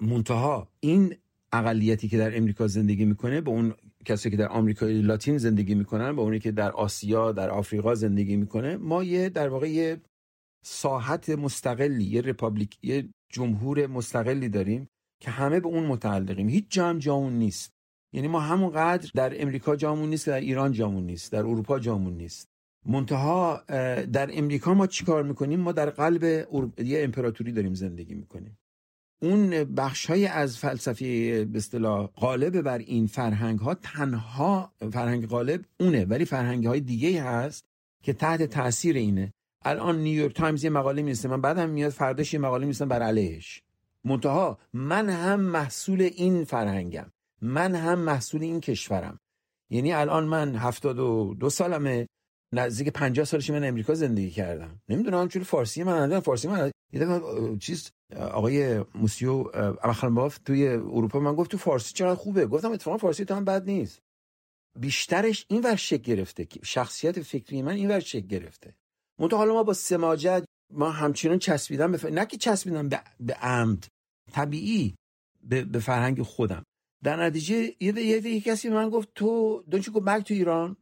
منتها 0.00 0.68
این 0.80 1.14
اقلیتی 1.52 2.08
که 2.08 2.18
در 2.18 2.36
امریکا 2.36 2.66
زندگی 2.66 3.04
می‌کنه 3.04 3.40
با 3.40 3.52
اون 3.52 3.74
کسی 4.04 4.30
که 4.30 4.36
در 4.36 4.48
آمریکای 4.48 5.02
لاتین 5.02 5.38
زندگی 5.38 5.74
می‌کنن 5.74 6.16
با 6.16 6.22
اونی 6.22 6.38
که 6.38 6.52
در 6.52 6.70
آسیا 6.70 7.32
در 7.32 7.50
آفریقا 7.50 7.94
زندگی 7.94 8.36
می‌کنه 8.36 8.76
ما 8.76 9.04
یه 9.04 9.28
در 9.28 9.48
واقع 9.48 9.70
یه 9.70 10.00
ساحت 10.64 11.30
مستقلی 11.30 12.04
یه 12.04 12.20
رپابلیک 12.20 12.78
یه 12.82 13.08
جمهور 13.28 13.86
مستقلی 13.86 14.48
داریم 14.48 14.88
که 15.20 15.30
همه 15.30 15.60
به 15.60 15.66
اون 15.68 15.86
متعلقیم. 15.86 16.48
هیچ 16.48 16.64
جا 16.68 16.88
هم 16.88 16.98
جامون 16.98 17.32
نیست. 17.32 17.72
یعنی 18.12 18.28
ما 18.28 18.40
همونقدر 18.40 19.10
در 19.14 19.42
امریکا 19.42 19.76
جامون 19.76 20.10
نیست 20.10 20.24
که 20.24 20.30
در 20.30 20.40
ایران 20.40 20.72
جامون 20.72 21.06
نیست 21.06 21.32
در 21.32 21.38
اروپا 21.38 21.78
جامون 21.78 22.14
نیست. 22.16 22.48
منتها 22.86 23.64
در 24.12 24.30
امریکا 24.32 24.74
ما 24.74 24.86
چیکار 24.86 25.22
می‌کنیم؟ 25.22 25.60
ما 25.60 25.72
در 25.72 25.90
قلب 25.90 26.24
یه 26.78 27.04
امپراتوری 27.04 27.52
داریم 27.52 27.74
زندگی 27.74 28.14
می‌کنیم. 28.14 28.58
اون 29.22 29.64
بخش 29.64 30.06
های 30.06 30.26
از 30.26 30.58
فلسفه 30.58 31.44
به 31.44 31.58
اصطلاح 31.58 32.06
غالب 32.06 32.60
بر 32.60 32.78
این 32.78 33.06
فرهنگ 33.06 33.58
ها 33.58 33.74
تنها 33.74 34.72
فرهنگ 34.92 35.26
غالب 35.26 35.64
اونه 35.80 36.04
ولی 36.04 36.24
فرهنگ 36.24 36.66
های 36.66 36.80
دیگه 36.80 37.22
هست 37.22 37.64
که 38.02 38.12
تحت 38.12 38.42
تاثیر 38.42 38.96
اینه. 38.96 39.32
الان 39.64 39.98
نیویورک 39.98 40.34
تایمز 40.34 40.64
یه 40.64 40.70
مقاله 40.70 41.02
می‌رسه 41.02 41.28
من 41.28 41.40
بعدم 41.40 41.70
میاد 41.70 41.90
فرداش 41.90 42.34
یه 42.34 42.40
مقاله 42.40 42.64
می‌رسه 42.66 42.84
بر 42.84 43.02
علیهش. 43.02 43.62
منتها 44.04 44.58
من 44.72 45.08
هم 45.08 45.40
محصول 45.40 46.02
این 46.02 46.44
فرهنگم. 46.44 47.06
من 47.42 47.74
هم 47.74 47.98
محصول 47.98 48.42
این 48.42 48.60
کشورم. 48.60 49.20
یعنی 49.70 49.92
الان 49.92 50.24
من 50.24 50.54
هفتاد 50.54 50.98
و 50.98 51.34
دو 51.40 51.50
سالمه. 51.50 52.08
نزدیک 52.52 52.88
50 52.88 53.24
سالش 53.24 53.50
من 53.50 53.64
امریکا 53.64 53.94
زندگی 53.94 54.30
کردم. 54.30 54.80
نمی‌دونم 54.88 55.28
چون 55.28 55.42
فارسی 55.42 55.82
من 55.82 56.02
ندارم 56.02 56.20
فارسی 56.20 56.48
من 56.48 56.70
یه 56.92 57.00
دفعه 57.00 57.56
چیز 57.56 57.90
آقای 58.16 58.84
موسیو 58.94 59.44
اخلمباف 59.82 60.38
توی 60.38 60.68
اروپا 60.68 61.20
من 61.20 61.34
گفت 61.34 61.50
تو 61.50 61.58
فارسی 61.58 61.94
چقدر 61.94 62.14
خوبه. 62.14 62.46
گفتم 62.46 62.72
اتفاقا 62.72 62.96
فارسی 62.96 63.24
تو 63.24 63.34
هم 63.34 63.44
بد 63.44 63.66
نیست. 63.66 63.98
بیشترش 64.78 65.46
این 65.48 65.60
ور 65.62 65.76
شکل 65.76 66.02
گرفته 66.02 66.46
شخصیت 66.62 67.22
فکری 67.22 67.62
من 67.62 67.72
این 67.72 67.90
ور 67.90 68.00
شکل 68.00 68.26
گرفته. 68.26 68.74
منتها 69.18 69.38
حالا 69.38 69.52
ما 69.54 69.62
با 69.62 69.72
سماجت 69.72 70.44
ما 70.72 70.90
همچنان 70.90 71.38
چسبیدم 71.38 71.92
به 71.92 72.10
نه 72.10 72.26
که 72.26 72.36
چسبیدم 72.36 72.88
به, 72.88 73.00
به 73.20 73.34
عمد 73.34 73.86
طبیعی 74.32 74.94
به, 75.42 75.64
به 75.64 75.78
فرهنگ 75.78 76.22
خودم. 76.22 76.62
در 77.04 77.24
نتیجه 77.24 77.74
یه 77.80 77.98
یه 78.04 78.40
کسی 78.40 78.68
من 78.68 78.90
گفت 78.90 79.08
تو 79.14 79.64
go 79.70 80.00
back 80.00 80.24
to 80.26 80.30
ایران؟ 80.30 80.76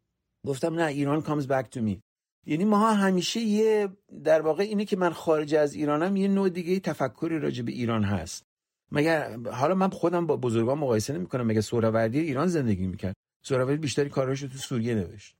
گفتم 0.46 0.74
نه 0.74 0.86
ایران 0.86 1.22
comes 1.22 1.44
back 1.44 1.66
to 1.76 1.80
me. 1.80 2.00
یعنی 2.46 2.64
ما 2.64 2.92
همیشه 2.92 3.40
یه 3.40 3.88
در 4.24 4.40
واقع 4.40 4.62
اینه 4.62 4.84
که 4.84 4.96
من 4.96 5.10
خارج 5.10 5.54
از 5.54 5.74
ایرانم 5.74 6.16
یه 6.16 6.28
نوع 6.28 6.48
دیگه 6.48 6.80
تفکری 6.80 7.38
راجع 7.38 7.62
به 7.62 7.72
ایران 7.72 8.04
هست. 8.04 8.44
مگر 8.92 9.36
حالا 9.36 9.74
من 9.74 9.90
خودم 9.90 10.26
با 10.26 10.36
بزرگان 10.36 10.78
مقایسه 10.78 11.12
نمی 11.12 11.26
کنم 11.26 11.46
مگه 11.46 11.60
سهروردی 11.60 12.20
ایران 12.20 12.46
زندگی 12.46 12.86
می‌کرد؟ 12.86 13.14
سهروردی 13.44 13.76
بیشتری 13.76 14.08
کاراشو 14.08 14.48
تو 14.48 14.58
سوریه 14.58 14.94
نوشت. 14.94 15.36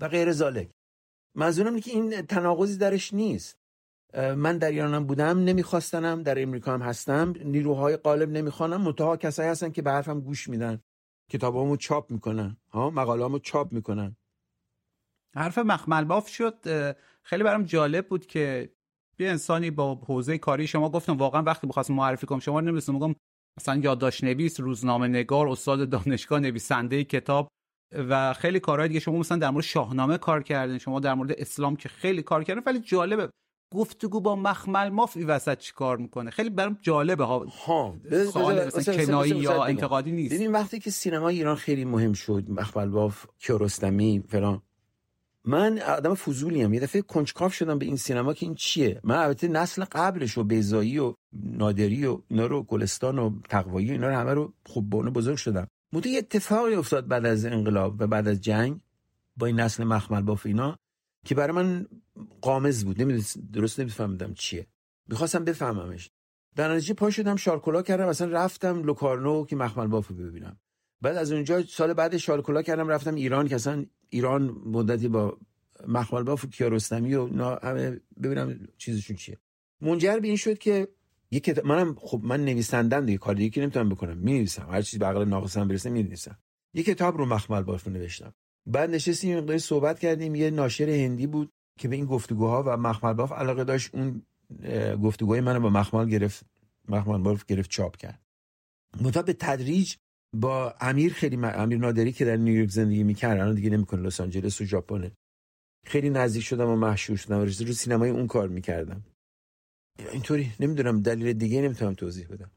و 0.00 0.08
غیر 0.08 0.32
ذالک 0.32 0.70
منظورم 1.34 1.80
که 1.80 1.90
این 1.90 2.22
تناقضی 2.22 2.78
درش 2.78 3.14
نیست. 3.14 3.56
من 4.14 4.58
در 4.58 4.70
ایرانم 4.70 5.04
بودم 5.06 5.44
نمیخواستنم 5.44 6.22
در 6.22 6.42
امریکا 6.42 6.74
هم 6.74 6.82
هستم 6.82 7.34
نیروهای 7.44 7.96
قالب 7.96 8.30
نمی‌خوانم 8.30 8.80
متها 8.80 9.16
کسایی 9.16 9.48
هستن 9.48 9.70
که 9.70 9.82
به 9.82 9.90
حرفم 9.90 10.20
گوش 10.20 10.48
میدن 10.48 10.80
کتابامو 11.30 11.76
چاپ 11.76 12.10
می‌کنن 12.10 12.56
ها 12.72 12.90
مقالهامو 12.90 13.38
چاپ 13.38 13.72
می‌کنن. 13.72 14.16
حرف 15.34 15.58
مخمل 15.58 16.04
باف 16.04 16.28
شد 16.28 16.54
خیلی 17.22 17.42
برام 17.42 17.62
جالب 17.62 18.08
بود 18.08 18.26
که 18.26 18.70
یه 19.18 19.28
انسانی 19.28 19.70
با 19.70 19.94
حوزه 19.94 20.38
کاری 20.38 20.66
شما 20.66 20.90
گفتم 20.90 21.16
واقعا 21.16 21.42
وقتی 21.42 21.66
بخواستم 21.66 21.94
معرفی 21.94 22.26
کنم 22.26 22.38
شما 22.38 22.60
نمیستم 22.60 22.92
میگم 22.92 23.14
مثلا 23.58 23.76
یادداشت 23.76 24.24
نویس 24.24 24.60
روزنامه 24.60 25.08
نگار 25.08 25.48
استاد 25.48 25.90
دانشگاه 25.90 26.40
نویسنده 26.40 27.04
کتاب 27.04 27.48
و 27.94 28.32
خیلی 28.32 28.60
کارهای 28.60 28.88
دیگه. 28.88 29.00
شما 29.00 29.18
مثلا 29.18 29.38
در 29.38 29.50
مورد 29.50 29.64
شاهنامه 29.64 30.18
کار 30.18 30.42
کردین 30.42 30.78
شما 30.78 31.00
در 31.00 31.14
مورد 31.14 31.32
اسلام 31.32 31.76
که 31.76 31.88
خیلی 31.88 32.22
کار 32.22 32.44
کردین 32.44 32.62
ولی 32.66 32.80
جالبه. 32.80 33.30
گفتگو 33.74 34.20
با 34.20 34.36
مخمل 34.36 34.88
ماف 34.88 35.16
این 35.16 35.26
وسط 35.26 35.58
چیکار 35.58 35.96
می‌کنه؟ 35.96 36.30
خیلی 36.30 36.50
برام 36.50 36.78
جالبه. 36.82 37.24
ها 37.24 37.46
ها 37.66 37.94
سوال 38.32 38.70
کنایی 38.70 39.30
یا 39.30 39.64
انتقادی 39.64 40.12
نیست. 40.12 40.34
ببین 40.34 40.52
وقتی 40.52 40.78
که 40.78 40.90
سینما 40.90 41.28
ایران 41.28 41.56
خیلی 41.56 41.84
مهم 41.84 42.12
شد 42.12 42.44
مخمل 42.48 42.88
باف 42.88 43.26
کیارستمی 43.38 44.24
فلان 44.28 44.62
من 45.44 45.78
آدم 45.78 46.14
فضولی 46.14 46.62
هم 46.62 46.74
یه 46.74 46.80
دفعه 46.80 47.02
کنجکاف 47.02 47.54
شدم 47.54 47.78
به 47.78 47.86
این 47.86 47.96
سینما 47.96 48.34
که 48.34 48.46
این 48.46 48.54
چیه؟ 48.54 49.00
من 49.04 49.16
البته 49.16 49.48
نسل 49.48 49.84
قبلش 49.84 50.38
و 50.38 50.44
بیزایی 50.44 50.98
و 50.98 51.14
نادری 51.32 52.06
و 52.06 52.20
اینا 52.28 52.46
رو 52.46 52.62
گلستان 52.62 53.18
و 53.18 53.40
تقوایی 53.48 53.90
اینا 53.90 54.08
رو 54.08 54.14
همه 54.14 54.34
رو 54.34 54.52
خوب 54.66 54.90
بونه 54.90 55.10
بزرگ 55.10 55.36
شدم. 55.36 55.66
مدو 55.92 56.08
یه 56.08 56.18
اتفاقی 56.18 56.74
افتاد 56.74 57.08
بعد 57.08 57.26
از 57.26 57.44
انقلاب 57.44 57.96
و 57.98 58.06
بعد 58.06 58.28
از 58.28 58.40
جنگ 58.40 58.80
با 59.36 59.46
این 59.46 59.60
نسل 59.60 59.84
مخمل 59.84 60.22
باف 60.22 60.46
اینا 60.46 60.78
که 61.24 61.34
برای 61.34 61.56
من 61.56 61.86
قامز 62.40 62.84
بود. 62.84 63.02
نمی‌دونم 63.02 63.24
درست 63.52 63.80
نمیفهمیدم 63.80 64.34
چیه. 64.34 64.66
می‌خواستم 65.08 65.44
بفهممش. 65.44 66.10
در 66.56 66.74
نتیجه 66.74 66.94
پا 66.94 67.10
شدم 67.10 67.36
شارکولا 67.36 67.82
کردم 67.82 68.08
مثلا 68.08 68.28
رفتم 68.28 68.82
لوکارنو 68.82 69.46
که 69.46 69.56
مخمل 69.56 69.86
بافو 69.86 70.14
ببینم. 70.14 70.56
بعد 71.04 71.16
از 71.16 71.32
اونجا 71.32 71.62
سال 71.62 71.92
بعد 71.92 72.16
شارکولا 72.16 72.62
کردم 72.62 72.88
رفتم 72.88 73.14
ایران 73.14 73.48
که 73.48 73.54
اصلا 73.54 73.86
ایران 74.08 74.42
مدتی 74.66 75.08
با 75.08 75.38
مخمل 75.88 76.22
باف 76.22 76.44
و 76.44 76.48
کیارستمی 76.48 77.14
و 77.14 77.58
همه 77.62 78.00
ببینم 78.22 78.68
چیزشون 78.78 79.16
چیه. 79.16 79.38
منجر 79.80 80.18
به 80.18 80.28
این 80.28 80.36
شد 80.36 80.58
که 80.58 80.88
یه 81.30 81.40
کتاب 81.40 81.66
منم 81.66 81.94
خب 81.98 82.20
من 82.24 82.44
نویسندم 82.44 83.06
دیگه 83.06 83.18
کار 83.18 83.34
دیگه 83.34 83.62
نمی‌تونم 83.62 83.88
بکنم. 83.88 84.16
می 84.16 84.32
نویسم 84.32 84.66
هر 84.70 84.82
چیزی 84.82 84.98
به 84.98 85.06
عقل 85.06 85.24
ناقصم 85.24 85.68
برسه 85.68 85.90
می 85.90 86.02
نویسم 86.02 86.38
یه 86.74 86.82
کتاب 86.82 87.18
رو 87.18 87.26
مخمل 87.26 87.62
باف 87.62 87.88
نوشتم. 87.88 88.34
بعد 88.66 88.90
نشستیم 88.90 89.38
مقداری 89.38 89.58
صحبت 89.58 89.98
کردیم. 89.98 90.34
یه 90.34 90.50
ناشر 90.50 90.90
هندی 90.90 91.26
بود 91.26 91.52
که 91.78 91.88
به 91.88 91.96
این 91.96 92.04
گفتگوها 92.04 92.62
و 92.66 92.76
مخمل 92.76 93.12
باف 93.12 93.32
علاقه 93.32 93.64
داشت 93.64 93.94
اون 93.94 94.22
گفتگوهای 95.02 95.40
منو 95.40 95.60
با 95.60 95.70
مخمل 95.70 96.08
گرفت 96.08 96.46
مخمل 96.88 97.18
باف 97.18 97.44
گرفت 97.44 97.70
چاپ 97.70 97.96
کرد. 97.96 98.20
متا 99.00 99.22
تدریج 99.22 99.94
با 100.34 100.74
امیر 100.80 101.12
خیلی 101.12 101.36
م... 101.36 101.44
امیر 101.44 101.78
نادری 101.78 102.12
که 102.12 102.24
در 102.24 102.36
نیویورک 102.36 102.70
زندگی 102.70 103.02
می‌کرد 103.02 103.40
الان 103.40 103.54
دیگه 103.54 103.70
نمی‌کنه 103.70 104.02
لس 104.02 104.20
آنجلس 104.20 104.60
و 104.60 104.64
ژاپن 104.64 105.10
خیلی 105.86 106.10
نزدیک 106.10 106.42
شدم 106.44 106.68
و 106.68 106.76
مشهور 106.76 107.18
شدم 107.18 107.38
و 107.38 107.44
رو 107.44 107.50
سینمای 107.50 108.10
اون 108.10 108.26
کار 108.26 108.48
می‌کردم. 108.48 109.04
اینطوری 110.12 110.52
نمی‌دونم 110.60 111.02
دلیل 111.02 111.32
دیگه 111.32 111.62
نمی‌تونم 111.62 111.94
توضیح 111.94 112.26
بدم. 112.26 112.50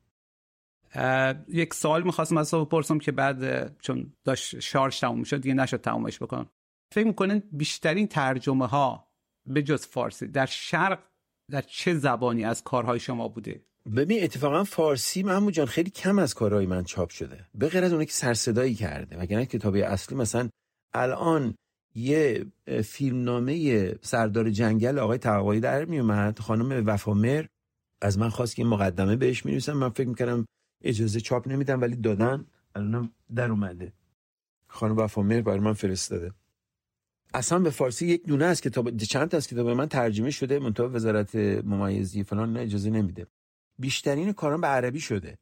یک 1.48 1.74
سوال 1.74 2.04
می‌خواستم 2.04 2.38
از 2.38 2.54
بپرسم 2.54 3.00
که 3.00 3.12
بعد 3.12 3.82
چون 3.82 4.14
داشت 4.24 4.60
شارژ 4.60 5.00
تموم 5.00 5.24
شد 5.24 5.42
دیگه 5.42 5.54
نشد 5.54 5.82
تمومش 5.82 6.22
بکنم. 6.22 6.50
فکر 6.94 7.08
می‌کنن 7.08 7.44
بیشترین 7.52 8.08
ترجمه 8.08 8.68
ها 8.68 9.08
به 9.50 9.64
جز 9.64 9.86
فارسی 9.86 10.28
در 10.28 10.46
شرق 10.46 11.04
در 11.52 11.62
چه 11.62 11.94
زبانی 11.94 12.46
از 12.46 12.64
کارهای 12.64 13.00
شما 13.00 13.28
بوده؟ 13.28 13.66
ببین 13.96 14.24
اتفاقا 14.24 14.64
فارسی 14.64 15.24
محمود 15.24 15.54
جان 15.54 15.66
خیلی 15.66 15.90
کم 15.90 16.20
از 16.20 16.34
کارهای 16.34 16.66
من 16.66 16.84
چاپ 16.84 17.10
شده. 17.10 17.46
به 17.56 17.70
غیر 17.70 17.84
از 17.84 17.94
اونی 17.94 18.06
که 18.06 18.12
سرصدایی 18.12 18.76
کرده. 18.76 19.18
وگرنه 19.18 19.46
کتابی 19.46 19.82
اصلی 19.82 20.18
مثلا 20.18 20.50
الان 20.94 21.56
یه 21.96 22.46
فیلمنامه 22.84 23.96
سردار 24.02 24.50
جنگل 24.50 25.00
آقای 25.00 25.18
تقوایی 25.18 25.60
در 25.60 25.86
میومد. 25.86 26.40
خانم 26.40 26.84
وفامر 26.88 27.46
از 28.02 28.18
من 28.18 28.30
خواست 28.30 28.56
که 28.56 28.64
مقدمه 28.64 29.16
بهش 29.16 29.46
می 29.46 29.60
من 29.74 29.90
فکر 29.90 30.08
می‌کردم 30.08 30.46
اجازه 30.84 31.20
چاپ 31.20 31.48
نمیدم 31.48 31.82
ولی 31.82 31.96
دادن. 31.96 32.46
الانم 32.76 33.12
در 33.36 33.52
اومده. 33.52 33.94
خانم 34.68 34.98
وفامر 34.98 35.42
برای 35.42 35.60
من 35.60 35.74
فرستاده. 35.74 36.32
اصلا 37.34 37.60
به 37.60 37.70
فارسی 37.70 38.08
یک 38.08 38.26
دونه 38.26 38.46
از 38.46 38.62
کتاب 38.62 38.98
چند 38.98 39.30
تا 39.30 39.38
از 39.38 39.48
کتاب 39.48 39.70
من 39.70 39.88
ترجمه 39.88 40.32
شده. 40.32 40.60
منتها 40.60 40.90
وزارت 40.90 41.36
ممیزی 41.36 42.24
فلان 42.24 42.58
اجازه 42.58 42.90
نمیده. 42.90 43.28
بیشترین 43.80 44.34
کارم 44.34 44.62
به 44.62 44.68
عربی 44.68 45.00
شده. 45.00 45.38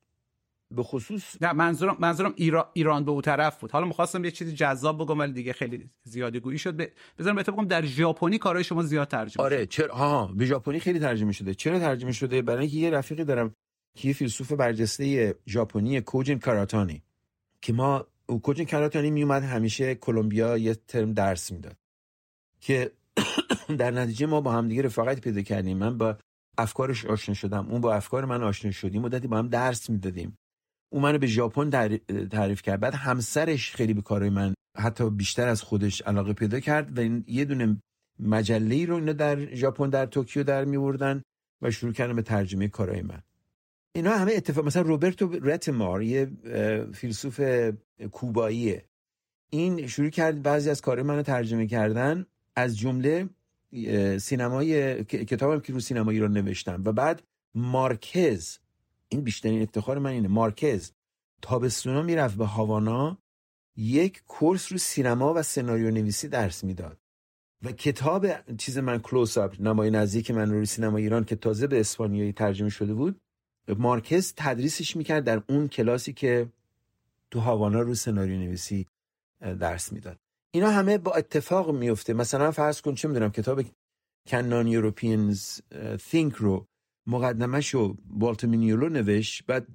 به 0.71 0.83
خصوص 0.83 1.41
نه 1.41 1.53
منظورم 1.53 1.97
منظورم 1.99 2.33
ایران, 2.35 2.65
ایران 2.73 3.05
به 3.05 3.11
اون 3.11 3.21
طرف 3.21 3.59
بود. 3.59 3.71
حالا 3.71 3.85
می‌خواستم 3.85 4.25
یه 4.25 4.31
چیزی 4.31 4.53
جذاب 4.53 5.03
بگم 5.03 5.19
ولی 5.19 5.33
دیگه 5.33 5.53
خیلی 5.53 5.89
زیاده 6.03 6.39
گویی 6.39 6.57
شد. 6.57 6.81
ب... 6.81 6.87
بذارم 7.19 7.35
بهت 7.35 7.49
بگم 7.49 7.67
در 7.67 7.85
ژاپنی 7.85 8.37
کارهای 8.37 8.63
شما 8.63 8.83
زیاد 8.83 9.07
ترجمه 9.07 9.45
آره 9.45 9.65
چرا؟ 9.65 9.95
ها 9.95 10.27
به 10.27 10.45
ژاپنی 10.45 10.79
خیلی 10.79 10.99
ترجمه 10.99 11.31
شده. 11.31 11.53
چرا 11.53 11.79
ترجمه 11.79 12.11
شده؟ 12.11 12.41
برای 12.41 12.61
اینکه 12.61 12.77
یه 12.77 12.89
رفیقی 12.89 13.23
دارم 13.23 13.55
که 13.95 14.07
یه 14.07 14.13
فیلسوف 14.13 14.51
برجسته 14.51 15.35
ژاپنی 15.47 16.01
کوجین 16.01 16.39
کاراتانی 16.39 17.03
که 17.61 17.73
ما 17.73 18.07
کوجین 18.43 18.65
کاراتانی 18.65 19.11
میومد 19.11 19.43
همیشه 19.43 19.95
کلمبیا 19.95 20.57
یه 20.57 20.75
ترم 20.75 21.13
درس 21.13 21.51
می‌داد. 21.51 21.77
که 22.61 22.91
در 23.79 23.91
نتیجه 23.91 24.25
ما 24.25 24.41
با 24.41 24.51
هم 24.51 24.67
دیگه 24.67 24.81
رفاقت 24.81 25.21
پیدا 25.21 25.41
کردیم. 25.41 25.77
من 25.77 25.97
با 25.97 26.17
افکارش 26.57 27.05
آشنا 27.05 27.35
شدم. 27.35 27.67
اون 27.69 27.81
با 27.81 27.93
افکار 27.93 28.25
من 28.25 28.43
آشنا 28.43 28.71
شدیم 28.71 29.01
مدتی 29.01 29.27
با 29.27 29.37
هم 29.37 29.47
درس 29.47 29.89
می‌دادیم. 29.89 30.37
اون 30.89 31.03
منو 31.03 31.17
به 31.17 31.27
ژاپن 31.27 31.69
تعریف 32.27 32.61
کرد. 32.61 32.79
بعد 32.79 32.93
همسرش 32.93 33.75
خیلی 33.75 33.93
به 33.93 34.01
کارهای 34.01 34.29
من 34.29 34.53
حتی 34.77 35.09
بیشتر 35.09 35.47
از 35.47 35.61
خودش 35.61 36.01
علاقه 36.01 36.33
پیدا 36.33 36.59
کرد 36.59 36.99
و 36.99 37.21
یه 37.27 37.45
دونه 37.45 37.81
مجله 38.19 38.85
رو 38.85 38.95
اینا 38.95 39.13
در 39.13 39.55
ژاپن 39.55 39.89
در 39.89 40.05
توکیو 40.05 40.43
در 40.43 40.65
میوردن 40.65 41.21
و 41.61 41.71
شروع 41.71 41.93
کردن 41.93 42.15
به 42.15 42.21
ترجمه 42.21 42.67
کارهای 42.67 43.01
من. 43.01 43.21
اینا 43.95 44.17
همه 44.17 44.33
اتفاق 44.35 44.65
مثلا 44.65 44.81
روبرتو 44.81 45.39
رتمار 45.43 46.03
یه 46.03 46.31
فیلسوف 46.93 47.41
کوباییه. 48.11 48.85
این 49.49 49.87
شروع 49.87 50.09
کرد 50.09 50.41
بعضی 50.41 50.69
از 50.69 50.81
کارهای 50.81 51.07
منو 51.07 51.21
ترجمه 51.21 51.67
کردن. 51.67 52.25
از 52.55 52.77
جمله 52.77 53.29
سینمای 54.19 55.03
کتابم 55.03 55.59
که 55.59 55.73
رو 55.73 55.79
سینما 55.79 56.11
ایران 56.11 56.33
نوشتم. 56.33 56.81
و 56.85 56.91
بعد 56.91 57.21
مارکز 57.55 58.57
این 59.09 59.21
بیشترین 59.21 59.61
افتخار 59.61 59.99
من 59.99 60.09
اینه. 60.09 60.27
مارکز 60.27 60.91
تابستونا 61.41 62.01
می‌رفت 62.01 62.37
به 62.37 62.45
هاوانا 62.45 63.17
یک 63.77 64.23
کورس 64.27 64.71
رو 64.71 64.77
سینما 64.77 65.33
و 65.33 65.41
سناریو 65.43 65.91
نویسی 65.91 66.27
درس 66.27 66.63
می‌داد. 66.63 66.97
و 67.63 67.71
کتاب 67.71 68.27
چیز 68.57 68.77
من 68.77 68.99
کلوز 68.99 69.37
اپ 69.37 69.61
نمای 69.61 69.91
نزدیک 69.91 70.31
من 70.31 70.51
رو 70.51 70.65
سینما 70.65 70.97
ایران 70.97 71.23
که 71.23 71.35
تازه 71.35 71.67
به 71.67 71.79
اسپانیایی 71.79 72.33
ترجمه 72.33 72.69
شده 72.69 72.93
بود 72.93 73.21
مارکز 73.67 74.33
تدریسش 74.37 74.95
می‌کرد 74.95 75.23
در 75.23 75.43
اون 75.49 75.67
کلاسی 75.67 76.13
که 76.13 76.49
تو 77.31 77.39
هاوانا 77.39 77.81
رو 77.81 77.95
سناریو 77.95 78.39
نویسی 78.39 78.87
درس 79.41 79.93
می‌داد. 79.93 80.19
اینا 80.55 80.71
همه 80.71 80.97
با 80.97 81.11
اتفاق 81.11 81.71
میفته. 81.75 82.13
مثلا 82.13 82.51
فرض 82.51 82.81
کن 82.81 82.95
چه 82.95 83.07
می‌دونم 83.07 83.31
کتاب 83.31 83.61
کنان 84.27 84.67
یوروپیانز 84.67 85.59
think 86.11 86.35
رو 86.35 86.65
مقدمه 87.07 87.61
رو 87.71 87.97
بالتمینیولو 88.05 88.89
نوشت. 88.89 89.45
بعد 89.45 89.67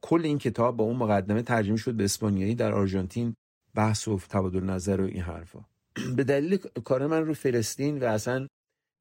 کل 0.00 0.24
این 0.24 0.38
کتاب 0.38 0.76
با 0.76 0.84
اون 0.84 0.96
مقدمه 0.96 1.42
ترجمه 1.42 1.76
شد 1.76 1.94
به 1.94 2.04
اسپانیایی. 2.04 2.54
در 2.54 2.72
آرژانتین 2.72 3.34
بحث 3.74 4.08
و 4.08 4.18
تبادل 4.18 4.64
نظر 4.64 5.00
و 5.00 5.04
این 5.04 5.22
حرفا. 5.22 5.64
به 6.16 6.24
دلیل 6.24 6.56
کار 6.56 7.06
من 7.06 7.26
رو 7.26 7.34
فلسطین 7.34 7.98
و 7.98 8.04
اصلا 8.04 8.46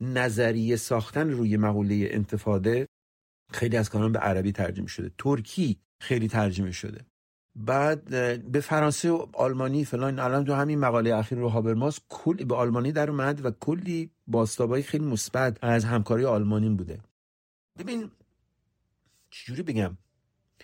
نظریه 0.01 0.75
ساختن 0.75 1.29
روی 1.29 1.57
مقوله 1.57 2.07
انتفاده 2.11 2.87
خیلی 3.51 3.77
از 3.77 3.89
کاران 3.89 4.11
به 4.11 4.19
عربی 4.19 4.51
ترجمه 4.51 4.87
شده. 4.87 5.11
ترکی 5.17 5.79
خیلی 6.01 6.27
ترجمه 6.27 6.71
شده. 6.71 7.05
بعد 7.55 8.05
به 8.51 8.59
فرانسه 8.59 9.11
و 9.11 9.25
آلمانی 9.33 9.85
فلان 9.85 10.19
الان 10.19 10.45
تو 10.45 10.53
همین 10.53 10.79
مقاله 10.79 11.15
اخیر 11.15 11.37
رو 11.37 11.49
هابرماس 11.49 11.99
کلی 12.09 12.45
به 12.45 12.55
آلمانی 12.55 12.91
در 12.91 13.09
اومد 13.09 13.45
و 13.45 13.51
کلی 13.51 14.11
باستابای 14.27 14.83
خیلی 14.83 15.05
مثبت 15.05 15.63
از 15.63 15.85
همکاری 15.85 16.25
آلمانی 16.25 16.69
بوده. 16.69 16.99
ببین 17.79 18.11
چجوری 19.29 19.63
بگم؟ 19.63 19.97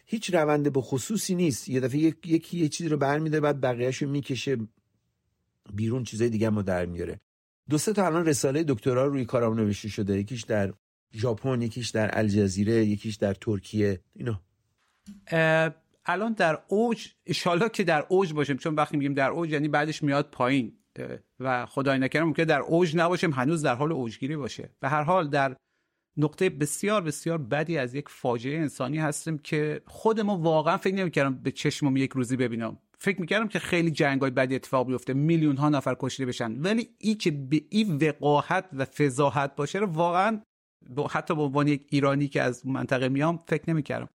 هیچ 0.05 0.33
روند 0.33 0.73
به 0.73 0.81
خصوصی 0.81 1.35
نیست. 1.35 1.69
یه 1.69 1.79
دفعه 1.79 1.99
یکی 2.25 2.57
یه 2.57 2.69
چیزی 2.69 2.89
رو 2.89 2.97
برمیده 2.97 3.39
بعد 3.39 3.61
بقیهش 3.61 3.97
رو 3.97 4.09
می‌کشه 4.09 4.57
بیرون 5.73 6.03
چیزای 6.03 6.29
دیگه 6.29 6.49
رو 6.49 6.61
در 6.61 6.85
میاره 6.85 7.19
دو 7.69 7.77
سه 7.77 7.93
تا 7.93 8.05
الان 8.05 8.25
رساله 8.25 8.63
دکترا 8.63 9.05
روی 9.05 9.25
کارم 9.25 9.53
نوشته 9.53 9.89
شده. 9.89 10.19
یکیش 10.19 10.43
در 10.43 10.73
ژاپن 11.13 11.61
یکیش 11.61 11.89
در 11.89 12.17
الجزیره 12.17 12.85
یکیش 12.85 13.15
در 13.15 13.33
ترکیه. 13.33 13.99
اینا. 14.13 14.41
الان 16.09 16.33
در 16.33 16.59
اوج 16.67 17.07
اشالا 17.25 17.69
که 17.69 17.83
در 17.83 18.05
اوج 18.09 18.33
باشیم 18.33 18.57
چون 18.57 18.75
وقتی 18.75 18.97
میگیم 18.97 19.13
در 19.13 19.29
اوج 19.29 19.51
یعنی 19.51 19.67
بعدش 19.67 20.03
میاد 20.03 20.29
پایین 20.31 20.73
و 21.39 21.65
خدای 21.65 21.99
نکرده 21.99 22.25
ممکنه 22.25 22.45
در 22.45 22.59
اوج 22.59 22.95
نباشیم 22.95 23.31
هنوز 23.31 23.61
در 23.61 23.75
حال 23.75 23.91
اوجگیری 23.91 24.37
باشه. 24.37 24.69
به 24.79 24.89
هر 24.89 25.03
حال 25.03 25.29
در 25.29 25.55
نقطه 26.17 26.49
بسیار 26.49 27.01
بسیار 27.01 27.37
بدی 27.37 27.77
از 27.77 27.95
یک 27.95 28.09
فاجعه 28.09 28.59
انسانی 28.59 28.97
هستیم 28.97 29.37
که 29.37 29.81
خود 29.87 30.19
ما 30.19 30.37
واقعا 30.37 30.77
فکر 30.77 30.95
نمی‌کردم 30.95 31.35
به 31.35 31.51
چشمم 31.51 31.97
یک 31.97 32.11
روزی 32.11 32.37
ببینم. 32.37 32.77
فکر 32.97 33.21
می‌کردم 33.21 33.47
که 33.47 33.59
خیلی 33.59 33.91
جنگ 33.91 34.21
های 34.21 34.31
بدی 34.31 34.55
اتفاق 34.55 34.87
بیفته 34.87 35.13
میلیون 35.13 35.57
ها 35.57 35.69
نفر 35.69 35.95
کشته 35.99 36.25
بشن. 36.25 36.61
ولی 36.61 36.89
ای 36.97 37.15
که 37.15 37.31
به 37.31 37.61
این 37.69 37.97
وقاحت 37.97 38.69
و 38.73 38.85
فضاحت 38.85 39.55
باشه 39.55 39.79
رو 39.79 39.85
واقعا 39.85 40.41
حتی 41.09 41.35
به 41.35 41.41
عنوان 41.41 41.67
یک 41.67 41.87
ایرانی 41.89 42.27
که 42.27 42.41
از 42.41 42.67
منطقه 42.67 43.09
میام 43.09 43.37
فکر 43.37 43.69
نمی‌کردم. 43.69 44.09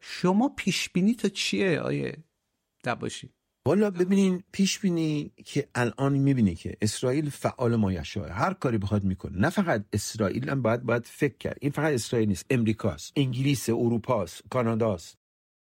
شما 0.00 0.48
پیش 0.48 0.88
بینی 0.90 1.14
تا 1.14 1.28
چیه 1.28 1.80
آیه 1.80 2.16
دباشی؟ 2.84 3.30
والا 3.66 3.90
ببینین 3.90 4.42
پیش 4.52 4.78
بینی 4.78 5.32
که 5.44 5.68
الان 5.74 6.18
می‌بینی 6.18 6.54
که 6.54 6.76
اسرائیل 6.82 7.30
فعال 7.30 7.76
مایشاه 7.76 8.28
هر 8.28 8.52
کاری 8.52 8.78
بخواد 8.78 9.04
می‌کنه. 9.04 9.38
نه 9.38 9.50
فقط 9.50 9.84
اسرائیل 9.92 10.50
هم 10.50 10.62
باید 10.62 10.82
باید 10.82 11.06
فکر 11.06 11.36
کرد. 11.36 11.58
این 11.60 11.72
فقط 11.72 11.92
اسرائیل 11.92 12.28
نیست 12.28 12.46
امریکاست 12.50 13.12
انگلیس 13.16 13.68
اروپاست 13.68 14.42
کاناداست 14.50 15.18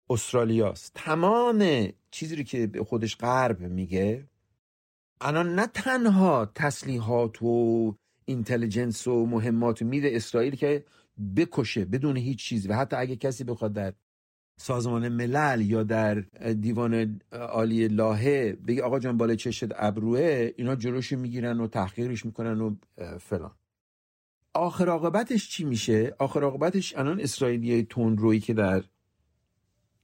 استرالیاست. 0.09 0.91
تمام 0.95 1.89
چیزی 2.11 2.43
که 2.43 2.67
به 2.67 2.83
خودش 2.83 3.17
غرب 3.17 3.59
میگه 3.61 4.27
الان 5.21 5.55
نه 5.55 5.67
تنها 5.67 6.51
تسلیحات 6.55 7.43
و 7.43 7.95
اینتلیجنس 8.25 9.07
و 9.07 9.25
مهمات 9.25 9.81
میده 9.81 10.09
اسرائیل 10.13 10.55
که 10.55 10.85
بکشه 11.35 11.85
بدون 11.85 12.17
هیچ 12.17 12.39
چیزی 12.39 12.67
و 12.67 12.73
حتی 12.73 12.95
اگه 12.95 13.15
کسی 13.15 13.43
بخواد 13.43 13.73
در 13.73 13.93
سازمان 14.57 15.09
ملل 15.09 15.61
یا 15.61 15.83
در 15.83 16.15
دیوان 16.61 17.19
عالی 17.31 17.87
لاهه 17.87 18.57
بگه 18.67 18.83
آقا 18.83 18.99
جان 18.99 19.17
بالای 19.17 19.35
چشت 19.35 19.65
ابروه 19.75 20.51
اینا 20.57 20.75
جلوش 20.75 21.13
می‌گیرن 21.13 21.59
و 21.59 21.67
تحقیرش 21.67 22.25
می‌کنن 22.25 22.61
و 22.61 22.75
فلان. 23.19 23.51
آخر 24.53 24.89
عاقبتش 24.89 25.49
چی 25.49 25.63
میشه؟ 25.63 26.15
آخر 26.19 26.43
عاقبتش 26.43 26.95
الان 26.95 27.21
اسرائیلی 27.21 27.83
تون 27.83 28.17
روی 28.17 28.39
که 28.39 28.53
در 28.53 28.83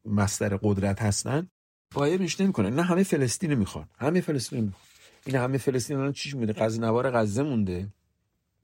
مصدر 0.05 0.57
قدرت 0.63 1.01
هستن 1.01 1.47
قایمش 1.93 2.41
نمی‌کنن 2.41 2.75
نه 2.75 2.81
همه 2.81 3.03
فلسطین 3.03 3.53
می‌خوان. 3.53 3.87
همه 3.97 4.21
فلسطین 4.21 4.63
می‌خوان. 4.63 4.83
این 5.25 5.35
همه 5.35 5.57
فلسطین 5.57 5.97
الان 5.97 6.11
چیش 6.11 6.35
میده؟ 6.35 6.53
غزنوار 6.53 7.11
غزه 7.11 7.43
مونده 7.43 7.87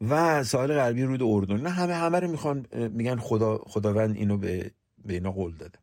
و 0.10 0.44
ساحل 0.44 0.74
غربی 0.74 1.03
رود 1.03 1.24
اردن. 1.24 1.61
نه 1.61 1.70
همه 1.70 1.94
همه 1.94 2.20
رو 2.20 2.28
می‌خوان 2.28 2.66
میگن 2.74 3.16
خدا 3.16 3.57
خداوند 3.57 4.16
اینو 4.16 4.38
به 4.38 4.72
به 5.05 5.13
اینا 5.13 5.31
قول 5.31 5.55
داده. 5.55 5.80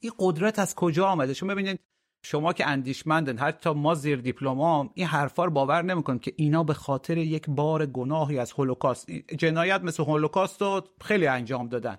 این 0.00 0.12
قدرت 0.18 0.58
از 0.58 0.74
کجا 0.74 1.06
آمده؟ 1.06 1.34
شما 1.34 1.54
ببینید 1.54 1.80
شما 2.24 2.52
که 2.52 2.66
اندیشمندن 2.68 3.38
حتی 3.38 3.70
ما 3.70 3.94
زیر 3.94 4.20
دیپلمام 4.20 4.90
این 4.94 5.06
حرفا 5.06 5.44
رو 5.44 5.50
باور 5.50 5.82
نمی‌کنیم 5.82 6.18
که 6.18 6.32
اینا 6.36 6.64
به 6.64 6.74
خاطر 6.74 7.18
یک 7.18 7.44
بار 7.48 7.86
گناهی 7.86 8.38
از 8.38 8.52
هولوکاست 8.52 9.10
جنایت 9.10 9.80
مثل 9.82 10.02
هولوکاست 10.02 10.62
رو 10.62 10.88
خیلی 11.00 11.26
انجام 11.26 11.68
دادن. 11.68 11.98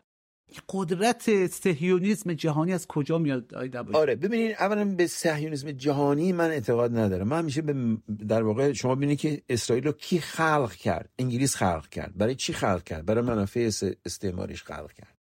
قدرت 0.69 1.47
سهیونیسم 1.47 2.33
جهانی 2.33 2.73
از 2.73 2.87
کجا 2.87 3.17
میاد؟ 3.17 3.53
آره 3.93 4.15
ببینید 4.15 4.55
اولا 4.59 4.85
به 4.85 5.07
سهیونیسم 5.07 5.71
جهانی 5.71 6.31
من 6.31 6.49
اعتقاد 6.49 6.97
ندارم. 6.97 7.27
من 7.27 7.39
همیشه 7.39 7.61
به 7.61 7.97
در 8.27 8.43
واقع 8.43 8.73
شما 8.73 8.95
ببینید 8.95 9.19
که 9.19 9.41
اسرائیل 9.49 9.83
رو 9.83 9.91
کی 9.91 10.19
خلق 10.19 10.71
کرد؟ 10.71 11.09
انگلیس 11.19 11.55
خلق 11.55 11.89
کرد. 11.89 12.17
برای 12.17 12.35
چی 12.35 12.53
خلق 12.53 12.83
کرد؟ 12.83 13.05
برای 13.05 13.23
منافع 13.23 13.69
استعماریش 14.05 14.63
خلق 14.63 14.91
کرد. 14.93 15.12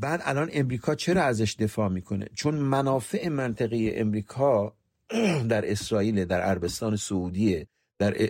بعد 0.00 0.20
الان 0.24 0.50
امریکا 0.52 0.94
چرا 0.94 1.22
ازش 1.22 1.56
دفاع 1.56 1.88
می‌کنه؟ 1.88 2.28
چون 2.34 2.54
منافع 2.54 3.28
منطقه 3.28 3.92
امریکا 3.94 4.76
در 5.48 5.70
اسرائیل 5.70 6.24
در 6.24 6.40
عربستان 6.40 6.96
سعودیه 6.96 7.66
در 7.98 8.28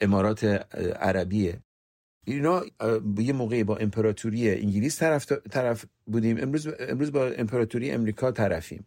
امارات 0.00 0.44
عربیه 1.00 1.62
اینا 2.28 2.62
یه 3.18 3.32
موقعی 3.32 3.64
با 3.64 3.76
امپراتوری 3.76 4.50
انگلیس 4.50 4.98
طرف, 4.98 5.32
طرف 5.32 5.84
بودیم. 6.06 6.36
امروز 6.40 6.68
امروز 6.78 7.12
با 7.12 7.26
امپراتوری 7.26 7.90
امریکا 7.90 8.30
طرفیم. 8.30 8.86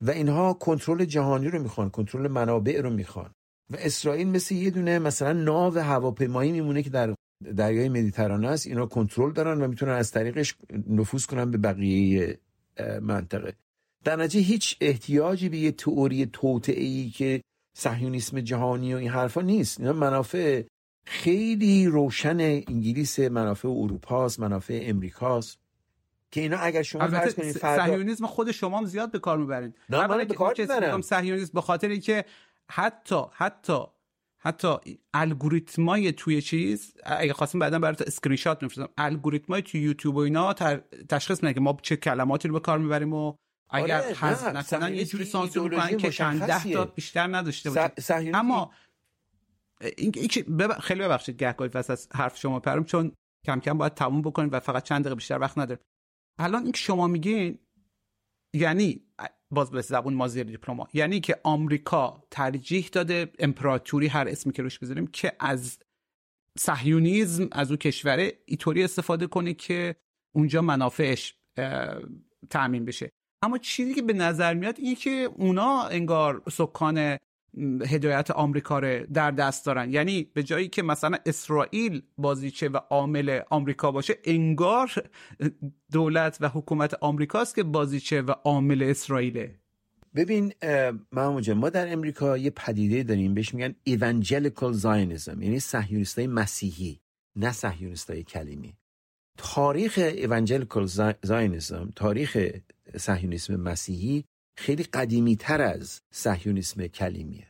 و 0.00 0.10
اینها 0.10 0.52
کنترل 0.52 1.04
جهانی 1.04 1.48
رو 1.48 1.62
می‌خوان 1.62 1.90
کنترل 1.90 2.28
منابع 2.28 2.80
رو 2.80 2.90
می‌خوان. 2.90 3.30
و 3.70 3.76
اسرائیل 3.78 4.28
مثل 4.28 4.54
یه 4.54 4.70
دونه 4.70 4.98
مثلا 4.98 5.32
ناو 5.32 5.78
هواپیمایی 5.78 6.52
میمونه 6.52 6.82
که 6.82 6.90
در 6.90 7.14
دریای 7.56 7.88
مدیترانه 7.88 8.48
است 8.48 8.66
اینا 8.66 8.86
کنترل 8.86 9.32
دارن 9.32 9.62
و 9.62 9.68
می‌تونن 9.68 9.92
از 9.92 10.10
طریقش 10.10 10.54
نفوذ 10.88 11.26
کنن 11.26 11.50
به 11.50 11.58
بقیه 11.58 12.38
منطقه. 13.00 13.54
در 14.04 14.16
نتیجه 14.16 14.46
هیچ 14.46 14.76
احتیاجی 14.80 15.48
به 15.48 15.56
یه 15.56 15.72
تئوری 15.72 16.26
توطئه 16.26 16.82
ای 16.82 17.10
که 17.10 17.42
صهیونیسم 17.74 18.40
جهانی 18.40 18.94
و 18.94 18.96
این 18.96 19.10
حرفا 19.10 19.40
نیست. 19.40 19.80
اینا 19.80 19.92
منافع 19.92 20.62
خیلی 21.04 21.86
روشن 21.86 22.40
انگلیس 22.40 23.18
منافع 23.18 23.68
اروپاست 23.68 24.40
منافع 24.40 24.80
امریکاست 24.82 25.58
که 26.30 26.40
اینا 26.40 26.56
اگر 26.56 26.82
شما 26.82 27.08
فرض 27.08 27.34
کنید 27.34 27.56
فردا 27.56 27.86
صهیونیسم 27.86 28.26
خود 28.26 28.50
شما 28.50 28.78
هم 28.78 28.84
زیاد 28.84 29.10
به 29.10 29.18
کار 29.18 29.38
می‌برین. 29.38 29.74
نه 29.90 30.06
من 30.06 30.24
به 30.24 30.34
کار 30.34 30.54
می‌برم. 30.58 31.00
صهیونیسم 31.00 31.50
به 31.54 31.60
خاطر 31.60 31.88
اینکه 31.88 32.24
حتی 32.70 33.22
حتی 33.32 33.78
حتی 34.44 34.76
الگوریتمای 35.14 36.12
توی 36.12 36.42
چیز 36.42 36.94
اگه 37.04 37.32
خواستیم 37.32 37.58
بعدا 37.58 37.78
برات 37.78 38.02
اسکرین 38.02 38.36
شات 38.36 38.62
میفرستم. 38.62 38.88
الگوریتمای 38.98 39.62
توی 39.62 39.80
یوتیوب 39.80 40.16
و 40.16 40.18
اینا 40.18 40.52
تشخیص 41.08 41.42
میدن 41.42 41.52
که 41.52 41.60
ما 41.60 41.78
چه 41.82 41.96
کلماتی 41.96 42.48
رو 42.48 42.54
به 42.54 42.60
کار 42.60 42.78
می‌بریم 42.78 43.12
و 43.12 43.34
اگر 43.70 44.02
آره 44.02 44.14
حذف 44.14 44.46
نکنن 44.46 44.94
یه 44.94 45.04
جوری 45.04 45.24
سانسور 45.24 45.70
می‌کنن 45.70 45.96
که 45.96 46.10
چند 46.10 46.46
ده 46.46 46.72
تا 46.72 46.84
بیشتر 46.84 47.36
نداشته 47.36 47.70
باشه. 47.70 48.30
اما 48.34 48.72
این, 49.96 50.12
خیلی 50.80 51.00
ببخشید 51.00 51.36
گهگاهی 51.36 51.70
واسه 51.70 51.92
از 51.92 52.08
حرف 52.14 52.38
شما 52.38 52.60
پرم 52.60 52.84
چون 52.84 53.12
کم 53.46 53.60
کم 53.60 53.78
باید 53.78 53.94
تموم 53.94 54.22
بکنیم 54.22 54.48
و 54.52 54.60
فقط 54.60 54.82
چند 54.82 55.00
دقیقه 55.00 55.14
بیشتر 55.14 55.38
وقت 55.38 55.58
نداریم. 55.58 55.84
الان 56.38 56.62
این 56.62 56.72
که 56.72 56.78
شما 56.78 57.06
میگین 57.06 57.58
یعنی 58.54 59.00
باز 59.52 59.70
به 59.70 59.80
زبون 59.80 60.14
ما 60.14 60.28
زیر 60.28 60.58
یعنی 60.92 61.20
که 61.20 61.40
آمریکا 61.44 62.22
ترجیح 62.30 62.88
داده 62.92 63.32
امپراتوری 63.38 64.06
هر 64.06 64.28
اسمی 64.28 64.52
که 64.52 64.62
روش 64.62 64.78
بذاریم 64.78 65.06
که 65.06 65.32
از 65.40 65.78
صهیونیزم 66.58 67.48
از 67.52 67.70
او 67.70 67.76
کشوره 67.76 68.32
اینطوری 68.46 68.84
استفاده 68.84 69.26
کنه 69.26 69.54
که 69.54 69.96
اونجا 70.34 70.62
منافعش 70.62 71.34
تأمین 72.50 72.84
بشه. 72.84 73.10
اما 73.42 73.58
چیزی 73.58 73.94
که 73.94 74.02
به 74.02 74.12
نظر 74.12 74.54
میاد 74.54 74.78
اینه 74.78 74.94
که 74.94 75.10
اونا 75.10 75.82
انگار 75.82 76.42
سکان 76.52 77.18
هدایت 77.86 78.30
آمریکا 78.30 78.78
رو 78.78 79.06
در 79.06 79.30
دست 79.30 79.66
دارن. 79.66 79.90
یعنی 79.90 80.22
به 80.34 80.42
جایی 80.42 80.68
که 80.68 80.82
مثلا 80.82 81.18
اسرائیل 81.26 82.02
بازیچه 82.18 82.68
و 82.68 82.76
عامل 82.76 83.40
آمریکا 83.50 83.92
باشه 83.92 84.18
انگار 84.24 84.92
دولت 85.92 86.38
و 86.40 86.48
حکومت 86.48 86.94
آمریکاست 86.94 87.54
که 87.54 87.62
بازیچه 87.62 88.22
و 88.22 88.30
عامل 88.30 88.82
اسرائیله. 88.82 89.54
ببین 90.14 90.52
محمود 91.12 91.50
ما 91.50 91.70
در 91.70 91.92
امریکا 91.92 92.38
یه 92.38 92.50
پدیده 92.50 93.02
داریم 93.02 93.34
بهش 93.34 93.54
میگن 93.54 93.74
ایونجلیکال 93.84 94.72
زاینیزم 94.72 95.42
یعنی 95.42 95.60
صهیونیستای 95.60 96.26
مسیحی 96.26 97.00
نه 97.36 97.52
صهیونیستای 97.52 98.22
کلیمی. 98.22 98.76
تاریخ 99.38 99.98
ایونجلیکال 99.98 100.86
زاینیزم 101.22 101.90
تاریخ 101.96 102.38
صهیونیسم 102.96 103.56
مسیحی 103.56 104.24
خیلی 104.56 104.82
قدیمی 104.82 105.36
تر 105.36 105.62
از 105.62 106.00
صهیونیسم 106.12 106.86
کلیمیه. 106.86 107.48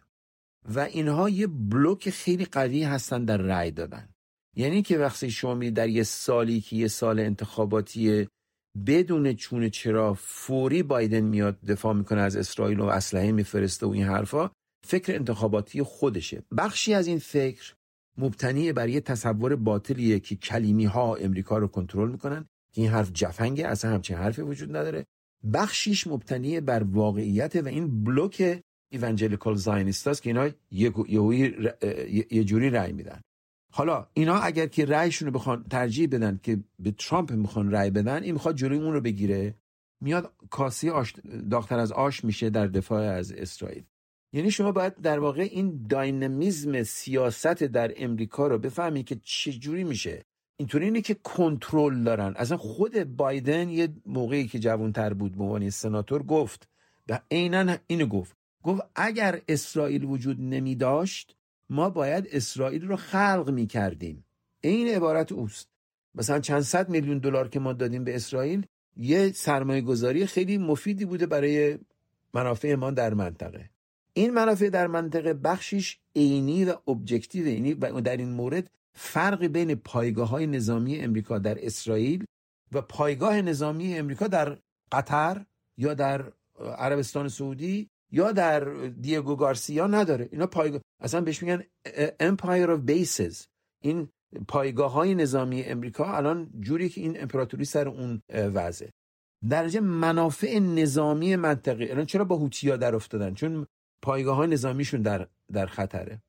و 0.74 0.80
اینها 0.80 1.28
یه 1.28 1.46
بلوک 1.46 2.10
خیلی 2.10 2.44
قوی 2.44 2.84
هستن 2.84 3.24
در 3.24 3.36
رأی 3.36 3.70
دادن. 3.70 4.08
یعنی 4.56 4.82
که 4.82 4.98
وقتی 4.98 5.30
شما 5.30 5.54
می 5.54 5.70
در 5.70 5.88
یه 5.88 6.02
سالی 6.02 6.60
که 6.60 6.76
یه 6.76 6.88
سال 6.88 7.20
انتخاباتی 7.20 8.28
بدون 8.86 9.32
چون 9.34 9.68
چرا 9.68 10.14
فوری 10.14 10.82
بایدن 10.82 11.20
میاد 11.20 11.60
دفاع 11.60 11.94
می‌کنه 11.94 12.20
از 12.20 12.36
اسرائیل 12.36 12.80
و 12.80 12.84
اسلحه 12.84 13.32
میفرسته 13.32 13.86
و 13.86 13.90
این 13.90 14.04
حرفا 14.04 14.50
فکر 14.86 15.14
انتخاباتی 15.14 15.82
خودشه. 15.82 16.42
بخشی 16.56 16.94
از 16.94 17.06
این 17.06 17.18
فکر 17.18 17.74
مبتنی 18.18 18.72
بر 18.72 18.88
یه 18.88 19.00
تصور 19.00 19.56
باطلیه 19.56 20.20
که 20.20 20.36
کلیمی 20.36 20.84
ها 20.84 21.14
امریکا 21.14 21.58
رو 21.58 21.68
کنترل 21.68 22.10
می‌کنن 22.10 22.46
که 22.74 22.80
این 22.80 22.90
حرف 22.90 23.10
جفنگه 23.12 23.68
اصلا 23.68 23.90
همچین 23.90 24.16
حرفی 24.16 24.42
وجود 24.42 24.76
نداره. 24.76 25.04
بخشیش 25.54 26.06
مبتنی 26.06 26.60
بر 26.60 26.82
واقعیت 26.82 27.56
و 27.56 27.68
این 27.68 28.04
بلوک 28.04 28.62
ایونجلیکال 28.92 29.54
زاینیستاست 29.54 30.22
که 30.22 30.30
اینا 30.30 30.50
یه 32.30 32.44
جوری 32.44 32.70
رأی 32.70 32.92
میدن. 32.92 33.20
حالا 33.72 34.06
اینا 34.14 34.34
اگر 34.34 34.66
که 34.66 34.84
رأیشون 34.84 35.26
رو 35.26 35.34
بخوان 35.34 35.64
ترجیح 35.70 36.08
بدن 36.08 36.40
که 36.42 36.60
به 36.78 36.90
ترامپ 36.90 37.32
می‌خوان 37.32 37.70
رأی 37.70 37.90
بدن 37.90 38.22
این 38.22 38.32
می‌خواد 38.32 38.56
جلوی 38.56 38.78
اون 38.78 38.92
رو 38.92 39.00
بگیره. 39.00 39.54
میاد 40.00 40.32
کاسی 40.50 40.90
آش 40.90 41.14
داختر 41.50 41.78
از 41.78 41.92
آش 41.92 42.24
میشه 42.24 42.50
در 42.50 42.66
دفاع 42.66 43.02
از 43.02 43.32
اسرائیل. 43.32 43.82
یعنی 44.32 44.50
شما 44.50 44.72
باید 44.72 45.00
در 45.00 45.18
واقع 45.18 45.42
این 45.42 45.86
داینامیزم 45.88 46.82
سیاست 46.82 47.62
در 47.62 47.92
امریکا 47.96 48.46
رو 48.46 48.58
بفهمید 48.58 49.06
که 49.06 49.16
چجوری 49.22 49.84
میشه. 49.84 50.24
اینطوری 50.62 50.84
اینه 50.84 51.00
که 51.00 51.14
کنترل 51.14 52.04
دارن. 52.04 52.34
اصلا 52.36 52.56
خود 52.56 53.16
بایدن 53.16 53.68
یه 53.68 53.88
موقعی 54.06 54.46
که 54.46 54.58
جوانتر 54.58 55.14
بود 55.14 55.36
به 55.36 55.44
عنوان 55.44 55.70
سناتور 55.70 56.22
گفت 56.22 56.68
و 57.08 57.20
عینا 57.30 57.76
اینو 57.86 58.06
گفت. 58.06 58.36
گفت 58.62 58.82
اگر 58.94 59.40
اسرائیل 59.48 60.04
وجود 60.04 60.40
نمی 60.40 60.74
داشت 60.74 61.36
ما 61.70 61.90
باید 61.90 62.28
اسرائیل 62.32 62.86
رو 62.86 62.96
خلق 62.96 63.50
می 63.50 63.66
کردیم 63.66 64.24
این 64.60 64.88
عبارت 64.88 65.32
اوست. 65.32 65.68
مثلا 66.14 66.40
چند 66.40 66.60
صد 66.62 66.88
میلیون 66.88 67.18
دلار 67.18 67.48
که 67.48 67.60
ما 67.60 67.72
دادیم 67.72 68.04
به 68.04 68.14
اسرائیل 68.14 68.66
یه 68.96 69.32
سرمایه 69.32 69.80
گذاری 69.80 70.26
خیلی 70.26 70.58
مفیدی 70.58 71.04
بوده 71.04 71.26
برای 71.26 71.78
منافع 72.34 72.74
ما 72.74 72.90
در 72.90 73.14
منطقه. 73.14 73.70
این 74.12 74.30
منافع 74.30 74.68
در 74.68 74.86
منطقه 74.86 75.34
بخشیش 75.34 75.98
عینی 76.16 76.64
و 76.64 76.74
objective 76.88 77.46
یعنی 77.46 77.74
در 77.74 78.16
این 78.16 78.32
مورد 78.32 78.70
فرق 78.94 79.44
بین 79.44 79.74
پایگاه 79.74 80.28
های 80.28 80.46
نظامی 80.46 80.98
امریکا 80.98 81.38
در 81.38 81.66
اسرائیل 81.66 82.24
و 82.72 82.82
پایگاه 82.82 83.42
نظامی 83.42 83.98
امریکا 83.98 84.26
در 84.26 84.58
قطر 84.92 85.44
یا 85.78 85.94
در 85.94 86.32
عربستان 86.78 87.28
سعودی 87.28 87.88
یا 88.12 88.32
در 88.32 88.60
دیگو 89.00 89.36
گارسیا 89.36 89.86
نداره. 89.86 90.28
اینا 90.32 90.46
پایگاه 90.46 90.80
اصلا 91.00 91.20
بهش 91.20 91.42
میگن 91.42 91.62
Empire 92.22 92.68
of 92.68 92.90
Bases. 92.90 93.46
این 93.82 94.08
پایگاه 94.48 94.92
های 94.92 95.14
نظامی 95.14 95.62
امریکا 95.62 96.16
الان 96.16 96.50
جوری 96.60 96.88
که 96.88 97.00
این 97.00 97.20
امپراتوری 97.22 97.64
سر 97.64 97.88
اون 97.88 98.22
وضعه. 98.28 98.90
درجه 99.48 99.80
منافع 99.80 100.58
نظامی 100.58 101.36
منطقه 101.36 101.86
الان 101.90 102.04
چرا 102.04 102.24
با 102.24 102.36
هوتیا 102.36 102.76
در 102.76 102.94
افتادن؟ 102.94 103.34
چون 103.34 103.66
پایگاه 104.02 104.36
های 104.36 104.48
نظامیشون 104.48 105.02
در, 105.02 105.28
در 105.52 105.66
خطره. 105.66 106.22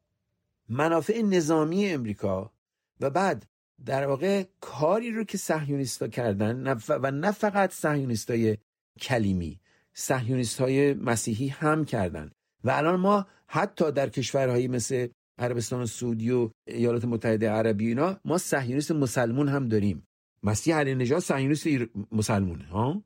منافع 0.70 1.22
نظامی 1.22 1.90
امریکا 1.90 2.52
و 3.00 3.10
بعد 3.10 3.46
در 3.86 4.08
واقع 4.08 4.44
کاری 4.60 5.12
رو 5.12 5.24
که 5.24 5.38
صهیونیستا 5.38 6.08
کردن 6.08 6.78
و 6.90 7.12
نه 7.12 7.32
فقط 7.32 7.72
صهیونیستای 7.72 8.58
کلیمی 9.02 9.60
صهیونیست 9.94 10.62
های 10.62 10.94
مسیحی 10.94 11.48
هم 11.48 11.86
کردن. 11.86 12.32
و 12.64 12.70
الان 12.72 13.00
ما 13.00 13.28
حتی 13.48 13.92
در 13.92 14.10
کشورهایی 14.10 14.68
مثل 14.68 15.08
عربستان 15.38 15.86
سعودی 15.86 16.32
و 16.32 16.50
ایالات 16.66 17.06
متحده 17.06 17.50
عربی 17.50 17.88
اینا 17.88 18.20
ما 18.26 18.38
صهیونیست 18.38 18.92
مسلمون 18.92 19.50
هم 19.50 19.68
داریم. 19.68 20.08
مسیح 20.44 20.76
علی 20.76 20.96
نژاد 20.96 21.20
صهیونیست 21.20 21.68
مسلمونه 22.12 22.66
ها؟ 22.66 23.04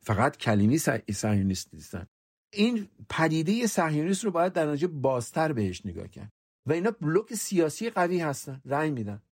فقط 0.00 0.36
کلیمی 0.36 0.78
صهیونیست 1.12 1.74
نیستن. 1.74 2.06
این 2.52 2.88
پدیده 3.08 3.66
صهیونیست 3.66 4.24
رو 4.24 4.30
باید 4.30 4.52
در 4.52 4.66
نتیجه 4.66 4.86
بازتر 4.86 5.52
بهش 5.52 5.86
نگاه 5.86 6.08
کرد. 6.08 6.32
و 6.66 6.72
اینا 6.72 6.90
بلوک 6.90 7.34
سیاسی 7.34 7.90
قوی 7.90 8.20
هستن. 8.20 8.60
رأی 8.64 8.90
میدن. 8.90 9.22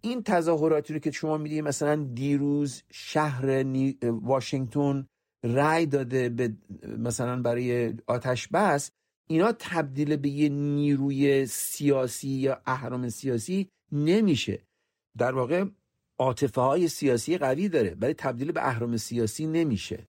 این 0.00 0.22
تظاهراتی 0.22 0.92
رو 0.92 0.98
که 0.98 1.10
شما 1.10 1.38
می‌دید 1.38 1.64
مثلا 1.64 1.96
دیروز 2.14 2.82
شهر 2.90 3.64
واشنگتن 4.02 5.06
رأی 5.44 5.86
داده 5.86 6.28
به 6.28 6.54
مثلا 6.98 7.42
برای 7.42 7.94
آتش 8.06 8.48
بس 8.48 8.90
اینا 9.28 9.52
تبدیل 9.52 10.16
به 10.16 10.28
یه 10.28 10.48
نیروی 10.48 11.46
سیاسی 11.46 12.28
یا 12.28 12.62
اهرام 12.66 13.08
سیاسی 13.08 13.68
نمیشه. 13.92 14.62
در 15.18 15.32
واقع 15.34 15.64
عاطفه 16.18 16.60
های 16.60 16.88
سیاسی 16.88 17.38
قوی 17.38 17.68
داره 17.68 17.96
ولی 18.00 18.14
تبدیل 18.14 18.52
به 18.52 18.68
اهرام 18.68 18.96
سیاسی 18.96 19.46
نمیشه. 19.46 20.08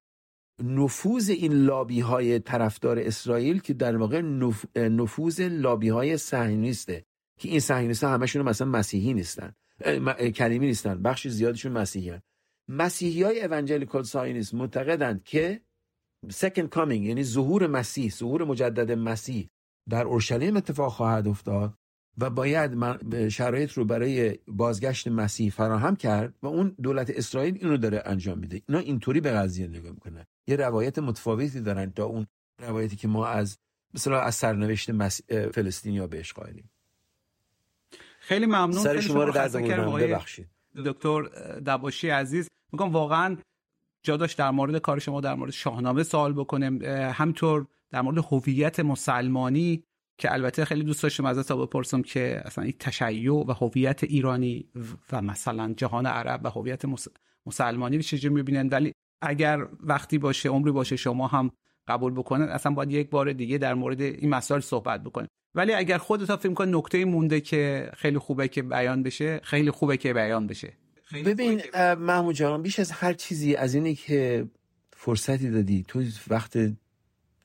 نفوذ 0.64 1.30
این 1.30 1.54
لابی 1.54 2.00
های 2.00 2.40
طرفدار 2.40 3.00
اسرائیل 3.00 3.60
که 3.60 3.74
در 3.74 3.98
واقع 3.98 4.22
نفوذ 4.76 5.42
لابی 5.42 5.90
های 5.90 6.18
صهیونیسته. 6.18 7.06
که 7.40 7.50
این 7.50 7.60
صهیونیست 7.60 8.04
ها 8.04 8.10
همشون 8.10 8.42
مثلا 8.42 8.68
مسیحی 8.68 9.14
نیستن. 9.14 9.54
کلیمی 10.36 10.66
نیستن. 10.66 11.02
بخش 11.02 11.28
زیادشون 11.28 11.72
مسیحی 11.72 12.10
هن. 12.10 12.22
مسیحی 12.68 13.24
های 13.24 13.44
اونجلیکال 13.44 14.04
ساینیست 14.04 14.54
معتقدند 14.54 15.24
که 15.24 15.62
second 16.32 16.70
coming 16.76 16.92
یعنی 16.92 17.24
ظهور 17.24 17.68
مسیح 17.68 18.12
ظهور 18.12 18.44
مجدد 18.44 18.92
مسیح 18.92 19.50
در 19.90 20.04
اورشلیم 20.06 20.58
اتفاق 20.58 20.92
خواهد 20.92 21.28
افتاد 21.28 21.74
و 22.18 22.30
باید 22.30 22.72
شرایط 23.30 23.72
رو 23.72 23.86
برای 23.86 24.40
بازگشت 24.48 25.08
مسیح 25.08 25.52
فراهم 25.52 25.96
کرد 25.96 26.34
و 26.42 26.48
اون 26.48 26.76
دولت 26.82 27.10
اسرائیل 27.10 27.58
اینو 27.62 27.78
داره 27.78 28.04
انجام 28.06 28.40
میده. 28.40 28.62
اینا 28.68 28.82
اینطوری 28.82 29.22
به 29.22 29.32
قضیه 29.32 29.68
نگاه 29.68 29.92
می‌کنن 29.92 30.26
یه 30.48 30.56
روایت 30.56 31.00
متفاوتی 31.00 31.62
دارن 31.62 31.92
تا 31.92 32.06
اون 32.06 32.28
روایتی 32.60 32.96
که 32.96 33.08
ما 33.08 33.28
از 33.28 33.58
مثلا 33.94 34.20
از 34.20 34.36
سرنوشت 34.36 34.90
مسیح 34.90 35.50
فلسطینیا 35.50 36.08
بهش 36.08 36.34
قائلیم. 36.34 36.72
خیلی 38.20 38.46
ممنون. 38.46 38.72
سر 38.72 39.00
شما 39.00 39.24
رو 39.24 39.32
در 39.32 39.48
ببخشید. 39.48 40.48
دکتر 40.86 41.22
دباشی 41.60 42.10
عزیز. 42.10 42.50
میگم 42.72 42.92
واقعا 42.92 43.38
جا 44.04 44.18
داشت 44.18 44.38
در 44.38 44.52
مورد 44.52 44.78
کار 44.78 45.00
شما 45.00 45.22
در 45.22 45.36
مورد 45.36 45.52
شاهنامه 45.52 46.04
سوال 46.04 46.34
بکنیم 46.34 46.84
همطور 47.14 47.68
در 47.92 48.02
مورد 48.02 48.18
هویت 48.18 48.80
مسلمانی 48.80 49.84
که 50.18 50.34
البته 50.34 50.66
خیلی 50.66 50.84
دوست 50.84 51.04
داشتم 51.04 51.26
ازت 51.26 51.52
بپرسم 51.52 52.02
که 52.02 52.42
اصلا 52.46 52.64
این 52.64 52.74
تشیع 52.80 53.34
و 53.34 53.52
هویت 53.52 54.04
ایرانی 54.04 54.70
و 55.12 55.22
مثلا 55.22 55.74
جهان 55.78 56.06
عرب 56.06 56.42
و 56.44 56.50
هویت 56.50 56.82
مسلمانی 57.46 57.96
رو 57.96 58.02
چجوری 58.02 58.34
می‌بینن؟ 58.34 58.70
ولی 58.70 58.94
اگر 59.22 59.68
وقتی 59.80 60.18
باشه 60.18 60.50
عمری 60.50 60.72
باشه 60.72 60.96
شما 60.96 61.28
هم 61.28 61.52
قبول 61.88 62.14
بکنن 62.14 62.50
اصلا 62.50 62.72
باید 62.72 62.92
یک 62.92 63.10
بار 63.10 63.34
دیگه 63.34 63.58
در 63.58 63.74
مورد 63.74 64.02
این 64.02 64.30
مسائل 64.30 64.62
صحبت 64.62 65.04
بکنیم 65.04 65.28
ولی 65.56 65.74
اگر 65.74 65.98
خودت 65.98 66.36
فکر 66.36 66.54
کن 66.54 66.76
نکته 66.76 67.06
مونده 67.06 67.42
که 67.42 67.92
خیلی 67.98 68.18
خوبه 68.18 68.48
که 68.48 68.62
بیان 68.62 69.04
بشه 69.04 69.40
خیلی 69.44 69.72
خوبه 69.72 69.98
که 69.98 70.14
بیان 70.14 70.48
بشه. 70.48 70.74
ببین 71.26 71.62
محمود 72.00 72.36
جان 72.36 72.62
بیش 72.62 72.80
از 72.80 72.92
هر 72.92 73.14
چیزی 73.14 73.56
از 73.56 73.74
اینه 73.74 73.94
که 73.94 74.48
فرصتی 74.94 75.50
دادی 75.50 75.86
تو 75.88 76.04
وقت 76.28 76.58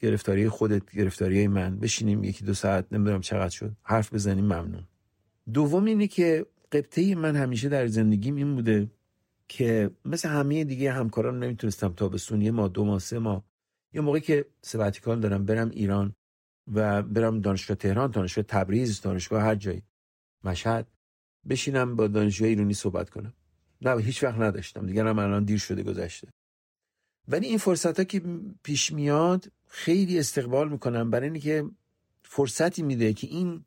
گرفتاری 0.01 0.49
خودت 0.49 0.93
گرفتاری 0.93 1.49
من 1.49 1.79
بشینیم 1.79 2.25
یکی 2.25 2.45
دو 2.45 2.55
ساعت 2.55 2.87
نمی‌دونم 2.93 3.21
چقدر 3.21 3.49
شد 3.49 3.73
حرف 3.83 4.15
بزنیم 4.15 4.45
ممنون. 4.45 4.85
دوم 5.53 5.85
اینه 5.85 6.07
که 6.07 6.47
قبطه 6.73 7.15
من 7.15 7.37
همیشه 7.37 7.69
در 7.69 7.87
زندگیم 7.87 8.37
این 8.37 8.55
بوده 8.55 8.91
که 9.51 9.91
مثل 10.05 10.29
همه 10.29 10.65
دیگه 10.65 10.93
همکاران 10.93 11.39
نمی‌تونستم 11.39 11.93
تابستون 11.93 12.43
یه 12.43 12.51
ما 12.51 12.69
دو 12.69 12.85
ماه 12.85 12.99
سه 12.99 13.19
ماه. 13.19 13.45
یه 13.93 14.01
موقعی 14.01 14.21
که 14.21 14.47
سبتیکال 14.63 15.21
دارم 15.21 15.45
برم 15.45 15.71
ایران 15.71 16.15
و 16.73 17.03
برم 17.03 17.41
دانشگاه 17.41 17.77
تهران 17.77 18.11
دانشگاه 18.11 18.45
تبریز 18.45 19.01
دانشگاه 19.01 19.43
هر 19.43 19.55
جایی 19.55 19.83
مشهد 20.45 20.87
بشینم 21.49 21.97
با 21.97 22.07
دانشجوی 22.07 22.49
ایرانی 22.49 22.75
صحبت 22.75 23.11
کنم. 23.11 23.35
نه 23.83 24.03
هیچ 24.03 24.25
وقت 24.25 24.39
نداشتم. 24.39 24.87
دیگر 24.87 25.07
هم 25.07 25.19
الان 25.19 25.45
دیر 25.45 25.59
شده 25.59 25.83
گذشته. 25.83 26.29
ولی 27.29 27.47
این 27.47 27.59
فرصت 27.59 27.99
ها 27.99 28.05
که 28.05 28.23
پیش 28.63 28.93
میاد 28.93 29.53
خیلی 29.69 30.19
استقبال 30.19 30.69
می‌کنم 30.69 31.11
برای 31.11 31.31
اینکه 31.31 31.65
فرصتی 32.23 32.83
میده 32.83 33.13
که 33.13 33.27
این 33.27 33.65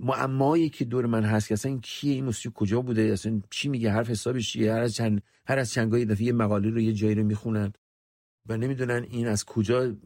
معمایی 0.00 0.68
که 0.68 0.84
دور 0.84 1.06
من 1.06 1.24
هست 1.24 1.48
که 1.48 1.54
اصلا 1.54 1.70
این 1.70 1.80
کیه؟ 1.80 2.14
این 2.14 2.24
موسیقی 2.24 2.52
کجا 2.54 2.80
بوده؟ 2.80 3.02
اصلا 3.02 3.40
چی 3.50 3.68
میگه؟ 3.68 3.90
حرف 3.90 4.10
حسابش 4.10 4.52
چیه؟ 4.52 4.72
هر 4.72 4.80
از 4.80 4.94
چند 4.94 5.22
هر 5.46 5.58
از 5.58 5.72
چند 5.72 5.94
دفعه 5.94 6.24
یه 6.24 6.32
مقاله 6.32 6.70
رو 6.70 6.80
یه 6.80 6.92
جایی 6.92 7.14
رو 7.14 7.24
می‌خونن 7.24 7.72
و 8.48 8.56
نمی‌دونن 8.56 9.06
این 9.10 9.26
از 9.26 9.44
کجا 9.44 9.96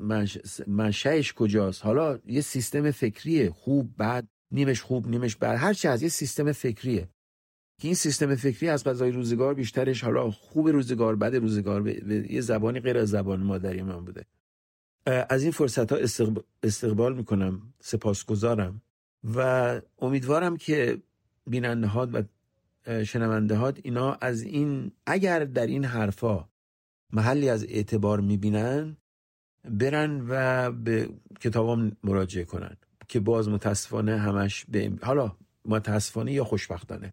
منشأش 0.67 1.33
کجاست. 1.33 1.85
حالا 1.85 2.19
یه 2.27 2.41
سیستم 2.41 2.91
فکریه. 2.91 3.51
خوب 3.51 3.95
بد 3.99 4.29
نیمش 4.51 4.81
خوب 4.81 5.09
نیمش 5.09 5.37
بد. 5.37 5.57
هر 5.57 5.73
چی 5.73 5.89
از 5.89 6.03
یه 6.03 6.09
سیستم 6.09 6.53
فکریه. 6.53 7.09
که 7.81 7.89
این 7.89 7.95
سیستم 7.95 8.35
فکری 8.35 8.69
از 8.69 8.85
غذای 8.85 9.11
روزگار 9.11 9.55
بیشترش 9.55 10.05
حالا 10.05 10.31
خوب 10.31 10.69
روزگار 10.69 11.17
بد 11.17 11.35
روزگار 11.35 11.83
به, 11.83 12.27
یه 12.31 12.41
زبانی 12.41 12.81
غیر 12.81 12.99
از 12.99 13.09
زبان 13.09 13.41
مادری 13.41 13.83
من 13.83 14.05
بوده. 14.05 14.25
از 15.07 15.43
این 15.43 15.53
فرصت 15.53 15.93
ها 15.93 15.99
استقبال 16.63 17.17
می‌کنم. 17.17 17.75
سپاسگزارم. 17.81 18.83
و 19.25 19.81
امیدوارم 19.99 20.57
که 20.57 20.99
بیننده 21.47 21.87
ها 21.87 22.09
و 22.13 22.23
شنونده 23.05 23.57
ها 23.57 23.73
اینا 23.83 24.13
از 24.21 24.43
این 24.43 24.93
اگر 25.07 25.45
در 25.45 25.67
این 25.67 25.85
حرفا 25.85 26.49
محلی 27.13 27.49
از 27.49 27.65
اعتبار 27.65 28.21
می‌بینن 28.21 28.97
برن 29.65 30.27
و 30.29 30.71
به 30.73 31.09
کتابام 31.41 31.97
مراجعه 32.05 32.45
کنن 32.45 32.77
که 33.09 33.21
باز 33.21 33.49
متاسفانه 33.49 34.19
همش 34.19 34.65
به 34.69 34.93
حالا 35.03 35.37
متاسفانه 35.65 36.33
یا 36.33 36.45
خوشبختانه. 36.45 37.13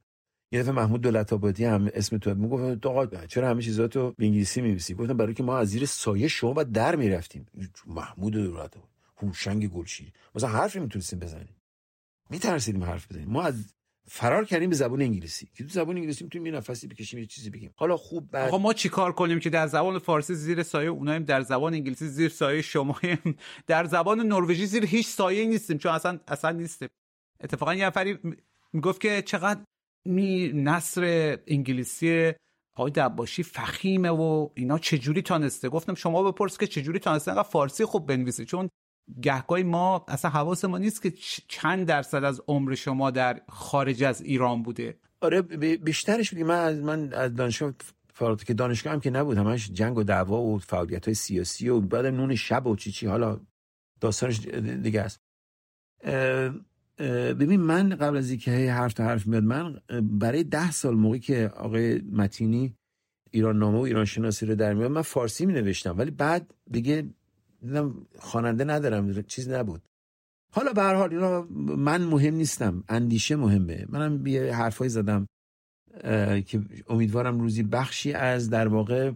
یه 0.51 0.61
دفعه 0.61 0.71
محمود 0.71 1.01
دولت 1.01 1.33
آبادی 1.33 1.65
هم 1.65 1.89
اسم 1.93 2.17
تو 2.17 2.35
می‌گفت 2.35 2.85
آقا 2.85 3.25
چرا 3.25 3.49
همه 3.49 3.61
چیزاتو 3.61 4.11
به 4.17 4.25
انگلیسی 4.25 4.61
می‌نویسی؟ 4.61 4.93
گفتم 4.93 5.17
برای 5.17 5.33
که 5.33 5.43
ما 5.43 5.57
از 5.57 5.67
زیر 5.67 5.85
سایه 5.85 6.27
شما 6.27 6.53
بعد 6.53 6.71
در 6.71 6.95
می‌رفتیم. 6.95 7.45
محمود 7.87 8.33
دولت 8.33 8.77
آبادی 8.77 8.87
هوشنگ 9.17 9.69
گلشیری 9.69 10.13
مثلا 10.35 10.49
حرفی 10.49 10.79
می‌تونستیم 10.79 11.19
بزنیم. 11.19 11.56
میترسیدیم 12.29 12.83
حرف 12.83 13.11
بزنیم 13.11 13.29
ما 13.29 13.43
از 13.43 13.73
فرار 14.09 14.45
کردیم 14.45 14.69
به 14.69 14.75
زبان 14.75 15.01
انگلیسی. 15.01 15.49
که 15.55 15.63
تو 15.63 15.69
زبان 15.69 15.95
انگلیسی 15.95 16.23
می‌تونیم 16.23 16.45
یه 16.45 16.51
نفسی 16.51 16.87
بکشیم 16.87 17.19
یه 17.19 17.25
چیزی 17.25 17.49
بگیم. 17.49 17.73
حالا 17.75 17.97
خوب 17.97 18.31
بعد 18.31 18.47
آقا 18.47 18.57
ما 18.57 18.73
چیکار 18.73 19.11
کنیم 19.11 19.39
که 19.39 19.49
در 19.49 19.67
زبان 19.67 19.99
فارسی 19.99 20.35
زیر 20.35 20.63
سایه 20.63 20.89
اونایم 20.89 21.23
در 21.23 21.41
زبان 21.41 21.73
انگلیسی 21.73 22.07
زیر 22.07 22.29
سایه 22.29 22.61
شمایم 22.61 23.37
در 23.67 23.85
زبان 23.85 24.19
نروژی 24.19 24.65
زیر 24.65 24.85
هیچ 24.85 25.07
سایه 25.07 25.45
نیستیم 25.45 25.77
چون 25.77 25.91
اصلا 25.91 26.19
اصلا 26.27 26.51
نیستیم. 26.51 26.89
اتفاقا 27.41 27.73
یه 27.73 27.85
نفری 27.85 28.19
می‌گفت 28.73 29.01
که 29.01 29.21
چقدر 29.21 29.61
می 30.05 30.51
نصر 30.53 31.37
انگلیسی 31.47 32.33
آقای 32.77 32.91
دباشی 32.91 33.43
فخیمه 33.43 34.09
و 34.09 34.49
اینا 34.55 34.77
چجوری 34.79 35.21
تانسته؟ 35.21 35.69
گفتم 35.69 35.93
شما 35.93 36.31
بپرس 36.31 36.57
که 36.57 36.67
چجوری 36.67 36.99
تانسته؟ 36.99 37.43
فارسی 37.43 37.85
خوب 37.85 38.07
بنویسی 38.07 38.45
چون 38.45 38.69
گهگاهی 39.21 39.63
ما 39.63 40.05
اصلا 40.07 40.31
حواس 40.31 40.65
ما 40.65 40.77
نیست 40.77 41.01
که 41.01 41.13
چند 41.47 41.87
درصد 41.87 42.23
از 42.23 42.41
عمر 42.47 42.75
شما 42.75 43.11
در 43.11 43.41
خارج 43.49 44.03
از 44.03 44.21
ایران 44.21 44.63
بوده. 44.63 44.97
آره 45.21 45.41
بیشترش 45.77 46.33
بگیم 46.33 46.47
من 46.47 46.59
از 46.59 46.77
من 46.77 47.13
از 47.13 47.35
دانشگاه 47.35 47.73
فارغ 48.13 48.43
که 48.43 48.53
دانشگاه 48.53 48.93
هم 48.93 48.99
که 48.99 49.09
نبود 49.09 49.37
همش 49.37 49.71
جنگ 49.71 49.97
و 49.97 50.03
دعوا 50.03 50.41
و 50.41 50.59
فعالیت 50.59 51.05
های 51.05 51.13
سیاسی 51.13 51.69
و 51.69 51.81
بعد 51.81 52.05
نون 52.05 52.35
شب 52.35 52.67
و 52.67 52.75
چی 52.75 52.91
چی 52.91 53.07
حالا 53.07 53.39
داستانش 54.01 54.39
دیگه 54.83 55.01
است. 55.01 55.19
ببین 57.39 57.61
من 57.61 57.89
قبل 57.89 58.17
از 58.17 58.29
اینکه 58.29 58.51
حرف 58.71 58.93
تا 58.93 59.03
حرف 59.03 59.27
میاد 59.27 59.43
من 59.43 59.81
برای 60.01 60.43
ده 60.43 60.71
سال 60.71 60.95
موقعی 60.95 61.19
که 61.19 61.51
آقای 61.55 62.01
متینی 62.11 62.75
ایران 63.31 63.59
نامه 63.59 63.77
و 63.77 63.81
ایران 63.81 64.05
شناسی 64.05 64.45
رو 64.45 64.55
در 64.55 64.73
میاد 64.73 64.91
من 64.91 65.01
فارسی 65.01 65.45
می 65.45 65.53
نوشتم 65.53 65.97
ولی 65.97 66.11
بعد 66.11 66.53
دیگه 66.71 67.09
خواننده 68.19 68.63
ندارم 68.63 69.21
چیز 69.21 69.49
نبود. 69.49 69.81
حالا 70.51 70.73
به 70.73 70.81
هر 70.81 70.95
حال 70.95 71.13
اینا 71.13 71.47
من 71.77 72.01
مهم 72.01 72.35
نیستم 72.35 72.83
اندیشه 72.89 73.35
مهمه. 73.35 73.85
منم 73.89 74.27
یه 74.27 74.55
حرفایی 74.55 74.89
زدم 74.89 75.27
که 76.45 76.61
امیدوارم 76.89 77.39
روزی 77.39 77.63
بخشی 77.63 78.13
از 78.13 78.49
در 78.49 78.67
واقع 78.67 79.11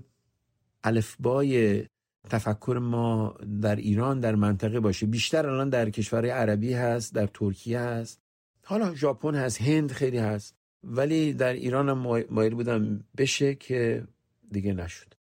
الفبای 0.83 1.85
تفکر 2.29 2.79
ما 2.81 3.37
در 3.61 3.75
ایران 3.75 4.19
در 4.19 4.35
منطقه 4.35 4.79
باشه. 4.79 5.05
بیشتر 5.05 5.49
الان 5.49 5.69
در 5.69 5.89
کشورهای 5.89 6.31
عربی 6.31 6.73
هست 6.73 7.15
در 7.15 7.27
ترکیه 7.27 7.79
هست. 7.79 8.21
حالا 8.63 8.95
ژاپن 8.95 9.35
هست 9.35 9.61
هند 9.61 9.91
خیلی 9.91 10.17
هست. 10.17 10.55
ولی 10.83 11.33
در 11.33 11.53
ایران 11.53 11.89
هم 11.89 12.25
مایل 12.29 12.55
بودم 12.55 13.03
بشه 13.17 13.55
که 13.55 14.03
دیگه 14.51 14.73
نشد. 14.73 15.13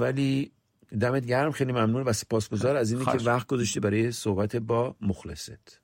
ولی 0.00 0.52
دمت 1.00 1.26
گرم 1.26 1.50
خیلی 1.50 1.72
ممنون 1.72 2.02
و 2.02 2.12
سپاسگزار 2.12 2.76
از 2.76 2.92
اینی 2.92 3.04
که 3.04 3.18
وقت 3.24 3.46
گذاشتی 3.46 3.80
برای 3.80 4.12
صحبت 4.12 4.56
با 4.56 4.96
مخلصت. 5.00 5.80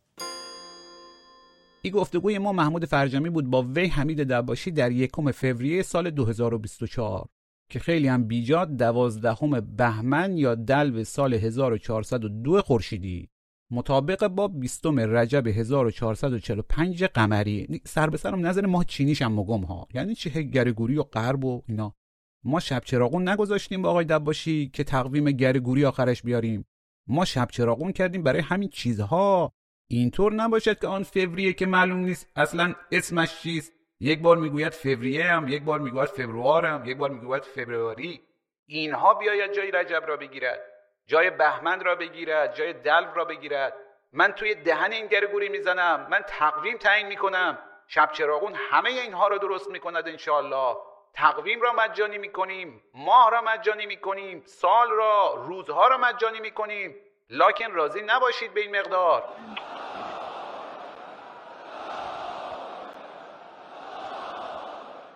این 1.82 1.92
گفتگوی 1.92 2.38
ما 2.38 2.52
محمود 2.52 2.84
فرجامی 2.84 3.30
بود 3.30 3.50
با 3.50 3.62
وی 3.62 3.86
حمید 3.86 4.22
دباشی 4.22 4.70
در 4.70 4.92
یکم 4.92 5.30
فوریه 5.30 5.82
سال 5.82 6.10
2024 6.10 7.28
که 7.70 7.78
خیلی 7.78 8.08
هم 8.08 8.24
بیجاد 8.24 8.76
دوازدهم 8.76 9.60
بهمن 9.60 10.36
یا 10.36 10.54
دلو 10.54 11.04
سال 11.04 11.34
1402 11.34 12.62
خورشیدی 12.62 13.28
مطابق 13.70 14.28
با 14.28 14.48
بیستم 14.48 15.00
رجب 15.00 15.46
1445 15.46 17.04
قمری 17.04 17.80
سر 17.84 18.10
به 18.10 18.16
سرم 18.16 18.46
نظر 18.46 18.66
ماه 18.66 18.84
چینیش 18.84 19.22
هم 19.22 19.40
مگم 19.40 19.64
ها 19.64 19.88
یعنی 19.94 20.14
چه 20.14 20.42
گرگوری 20.42 20.96
و 20.96 21.02
غرب 21.02 21.44
و 21.44 21.62
اینا. 21.68 21.94
ما 22.44 22.60
شب 22.60 22.80
چراغون 22.84 23.28
نگذاشتیم 23.28 23.82
با 23.82 23.90
آقای 23.90 24.04
دباشی 24.04 24.70
که 24.74 24.84
تقویم 24.84 25.30
گرگوری 25.30 25.84
آخرش 25.84 26.22
بیاریم. 26.22 26.66
ما 27.06 27.24
شب 27.24 27.48
چراغون 27.50 27.92
کردیم 27.92 28.22
برای 28.22 28.40
همین 28.40 28.68
چیزها. 28.68 29.52
اینطور 29.90 30.32
نباشد 30.32 30.78
که 30.78 30.86
آن 30.86 31.02
فوریه 31.02 31.52
که 31.52 31.66
معلوم 31.66 31.98
نیست 31.98 32.28
اصلا 32.36 32.74
اسمش 32.92 33.40
چیست. 33.40 33.72
یک 34.00 34.20
بار 34.20 34.36
می‌گوید 34.36 34.72
فوریه 34.72 35.24
هم 35.24 35.48
یک 35.48 35.62
بار 35.62 35.78
می‌گوید 35.78 36.08
فبروار 36.08 36.66
هم 36.66 36.84
یک 36.84 36.96
بار 36.96 37.10
می‌گوید 37.10 37.42
فبرواری 37.42 38.20
اینها 38.66 39.14
بیاید 39.14 39.52
جای 39.52 39.70
رجب 39.70 40.02
را 40.08 40.16
بگیرد 40.16 40.60
جای 41.06 41.30
بهمن 41.30 41.84
را 41.84 41.94
بگیرد 41.94 42.54
جای 42.54 42.72
دلو 42.72 43.14
را 43.14 43.24
بگیرد. 43.24 43.72
من 44.12 44.32
توی 44.32 44.54
دهن 44.54 44.92
این 44.92 45.06
گرگوری 45.06 45.48
می‌زنم 45.48 46.06
من 46.10 46.20
تقویم 46.28 46.78
تعیین 46.78 47.06
می‌کنم. 47.06 47.58
شب 47.86 48.10
چراغون 48.12 48.52
همه 48.56 48.90
اینها 48.90 49.28
را 49.28 49.38
درست 49.38 49.70
می‌کند 49.70 50.08
انشاءالله. 50.08 50.76
تقویم 51.14 51.60
را 51.60 51.72
مجانی 51.72 52.18
می‌کنیم 52.18 52.80
ماه 52.94 53.30
را 53.30 53.42
مجانی 53.46 53.86
می‌کنیم 53.86 54.42
سال 54.44 54.90
را 54.90 55.44
روزها 55.46 55.88
را 55.88 55.98
مجانی 55.98 56.40
می‌کنیم. 56.40 56.94
لاکن 57.30 57.70
راضی 57.72 58.00
نباشید 58.06 58.54
به 58.54 58.60
این 58.60 58.76
مقدار. 58.76 59.22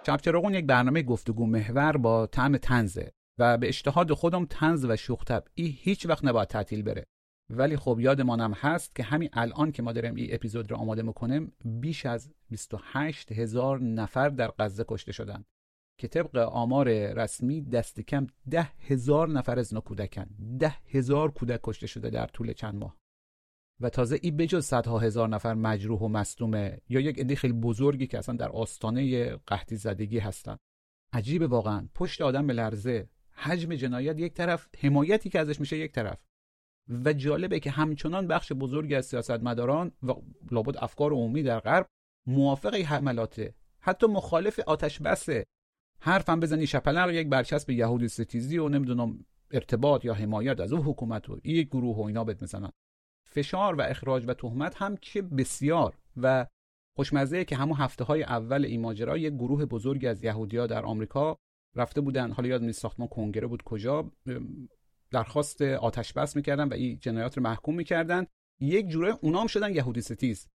شب 0.06 0.16
چراغون 0.16 0.55
یک 0.55 0.66
برنامه 0.66 1.02
گفتگو 1.02 1.47
محور 1.47 1.97
با 1.97 2.27
طعم 2.27 2.56
تنزه 2.56 3.12
و 3.39 3.59
به 3.59 3.68
اجتهاد 3.68 4.12
خودم 4.12 4.47
تنز 4.47 4.85
و 4.85 4.97
شوخ 4.97 5.23
ای 5.55 5.66
هیچ 5.66 6.06
وقت 6.06 6.24
نباید 6.24 6.48
تعطیل 6.48 6.82
بره. 6.82 7.06
ولی 7.51 7.77
خب 7.77 7.97
یادمانم 8.01 8.52
هست 8.52 8.94
که 8.94 9.02
همین 9.02 9.31
الان 9.32 9.73
که 9.73 9.82
ما 9.82 9.93
داریم 9.93 10.14
این 10.14 10.28
اپیزود 10.32 10.70
رو 10.70 10.77
آماده 10.77 11.02
می‌کنیم 11.02 11.52
بیش 11.64 12.06
از 12.06 12.32
28 12.51 13.32
هزار 13.32 13.81
نفر 13.81 14.28
در 14.28 14.52
غزه 14.59 14.85
کشته 14.89 15.12
شدن. 15.12 15.44
که 15.98 16.09
طبق 16.09 16.36
آمار 16.36 16.89
رسمی 17.12 17.62
دست 17.62 18.01
کم 18.01 18.27
ده 18.51 18.62
هزار 18.62 19.28
نفر 19.28 19.59
از 19.59 19.74
کودکن. 19.74 20.27
ده 20.59 20.77
هزار 20.90 21.31
کودک 21.31 21.60
کشته 21.62 21.86
شده 21.86 22.10
در 22.10 22.27
طول 22.27 22.52
چند 22.52 22.74
ماه. 22.74 22.97
و 23.81 23.90
تازه 23.90 24.18
این 24.23 24.36
بجز 24.36 24.64
صدها 24.64 24.98
هزار 24.98 25.28
نفر 25.28 25.55
مجروح 25.55 26.01
و 26.01 26.09
مصدومه 26.09 26.81
یا 26.89 27.01
یک 27.01 27.18
عده 27.18 27.35
خیلی 27.35 27.52
بزرگی 27.52 28.06
که 28.06 28.18
اصلا 28.18 28.36
در 28.36 28.48
آستانه 28.48 29.36
قحطی 29.36 29.77
زدگی 29.77 30.18
هستن. 30.18 30.56
عجیب 31.12 31.43
واقعا. 31.43 31.89
پشت 31.94 32.23
آدم 32.23 32.51
لرزه. 32.51 33.09
حجم 33.31 33.74
جنایت 33.74 34.18
یک 34.18 34.35
طرف 34.35 34.68
حمایتی 34.78 35.31
که 35.31 35.40
ازش 35.40 35.60
میشه 35.60 35.78
یک 35.78 35.93
طرف. 35.93 36.18
و 36.89 37.12
جالبه 37.12 37.60
که 37.60 37.70
همچنان 37.70 38.27
بخش 38.27 38.52
بزرگی 38.52 38.94
از 38.94 39.06
سیاستمداران 39.06 39.93
و 40.02 40.12
لابد 40.51 40.77
افکار 40.77 41.12
عمومی 41.12 41.43
در 41.43 41.60
غرب 41.60 41.86
موافق 42.27 42.74
این 42.74 42.86
حملاته 42.86 43.55
حتی 43.81 44.06
مخالف 44.06 44.59
آتش 44.59 45.01
بسه 45.01 45.47
حرفم 46.01 46.40
بزنی 46.40 46.66
شپلق 46.66 47.10
یک 47.10 47.28
برچسب 47.28 47.70
یهودی 47.70 48.09
ستیزی 48.09 48.59
و 48.59 48.68
نمی‌دونم 48.68 49.24
ارتباط 49.51 50.05
یا 50.05 50.14
حمایت 50.14 50.60
از 50.60 50.73
اون 50.73 50.82
حکومت 50.82 51.31
و 51.31 51.40
یک 51.44 51.68
گروه 51.68 51.97
و 51.97 52.01
اینا 52.01 52.24
بهت 52.24 52.43
می‌زنن. 52.43 52.70
فشار 53.24 53.74
و 53.74 53.81
اخراج 53.81 54.24
و 54.27 54.35
تهمت 54.35 54.74
هم 54.77 54.97
که 54.97 55.23
بسیار 55.23 55.98
و 56.16 56.47
خوشمزه 56.97 57.44
که 57.44 57.56
همون 57.56 57.77
هفته 57.77 58.05
های 58.05 58.23
اول 58.23 58.64
این 58.64 58.81
ماجرا 58.81 59.18
یک 59.18 59.35
گروه 59.35 59.64
بزرگی 59.64 60.06
از 60.06 60.24
یهودیا 60.24 60.66
در 60.66 60.85
آمریکا 60.85 61.36
رفته 61.77 62.01
بودن. 62.01 62.31
حالا 62.31 62.48
یاد 62.48 62.62
نیست 62.62 62.81
ساختمان 62.81 63.09
کنگره 63.09 63.47
بود 63.47 63.62
کجا. 63.62 64.12
درخواست 65.10 65.62
آتش 65.62 66.12
بس 66.12 66.36
می‌کردن 66.36 66.68
و 66.68 66.74
این 66.74 66.98
جنایات 67.01 67.36
رو 67.36 67.43
محکوم 67.43 67.74
می‌کردن. 67.74 68.27
یک 68.60 68.89
جوره 68.89 69.14
اونا 69.20 69.40
هم 69.40 69.47
شدن 69.47 69.74
یهودی 69.74 70.01
ستیز. 70.01 70.48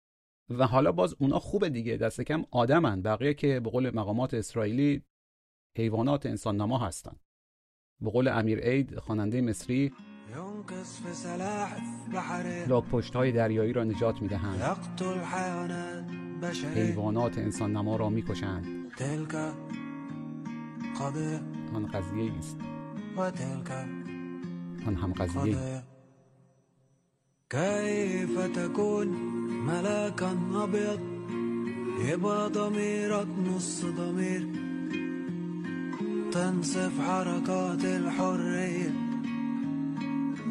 و 0.49 0.67
حالا 0.67 0.91
باز 0.91 1.15
اونا 1.19 1.39
خوبه 1.39 1.69
دیگه. 1.69 1.97
دست 1.97 2.21
کم 2.21 2.45
آدمن. 2.51 3.01
بقیه 3.01 3.33
که 3.33 3.59
به 3.59 3.69
قول 3.69 3.95
مقامات 3.95 4.33
اسرائیلی 4.33 5.03
حیوانات 5.77 6.25
انسان 6.25 6.57
نما 6.57 6.77
هستند. 6.77 7.19
به 8.01 8.09
قول 8.09 8.27
امیر 8.27 8.59
عید 8.59 8.99
خواننده 8.99 9.41
مصری 9.41 9.91
لاک 12.67 12.83
پشت 12.85 13.15
های 13.15 13.31
دریایی 13.31 13.73
را 13.73 13.83
نجات 13.83 14.21
می 14.21 14.27
دهند 14.27 14.61
حیوانات 16.75 17.37
انسان 17.37 17.71
نما 17.71 17.95
را 17.95 18.09
می 18.09 18.21
کشند 18.21 18.65
آن 21.73 21.87
قضیه 21.87 22.33
است. 22.37 22.57
آن 24.87 24.95
هم 24.95 25.13
قضیه 25.13 25.83
كيف 27.49 28.37
تكون 28.55 29.07
ملاكا 29.67 30.37
أبيض 30.63 30.99
يبقى 32.09 32.49
ضميرك 32.49 33.27
نص 33.27 33.85
ضمير 33.85 34.68
تنصف 36.31 36.91
حركات 37.07 37.85
الحرية 37.85 38.93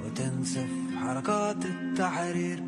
وتنصف 0.04 0.68
حركات 0.96 1.66
التحرير. 1.66 2.62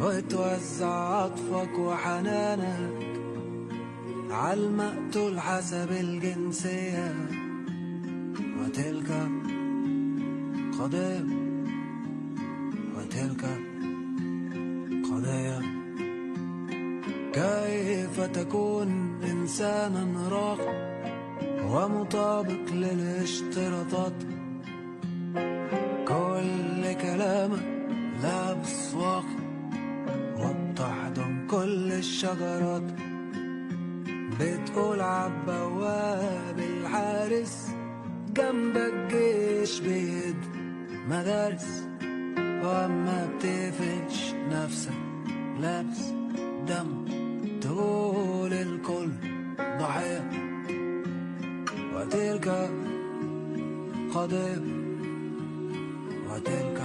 وتوزع 0.00 0.86
عطفك 0.86 1.78
وحنانك 1.78 3.16
عالمقتول 4.30 5.40
حسب 5.40 5.92
الجنسية. 5.92 7.14
وتلك 8.60 9.28
قضية 10.78 11.24
وتلك 12.96 13.44
قضية. 15.10 15.60
كيف 17.32 18.20
تكون 18.20 19.20
إنسانا 19.24 20.28
راقي 20.28 20.93
ومطابق 21.70 22.72
للاشتراطات. 22.72 24.12
كل 26.08 26.92
كلامك 27.02 27.62
لابس 28.22 28.94
واقي 28.94 29.44
وبتحضن 30.38 31.46
كل 31.50 31.92
الشجرات. 31.92 32.82
بتقول 34.40 35.00
عالبواب 35.00 36.58
الحارس 36.58 37.70
جنبك 38.36 38.94
جيش 39.10 39.80
بيد 39.80 40.36
مدارس. 41.08 41.88
واما 42.40 43.28
بتقفش 43.36 44.34
نفسك 44.50 44.92
لابس 45.60 46.12
دم 46.68 47.04
تقول 47.60 48.52
الكل 48.52 49.10
ضحية. 49.60 50.53
وتلك 52.04 52.48
قضية 54.14 54.62
وتلك 56.30 56.80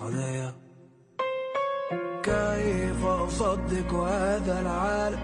قضية 0.00 0.54
كيف 2.22 3.04
أصدق 3.04 3.94
هذا 3.94 4.60
العالم 4.60 5.20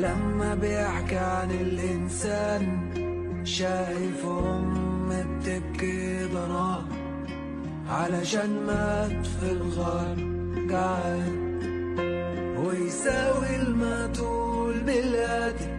لما 0.00 0.54
بيحكي 0.54 1.16
عن 1.16 1.50
الإنسان 1.50 2.64
شايف 3.44 4.26
أم 4.26 5.08
بتبكي 5.08 6.24
ضناها 6.24 6.84
علشان 7.88 8.66
مات 8.66 9.26
في 9.26 9.52
الغار 9.52 10.16
جعان 10.70 11.46
ويساوي 12.66 13.56
المقتول 13.56 14.80
بالقتل 14.80 15.75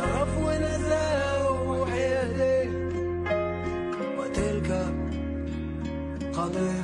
بشرف 0.00 0.38
ونزاهة 0.38 1.50
وحيادية 1.68 2.70
وتلك 4.18 4.70
قضية 6.34 6.82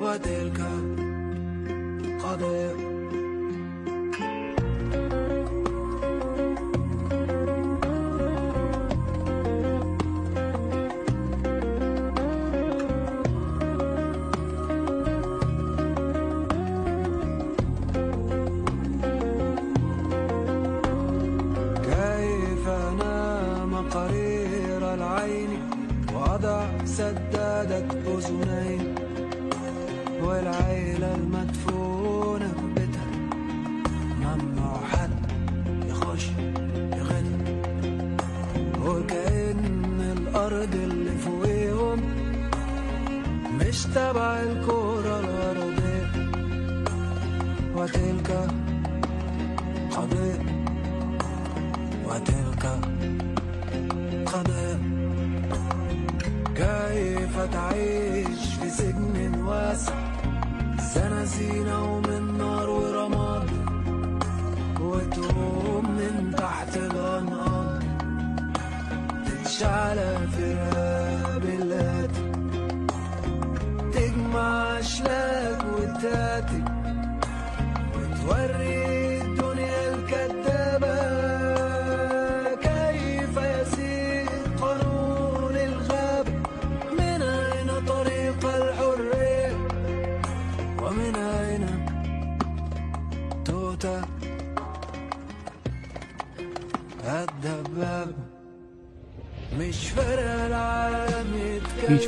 وتلك 0.00 0.60
قضية. 2.24 2.81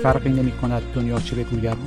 فرقی 0.05 0.31
نمی 0.31 0.53
کند 0.53 0.83
دنیا 0.95 1.21
چه 1.21 1.37
بگوید. 1.37 1.79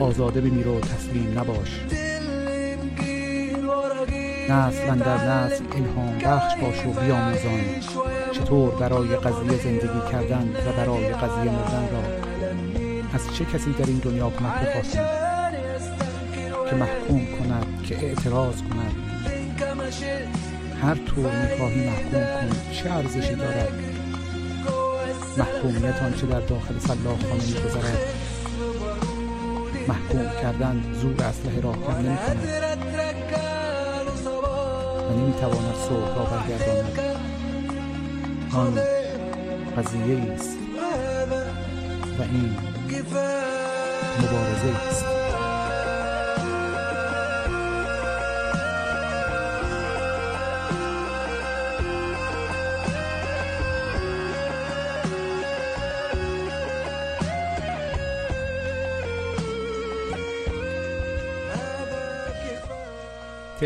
آزاده 0.00 0.40
بمیر 0.40 0.68
و 0.68 0.80
تسلیم 0.80 1.38
نباش. 1.38 1.80
نسل 4.50 4.94
در 4.94 5.28
نسل 5.28 5.64
الهام 5.74 6.18
بخش 6.18 6.60
باش 6.60 6.86
و 6.86 7.00
بیاموزان. 7.00 7.60
چطور 8.32 8.74
برای 8.74 9.16
قضیه 9.16 9.62
زندگی 9.62 10.10
کردن 10.12 10.48
و 10.66 10.72
برای 10.72 11.08
قضیه 11.08 11.52
مردن 11.52 11.88
را؟ 11.92 12.02
از 13.14 13.34
چه 13.34 13.44
کسی 13.44 13.72
در 13.72 13.86
این 13.86 13.98
دنیا 13.98 14.30
کمک 14.30 14.54
بخواهیم 14.54 15.10
که 16.70 16.76
محکوم 16.76 17.26
کند 17.26 17.82
که 17.82 17.96
اعتراض 18.06 18.56
کند. 18.62 18.94
هر 20.82 20.94
طور 20.94 21.30
می‌خواهی 21.42 21.86
محکوم 21.88 22.20
کن. 22.20 22.72
چه 22.72 22.92
ارزشی 22.92 23.34
دارد؟ 23.34 23.95
محکومیت 25.38 26.02
آنچه 26.02 26.26
در 26.26 26.40
داخل 26.40 26.78
سلاح 26.78 27.18
خانه 27.28 27.46
میگذرد. 27.46 27.98
محکوم 29.88 30.30
کردن 30.42 30.82
زور 31.02 31.22
اسلحه 31.22 31.60
را 31.60 31.72
کم 31.72 31.92
نمی 31.92 32.16
کند 32.16 32.46
و 35.10 35.18
نمی‌تواند 35.18 35.74
صلح 35.88 36.16
را 36.16 36.24
برگرداند. 36.24 36.98
آن 38.54 38.74
قضیه 39.76 40.32
است 40.32 40.56
و 42.18 42.22
این 42.22 42.56
مبارزه 44.18 44.88
است. 44.88 45.15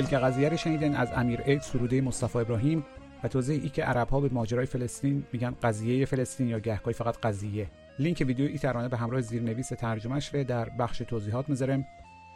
تلک 0.01 0.14
قضیه 0.14 0.48
رو 0.48 0.56
شنیدن 0.56 0.94
از 0.94 1.09
امیر 1.12 1.43
اید 1.47 1.60
سروده 1.60 2.01
مصطفی 2.01 2.39
ابراهیم 2.39 2.85
و 3.24 3.28
توضیح 3.28 3.62
ای 3.62 3.68
که 3.68 3.85
عرب 3.85 4.09
ها 4.09 4.20
به 4.20 4.28
ماجرای 4.32 4.66
فلسطین 4.66 5.24
میگن 5.32 5.55
قضیه 5.62 6.06
فلسطین 6.06 6.48
یا 6.48 6.59
گهگاهی 6.59 6.94
فقط 6.94 7.16
قضیه. 7.16 7.70
لینک 7.98 8.24
ویدیو 8.27 8.47
این 8.47 8.59
ترانه 8.59 8.89
به 8.89 8.97
همراه 8.97 9.20
زیرنویس 9.20 9.68
ترجمهش 9.68 10.35
رو 10.35 10.44
در 10.44 10.68
بخش 10.68 10.98
توضیحات 10.98 11.48
می‌ذارم. 11.48 11.85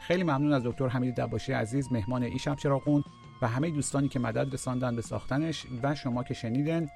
خیلی 0.00 0.22
ممنون 0.22 0.52
از 0.52 0.62
دکتر 0.64 0.88
حمید 0.88 1.14
دباشی 1.14 1.52
عزیز 1.52 1.92
مهمان 1.92 2.22
ای 2.22 2.38
شب 2.38 2.56
چراغون 2.56 3.04
و 3.42 3.48
همه 3.48 3.70
دوستانی 3.70 4.08
که 4.08 4.18
مدد 4.18 4.54
رساندن 4.54 4.96
به 4.96 5.02
ساختنش 5.02 5.66
و 5.82 5.94
شما 5.94 6.22
که 6.22 6.34
شنیدن 6.34 6.88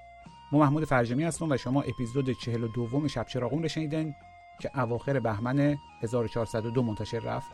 ما 0.53 0.59
محمود 0.59 0.85
فرجمی 0.85 1.25
هستم 1.25 1.51
و 1.51 1.57
شما 1.57 1.83
اپیزود 1.83 2.31
42 2.31 3.09
شب 3.09 3.27
چراغون 3.27 3.63
رو 3.63 3.69
شنیدن 3.69 4.15
که 4.61 4.81
اواخر 4.81 5.21
بهمن 5.21 5.77
1402 6.03 6.83
منتشر 6.83 7.19
رفت 7.19 7.51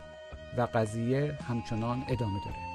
و 0.57 0.67
قضیه 0.73 1.37
همچنان 1.47 2.03
ادامه 2.09 2.39
داره. 2.45 2.74